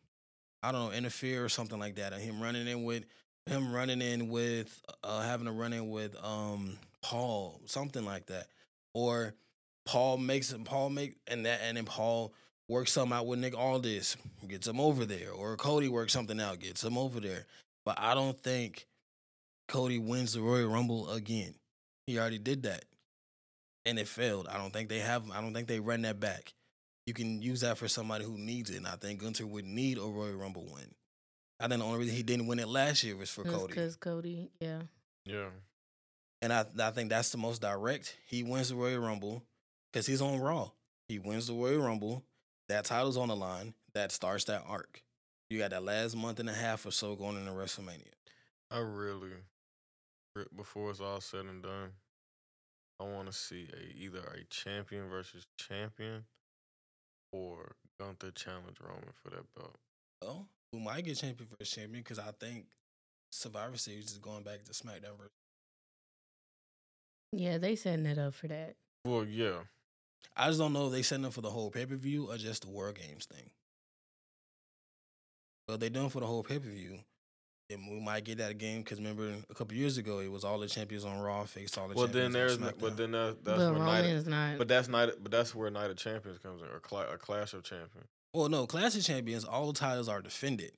I 0.62 0.72
don't 0.72 0.90
know, 0.90 0.96
interfere 0.96 1.44
or 1.44 1.48
something 1.48 1.78
like 1.78 1.96
that. 1.96 2.12
Him 2.14 2.42
running 2.42 2.66
in 2.66 2.84
with 2.84 3.04
him 3.46 3.74
running 3.74 4.00
in 4.00 4.30
with 4.30 4.82
uh 5.02 5.20
having 5.20 5.46
a 5.46 5.52
run 5.52 5.72
in 5.72 5.90
with 5.90 6.16
um 6.24 6.78
Paul, 7.02 7.60
something 7.66 8.04
like 8.04 8.26
that. 8.26 8.46
Or 8.94 9.34
Paul 9.84 10.16
makes 10.16 10.52
it 10.52 10.64
Paul 10.64 10.90
make 10.90 11.16
and 11.26 11.44
that 11.46 11.60
and 11.62 11.76
then 11.76 11.84
Paul 11.84 12.32
works 12.68 12.92
something 12.92 13.16
out 13.16 13.26
with 13.26 13.38
Nick 13.38 13.56
Aldis, 13.56 14.16
gets 14.48 14.66
him 14.66 14.80
over 14.80 15.04
there. 15.04 15.30
Or 15.30 15.56
Cody 15.56 15.88
works 15.88 16.12
something 16.12 16.40
out, 16.40 16.60
gets 16.60 16.82
him 16.82 16.96
over 16.96 17.20
there. 17.20 17.44
But 17.84 17.98
I 18.00 18.14
don't 18.14 18.42
think 18.42 18.86
Cody 19.68 19.98
wins 19.98 20.32
the 20.34 20.40
Royal 20.40 20.68
Rumble 20.68 21.10
again. 21.10 21.54
He 22.06 22.18
already 22.18 22.38
did 22.38 22.64
that. 22.64 22.84
And 23.86 23.98
it 23.98 24.08
failed. 24.08 24.48
I 24.48 24.56
don't 24.58 24.72
think 24.72 24.88
they 24.88 25.00
have 25.00 25.30
I 25.30 25.40
don't 25.40 25.52
think 25.54 25.68
they 25.68 25.80
run 25.80 26.02
that 26.02 26.20
back. 26.20 26.54
You 27.06 27.12
can 27.12 27.42
use 27.42 27.60
that 27.60 27.76
for 27.76 27.86
somebody 27.88 28.24
who 28.24 28.38
needs 28.38 28.70
it. 28.70 28.76
And 28.76 28.86
I 28.86 28.96
think 28.96 29.20
Gunther 29.20 29.46
would 29.46 29.66
need 29.66 29.98
a 29.98 30.02
Royal 30.02 30.36
Rumble 30.36 30.64
win. 30.72 30.94
I 31.60 31.68
think 31.68 31.80
the 31.80 31.86
only 31.86 31.98
reason 32.00 32.16
he 32.16 32.22
didn't 32.22 32.46
win 32.46 32.58
it 32.58 32.68
last 32.68 33.04
year 33.04 33.16
was 33.16 33.30
for 33.30 33.44
Cody. 33.44 33.66
because 33.68 33.96
Cody, 33.96 34.50
yeah, 34.60 34.82
Yeah, 35.24 35.48
And 36.42 36.52
I, 36.52 36.64
I 36.80 36.90
think 36.90 37.10
that's 37.10 37.30
the 37.30 37.38
most 37.38 37.60
direct. 37.62 38.16
He 38.26 38.42
wins 38.42 38.70
the 38.70 38.74
Royal 38.74 39.00
Rumble 39.00 39.44
because 39.92 40.06
he's 40.06 40.20
on 40.22 40.40
Raw. 40.40 40.70
He 41.08 41.18
wins 41.18 41.46
the 41.46 41.54
Royal 41.54 41.82
Rumble. 41.82 42.24
That 42.68 42.86
title's 42.86 43.16
on 43.16 43.28
the 43.28 43.36
line. 43.36 43.74
That 43.94 44.10
starts 44.10 44.44
that 44.44 44.64
arc. 44.66 45.02
You 45.50 45.58
got 45.58 45.70
that 45.70 45.84
last 45.84 46.16
month 46.16 46.40
and 46.40 46.48
a 46.48 46.54
half 46.54 46.84
or 46.86 46.90
so 46.90 47.14
going 47.14 47.36
into 47.36 47.52
WrestleMania. 47.52 48.08
I 48.70 48.78
really, 48.78 49.28
re- 49.28 49.34
before 50.56 50.90
it's 50.90 51.00
all 51.00 51.20
said 51.20 51.46
and 51.46 51.62
done, 51.62 51.90
I 53.00 53.04
want 53.04 53.26
to 53.26 53.32
see 53.32 53.68
a 53.72 54.04
either 54.04 54.20
a 54.20 54.44
champion 54.50 55.08
versus 55.08 55.46
champion, 55.56 56.24
or 57.32 57.74
Gunther 57.98 58.30
challenge 58.32 58.78
Roman 58.80 59.10
for 59.12 59.30
that 59.30 59.52
belt? 59.54 59.76
Well, 60.22 60.46
we 60.72 60.80
might 60.80 61.04
get 61.04 61.16
champion 61.16 61.48
versus 61.50 61.74
champion 61.74 62.02
because 62.02 62.18
I 62.18 62.30
think 62.38 62.66
Survivor 63.30 63.76
Series 63.76 64.10
is 64.10 64.18
going 64.18 64.42
back 64.42 64.64
to 64.64 64.72
SmackDown. 64.72 65.16
Versus. 65.16 65.32
yeah, 67.32 67.58
they 67.58 67.76
setting 67.76 68.06
it 68.06 68.18
up 68.18 68.34
for 68.34 68.48
that. 68.48 68.76
Well, 69.04 69.24
yeah. 69.24 69.60
I 70.36 70.48
just 70.48 70.58
don't 70.58 70.72
know 70.72 70.86
if 70.86 70.92
they 70.92 71.02
setting 71.02 71.24
it 71.24 71.28
up 71.28 71.34
for 71.34 71.42
the 71.42 71.50
whole 71.50 71.70
pay 71.70 71.86
per 71.86 71.96
view 71.96 72.30
or 72.30 72.36
just 72.36 72.62
the 72.62 72.68
WarGames 72.68 73.24
thing. 73.24 73.50
Well, 75.68 75.78
they 75.78 75.88
done 75.88 76.10
for 76.10 76.20
the 76.20 76.26
whole 76.26 76.42
pay 76.42 76.58
per 76.58 76.68
view. 76.68 77.00
And 77.70 77.90
we 77.90 77.98
might 77.98 78.24
get 78.24 78.38
that 78.38 78.58
game 78.58 78.82
because 78.82 78.98
remember 78.98 79.32
a 79.48 79.54
couple 79.54 79.74
years 79.76 79.96
ago 79.96 80.18
it 80.18 80.30
was 80.30 80.44
all 80.44 80.58
the 80.58 80.66
champions 80.66 81.04
on 81.04 81.18
Raw 81.18 81.44
faced 81.44 81.78
all 81.78 81.88
the 81.88 81.94
Well, 81.94 82.06
then 82.06 82.30
there's 82.30 82.60
on 82.60 82.74
but 82.78 82.96
then 82.96 83.12
that, 83.12 83.38
that's 83.42 83.58
but 83.58 83.72
where 83.72 83.82
Night. 83.82 84.00
Roman's 84.02 84.26
not. 84.26 84.58
But 84.58 84.68
that's 84.68 84.88
not. 84.88 85.10
But 85.22 85.32
that's 85.32 85.54
where 85.54 85.70
Night 85.70 85.90
of 85.90 85.96
Champions 85.96 86.38
comes 86.38 86.60
in, 86.60 86.68
or 86.68 86.78
cla- 86.80 87.08
a 87.12 87.16
Clash 87.16 87.54
of 87.54 87.64
Champions. 87.64 88.08
Well, 88.34 88.48
no, 88.50 88.66
Clash 88.66 88.96
of 88.96 89.02
Champions, 89.02 89.44
all 89.44 89.68
the 89.68 89.78
titles 89.78 90.08
are 90.08 90.20
defended. 90.20 90.72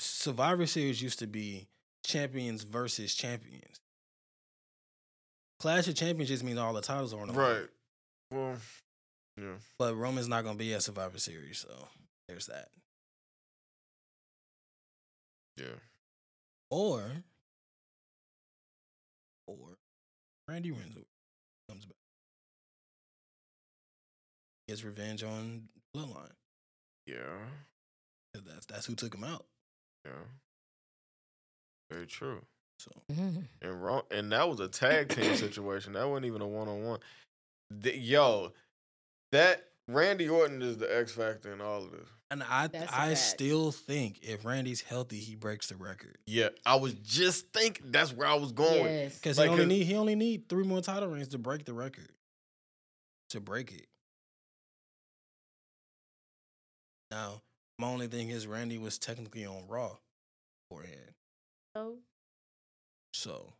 Survivor 0.00 0.66
Series 0.66 1.00
used 1.00 1.18
to 1.20 1.26
be 1.26 1.68
champions 2.04 2.64
versus 2.64 3.14
champions. 3.14 3.80
Clash 5.60 5.86
of 5.88 5.94
Champions 5.94 6.30
just 6.30 6.42
means 6.42 6.58
all 6.58 6.72
the 6.72 6.80
titles 6.80 7.12
are 7.12 7.20
on 7.20 7.28
the 7.28 7.34
line. 7.34 7.52
Right. 7.52 7.68
Well, 8.32 8.54
yeah. 9.36 9.54
But 9.78 9.94
Roman's 9.94 10.28
not 10.28 10.42
going 10.42 10.56
to 10.56 10.58
be 10.58 10.72
at 10.72 10.82
Survivor 10.82 11.18
Series, 11.18 11.58
so 11.58 11.88
there's 12.26 12.46
that. 12.46 12.68
Yeah. 15.60 15.76
Or, 16.70 17.02
or 19.46 19.56
Randy 20.48 20.70
Renzo 20.70 21.02
comes 21.68 21.84
back, 21.84 21.96
gets 24.68 24.84
revenge 24.84 25.22
on 25.22 25.68
Bloodline. 25.96 26.32
Yeah. 27.06 27.48
'Cause 28.34 28.44
That's 28.46 28.66
that's 28.66 28.86
who 28.86 28.94
took 28.94 29.14
him 29.14 29.24
out. 29.24 29.46
Yeah. 30.04 30.24
Very 31.90 32.06
true. 32.06 32.46
So. 32.78 32.90
And 33.62 33.82
wrong, 33.82 34.02
and 34.10 34.32
that 34.32 34.48
was 34.48 34.60
a 34.60 34.68
tag 34.68 35.08
team 35.10 35.34
situation. 35.36 35.92
That 35.94 36.08
wasn't 36.08 36.26
even 36.26 36.40
a 36.40 36.46
one 36.48 36.68
on 36.68 36.82
one. 36.84 37.00
Yo, 37.82 38.52
that 39.32 39.69
Randy 39.94 40.28
Orton 40.28 40.62
is 40.62 40.76
the 40.78 40.94
X 40.94 41.12
factor 41.12 41.52
in 41.52 41.60
all 41.60 41.84
of 41.84 41.90
this. 41.92 42.08
And 42.30 42.42
I 42.44 42.68
That's 42.68 42.92
a 42.92 42.94
I 42.94 43.08
fact. 43.08 43.18
still 43.20 43.72
think 43.72 44.20
if 44.22 44.44
Randy's 44.44 44.80
healthy, 44.82 45.18
he 45.18 45.34
breaks 45.34 45.68
the 45.68 45.76
record. 45.76 46.18
Yeah, 46.26 46.50
I 46.64 46.76
was 46.76 46.94
just 46.94 47.52
thinking 47.52 47.90
that's 47.90 48.12
where 48.12 48.28
I 48.28 48.34
was 48.34 48.52
going. 48.52 48.84
Yes. 48.84 49.16
Because 49.16 49.36
Like, 49.38 49.46
he 49.48 49.52
only 49.52 49.64
'cause- 49.64 49.68
need 49.68 49.84
he 49.84 49.94
only 49.96 50.14
need 50.14 50.48
three 50.48 50.64
more 50.64 50.80
title 50.80 51.08
reigns 51.08 51.28
to 51.28 51.38
break 51.38 51.64
the 51.64 51.74
record. 51.74 52.12
To 53.30 53.40
break 53.40 53.72
it. 53.72 53.88
Now, 57.10 57.42
my 57.78 57.88
only 57.88 58.06
thing 58.06 58.28
is 58.30 58.46
Randy 58.46 58.78
was 58.78 58.98
technically 58.98 59.44
on 59.44 59.66
Raw 59.66 59.96
beforehand. 60.68 61.14
Oh. 61.74 61.98
So, 63.12 63.30
So 63.32 63.46
y- 63.46 63.52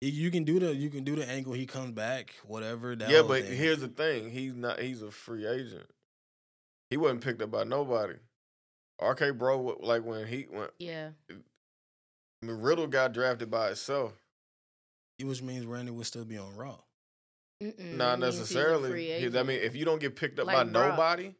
you 0.00 0.30
can 0.30 0.44
do 0.44 0.58
the 0.60 0.74
you 0.74 0.90
can 0.90 1.04
do 1.04 1.16
the 1.16 1.28
angle 1.28 1.52
he 1.52 1.66
comes 1.66 1.92
back, 1.92 2.34
whatever. 2.46 2.94
That 2.94 3.10
yeah, 3.10 3.22
but 3.22 3.44
thing. 3.44 3.56
here's 3.56 3.80
the 3.80 3.88
thing: 3.88 4.30
he's 4.30 4.54
not. 4.54 4.78
He's 4.80 5.02
a 5.02 5.10
free 5.10 5.46
agent. 5.46 5.86
He 6.90 6.96
wasn't 6.96 7.22
picked 7.22 7.42
up 7.42 7.50
by 7.50 7.64
nobody. 7.64 8.14
RK 9.00 9.36
Bro, 9.36 9.78
like 9.80 10.04
when 10.04 10.26
he 10.26 10.46
went, 10.50 10.70
yeah. 10.78 11.10
I 11.30 12.46
mean, 12.46 12.60
Riddle 12.60 12.86
got 12.86 13.12
drafted 13.12 13.50
by 13.50 13.70
itself. 13.70 14.12
which 15.22 15.42
means 15.42 15.66
Randy 15.66 15.90
would 15.92 16.06
still 16.06 16.24
be 16.24 16.38
on 16.38 16.56
Raw. 16.56 16.76
Mm-mm, 17.62 17.94
Not 17.96 18.20
that 18.20 18.26
means 18.26 18.34
he's 18.38 18.50
a 18.50 18.54
necessarily. 18.54 19.14
I 19.38 19.42
mean, 19.42 19.60
if 19.60 19.74
you 19.76 19.84
don't 19.84 20.00
get 20.00 20.14
picked 20.16 20.38
up 20.38 20.46
Like 20.46 20.56
by 20.56 20.64
Brock. 20.64 20.90
nobody, 20.92 21.34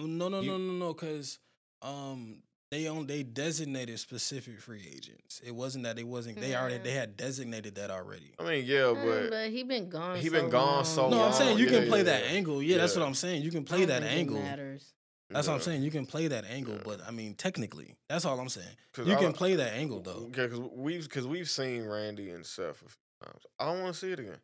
No, 0.00 0.28
no, 0.28 0.40
You- 0.40 0.50
no, 0.52 0.58
no, 0.58 0.72
no, 0.72 0.92
because 0.94 1.38
um 1.82 2.42
they 2.74 2.88
on 2.88 3.06
they 3.06 3.22
designated 3.22 3.98
specific 4.00 4.60
free 4.60 4.84
agents. 4.92 5.40
It 5.44 5.54
wasn't 5.54 5.84
that 5.84 5.94
they 5.96 6.02
wasn't 6.04 6.40
they 6.40 6.54
already 6.56 6.78
they 6.78 6.90
had 6.90 7.16
designated 7.16 7.76
that 7.76 7.90
already. 7.90 8.32
I 8.38 8.42
mean, 8.44 8.64
yeah, 8.66 8.92
Mm, 8.94 9.04
but 9.04 9.30
but 9.30 9.50
he 9.50 9.62
been 9.62 9.88
gone. 9.88 10.16
he 10.16 10.26
so 10.28 10.32
been 10.32 10.50
gone 10.50 10.74
long. 10.76 10.84
so 10.84 11.08
no, 11.08 11.24
I'm 11.24 11.32
saying 11.32 11.58
you 11.58 11.66
Yeah, 11.66 11.78
can 11.80 11.88
play 11.88 11.98
yeah, 11.98 12.04
that 12.04 12.24
yeah. 12.24 12.30
angle. 12.36 12.62
Yeah, 12.62 12.78
that's 12.78 12.96
what 12.96 13.06
I'm 13.06 13.14
saying. 13.14 13.42
You 13.42 13.50
can 13.52 13.64
play 13.64 13.84
that 13.84 14.02
angle. 14.02 14.40
Matters. 14.40 14.92
That's 15.30 15.48
what 15.48 15.54
I'm 15.54 15.60
saying. 15.60 15.82
You 15.82 15.90
can 15.90 16.04
play 16.06 16.28
that 16.28 16.44
angle, 16.44 16.74
Yeah. 16.74 16.82
but 16.84 17.00
I 17.06 17.10
mean 17.12 17.34
technically, 17.34 17.94
that's 18.08 18.24
all 18.24 18.38
I'm 18.40 18.48
saying. 18.48 18.76
You 19.04 19.14
I- 19.14 19.20
can 19.20 19.32
play 19.32 19.54
that 19.54 19.72
angle 19.74 20.00
though. 20.00 20.30
Yeah, 20.36 20.46
because 20.46 20.58
we've 20.58 21.04
because 21.04 21.26
we've 21.26 21.48
seen 21.48 21.84
Randy 21.84 22.30
and 22.30 22.44
Seth 22.44 22.82
a 22.82 22.88
few 22.88 22.88
times. 23.24 23.42
I 23.58 23.66
don't 23.66 23.80
want 23.82 23.94
to 23.94 23.98
see 24.00 24.12
it 24.12 24.18
again. 24.18 24.38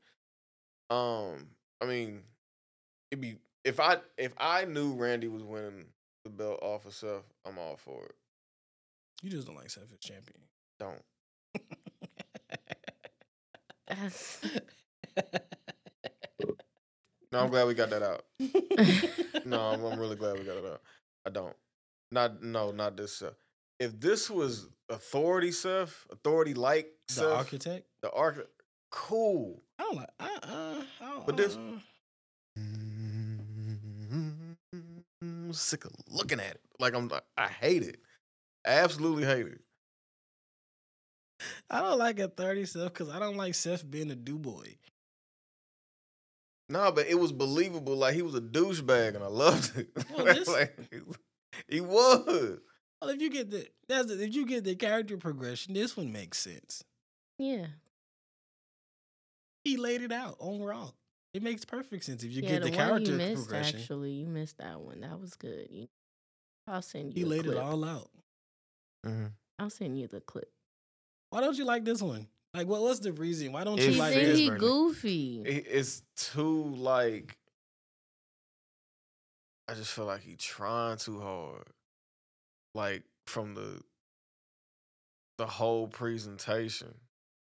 Um, 0.89 1.49
I 1.81 1.87
mean, 1.87 2.23
it'd 3.11 3.21
be 3.21 3.37
if 3.65 3.79
I 3.81 3.99
if 4.17 4.33
I 4.39 4.65
knew 4.65 4.95
Randy 4.95 5.29
was 5.29 5.43
winning 5.43 5.87
the 6.25 6.31
belt 6.31 6.59
off 6.63 6.85
of 6.87 6.95
Seth, 6.95 7.25
I'm 7.47 7.59
all 7.59 7.77
for 7.77 8.05
it. 8.05 8.15
You 9.23 9.31
just 9.31 9.47
don't 9.47 9.57
like 9.57 9.71
Seth 9.71 9.93
as 9.93 9.99
champion. 9.99 10.41
Don't. 10.79 11.03
No, 17.33 17.39
I'm 17.45 17.51
glad 17.51 17.69
we 17.69 17.75
got 17.75 17.91
that 17.91 18.03
out. 18.03 18.25
No, 19.47 19.59
I'm, 19.61 19.83
I'm 19.85 19.99
really 19.99 20.17
glad 20.17 20.39
we 20.39 20.45
got 20.45 20.57
it 20.59 20.65
out. 20.67 20.83
I 21.27 21.31
don't. 21.31 21.55
Not 22.11 22.43
no, 22.43 22.73
not 22.73 22.97
this 22.97 23.17
Seth. 23.17 23.35
If 23.79 23.99
this 24.01 24.29
was 24.29 24.67
authority 24.91 25.51
stuff, 25.53 26.07
authority 26.13 26.53
like 26.55 26.89
the 27.17 27.35
architect. 27.35 27.87
the 28.03 28.11
arc, 28.11 28.47
cool. 28.91 29.63
I 29.79 29.83
don't 29.85 29.97
like. 29.97 30.09
Uh, 30.21 30.29
uh, 30.43 30.83
I 31.01 31.11
don't, 31.11 31.27
But 31.27 31.37
this- 31.37 31.57
I'm 35.23 35.53
sick 35.53 35.85
of 35.87 35.93
looking 36.09 36.41
at 36.41 36.51
it. 36.53 36.61
Like 36.79 36.95
I'm, 36.95 37.11
I 37.39 37.47
hate 37.49 37.83
it. 37.83 38.01
Absolutely 38.67 39.25
hate 39.25 39.47
it. 39.47 39.61
I 41.71 41.81
don't 41.81 41.99
like 41.99 42.19
authority 42.19 42.67
Seth 42.67 42.93
because 42.93 43.09
I 43.09 43.19
don't 43.19 43.37
like 43.37 43.55
Seth 43.55 43.89
being 43.91 44.11
a 44.11 44.15
do 44.15 44.39
boy. 44.39 44.77
No, 46.69 46.93
but 46.93 47.07
it 47.09 47.19
was 47.19 47.33
believable. 47.33 47.97
Like 47.97 48.15
he 48.15 48.23
was 48.23 48.35
a 48.35 48.41
douchebag, 48.41 49.15
and 49.17 49.25
I 49.25 49.29
loved 49.29 49.77
it. 49.79 49.89
Well, 50.17 50.27
this- 50.27 50.47
like, 50.49 50.77
he 51.69 51.81
was. 51.81 52.59
Well, 53.01 53.11
if 53.11 53.21
you 53.21 53.31
get 53.31 53.51
the 53.51 53.67
that's 53.89 54.11
if 54.11 54.35
you 54.35 54.45
get 54.47 54.65
the 54.65 54.75
character 54.77 55.17
progression, 55.17 55.75
this 55.75 55.97
one 55.97 56.13
makes 56.13 56.39
sense. 56.39 56.85
yeah. 57.39 57.67
He 59.65 59.77
laid 59.77 60.01
it 60.01 60.11
out 60.13 60.37
on 60.39 60.63
Raw. 60.63 60.91
It 61.35 61.43
makes 61.43 61.65
perfect 61.67 62.05
sense 62.05 62.23
if 62.25 62.33
you 62.33 62.43
yeah, 62.43 62.49
get 62.49 62.63
the, 62.63 62.69
one 62.71 62.77
character 62.79 63.11
you 63.13 63.17
missed, 63.19 63.47
progression. 63.49 63.79
Actually, 63.81 64.11
you 64.13 64.27
missed 64.27 64.57
that 64.59 64.81
one. 64.81 65.01
That 65.01 65.21
was 65.21 65.35
good. 65.35 65.67
You, 65.71 65.87
I'll 66.67 66.81
send 66.83 67.13
He 67.13 67.21
you. 67.21 67.27
a 67.27 67.29
laid 67.29 67.45
clip. 67.45 67.57
it 67.57 67.61
all 67.61 67.85
out. 67.85 68.11
Mm-hmm. 69.07 69.27
I'll 69.59 69.71
send 69.71 69.99
you 69.99 70.07
the 70.07 70.21
clip. 70.21 70.51
Why 71.31 71.41
don't 71.41 71.57
you 71.57 71.65
like 71.65 71.85
this 71.85 72.03
one? 72.03 72.27
Like, 72.55 72.67
what? 72.67 72.83
What's 72.83 73.01
the 73.01 73.13
reason? 73.13 73.53
Why 73.53 73.65
don't 73.65 73.79
It's 73.79 73.87
you 73.87 73.93
She 73.95 73.99
like 73.99 74.13
said 74.15 74.27
this 74.27 74.39
he 74.39 74.51
goofy. 74.51 75.43
It- 75.45 75.67
It's 75.69 76.03
too 76.17 76.65
like. 76.75 77.37
I 79.69 79.75
just 79.75 79.93
feel 79.93 80.07
like 80.07 80.23
he 80.23 80.35
trying 80.37 80.97
too 80.97 81.21
hard. 81.21 81.67
Like 82.75 83.05
from 83.27 83.55
the. 83.55 83.81
The 85.39 85.47
whole 85.47 85.87
presentation. 85.89 86.95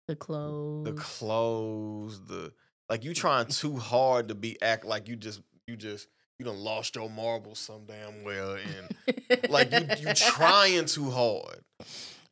The 0.08 0.16
clothes. 0.16 0.84
the 0.84 0.92
clothes, 0.92 2.20
the 2.26 2.52
like 2.88 3.04
you 3.04 3.12
trying 3.14 3.46
too 3.46 3.76
hard 3.76 4.28
to 4.28 4.34
be 4.36 4.60
act 4.62 4.84
like 4.84 5.08
you 5.08 5.16
just 5.16 5.40
you 5.66 5.76
just 5.76 6.06
you 6.38 6.44
done 6.46 6.58
lost 6.58 6.96
your 6.96 7.08
marbles 7.08 7.58
some 7.58 7.84
damn 7.86 8.22
well 8.24 8.56
and 8.56 9.50
like 9.50 9.72
you 9.72 9.80
you 10.08 10.14
trying 10.14 10.84
too 10.86 11.10
hard. 11.10 11.60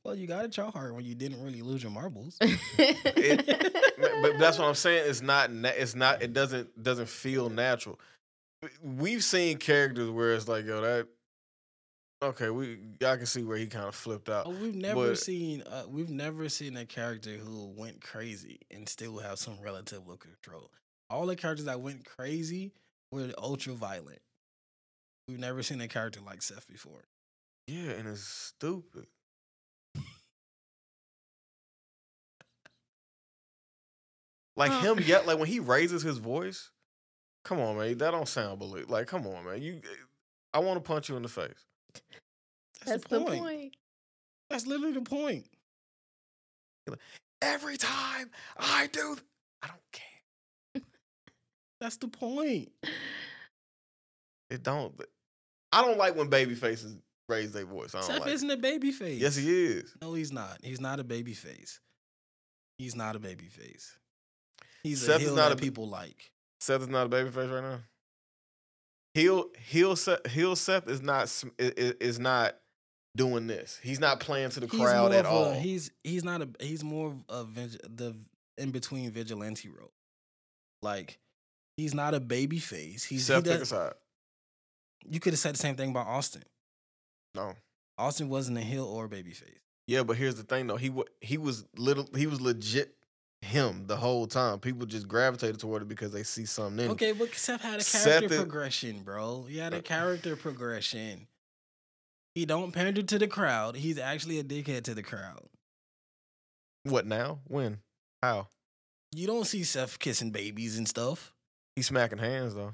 Well, 0.05 0.15
you 0.15 0.27
got 0.27 0.43
to 0.43 0.49
try 0.49 0.69
hard 0.69 0.95
when 0.95 1.05
you 1.07 1.15
didn't 1.15 1.43
really 1.43 1.63
lose 1.63 1.83
your 1.83 1.93
marbles. 1.93 2.39
But 3.97 4.11
but 4.23 4.39
that's 4.39 4.59
what 4.59 4.67
I'm 4.69 4.75
saying. 4.75 5.05
It's 5.09 5.23
not 5.23 5.51
it's 5.51 5.95
not 5.95 6.21
it 6.23 6.33
doesn't 6.33 6.83
doesn't 6.83 7.09
feel 7.09 7.49
natural. 7.49 7.99
We've 8.83 9.23
seen 9.23 9.59
characters 9.59 10.11
where 10.11 10.35
it's 10.35 10.49
like 10.49 10.67
yo 10.67 10.81
that 10.83 11.07
okay 12.23 12.51
we 12.51 12.79
y'all 13.01 13.17
can 13.17 13.27
see 13.27 13.45
where 13.45 13.57
he 13.57 13.67
kind 13.67 13.87
of 13.87 13.95
flipped 13.95 14.29
out. 14.29 14.47
Oh, 14.47 14.51
we've 14.51 14.75
never 14.75 15.11
But- 15.11 15.19
seen 15.19 15.63
uh, 15.63 15.85
we've 15.89 16.11
never 16.11 16.49
seen 16.49 16.77
a 16.77 16.85
character 16.85 17.31
who 17.31 17.73
went 17.77 18.01
crazy 18.03 18.59
and 18.71 18.89
still 18.89 19.19
have 19.19 19.39
some 19.39 19.55
relative 19.63 20.07
look 20.09 20.21
control. 20.21 20.71
All 21.09 21.25
the 21.27 21.37
characters 21.37 21.67
that 21.67 21.81
went 21.81 22.05
crazy 22.05 22.73
were 23.15 23.33
ultra 23.39 23.73
violent. 23.75 24.21
We've 25.29 25.39
never 25.39 25.63
seen 25.63 25.81
a 25.81 25.89
character 25.89 26.21
like 26.25 26.43
Seth 26.43 26.69
before. 26.69 27.05
Yeah, 27.67 27.93
and 27.93 28.09
it's 28.09 28.23
stupid. 28.23 29.07
Like 34.57 34.73
him 34.83 35.01
yet 35.05 35.27
like 35.27 35.39
when 35.39 35.49
he 35.49 35.59
raises 35.59 36.03
his 36.03 36.19
voice, 36.19 36.71
come 37.45 37.59
on, 37.59 37.77
man. 37.77 37.99
That 37.99 38.13
don't 38.13 38.29
sound 38.29 38.59
believe. 38.59 38.89
Like, 38.89 39.07
come 39.07 39.27
on, 39.27 39.45
man. 39.45 39.63
You 39.63 39.81
I 40.53 40.61
want 40.61 40.77
to 40.77 40.87
punch 40.87 41.09
you 41.09 41.17
in 41.17 41.23
the 41.23 41.29
face. 41.29 41.51
That's, 42.85 43.03
That's 43.03 43.07
the, 43.09 43.21
point. 43.21 43.77
That's 44.51 44.67
literally 44.67 44.93
the 44.93 45.01
point. 45.01 45.47
Every 47.43 47.77
time 47.77 48.31
I 48.57 48.89
do 48.93 49.15
th- 49.15 49.27
I 49.63 49.69
don't 49.69 49.81
care. 49.93 50.14
That's 51.85 51.99
the 51.99 52.09
point. 52.09 52.71
It 54.49 54.63
don't. 54.63 54.99
I 55.71 55.83
don't 55.83 55.99
like 55.99 56.17
when 56.17 56.29
baby 56.29 56.55
faces 56.55 56.97
raise 57.29 57.53
their 57.53 57.67
voice. 57.67 57.95
I 57.95 57.99
don't 57.99 58.07
Seth 58.07 58.21
like. 58.21 58.31
isn't 58.31 58.51
a 58.51 58.57
baby 58.57 58.91
face. 58.91 59.21
Yes, 59.21 59.37
he 59.37 59.51
is. 59.67 59.95
No, 60.01 60.15
he's 60.15 60.33
not. 60.33 60.61
He's 60.63 60.81
not 60.81 60.99
a 60.99 61.05
baby 61.05 61.35
face. 61.35 61.81
He's 62.79 62.97
not 62.97 63.17
a 63.17 63.19
baby 63.19 63.49
face. 63.49 63.99
He's 64.83 65.03
Seth 65.05 65.21
a 65.21 65.25
is 65.27 65.33
not 65.35 65.51
that 65.51 65.59
a- 65.59 65.63
people 65.63 65.87
like. 65.87 66.31
Seth 66.59 66.81
is 66.81 66.89
not 66.89 67.05
a 67.05 67.09
baby 67.11 67.29
face 67.29 67.51
right 67.51 67.63
now. 67.63 67.81
Heel 69.13 69.51
heel 69.67 69.95
Seth 69.95 70.27
heel 70.27 70.57
Seth 70.57 70.89
is 70.89 71.03
not 71.03 71.29
sm- 71.29 71.49
i- 71.61 71.65
i- 71.65 71.95
is 72.01 72.19
not 72.19 72.57
doing 73.15 73.47
this. 73.47 73.79
He's 73.83 74.01
not 74.01 74.21
playing 74.21 74.49
to 74.53 74.61
the 74.61 74.69
He's 74.69 74.81
crowd 74.81 75.13
at 75.13 75.27
of 75.27 75.33
all. 75.33 75.51
A, 75.51 75.55
he's 75.57 75.91
he's 76.03 76.25
not 76.25 76.41
a 76.41 76.49
he's 76.61 76.83
more 76.83 77.15
of 77.29 77.59
a 77.59 77.67
the 77.91 78.17
in 78.57 78.71
between 78.71 79.11
vigilante 79.11 79.69
role. 79.69 79.93
Like 80.81 81.19
he's 81.77 81.95
not 81.95 82.15
a 82.15 82.21
baby 82.21 82.59
face. 82.59 83.05
He's 83.05 83.27
Seth 83.27 83.47
a 83.47 83.59
does, 83.59 83.73
you 85.09 85.21
could 85.21 85.33
have 85.33 85.41
said 85.41 85.55
the 85.55 85.59
same 85.59 85.77
thing 85.77 85.91
about 85.91 86.07
Austin. 86.07 86.43
No. 87.35 87.55
Austin 87.99 88.29
wasn't 88.29 88.59
a 88.59 88.63
heel 88.63 88.85
or 88.87 89.05
a 89.05 89.09
baby 89.09 89.33
face. 89.33 89.59
Yeah, 89.87 90.03
but 90.03 90.17
here's 90.17 90.37
the 90.37 90.43
thing 90.45 90.67
though. 90.67 90.77
He 90.77 90.91
he 91.21 91.37
was 91.37 91.65
little. 91.77 92.09
He 92.17 92.27
was 92.27 92.41
legit 92.41 92.95
him 93.43 93.87
the 93.87 93.97
whole 93.97 94.27
time. 94.27 94.59
People 94.59 94.87
just 94.87 95.07
gravitated 95.07 95.61
toward 95.61 95.83
it 95.83 95.89
because 95.89 96.11
they 96.11 96.23
see 96.23 96.47
something 96.47 96.87
in. 96.87 96.91
Okay, 96.93 97.13
but 97.13 97.35
Seth 97.35 97.61
had 97.61 97.81
a 97.81 97.85
character 97.85 98.33
is- 98.35 98.41
progression, 98.41 99.03
bro. 99.03 99.43
He 99.43 99.59
had 99.59 99.75
Uh, 99.75 99.79
a 99.79 99.83
character 99.83 100.37
progression. 100.37 101.27
He 102.35 102.47
don't 102.47 102.73
pander 102.73 103.03
to 103.03 103.19
the 103.19 103.29
crowd. 103.29 103.77
He's 103.77 103.99
actually 103.99 104.39
a 104.39 104.45
dickhead 104.45 104.85
to 104.85 104.95
the 104.95 105.03
crowd. 105.03 105.49
What 106.85 107.07
now? 107.07 107.41
When? 107.47 107.81
How? 108.23 108.49
You 109.15 109.27
don't 109.27 109.45
see 109.45 109.65
Seth 109.65 109.99
kissing 109.99 110.31
babies 110.31 110.79
and 110.79 110.89
stuff. 110.89 111.34
He's 111.77 111.87
smacking 111.87 112.19
hands 112.19 112.55
though. 112.55 112.73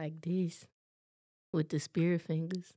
like 0.00 0.20
this 0.22 0.66
with 1.52 1.68
the 1.68 1.78
spirit 1.78 2.22
fingers. 2.22 2.72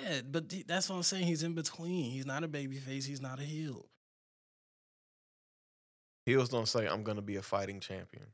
Yeah, 0.00 0.22
but 0.22 0.48
th- 0.48 0.66
that's 0.66 0.88
what 0.88 0.96
I'm 0.96 1.02
saying. 1.02 1.26
He's 1.26 1.42
in 1.42 1.54
between. 1.54 2.10
He's 2.10 2.24
not 2.24 2.44
a 2.44 2.48
baby 2.48 2.76
face. 2.76 3.04
He's 3.04 3.20
not 3.20 3.38
a 3.40 3.42
heel. 3.42 3.86
Heels 6.24 6.48
don't 6.48 6.68
say 6.68 6.86
I'm 6.86 7.02
gonna 7.02 7.22
be 7.22 7.36
a 7.36 7.42
fighting 7.42 7.80
champion. 7.80 8.26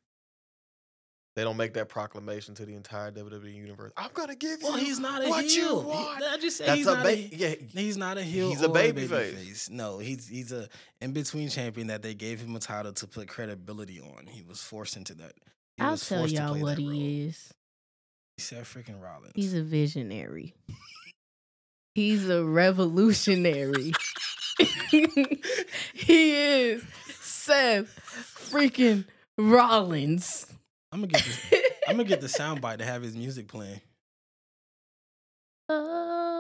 They 1.39 1.44
don't 1.44 1.56
make 1.56 1.74
that 1.74 1.89
proclamation 1.89 2.56
to 2.56 2.66
the 2.66 2.74
entire 2.74 3.12
WWE 3.12 3.55
universe. 3.55 3.93
I'm 3.97 4.10
gonna 4.12 4.35
give 4.35 4.60
you. 4.60 4.66
Well, 4.66 4.77
he's 4.77 4.98
not 4.98 5.24
a 5.24 5.28
what 5.28 5.44
you 5.44 5.51
heel. 5.62 5.82
He- 5.82 5.86
want. 5.86 6.24
I 6.24 6.36
just 6.36 6.56
said 6.56 6.66
That's 6.66 6.78
he's 6.78 6.86
a 6.89 6.94
not 6.94 7.05
ba- 7.05 7.10
a, 7.10 7.31
yeah. 7.32 7.55
He's 7.74 7.97
not 7.97 8.19
a 8.19 8.24
heel. 8.24 8.48
He's 8.48 8.60
a 8.60 8.66
or 8.69 8.74
baby 8.74 9.02
baby 9.06 9.06
face. 9.06 9.35
face. 9.47 9.70
No, 9.70 10.01
he's 10.01 10.27
he's 10.27 10.51
a 10.51 10.69
in 11.01 11.12
between 11.12 11.48
champion 11.48 11.86
that 11.86 12.02
they 12.02 12.15
gave 12.15 12.40
him 12.40 12.56
a 12.56 12.59
title 12.59 12.93
to 12.93 13.06
put 13.06 13.28
credibility 13.28 14.01
on. 14.01 14.27
He 14.27 14.43
was 14.43 14.60
forced 14.60 14.97
into 14.97 15.15
that. 15.15 15.35
He 15.77 15.85
I'll 15.85 15.97
tell 15.97 16.27
y'all 16.27 16.59
what 16.59 16.78
that 16.78 16.82
role. 16.82 16.90
he 16.90 17.27
is. 17.28 17.55
He 18.36 18.43
said 18.43 18.65
freaking 18.65 19.01
Rollins. 19.01 19.31
He's 19.36 19.55
a 19.55 19.62
visionary. 19.62 20.56
He's 21.94 22.28
a 22.28 22.44
revolutionary. 22.44 23.93
he 25.94 26.32
is 26.35 26.82
Seth 27.20 27.97
freaking 28.51 29.05
Rollins. 29.39 30.47
I'm 30.93 31.01
gonna 31.01 31.12
get 31.12 31.24
this. 31.24 31.47
I'm 31.86 31.97
gonna 31.97 32.09
get 32.09 32.20
the 32.20 32.27
soundbite 32.27 32.78
to 32.78 32.85
have 32.85 33.02
his 33.02 33.16
music 33.16 33.48
playing. 33.48 33.81
Oh. 35.69 36.39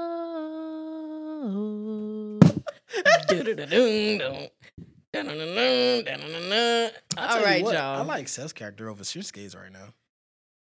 All 7.16 7.42
right, 7.42 7.62
what, 7.62 7.74
y'all. 7.74 7.98
I 7.98 8.02
like 8.02 8.28
Seth's 8.28 8.52
character 8.52 8.88
over 8.88 9.02
Shinsuke's 9.02 9.54
right 9.54 9.72
now. 9.72 9.94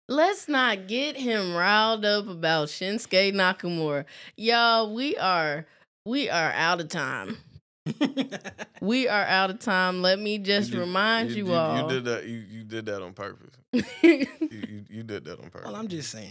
Let's 0.09 0.49
not 0.49 0.87
get 0.87 1.17
him 1.17 1.55
riled 1.55 2.05
up 2.05 2.29
about 2.29 2.69
Shinsuke 2.69 3.33
Nakamura. 3.35 4.05
Y'all, 4.37 4.95
we 4.95 5.17
are 5.17 5.67
we 6.05 6.31
are 6.31 6.53
out 6.53 6.81
of 6.81 6.89
time. 6.89 7.39
We 8.81 9.09
are 9.09 9.25
out 9.25 9.51
of 9.51 9.59
time. 9.59 10.03
Let 10.03 10.19
me 10.19 10.39
just 10.39 10.71
did- 10.71 10.81
remind 10.81 11.31
you, 11.31 11.47
you, 11.47 11.55
all. 11.55 11.83
You 11.83 11.89
did 11.89 12.05
that. 12.05 12.27
You, 12.27 12.39
you 12.39 12.65
did 12.65 12.87
that 12.87 13.03
on 13.03 13.13
purpose. 13.15 13.55
You, 14.03 14.27
you, 14.51 14.85
you 14.89 15.03
did 15.03 15.25
that 15.25 15.39
on 15.39 15.51
purpose. 15.51 15.67
well, 15.67 15.77
I'm 15.77 15.89
just 15.89 16.11
saying. 16.11 16.31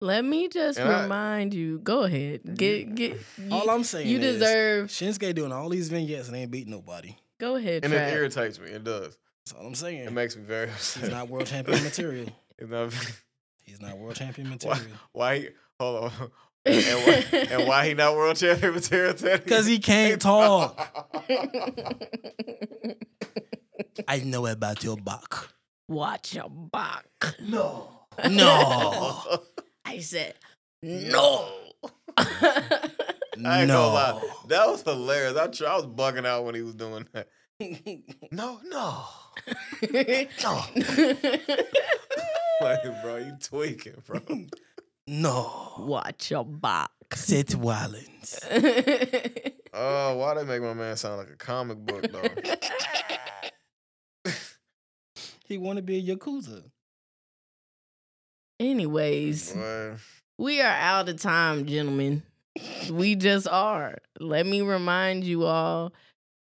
Let 0.00 0.24
me 0.24 0.48
just 0.48 0.78
And 0.78 0.88
I- 0.88 1.02
remind 1.02 1.54
you. 1.54 1.78
Go 1.80 2.02
ahead. 2.04 2.40
Get 2.56 2.94
get. 2.94 3.18
All 3.50 3.68
I'm 3.70 3.84
saying 3.84 4.06
you 4.08 4.18
is 4.18 4.38
deserve. 4.38 4.88
Shinsuke 4.88 5.34
doing 5.34 5.52
all 5.52 5.68
these 5.68 5.88
vignettes 5.88 6.28
and 6.28 6.36
ain't 6.36 6.50
beat 6.50 6.68
nobody. 6.68 7.16
Go 7.38 7.56
ahead, 7.56 7.84
and 7.84 7.92
it 7.94 8.12
irritates 8.12 8.58
me. 8.60 8.68
It 8.70 8.84
does. 8.84 9.16
That's 9.46 9.58
all 9.58 9.66
I'm 9.66 9.74
saying. 9.74 10.00
It 10.04 10.12
makes 10.12 10.36
me 10.36 10.42
very 10.44 10.68
upset. 10.70 11.04
He's 11.04 11.12
not 11.12 11.28
world 11.28 11.46
champion 11.46 11.82
material. 11.82 12.26
It's 12.58 12.70
not- 12.70 12.92
He's 13.62 13.80
not 13.80 13.96
world 13.98 14.16
champion 14.16 14.48
material. 14.50 14.82
Why? 15.12 15.38
He, 15.38 15.48
hold 15.78 16.04
on. 16.04 16.30
And, 16.68 17.06
why, 17.06 17.46
and 17.50 17.68
why 17.68 17.88
he 17.88 17.94
not 17.94 18.14
world 18.14 18.36
champion 18.36 18.74
material? 18.74 19.14
Teddy? 19.14 19.42
Because 19.42 19.66
he 19.66 19.78
can't 19.78 20.20
talk. 20.22 20.76
I 24.06 24.18
know 24.20 24.46
about 24.46 24.82
your 24.84 24.96
back. 24.96 25.34
Watch 25.88 26.34
your 26.34 26.50
back. 26.50 27.06
No. 27.40 27.88
No. 28.30 29.42
I 29.84 29.98
said 30.00 30.34
no. 30.82 31.48
I 32.16 32.90
ain't 33.34 33.42
gonna 33.42 33.66
no. 33.66 33.88
lie. 33.92 34.20
That 34.48 34.66
was 34.68 34.82
hilarious. 34.82 35.36
I, 35.36 35.46
tr- 35.48 35.66
I 35.66 35.76
was 35.76 35.86
bugging 35.86 36.26
out 36.26 36.44
when 36.44 36.54
he 36.54 36.62
was 36.62 36.74
doing 36.74 37.06
that. 37.12 37.28
No, 38.30 38.60
no, 38.64 39.04
no. 40.42 40.64
Like, 42.60 42.82
bro, 43.02 43.16
you 43.16 43.36
tweaking, 43.40 44.02
bro. 44.06 44.20
No. 45.08 45.74
Watch 45.78 46.30
your 46.30 46.44
back. 46.44 46.90
Seth 47.14 47.54
Rollins. 47.54 48.38
Oh, 49.80 50.16
why 50.16 50.34
they 50.34 50.44
make 50.44 50.62
my 50.62 50.72
man 50.72 50.96
sound 50.96 51.18
like 51.18 51.28
a 51.30 51.36
comic 51.36 51.78
book 51.78 52.04
though? 52.10 52.22
He 55.44 55.56
want 55.56 55.76
to 55.76 55.82
be 55.82 55.98
a 55.98 56.16
Yakuza. 56.16 56.64
Anyways, 58.60 59.52
Boy. 59.52 59.94
we 60.36 60.60
are 60.60 60.66
out 60.66 61.08
of 61.08 61.20
time, 61.20 61.64
gentlemen. 61.64 62.22
We 62.90 63.14
just 63.14 63.46
are. 63.48 63.98
Let 64.20 64.46
me 64.46 64.62
remind 64.62 65.24
you 65.24 65.44
all 65.44 65.92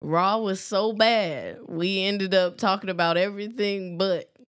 Raw 0.01 0.39
was 0.39 0.61
so 0.61 0.93
bad. 0.93 1.59
We 1.69 2.03
ended 2.05 2.35
up 2.35 2.57
talking 2.57 2.91
about 2.91 3.17
everything 3.17 3.99
but. 3.99 4.31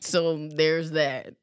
So 0.00 0.48
there's 0.48 0.92
that. 0.92 1.34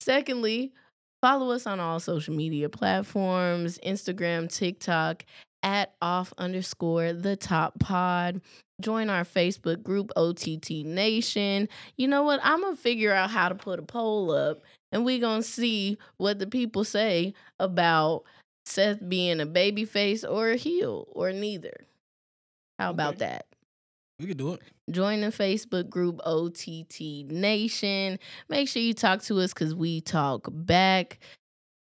Secondly, 0.00 0.74
follow 1.24 1.52
us 1.52 1.66
on 1.66 1.80
all 1.80 1.98
social 1.98 2.34
media 2.34 2.68
platforms 2.68 3.78
Instagram, 3.78 4.46
TikTok, 4.54 5.24
at 5.62 5.94
off 6.02 6.34
underscore 6.36 7.14
the 7.14 7.34
top 7.34 7.78
pod. 7.78 8.42
Join 8.82 9.08
our 9.08 9.24
Facebook 9.24 9.82
group, 9.82 10.12
OTT 10.16 10.84
Nation. 10.84 11.70
You 11.96 12.08
know 12.08 12.24
what? 12.24 12.40
I'm 12.42 12.60
going 12.60 12.76
to 12.76 12.82
figure 12.82 13.10
out 13.10 13.30
how 13.30 13.48
to 13.48 13.54
put 13.54 13.78
a 13.78 13.82
poll 13.82 14.32
up 14.32 14.60
and 14.92 15.06
we're 15.06 15.18
going 15.18 15.40
to 15.40 15.48
see 15.48 15.96
what 16.18 16.40
the 16.40 16.46
people 16.46 16.84
say 16.84 17.32
about 17.58 18.24
Seth 18.66 19.08
being 19.08 19.40
a 19.40 19.46
baby 19.46 19.86
face 19.86 20.24
or 20.24 20.50
a 20.50 20.56
heel 20.56 21.08
or 21.12 21.32
neither. 21.32 21.86
How 22.78 22.90
about 22.90 23.16
that? 23.20 23.46
We 24.24 24.28
could 24.28 24.38
do 24.38 24.54
it. 24.54 24.62
Join 24.90 25.20
the 25.20 25.26
Facebook 25.26 25.90
group 25.90 26.18
OTT 26.24 27.30
Nation. 27.30 28.18
Make 28.48 28.70
sure 28.70 28.80
you 28.80 28.94
talk 28.94 29.20
to 29.24 29.38
us 29.40 29.52
because 29.52 29.74
we 29.74 30.00
talk 30.00 30.48
back. 30.50 31.18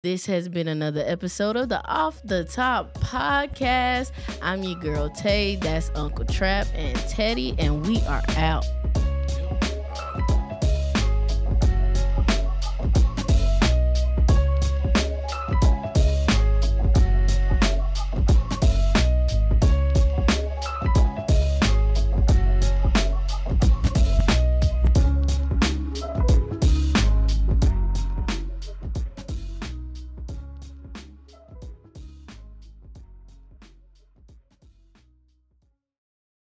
This 0.02 0.26
has 0.26 0.48
been 0.48 0.66
another 0.66 1.04
episode 1.06 1.54
of 1.54 1.68
the 1.68 1.86
Off 1.86 2.20
the 2.24 2.42
Top 2.42 2.94
podcast. 2.94 4.10
I'm 4.42 4.64
your 4.64 4.80
girl 4.80 5.08
Tay. 5.08 5.54
That's 5.54 5.92
Uncle 5.94 6.24
Trap 6.24 6.66
and 6.74 6.98
Teddy, 7.08 7.54
and 7.60 7.86
we 7.86 8.00
are 8.06 8.22
out. 8.30 8.64